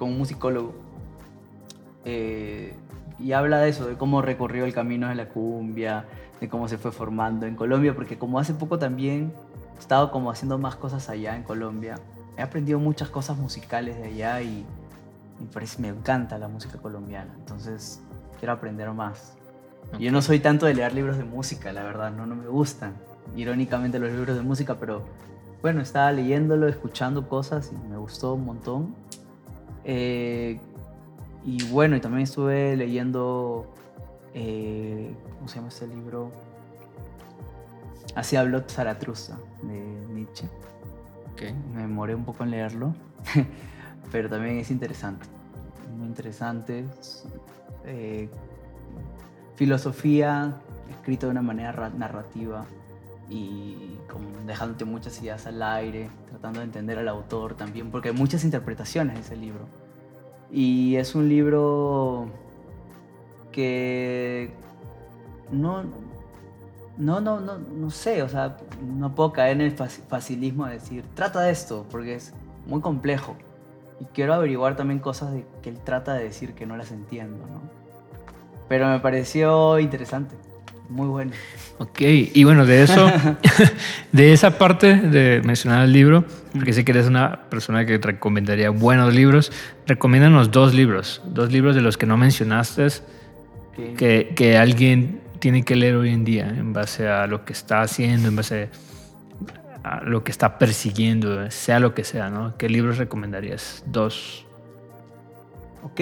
un, 0.00 0.18
musicólogo. 0.18 0.74
Eh, 2.04 2.74
y 3.18 3.32
habla 3.32 3.60
de 3.60 3.70
eso, 3.70 3.86
de 3.86 3.94
cómo 3.94 4.20
recorrió 4.20 4.64
el 4.64 4.74
camino 4.74 5.08
de 5.08 5.14
la 5.14 5.28
cumbia, 5.28 6.06
de 6.40 6.48
cómo 6.48 6.68
se 6.68 6.76
fue 6.76 6.90
formando 6.90 7.46
en 7.46 7.54
Colombia, 7.54 7.94
porque 7.94 8.18
como 8.18 8.38
hace 8.38 8.52
poco 8.52 8.78
también 8.78 9.32
he 9.76 9.78
estado 9.78 10.10
como 10.10 10.30
haciendo 10.30 10.58
más 10.58 10.74
cosas 10.74 11.08
allá 11.08 11.36
en 11.36 11.44
Colombia, 11.44 12.00
he 12.36 12.42
aprendido 12.42 12.80
muchas 12.80 13.10
cosas 13.10 13.38
musicales 13.38 13.96
de 13.96 14.08
allá 14.08 14.42
y, 14.42 14.66
y 15.42 15.46
parece, 15.46 15.82
me 15.82 15.88
encanta 15.88 16.38
la 16.38 16.48
música 16.48 16.78
colombiana, 16.78 17.34
entonces 17.36 18.00
quiero 18.38 18.52
aprender 18.52 18.90
más. 18.92 19.36
Yo 19.98 20.12
no 20.12 20.22
soy 20.22 20.40
tanto 20.40 20.66
de 20.66 20.74
leer 20.74 20.94
libros 20.94 21.18
de 21.18 21.24
música, 21.24 21.72
la 21.72 21.82
verdad, 21.82 22.12
no, 22.12 22.26
no 22.26 22.36
me 22.36 22.46
gustan, 22.46 22.94
irónicamente 23.36 23.98
los 23.98 24.10
libros 24.10 24.36
de 24.36 24.42
música, 24.42 24.78
pero 24.78 25.02
bueno, 25.60 25.80
estaba 25.80 26.12
leyéndolo, 26.12 26.68
escuchando 26.68 27.28
cosas 27.28 27.72
y 27.72 27.88
me 27.88 27.96
gustó 27.96 28.34
un 28.34 28.44
montón. 28.44 28.94
Eh, 29.84 30.60
y 31.44 31.64
bueno, 31.70 31.96
y 31.96 32.00
también 32.00 32.22
estuve 32.22 32.76
leyendo, 32.76 33.72
eh, 34.34 35.14
¿cómo 35.36 35.48
se 35.48 35.56
llama 35.56 35.68
este 35.68 35.88
libro? 35.88 36.30
Así 38.14 38.36
habló 38.36 38.62
Zaratustra, 38.68 39.36
de 39.62 40.06
Nietzsche. 40.12 40.48
Me 41.74 41.82
demoré 41.82 42.14
un 42.14 42.24
poco 42.24 42.44
en 42.44 42.52
leerlo, 42.52 42.94
pero 44.12 44.28
también 44.28 44.58
es 44.58 44.70
interesante. 44.70 45.26
Muy 45.96 46.06
interesante. 46.06 46.80
es, 47.00 47.24
eh, 47.84 48.28
filosofía 49.56 50.54
escrita 50.90 51.26
de 51.26 51.32
una 51.32 51.42
manera 51.42 51.72
ra- 51.72 51.90
narrativa 51.90 52.64
y 53.28 53.96
como 54.10 54.26
dejándote 54.46 54.84
muchas 54.84 55.20
ideas 55.22 55.46
al 55.46 55.62
aire, 55.62 56.08
tratando 56.28 56.60
de 56.60 56.66
entender 56.66 56.98
al 56.98 57.08
autor 57.08 57.54
también, 57.54 57.90
porque 57.90 58.10
hay 58.10 58.14
muchas 58.14 58.44
interpretaciones 58.44 59.14
de 59.14 59.20
ese 59.22 59.36
libro. 59.36 59.66
Y 60.50 60.96
es 60.96 61.14
un 61.14 61.28
libro 61.28 62.26
que 63.50 64.50
no, 65.50 65.82
no, 66.98 67.20
no, 67.20 67.40
no, 67.40 67.58
no 67.58 67.90
sé, 67.90 68.22
o 68.22 68.28
sea, 68.28 68.56
no 68.82 69.14
puedo 69.14 69.32
caer 69.32 69.52
en 69.56 69.60
el 69.62 69.76
faci- 69.76 70.02
facilismo 70.08 70.66
de 70.66 70.74
decir, 70.74 71.04
trata 71.14 71.40
de 71.42 71.52
esto, 71.52 71.86
porque 71.90 72.16
es 72.16 72.32
muy 72.66 72.80
complejo. 72.80 73.36
Y 74.02 74.04
quiero 74.14 74.34
averiguar 74.34 74.74
también 74.76 74.98
cosas 74.98 75.32
de, 75.32 75.44
que 75.62 75.70
él 75.70 75.78
trata 75.84 76.14
de 76.14 76.24
decir 76.24 76.54
que 76.54 76.66
no 76.66 76.76
las 76.76 76.90
entiendo, 76.90 77.46
¿no? 77.46 77.62
Pero 78.68 78.88
me 78.88 78.98
pareció 79.00 79.78
interesante, 79.78 80.34
muy 80.88 81.06
bueno. 81.06 81.32
Ok, 81.78 82.00
y 82.00 82.44
bueno, 82.44 82.66
de 82.66 82.82
eso, 82.82 83.10
de 84.12 84.32
esa 84.32 84.58
parte 84.58 84.94
de 84.96 85.40
mencionar 85.44 85.84
el 85.84 85.92
libro, 85.92 86.24
porque 86.52 86.72
sé 86.72 86.84
que 86.84 86.92
eres 86.92 87.06
una 87.06 87.42
persona 87.48 87.86
que 87.86 87.98
recomendaría 87.98 88.70
buenos 88.70 89.14
libros, 89.14 89.52
recomiéndanos 89.86 90.50
dos 90.50 90.74
libros, 90.74 91.22
dos 91.26 91.52
libros 91.52 91.74
de 91.76 91.82
los 91.82 91.96
que 91.96 92.06
no 92.06 92.16
mencionaste 92.16 92.88
Que- 93.76 93.94
que, 93.94 94.32
que 94.34 94.58
alguien 94.58 95.20
tiene 95.38 95.64
que 95.64 95.76
leer 95.76 95.96
hoy 95.96 96.10
en 96.10 96.24
día 96.24 96.48
en 96.48 96.72
base 96.72 97.08
a 97.08 97.26
lo 97.26 97.44
que 97.44 97.52
está 97.52 97.82
haciendo, 97.82 98.28
en 98.28 98.36
base 98.36 98.68
a 99.82 100.00
lo 100.02 100.22
que 100.22 100.30
está 100.30 100.58
persiguiendo, 100.58 101.50
sea 101.50 101.80
lo 101.80 101.94
que 101.94 102.04
sea, 102.04 102.30
¿no? 102.30 102.56
¿Qué 102.56 102.68
libros 102.68 102.98
recomendarías? 102.98 103.82
Dos. 103.86 104.46
Ok. 105.82 106.00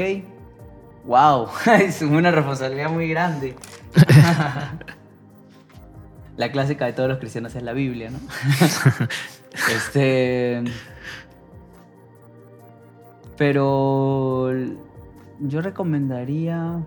Wow, 1.04 1.48
es 1.80 2.02
una 2.02 2.30
responsabilidad 2.30 2.90
muy 2.90 3.08
grande. 3.08 3.56
la 6.36 6.52
clásica 6.52 6.86
de 6.86 6.92
todos 6.92 7.08
los 7.08 7.18
cristianos 7.18 7.54
es 7.54 7.62
la 7.62 7.72
Biblia, 7.72 8.10
¿no? 8.10 8.18
este. 9.74 10.62
Pero 13.36 14.52
yo 15.40 15.62
recomendaría. 15.62 16.84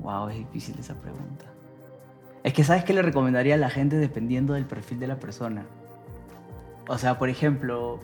Wow, 0.00 0.28
es 0.28 0.36
difícil 0.36 0.78
esa 0.78 0.94
pregunta. 0.94 1.51
Es 2.44 2.52
que 2.52 2.64
sabes 2.64 2.84
qué 2.84 2.92
le 2.92 3.02
recomendaría 3.02 3.54
a 3.54 3.58
la 3.58 3.70
gente 3.70 3.96
dependiendo 3.96 4.54
del 4.54 4.64
perfil 4.64 4.98
de 4.98 5.06
la 5.06 5.16
persona. 5.16 5.64
O 6.88 6.98
sea, 6.98 7.18
por 7.18 7.28
ejemplo, 7.28 8.00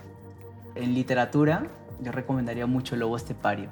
en 0.77 0.95
literatura, 0.95 1.67
yo 2.01 2.13
recomendaría 2.13 2.67
mucho 2.67 2.95
Lobo 2.97 3.17
Estepario. 3.17 3.69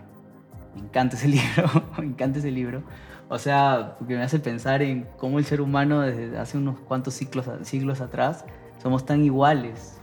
Me 0.74 0.82
encanta 0.82 1.16
ese 1.16 1.28
libro, 1.28 1.70
me 1.98 2.06
encanta 2.06 2.40
ese 2.40 2.50
libro. 2.50 2.82
O 3.28 3.38
sea, 3.38 3.96
porque 3.98 4.16
me 4.16 4.22
hace 4.22 4.38
pensar 4.38 4.82
en 4.82 5.06
cómo 5.16 5.38
el 5.38 5.44
ser 5.44 5.60
humano 5.60 6.00
desde 6.00 6.38
hace 6.38 6.58
unos 6.58 6.78
cuantos 6.80 7.14
siglos, 7.14 7.46
siglos 7.62 8.00
atrás 8.00 8.44
somos 8.82 9.06
tan 9.06 9.24
iguales. 9.24 9.98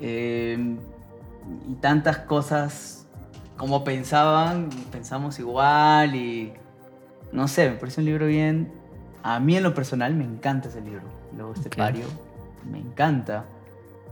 Eh, 0.00 0.76
y 1.68 1.74
tantas 1.74 2.18
cosas 2.18 3.06
como 3.56 3.84
pensaban, 3.84 4.68
pensamos 4.90 5.38
igual 5.38 6.14
y 6.14 6.52
no 7.32 7.48
sé, 7.48 7.70
me 7.70 7.76
parece 7.76 8.00
un 8.00 8.06
libro 8.06 8.26
bien... 8.26 8.70
A 9.28 9.40
mí 9.40 9.56
en 9.56 9.62
lo 9.64 9.74
personal 9.74 10.14
me 10.14 10.24
encanta 10.24 10.68
ese 10.68 10.80
libro, 10.80 11.02
Lobo 11.36 11.52
Estepario, 11.52 12.06
me 12.70 12.78
encanta 12.78 13.44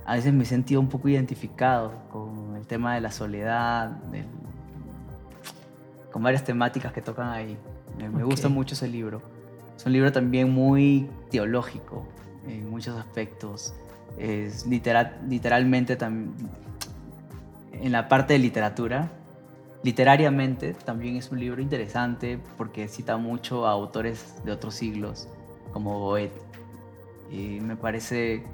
a 0.07 0.17
veces 0.17 0.33
me 0.35 0.43
he 0.43 0.47
sentido 0.47 0.81
un 0.81 0.89
poco 0.89 1.09
identificado 1.09 1.93
con 2.11 2.57
el 2.57 2.67
tema 2.67 2.95
de 2.95 3.01
la 3.01 3.11
soledad, 3.11 3.89
del- 3.89 4.27
con 6.13 6.23
varias 6.23 6.45
temáticas 6.45 6.93
que 6.93 7.01
tocan 7.01 7.29
ahí. 7.29 7.57
Me, 7.99 8.23
gusta 8.23 8.49
mucho 8.49 8.75
ese 8.75 8.87
libro. 8.89 9.23
Es 9.77 9.87
un 9.87 9.93
libro 9.93 10.13
también 10.13 10.51
muy 10.51 11.09
teológico 11.31 12.07
en 12.47 12.69
muchos 12.71 12.99
aspectos. 12.99 13.73
Es 14.19 14.67
literal, 14.67 15.19
literalmente 15.29 15.97
también 15.97 16.35
en 17.73 17.91
la 17.93 18.09
parte 18.09 18.35
de 18.35 18.41
literatura. 18.41 19.11
Literariamente 19.85 20.73
también 20.73 21.17
es 21.17 21.31
un 21.31 21.39
libro 21.39 21.61
interesante 21.61 22.39
porque 22.57 22.89
cita 22.89 23.19
mucho 23.19 23.67
a 23.67 23.73
autores 23.73 24.35
de 24.43 24.51
otros 24.51 24.75
siglos, 24.75 25.29
como 25.75 26.01
Goethe. 26.01 26.33
Y 27.31 27.61
me 27.61 27.77
parece 27.77 28.45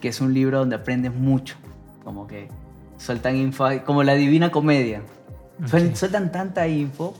que 0.00 0.08
es 0.08 0.20
un 0.20 0.32
libro 0.32 0.60
donde 0.60 0.76
aprendes 0.76 1.12
mucho, 1.12 1.56
como 2.04 2.28
que 2.28 2.48
sueltan 2.96 3.34
info, 3.34 3.66
como 3.84 4.04
la 4.04 4.14
divina 4.14 4.52
comedia. 4.52 5.02
Sueltan 5.94 6.30
tanta 6.30 6.68
info 6.68 7.12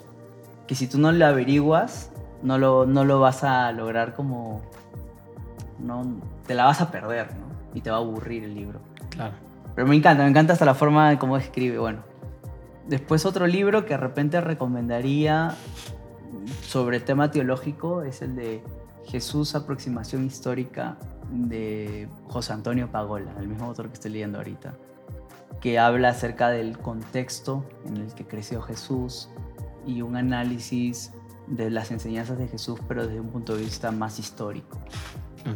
que 0.69 0.77
si 0.77 0.87
tú 0.87 0.99
no 0.99 1.11
lo 1.11 1.27
averiguas, 1.27 2.13
no 2.43 2.59
lo, 2.59 2.87
no 2.87 3.05
lo 3.05 3.19
vas 3.19 3.43
a 3.43 3.73
lograr 3.73 4.15
como... 4.15 4.63
No, 5.81 6.21
te 6.47 6.55
la 6.55 6.65
vas 6.65 6.81
a 6.81 6.93
perder, 6.93 7.35
¿no? 7.35 7.47
Y 7.75 7.81
te 7.81 7.91
va 7.91 7.97
a 7.97 8.01
aburrir 8.01 8.45
el 8.45 8.55
libro. 8.55 8.79
Claro. 9.11 9.35
Pero 9.75 9.89
me 9.89 9.97
encanta, 9.97 10.23
me 10.23 10.31
encanta 10.31 10.53
hasta 10.53 10.65
la 10.65 10.75
forma 10.75 11.11
de 11.11 11.19
cómo 11.19 11.37
escribe. 11.37 11.79
Bueno, 11.79 11.99
después 12.89 13.27
otro 13.27 13.47
libro 13.47 13.85
que 13.85 13.95
de 13.95 13.99
repente 13.99 14.41
recomendaría 14.41 15.55
sobre 16.63 17.01
tema 17.01 17.31
teológico 17.31 18.03
es 18.03 18.23
el 18.23 18.37
de 18.37 18.63
Jesús, 19.07 19.55
aproximación 19.55 20.25
histórica 20.25 20.97
de 21.31 22.09
José 22.29 22.53
Antonio 22.53 22.91
Pagola, 22.91 23.33
el 23.41 23.49
mismo 23.49 23.67
autor 23.67 23.89
que 23.89 23.95
estoy 23.95 24.13
leyendo 24.13 24.39
ahorita, 24.39 24.75
que 25.61 25.79
habla 25.79 26.11
acerca 26.11 26.51
del 26.51 26.79
contexto 26.79 27.65
en 27.85 27.97
el 27.99 28.15
que 28.15 28.27
creció 28.27 28.63
Jesús 28.63 29.29
y 29.87 30.03
un 30.03 30.17
análisis 30.17 31.13
de 31.47 31.71
las 31.71 31.91
enseñanzas 31.91 32.39
de 32.39 32.49
Jesús, 32.49 32.81
pero 32.89 33.07
desde 33.07 33.21
un 33.21 33.29
punto 33.29 33.55
de 33.55 33.63
vista 33.63 33.93
más 33.93 34.19
histórico, 34.19 34.79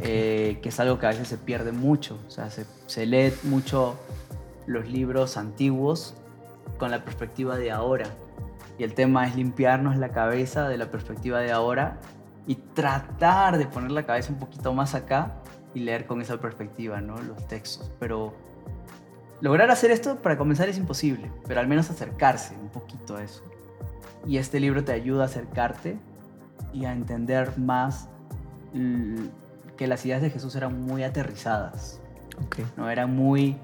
eh, 0.02 0.60
que 0.62 0.68
es 0.68 0.78
algo 0.78 0.98
que 0.98 1.06
a 1.06 1.10
veces 1.10 1.28
se 1.28 1.36
pierde 1.36 1.72
mucho, 1.72 2.18
o 2.26 2.30
sea, 2.30 2.50
se, 2.50 2.64
se 2.86 3.06
lee 3.06 3.32
mucho 3.42 3.96
los 4.66 4.88
libros 4.88 5.36
antiguos 5.36 6.14
con 6.78 6.90
la 6.90 7.04
perspectiva 7.04 7.56
de 7.56 7.70
ahora, 7.70 8.06
y 8.78 8.84
el 8.84 8.94
tema 8.94 9.26
es 9.26 9.36
limpiarnos 9.36 9.96
la 9.98 10.08
cabeza 10.08 10.68
de 10.68 10.78
la 10.78 10.90
perspectiva 10.90 11.40
de 11.40 11.52
ahora 11.52 11.98
y 12.46 12.54
tratar 12.54 13.58
de 13.58 13.66
poner 13.66 13.90
la 13.90 14.06
cabeza 14.06 14.32
un 14.32 14.38
poquito 14.38 14.72
más 14.72 14.94
acá 14.94 15.34
y 15.74 15.80
leer 15.80 16.06
con 16.06 16.22
esa 16.22 16.40
perspectiva, 16.40 17.00
¿no? 17.00 17.20
Los 17.20 17.46
textos. 17.46 17.92
Pero 18.00 18.34
lograr 19.40 19.70
hacer 19.70 19.90
esto 19.90 20.16
para 20.16 20.38
comenzar 20.38 20.68
es 20.68 20.78
imposible, 20.78 21.30
pero 21.46 21.60
al 21.60 21.68
menos 21.68 21.90
acercarse 21.90 22.56
un 22.56 22.70
poquito 22.70 23.16
a 23.16 23.22
eso. 23.22 23.42
Y 24.26 24.38
este 24.38 24.58
libro 24.60 24.82
te 24.82 24.92
ayuda 24.92 25.24
a 25.24 25.26
acercarte 25.26 25.98
y 26.72 26.86
a 26.86 26.92
entender 26.92 27.58
más 27.58 28.08
que 29.76 29.86
las 29.86 30.04
ideas 30.06 30.22
de 30.22 30.30
Jesús 30.30 30.56
eran 30.56 30.80
muy 30.80 31.02
aterrizadas. 31.04 32.00
Okay. 32.46 32.64
No 32.76 32.88
eran 32.88 33.14
muy 33.14 33.58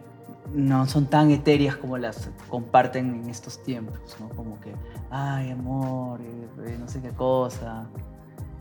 no 0.53 0.87
son 0.87 1.07
tan 1.07 1.31
etéreas 1.31 1.77
como 1.77 1.99
las 1.99 2.31
comparten 2.49 3.23
en 3.23 3.31
estos 3.31 3.63
tiempos, 3.63 4.17
¿no? 4.21 4.29
Como 4.31 4.61
que, 4.61 4.73
ay, 5.11 5.51
amor, 5.51 6.21
eh, 6.21 6.49
eh, 6.67 6.77
no 6.79 6.89
sé 6.89 7.01
qué 7.01 7.11
cosa, 7.11 7.87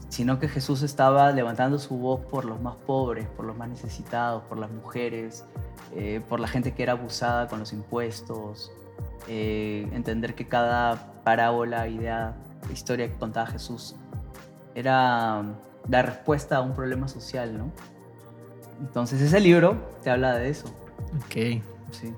sino 0.09 0.39
que 0.39 0.47
Jesús 0.47 0.81
estaba 0.81 1.31
levantando 1.31 1.77
su 1.79 1.97
voz 1.97 2.21
por 2.21 2.45
los 2.45 2.61
más 2.61 2.75
pobres, 2.75 3.27
por 3.27 3.45
los 3.45 3.57
más 3.57 3.69
necesitados, 3.69 4.43
por 4.43 4.57
las 4.57 4.71
mujeres, 4.71 5.45
eh, 5.95 6.21
por 6.27 6.39
la 6.39 6.47
gente 6.47 6.73
que 6.73 6.83
era 6.83 6.93
abusada 6.93 7.47
con 7.47 7.59
los 7.59 7.73
impuestos, 7.73 8.71
entender 9.27 10.35
que 10.35 10.47
cada 10.47 11.21
parábola, 11.23 11.87
idea, 11.87 12.35
historia 12.71 13.07
que 13.07 13.15
contaba 13.15 13.47
Jesús 13.47 13.95
era 14.75 15.43
la 15.89 16.01
respuesta 16.03 16.57
a 16.57 16.61
un 16.61 16.73
problema 16.73 17.07
social, 17.07 17.57
¿no? 17.57 17.71
Entonces 18.79 19.21
ese 19.21 19.39
libro 19.39 19.77
te 20.03 20.11
habla 20.11 20.37
de 20.37 20.49
eso. 20.49 20.67
Ok. 21.25 21.63
Sí. 22.01 22.11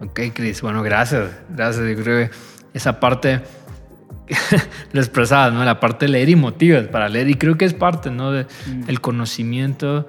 Ok, 0.00 0.20
Chris. 0.34 0.62
Bueno, 0.62 0.82
gracias. 0.82 1.30
Gracias. 1.48 1.86
Yo 1.86 2.02
creo 2.02 2.28
que 2.28 2.34
esa 2.72 3.00
parte 3.00 3.40
lo 4.92 5.00
expresabas, 5.00 5.52
¿no? 5.52 5.64
La 5.64 5.80
parte 5.80 6.06
de 6.06 6.12
leer 6.12 6.28
y 6.28 6.36
motivas 6.36 6.86
para 6.88 7.08
leer. 7.08 7.28
Y 7.28 7.34
creo 7.34 7.56
que 7.56 7.64
es 7.64 7.74
parte, 7.74 8.10
¿no? 8.10 8.32
De, 8.32 8.44
mm. 8.44 8.84
El 8.88 9.00
conocimiento. 9.00 10.08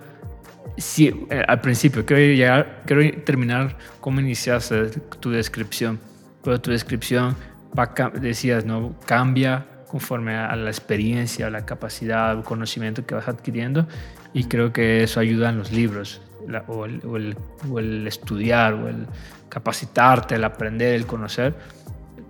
Sí, 0.77 1.13
eh, 1.29 1.43
al 1.47 1.59
principio, 1.61 2.05
quiero, 2.05 2.21
llegar, 2.21 2.83
quiero 2.85 3.23
terminar 3.23 3.77
cómo 3.99 4.19
iniciaste 4.19 4.89
tu 5.19 5.31
descripción. 5.31 5.99
Pero 6.43 6.61
tu 6.61 6.71
descripción, 6.71 7.35
va, 7.77 7.93
decías, 8.13 8.65
¿no? 8.65 8.95
Cambia 9.05 9.65
conforme 9.89 10.35
a 10.35 10.55
la 10.55 10.69
experiencia, 10.69 11.47
a 11.47 11.49
la 11.49 11.65
capacidad, 11.65 12.31
el 12.37 12.43
conocimiento 12.43 13.05
que 13.05 13.15
vas 13.15 13.27
adquiriendo. 13.27 13.87
Y 14.33 14.45
creo 14.45 14.71
que 14.71 15.03
eso 15.03 15.19
ayuda 15.19 15.49
en 15.49 15.57
los 15.57 15.71
libros, 15.71 16.21
o, 16.67 16.85
el, 16.85 17.01
o, 17.05 17.17
el, 17.17 17.37
o 17.69 17.79
el 17.79 18.07
estudiar, 18.07 18.73
o 18.73 18.87
el 18.87 19.07
capacitarte, 19.49 20.35
el 20.35 20.43
aprender, 20.43 20.95
el 20.95 21.05
conocer. 21.05 21.55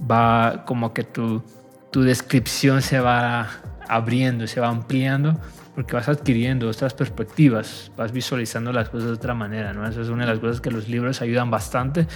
Va 0.10 0.64
como 0.66 0.94
que 0.94 1.04
tu 1.04 1.44
tu 1.92 2.02
descripción 2.04 2.82
se 2.82 3.00
va 3.00 3.48
abriendo, 3.88 4.46
se 4.48 4.60
va 4.60 4.68
ampliando, 4.68 5.40
porque 5.74 5.96
vas 5.96 6.08
adquiriendo 6.08 6.70
otras 6.70 6.94
perspectivas, 6.94 7.92
vas 7.98 8.12
visualizando 8.12 8.72
las 8.72 8.90
cosas 8.90 9.08
de 9.08 9.14
otra 9.14 9.34
manera, 9.34 9.74
¿no? 9.74 9.88
Eso 9.88 10.02
es 10.02 10.10
una 10.10 10.26
de 10.26 10.32
las 10.32 10.40
cosas 10.40 10.62
que 10.62 10.70
los 10.70 10.88
libros 10.88 11.22
ayudan 11.22 11.50
bastante, 11.50 12.08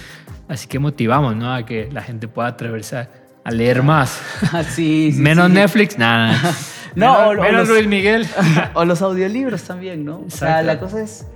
así 0.48 0.68
que 0.68 0.78
motivamos, 0.78 1.34
¿no? 1.34 1.52
A 1.52 1.64
que 1.64 1.88
la 1.90 2.02
gente 2.02 2.28
pueda 2.28 2.48
atreverse 2.48 2.96
a, 2.98 3.08
leer 3.50 3.82
más. 3.82 4.20
Ah, 4.52 4.62
sí, 4.62 5.12
Menos 5.16 5.50
Netflix, 5.50 5.98
nada. 5.98 6.38
no, 6.94 7.34
menos, 7.34 7.68
Luis 7.68 7.86
Miguel. 7.86 8.26
o 8.74 8.84
los 8.84 9.02
audiolibros 9.02 9.64
también, 9.64 10.04
¿no? 10.04 10.22
O 10.26 10.30
sea, 10.30 10.62
la 10.62 10.78
cosa 10.78 11.02
es... 11.02 11.26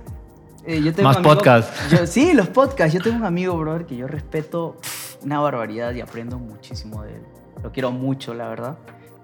Eh, 0.65 0.81
yo 0.81 0.93
tengo 0.93 1.09
más 1.09 1.17
podcasts. 1.17 2.09
Sí, 2.09 2.33
los 2.33 2.47
podcasts. 2.47 2.93
Yo 2.93 3.01
tengo 3.01 3.17
un 3.17 3.25
amigo, 3.25 3.57
brother, 3.57 3.85
que 3.85 3.95
yo 3.95 4.07
respeto 4.07 4.77
una 5.23 5.39
barbaridad 5.39 5.93
y 5.93 6.01
aprendo 6.01 6.37
muchísimo 6.37 7.03
de 7.03 7.15
él 7.15 7.21
lo 7.63 7.71
quiero 7.71 7.91
mucho, 7.91 8.33
la 8.33 8.47
verdad. 8.47 8.77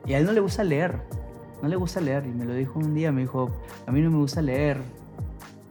Y 0.05 0.13
a 0.13 0.19
él 0.19 0.25
no 0.25 0.31
le 0.31 0.39
gusta 0.39 0.63
leer, 0.63 0.99
no 1.61 1.67
le 1.67 1.75
gusta 1.75 2.01
leer. 2.01 2.25
Y 2.25 2.29
me 2.29 2.45
lo 2.45 2.53
dijo 2.53 2.79
un 2.79 2.93
día, 2.93 3.11
me 3.11 3.21
dijo, 3.21 3.49
a 3.85 3.91
mí 3.91 4.01
no 4.01 4.11
me 4.11 4.17
gusta 4.17 4.41
leer. 4.41 4.79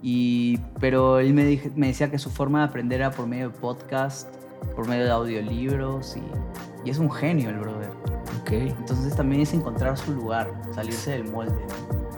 Y, 0.02 0.58
pero 0.80 1.18
él 1.18 1.32
me, 1.32 1.60
me 1.76 1.88
decía 1.88 2.10
que 2.10 2.18
su 2.18 2.30
forma 2.30 2.60
de 2.60 2.64
aprender 2.66 3.00
era 3.00 3.10
por 3.10 3.26
medio 3.26 3.48
de 3.50 3.54
podcast, 3.58 4.28
por 4.74 4.88
medio 4.88 5.04
de 5.04 5.10
audiolibros. 5.10 6.16
Y, 6.16 6.22
y 6.88 6.90
es 6.90 6.98
un 6.98 7.10
genio 7.10 7.50
el 7.50 7.58
brother. 7.58 7.90
Ok. 8.40 8.50
Entonces 8.52 9.14
también 9.16 9.42
es 9.42 9.54
encontrar 9.54 9.96
su 9.96 10.12
lugar, 10.12 10.52
salirse 10.74 11.12
del 11.12 11.24
molde. 11.24 11.60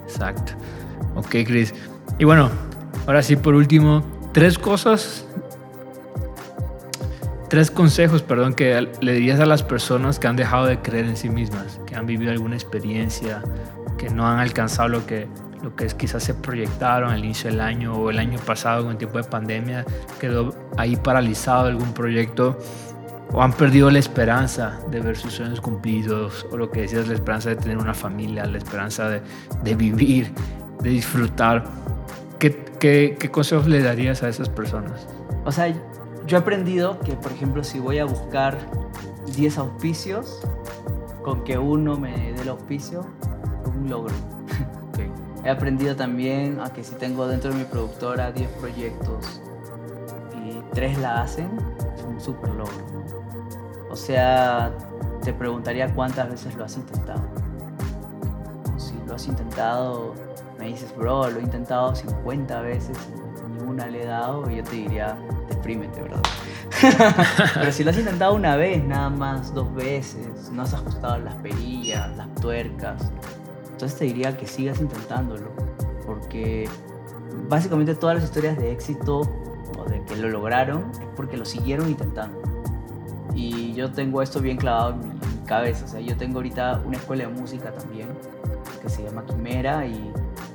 Exacto. 0.04 0.52
Ok, 1.14 1.28
Chris. 1.46 1.74
Y 2.18 2.24
bueno, 2.24 2.50
ahora 3.06 3.22
sí, 3.22 3.36
por 3.36 3.54
último, 3.54 4.04
tres 4.32 4.58
cosas 4.58 5.26
tres 7.48 7.70
consejos, 7.70 8.22
perdón, 8.22 8.54
que 8.54 8.88
le 9.00 9.12
dirías 9.12 9.40
a 9.40 9.46
las 9.46 9.62
personas 9.62 10.18
que 10.18 10.26
han 10.26 10.36
dejado 10.36 10.66
de 10.66 10.80
creer 10.80 11.06
en 11.06 11.16
sí 11.16 11.28
mismas, 11.28 11.80
que 11.86 11.94
han 11.94 12.06
vivido 12.06 12.32
alguna 12.32 12.56
experiencia, 12.56 13.42
que 13.98 14.10
no 14.10 14.26
han 14.26 14.38
alcanzado 14.38 14.88
lo 14.88 15.06
que, 15.06 15.28
lo 15.62 15.74
que 15.74 15.86
quizás 15.86 16.22
se 16.22 16.34
proyectaron 16.34 17.10
al 17.10 17.20
inicio 17.20 17.50
del 17.50 17.60
año 17.60 17.94
o 17.94 18.10
el 18.10 18.18
año 18.18 18.38
pasado 18.40 18.82
con 18.82 18.92
el 18.92 18.98
tiempo 18.98 19.18
de 19.18 19.24
pandemia, 19.24 19.84
quedó 20.20 20.54
ahí 20.76 20.96
paralizado 20.96 21.66
algún 21.66 21.92
proyecto 21.92 22.58
o 23.32 23.42
han 23.42 23.52
perdido 23.52 23.90
la 23.90 23.98
esperanza 23.98 24.78
de 24.90 25.00
ver 25.00 25.16
sus 25.16 25.34
sueños 25.34 25.60
cumplidos 25.60 26.46
o 26.50 26.56
lo 26.56 26.70
que 26.70 26.82
decías, 26.82 27.08
la 27.08 27.14
esperanza 27.14 27.50
de 27.50 27.56
tener 27.56 27.78
una 27.78 27.94
familia, 27.94 28.44
la 28.46 28.58
esperanza 28.58 29.08
de, 29.08 29.22
de 29.62 29.74
vivir, 29.74 30.32
de 30.80 30.90
disfrutar. 30.90 31.64
¿Qué, 32.78 33.16
qué, 33.18 33.30
consejos 33.30 33.66
le 33.66 33.82
darías 33.82 34.22
a 34.22 34.28
esas 34.28 34.48
personas? 34.48 35.06
O 35.44 35.52
sea, 35.52 35.68
yo 36.26 36.36
he 36.36 36.40
aprendido 36.40 37.00
que, 37.00 37.12
por 37.12 37.32
ejemplo, 37.32 37.64
si 37.64 37.78
voy 37.78 37.98
a 37.98 38.04
buscar 38.04 38.58
10 39.34 39.58
auspicios, 39.58 40.40
con 41.22 41.42
que 41.44 41.58
uno 41.58 41.96
me 41.98 42.32
dé 42.32 42.42
el 42.42 42.48
auspicio, 42.48 43.06
es 43.62 43.68
un 43.68 43.90
logro. 43.90 44.14
He 45.44 45.50
aprendido 45.50 45.94
también 45.94 46.60
a 46.60 46.72
que 46.72 46.82
si 46.82 46.94
tengo 46.96 47.28
dentro 47.28 47.50
de 47.50 47.58
mi 47.58 47.64
productora 47.64 48.32
10 48.32 48.48
proyectos 48.60 49.40
y 50.44 50.60
3 50.74 50.98
la 50.98 51.22
hacen, 51.22 51.48
es 51.96 52.02
un 52.02 52.20
super 52.20 52.50
logro. 52.50 52.74
O 53.90 53.94
sea, 53.94 54.72
te 55.22 55.32
preguntaría 55.32 55.94
cuántas 55.94 56.30
veces 56.30 56.54
lo 56.56 56.64
has 56.64 56.76
intentado. 56.76 57.22
Si 58.76 58.94
lo 59.06 59.14
has 59.14 59.26
intentado, 59.28 60.14
me 60.66 60.72
dices, 60.72 60.92
bro, 60.96 61.30
lo 61.30 61.38
he 61.38 61.42
intentado 61.42 61.94
50 61.94 62.60
veces 62.62 62.98
y 63.08 63.52
ninguna 63.52 63.86
le 63.86 64.02
he 64.02 64.06
dado, 64.06 64.50
yo 64.50 64.64
te 64.64 64.74
diría, 64.74 65.16
deprímete, 65.48 66.02
¿verdad? 66.02 66.22
Pero 67.54 67.70
si 67.70 67.84
lo 67.84 67.90
has 67.90 67.98
intentado 67.98 68.34
una 68.34 68.56
vez, 68.56 68.82
nada 68.82 69.08
más, 69.08 69.54
dos 69.54 69.72
veces, 69.76 70.50
no 70.50 70.62
has 70.62 70.74
ajustado 70.74 71.18
las 71.18 71.36
perillas, 71.36 72.16
las 72.16 72.34
tuercas, 72.34 73.00
entonces 73.70 73.96
te 73.96 74.06
diría 74.06 74.36
que 74.36 74.48
sigas 74.48 74.80
intentándolo, 74.80 75.52
porque 76.04 76.68
básicamente 77.48 77.94
todas 77.94 78.16
las 78.16 78.24
historias 78.24 78.58
de 78.58 78.72
éxito 78.72 79.20
o 79.78 79.84
de 79.84 80.02
que 80.04 80.16
lo 80.16 80.28
lograron 80.30 80.90
es 81.00 81.06
porque 81.14 81.36
lo 81.36 81.44
siguieron 81.44 81.88
intentando. 81.88 82.42
Y 83.36 83.72
yo 83.74 83.92
tengo 83.92 84.20
esto 84.20 84.40
bien 84.40 84.56
clavado 84.56 84.94
en 84.94 85.10
mi, 85.10 85.16
cabeza, 85.46 85.84
o 85.84 85.88
sea, 85.88 86.00
yo 86.00 86.16
tengo 86.16 86.38
ahorita 86.38 86.82
una 86.84 86.96
escuela 86.96 87.28
de 87.28 87.30
música 87.30 87.70
también, 87.70 88.08
que 88.82 88.88
se 88.88 89.04
llama 89.04 89.24
Quimera 89.26 89.86
y, 89.86 90.12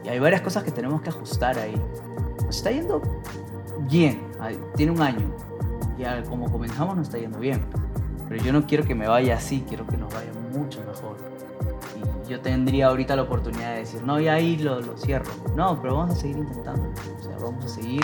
hay 0.09 0.19
varias 0.19 0.41
cosas 0.41 0.63
que 0.63 0.71
tenemos 0.71 1.01
que 1.01 1.09
ajustar 1.09 1.57
ahí. 1.57 1.75
Nos 2.45 2.57
está 2.57 2.71
yendo 2.71 3.01
bien, 3.89 4.21
tiene 4.75 4.91
un 4.91 5.01
año. 5.01 5.31
Ya 5.97 6.23
como 6.23 6.51
comenzamos 6.51 6.95
nos 6.95 7.07
está 7.07 7.17
yendo 7.17 7.39
bien. 7.39 7.61
Pero 8.27 8.43
yo 8.43 8.53
no 8.53 8.65
quiero 8.65 8.83
que 8.83 8.95
me 8.95 9.07
vaya 9.07 9.35
así, 9.35 9.63
quiero 9.67 9.85
que 9.85 9.97
nos 9.97 10.13
vaya 10.13 10.31
mucho 10.53 10.79
mejor. 10.79 11.17
Y 12.25 12.29
yo 12.29 12.39
tendría 12.39 12.87
ahorita 12.87 13.15
la 13.15 13.23
oportunidad 13.23 13.73
de 13.73 13.79
decir, 13.79 14.01
no, 14.03 14.19
ya 14.19 14.33
ahí 14.33 14.57
lo, 14.57 14.79
lo 14.79 14.97
cierro. 14.97 15.31
No, 15.55 15.81
pero 15.81 15.97
vamos 15.97 16.17
a 16.17 16.21
seguir 16.21 16.37
intentando. 16.37 16.89
O 17.19 17.23
sea, 17.23 17.37
vamos 17.37 17.65
a 17.65 17.67
seguir. 17.67 18.01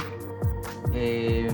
Eh, 0.94 1.50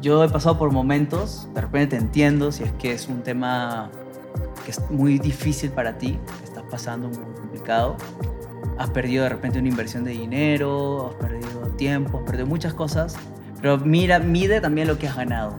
yo 0.00 0.22
he 0.22 0.28
pasado 0.28 0.58
por 0.58 0.70
momentos, 0.70 1.48
de 1.54 1.62
repente 1.62 1.96
te 1.96 2.02
entiendo 2.02 2.52
si 2.52 2.64
es 2.64 2.72
que 2.72 2.92
es 2.92 3.08
un 3.08 3.22
tema 3.22 3.90
que 4.64 4.70
es 4.70 4.90
muy 4.90 5.18
difícil 5.18 5.70
para 5.70 5.96
ti, 5.96 6.18
que 6.38 6.44
estás 6.44 6.64
pasando 6.70 7.08
muy 7.08 7.24
complicado. 7.34 7.96
Has 8.78 8.90
perdido 8.90 9.24
de 9.24 9.30
repente 9.30 9.58
una 9.58 9.68
inversión 9.68 10.04
de 10.04 10.12
dinero, 10.12 11.10
has 11.10 11.14
perdido 11.16 11.60
tiempo, 11.76 12.18
has 12.18 12.24
perdido 12.24 12.46
muchas 12.46 12.74
cosas, 12.74 13.16
pero 13.60 13.78
mira, 13.78 14.18
mide 14.18 14.60
también 14.60 14.88
lo 14.88 14.98
que 14.98 15.08
has 15.08 15.16
ganado. 15.16 15.56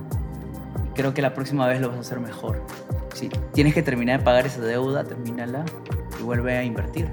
Creo 0.94 1.14
que 1.14 1.22
la 1.22 1.34
próxima 1.34 1.68
vez 1.68 1.82
lo 1.82 1.90
vas 1.90 1.98
a 1.98 2.02
hacer 2.02 2.20
mejor. 2.20 2.62
Si 3.14 3.30
tienes 3.54 3.74
que 3.74 3.82
terminar 3.82 4.20
de 4.20 4.26
pagar 4.26 4.46
esa 4.46 4.62
deuda, 4.62 5.04
termínala 5.04 5.66
y 6.20 6.24
vuelve 6.24 6.58
a 6.58 6.64
invertir. 6.64 7.10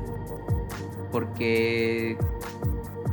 Porque 1.10 2.16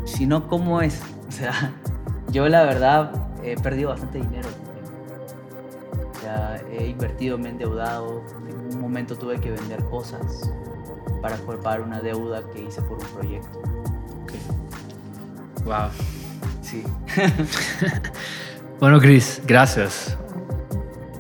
si 0.06 0.26
no, 0.26 0.48
¿cómo 0.48 0.82
es? 0.82 1.02
O 1.28 1.32
sea, 1.32 1.74
yo 2.32 2.48
la 2.50 2.64
verdad 2.64 3.12
he 3.44 3.56
perdido 3.56 3.90
bastante 3.90 4.20
dinero 4.20 4.50
O 6.24 6.72
he 6.72 6.88
invertido, 6.88 7.38
me 7.38 7.50
he 7.50 7.52
endeudado. 7.52 8.24
En 8.48 8.76
un 8.76 8.82
momento 8.82 9.16
tuve 9.16 9.40
que 9.40 9.52
vender 9.52 9.84
cosas 9.86 10.52
para 11.22 11.38
pagar 11.38 11.82
una 11.82 12.02
deuda 12.02 12.44
que 12.54 12.64
hice 12.64 12.82
por 12.82 13.00
un 13.00 13.06
proyecto. 13.08 13.62
Wow. 15.66 15.90
Sí. 16.62 16.84
bueno, 18.80 19.00
Chris, 19.00 19.42
gracias. 19.46 20.18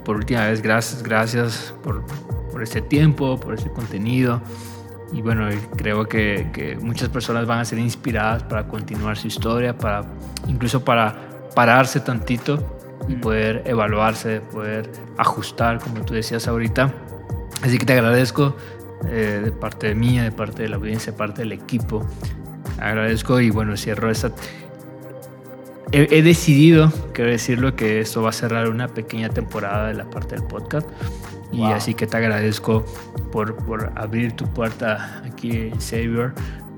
Por 0.05 0.15
última 0.15 0.47
vez, 0.47 0.61
gracias, 0.61 1.03
gracias 1.03 1.73
por, 1.83 2.03
por 2.51 2.63
este 2.63 2.81
tiempo, 2.81 3.39
por 3.39 3.53
este 3.53 3.69
contenido. 3.69 4.41
Y 5.11 5.21
bueno, 5.21 5.49
creo 5.75 6.07
que, 6.07 6.49
que, 6.53 6.75
muchas 6.77 7.09
personas 7.09 7.47
van 7.47 7.59
a 7.59 7.65
ser 7.65 7.79
inspiradas 7.79 8.43
para 8.43 8.67
continuar 8.67 9.17
su 9.17 9.27
historia, 9.27 9.75
para 9.75 10.03
incluso 10.47 10.83
para 10.83 11.15
pararse 11.55 11.99
tantito 11.99 12.79
y 13.07 13.15
poder 13.15 13.63
evaluarse, 13.65 14.41
poder 14.41 14.89
ajustar, 15.17 15.79
como 15.79 16.05
tú 16.05 16.13
decías 16.13 16.47
ahorita. 16.47 16.93
Así 17.63 17.77
que 17.77 17.85
te 17.85 17.93
agradezco 17.93 18.55
eh, 19.07 19.41
de 19.43 19.51
parte 19.51 19.95
mía, 19.95 20.23
de 20.23 20.31
parte 20.31 20.63
de 20.63 20.69
la 20.69 20.75
audiencia, 20.75 21.11
de 21.11 21.17
parte 21.17 21.41
del 21.41 21.51
equipo. 21.51 22.05
Agradezco 22.79 23.39
y 23.39 23.49
bueno, 23.49 23.77
cierro 23.77 24.09
esta... 24.09 24.31
He, 25.91 26.21
decidido, 26.21 26.93
quiero 27.13 27.31
decirlo, 27.31 27.75
que 27.75 27.99
esto 27.99 28.21
va 28.21 28.29
a 28.29 28.33
cerrar 28.33 28.69
una 28.69 28.89
pequeña 28.89 29.29
temporada 29.29 29.87
de 29.87 29.95
la 29.95 30.05
parte 30.05 30.35
del 30.35 30.43
podcast. 30.43 30.87
Y 31.51 31.63
así 31.63 31.95
que 31.95 32.05
te 32.05 32.15
agradezco 32.15 32.85
por, 33.31 33.55
por 33.55 33.91
abrir 33.95 34.33
tu 34.33 34.45
puerta 34.45 35.23
aquí, 35.25 35.71
Xavier, 35.79 36.33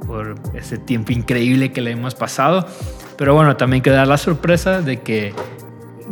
por 0.07 0.35
ese 0.53 0.77
tiempo 0.77 1.11
increíble 1.11 1.73
que 1.73 1.81
le 1.81 1.91
hemos 1.91 2.15
pasado. 2.15 2.65
Pero 3.17 3.33
bueno, 3.33 3.57
también 3.57 3.83
queda 3.83 4.05
la 4.05 4.17
sorpresa 4.17 4.81
de 4.81 5.01
que 5.01 5.33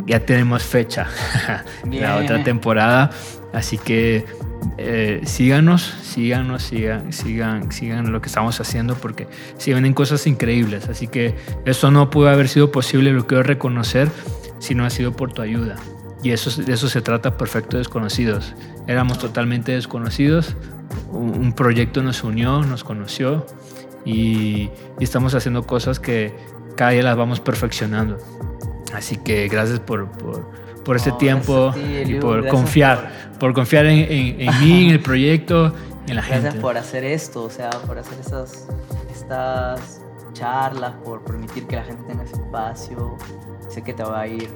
ya 0.06 0.20
tenemos 0.20 0.62
fecha 0.62 1.08
la 1.90 2.16
otra 2.16 2.44
temporada. 2.44 3.10
Así 3.52 3.78
que 3.78 4.24
eh, 4.78 5.20
síganos, 5.24 5.94
síganos, 6.02 6.62
sigan, 6.62 7.12
sigan, 7.12 7.72
sigan 7.72 8.12
lo 8.12 8.20
que 8.20 8.28
estamos 8.28 8.60
haciendo 8.60 8.94
porque 8.94 9.26
si 9.58 9.72
vienen 9.72 9.94
cosas 9.94 10.26
increíbles. 10.26 10.88
Así 10.88 11.06
que 11.06 11.34
esto 11.64 11.90
no 11.90 12.10
pudo 12.10 12.28
haber 12.28 12.48
sido 12.48 12.70
posible, 12.70 13.12
lo 13.12 13.26
quiero 13.26 13.42
reconocer, 13.42 14.10
si 14.58 14.74
no 14.74 14.84
ha 14.84 14.90
sido 14.90 15.12
por 15.12 15.32
tu 15.32 15.42
ayuda. 15.42 15.76
Y 16.22 16.32
eso, 16.32 16.62
de 16.62 16.72
eso 16.72 16.88
se 16.88 17.00
trata 17.00 17.36
Perfecto 17.36 17.78
Desconocidos. 17.78 18.54
Éramos 18.86 19.18
totalmente 19.18 19.72
desconocidos, 19.72 20.56
un, 21.10 21.52
proyecto 21.52 22.02
nos 22.02 22.24
unió, 22.24 22.62
nos 22.62 22.84
conoció 22.84 23.46
y 24.04 24.70
estamos 24.98 25.34
haciendo 25.34 25.66
cosas 25.66 26.00
que 26.00 26.34
cada 26.76 26.90
día 26.90 27.02
las 27.02 27.16
vamos 27.16 27.40
perfeccionando. 27.40 28.18
Así 28.94 29.16
que 29.16 29.48
gracias 29.48 29.80
por, 29.80 30.10
por, 30.10 30.50
por 30.84 30.96
este 30.96 31.12
tiempo 31.12 31.72
y 31.76 32.14
por 32.14 32.46
confiar, 32.48 33.10
por, 33.38 33.52
confiar 33.52 33.86
en, 33.86 34.40
en, 34.40 34.60
mí, 34.60 34.84
en 34.84 34.90
el 34.90 35.00
proyecto, 35.00 35.74
en 36.06 36.16
la 36.16 36.22
gente. 36.22 36.42
Gracias 36.42 36.62
por 36.62 36.76
hacer 36.76 37.04
esto, 37.04 37.44
o 37.44 37.50
sea, 37.50 37.70
por 37.70 37.98
hacer 37.98 38.18
esas, 38.18 38.66
estas 39.12 40.00
charlas, 40.32 40.92
por 41.04 41.22
permitir 41.22 41.66
que 41.66 41.76
la 41.76 41.84
gente 41.84 42.02
tenga 42.06 42.24
ese 42.24 42.34
espacio. 42.34 43.16
Sé 43.68 43.82
que 43.82 43.92
te 43.92 44.02
va 44.02 44.20
a 44.20 44.26
ir. 44.26 44.48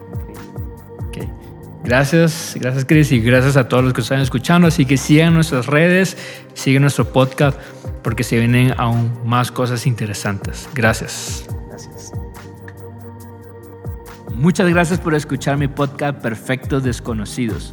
Gracias, 1.85 2.57
gracias 2.59 2.87
Chris 2.87 3.13
y 3.13 3.21
gracias 3.21 3.59
a 3.59 3.69
todos 3.69 3.85
los 3.85 3.93
que 3.93 4.01
están 4.01 4.21
escuchando. 4.21 4.67
Así 4.67 4.87
que 4.87 4.97
sigan 4.97 5.35
nuestras 5.35 5.67
redes, 5.67 6.17
sigan 6.55 6.81
nuestro 6.81 7.05
podcast 7.05 7.59
porque 8.03 8.25
se 8.25 8.39
vienen 8.39 8.73
aún 8.79 9.13
más 9.25 9.53
cosas 9.53 9.87
interesantes. 9.87 10.67
Gracias. 10.75 11.47
Muchas 14.35 14.69
gracias 14.69 14.99
por 14.99 15.15
escuchar 15.15 15.57
mi 15.57 15.69
podcast 15.69 16.21
Perfectos 16.21 16.83
Desconocidos. 16.83 17.73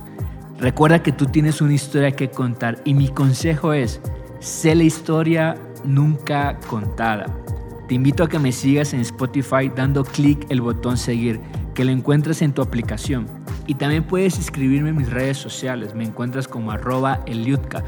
Recuerda 0.59 1.01
que 1.01 1.11
tú 1.11 1.25
tienes 1.25 1.59
una 1.59 1.73
historia 1.73 2.11
que 2.11 2.29
contar 2.29 2.79
y 2.85 2.93
mi 2.93 3.09
consejo 3.09 3.73
es, 3.73 3.99
sé 4.39 4.75
la 4.75 4.83
historia 4.83 5.55
nunca 5.83 6.59
contada. 6.67 7.25
Te 7.87 7.95
invito 7.95 8.23
a 8.23 8.29
que 8.29 8.37
me 8.37 8.51
sigas 8.51 8.93
en 8.93 8.99
Spotify 8.99 9.71
dando 9.75 10.03
clic 10.03 10.45
el 10.49 10.61
botón 10.61 10.97
seguir, 10.97 11.41
que 11.73 11.83
lo 11.83 11.91
encuentres 11.91 12.43
en 12.43 12.53
tu 12.53 12.61
aplicación. 12.61 13.25
Y 13.65 13.73
también 13.73 14.03
puedes 14.03 14.37
escribirme 14.37 14.89
en 14.89 14.97
mis 14.97 15.09
redes 15.09 15.39
sociales, 15.39 15.95
me 15.95 16.03
encuentras 16.03 16.47
como 16.47 16.71
arroba 16.71 17.23
eliutka. 17.25 17.83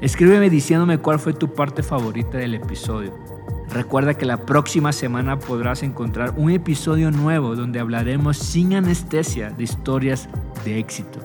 Escríbeme 0.00 0.50
diciéndome 0.50 0.98
cuál 0.98 1.20
fue 1.20 1.32
tu 1.32 1.54
parte 1.54 1.84
favorita 1.84 2.38
del 2.38 2.54
episodio. 2.54 3.35
Recuerda 3.70 4.14
que 4.14 4.26
la 4.26 4.46
próxima 4.46 4.92
semana 4.92 5.38
podrás 5.38 5.82
encontrar 5.82 6.34
un 6.36 6.50
episodio 6.50 7.10
nuevo 7.10 7.56
donde 7.56 7.80
hablaremos 7.80 8.36
sin 8.36 8.74
anestesia 8.74 9.50
de 9.50 9.64
historias 9.64 10.28
de 10.64 10.78
éxito. 10.78 11.20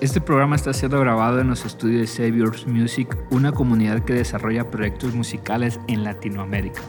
Este 0.00 0.20
programa 0.20 0.56
está 0.56 0.72
siendo 0.72 1.00
grabado 1.00 1.40
en 1.40 1.48
los 1.48 1.64
estudios 1.64 2.00
de 2.00 2.06
Saviors 2.06 2.66
Music, 2.66 3.16
una 3.30 3.52
comunidad 3.52 4.04
que 4.04 4.14
desarrolla 4.14 4.70
proyectos 4.70 5.12
musicales 5.12 5.80
en 5.88 6.04
Latinoamérica. 6.04 6.80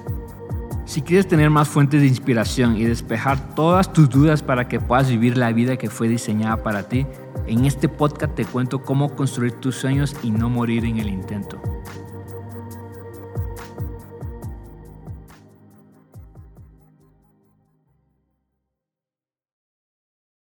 Si 0.86 1.02
quieres 1.02 1.28
tener 1.28 1.50
más 1.50 1.68
fuentes 1.68 2.02
de 2.02 2.08
inspiración 2.08 2.78
y 2.78 2.84
despejar 2.84 3.56
todas 3.56 3.94
tus 3.94 4.10
dudas 4.10 4.42
para 4.42 4.68
que 4.68 4.80
puedas 4.80 5.10
vivir 5.10 5.38
la 5.38 5.52
vida 5.52 5.78
que 5.78 5.90
fue 5.90 6.08
diseñada 6.08 6.64
para 6.64 6.90
ti, 6.90 7.06
en 7.46 7.66
este 7.66 7.90
podcast 7.90 8.36
te 8.36 8.46
cuento 8.46 8.84
cómo 8.84 9.16
construir 9.16 9.54
tus 9.54 9.76
sueños 9.76 10.16
y 10.24 10.32
no 10.32 10.50
morir 10.50 10.86
en 10.86 10.98
el 10.98 11.10
intento. 11.10 11.79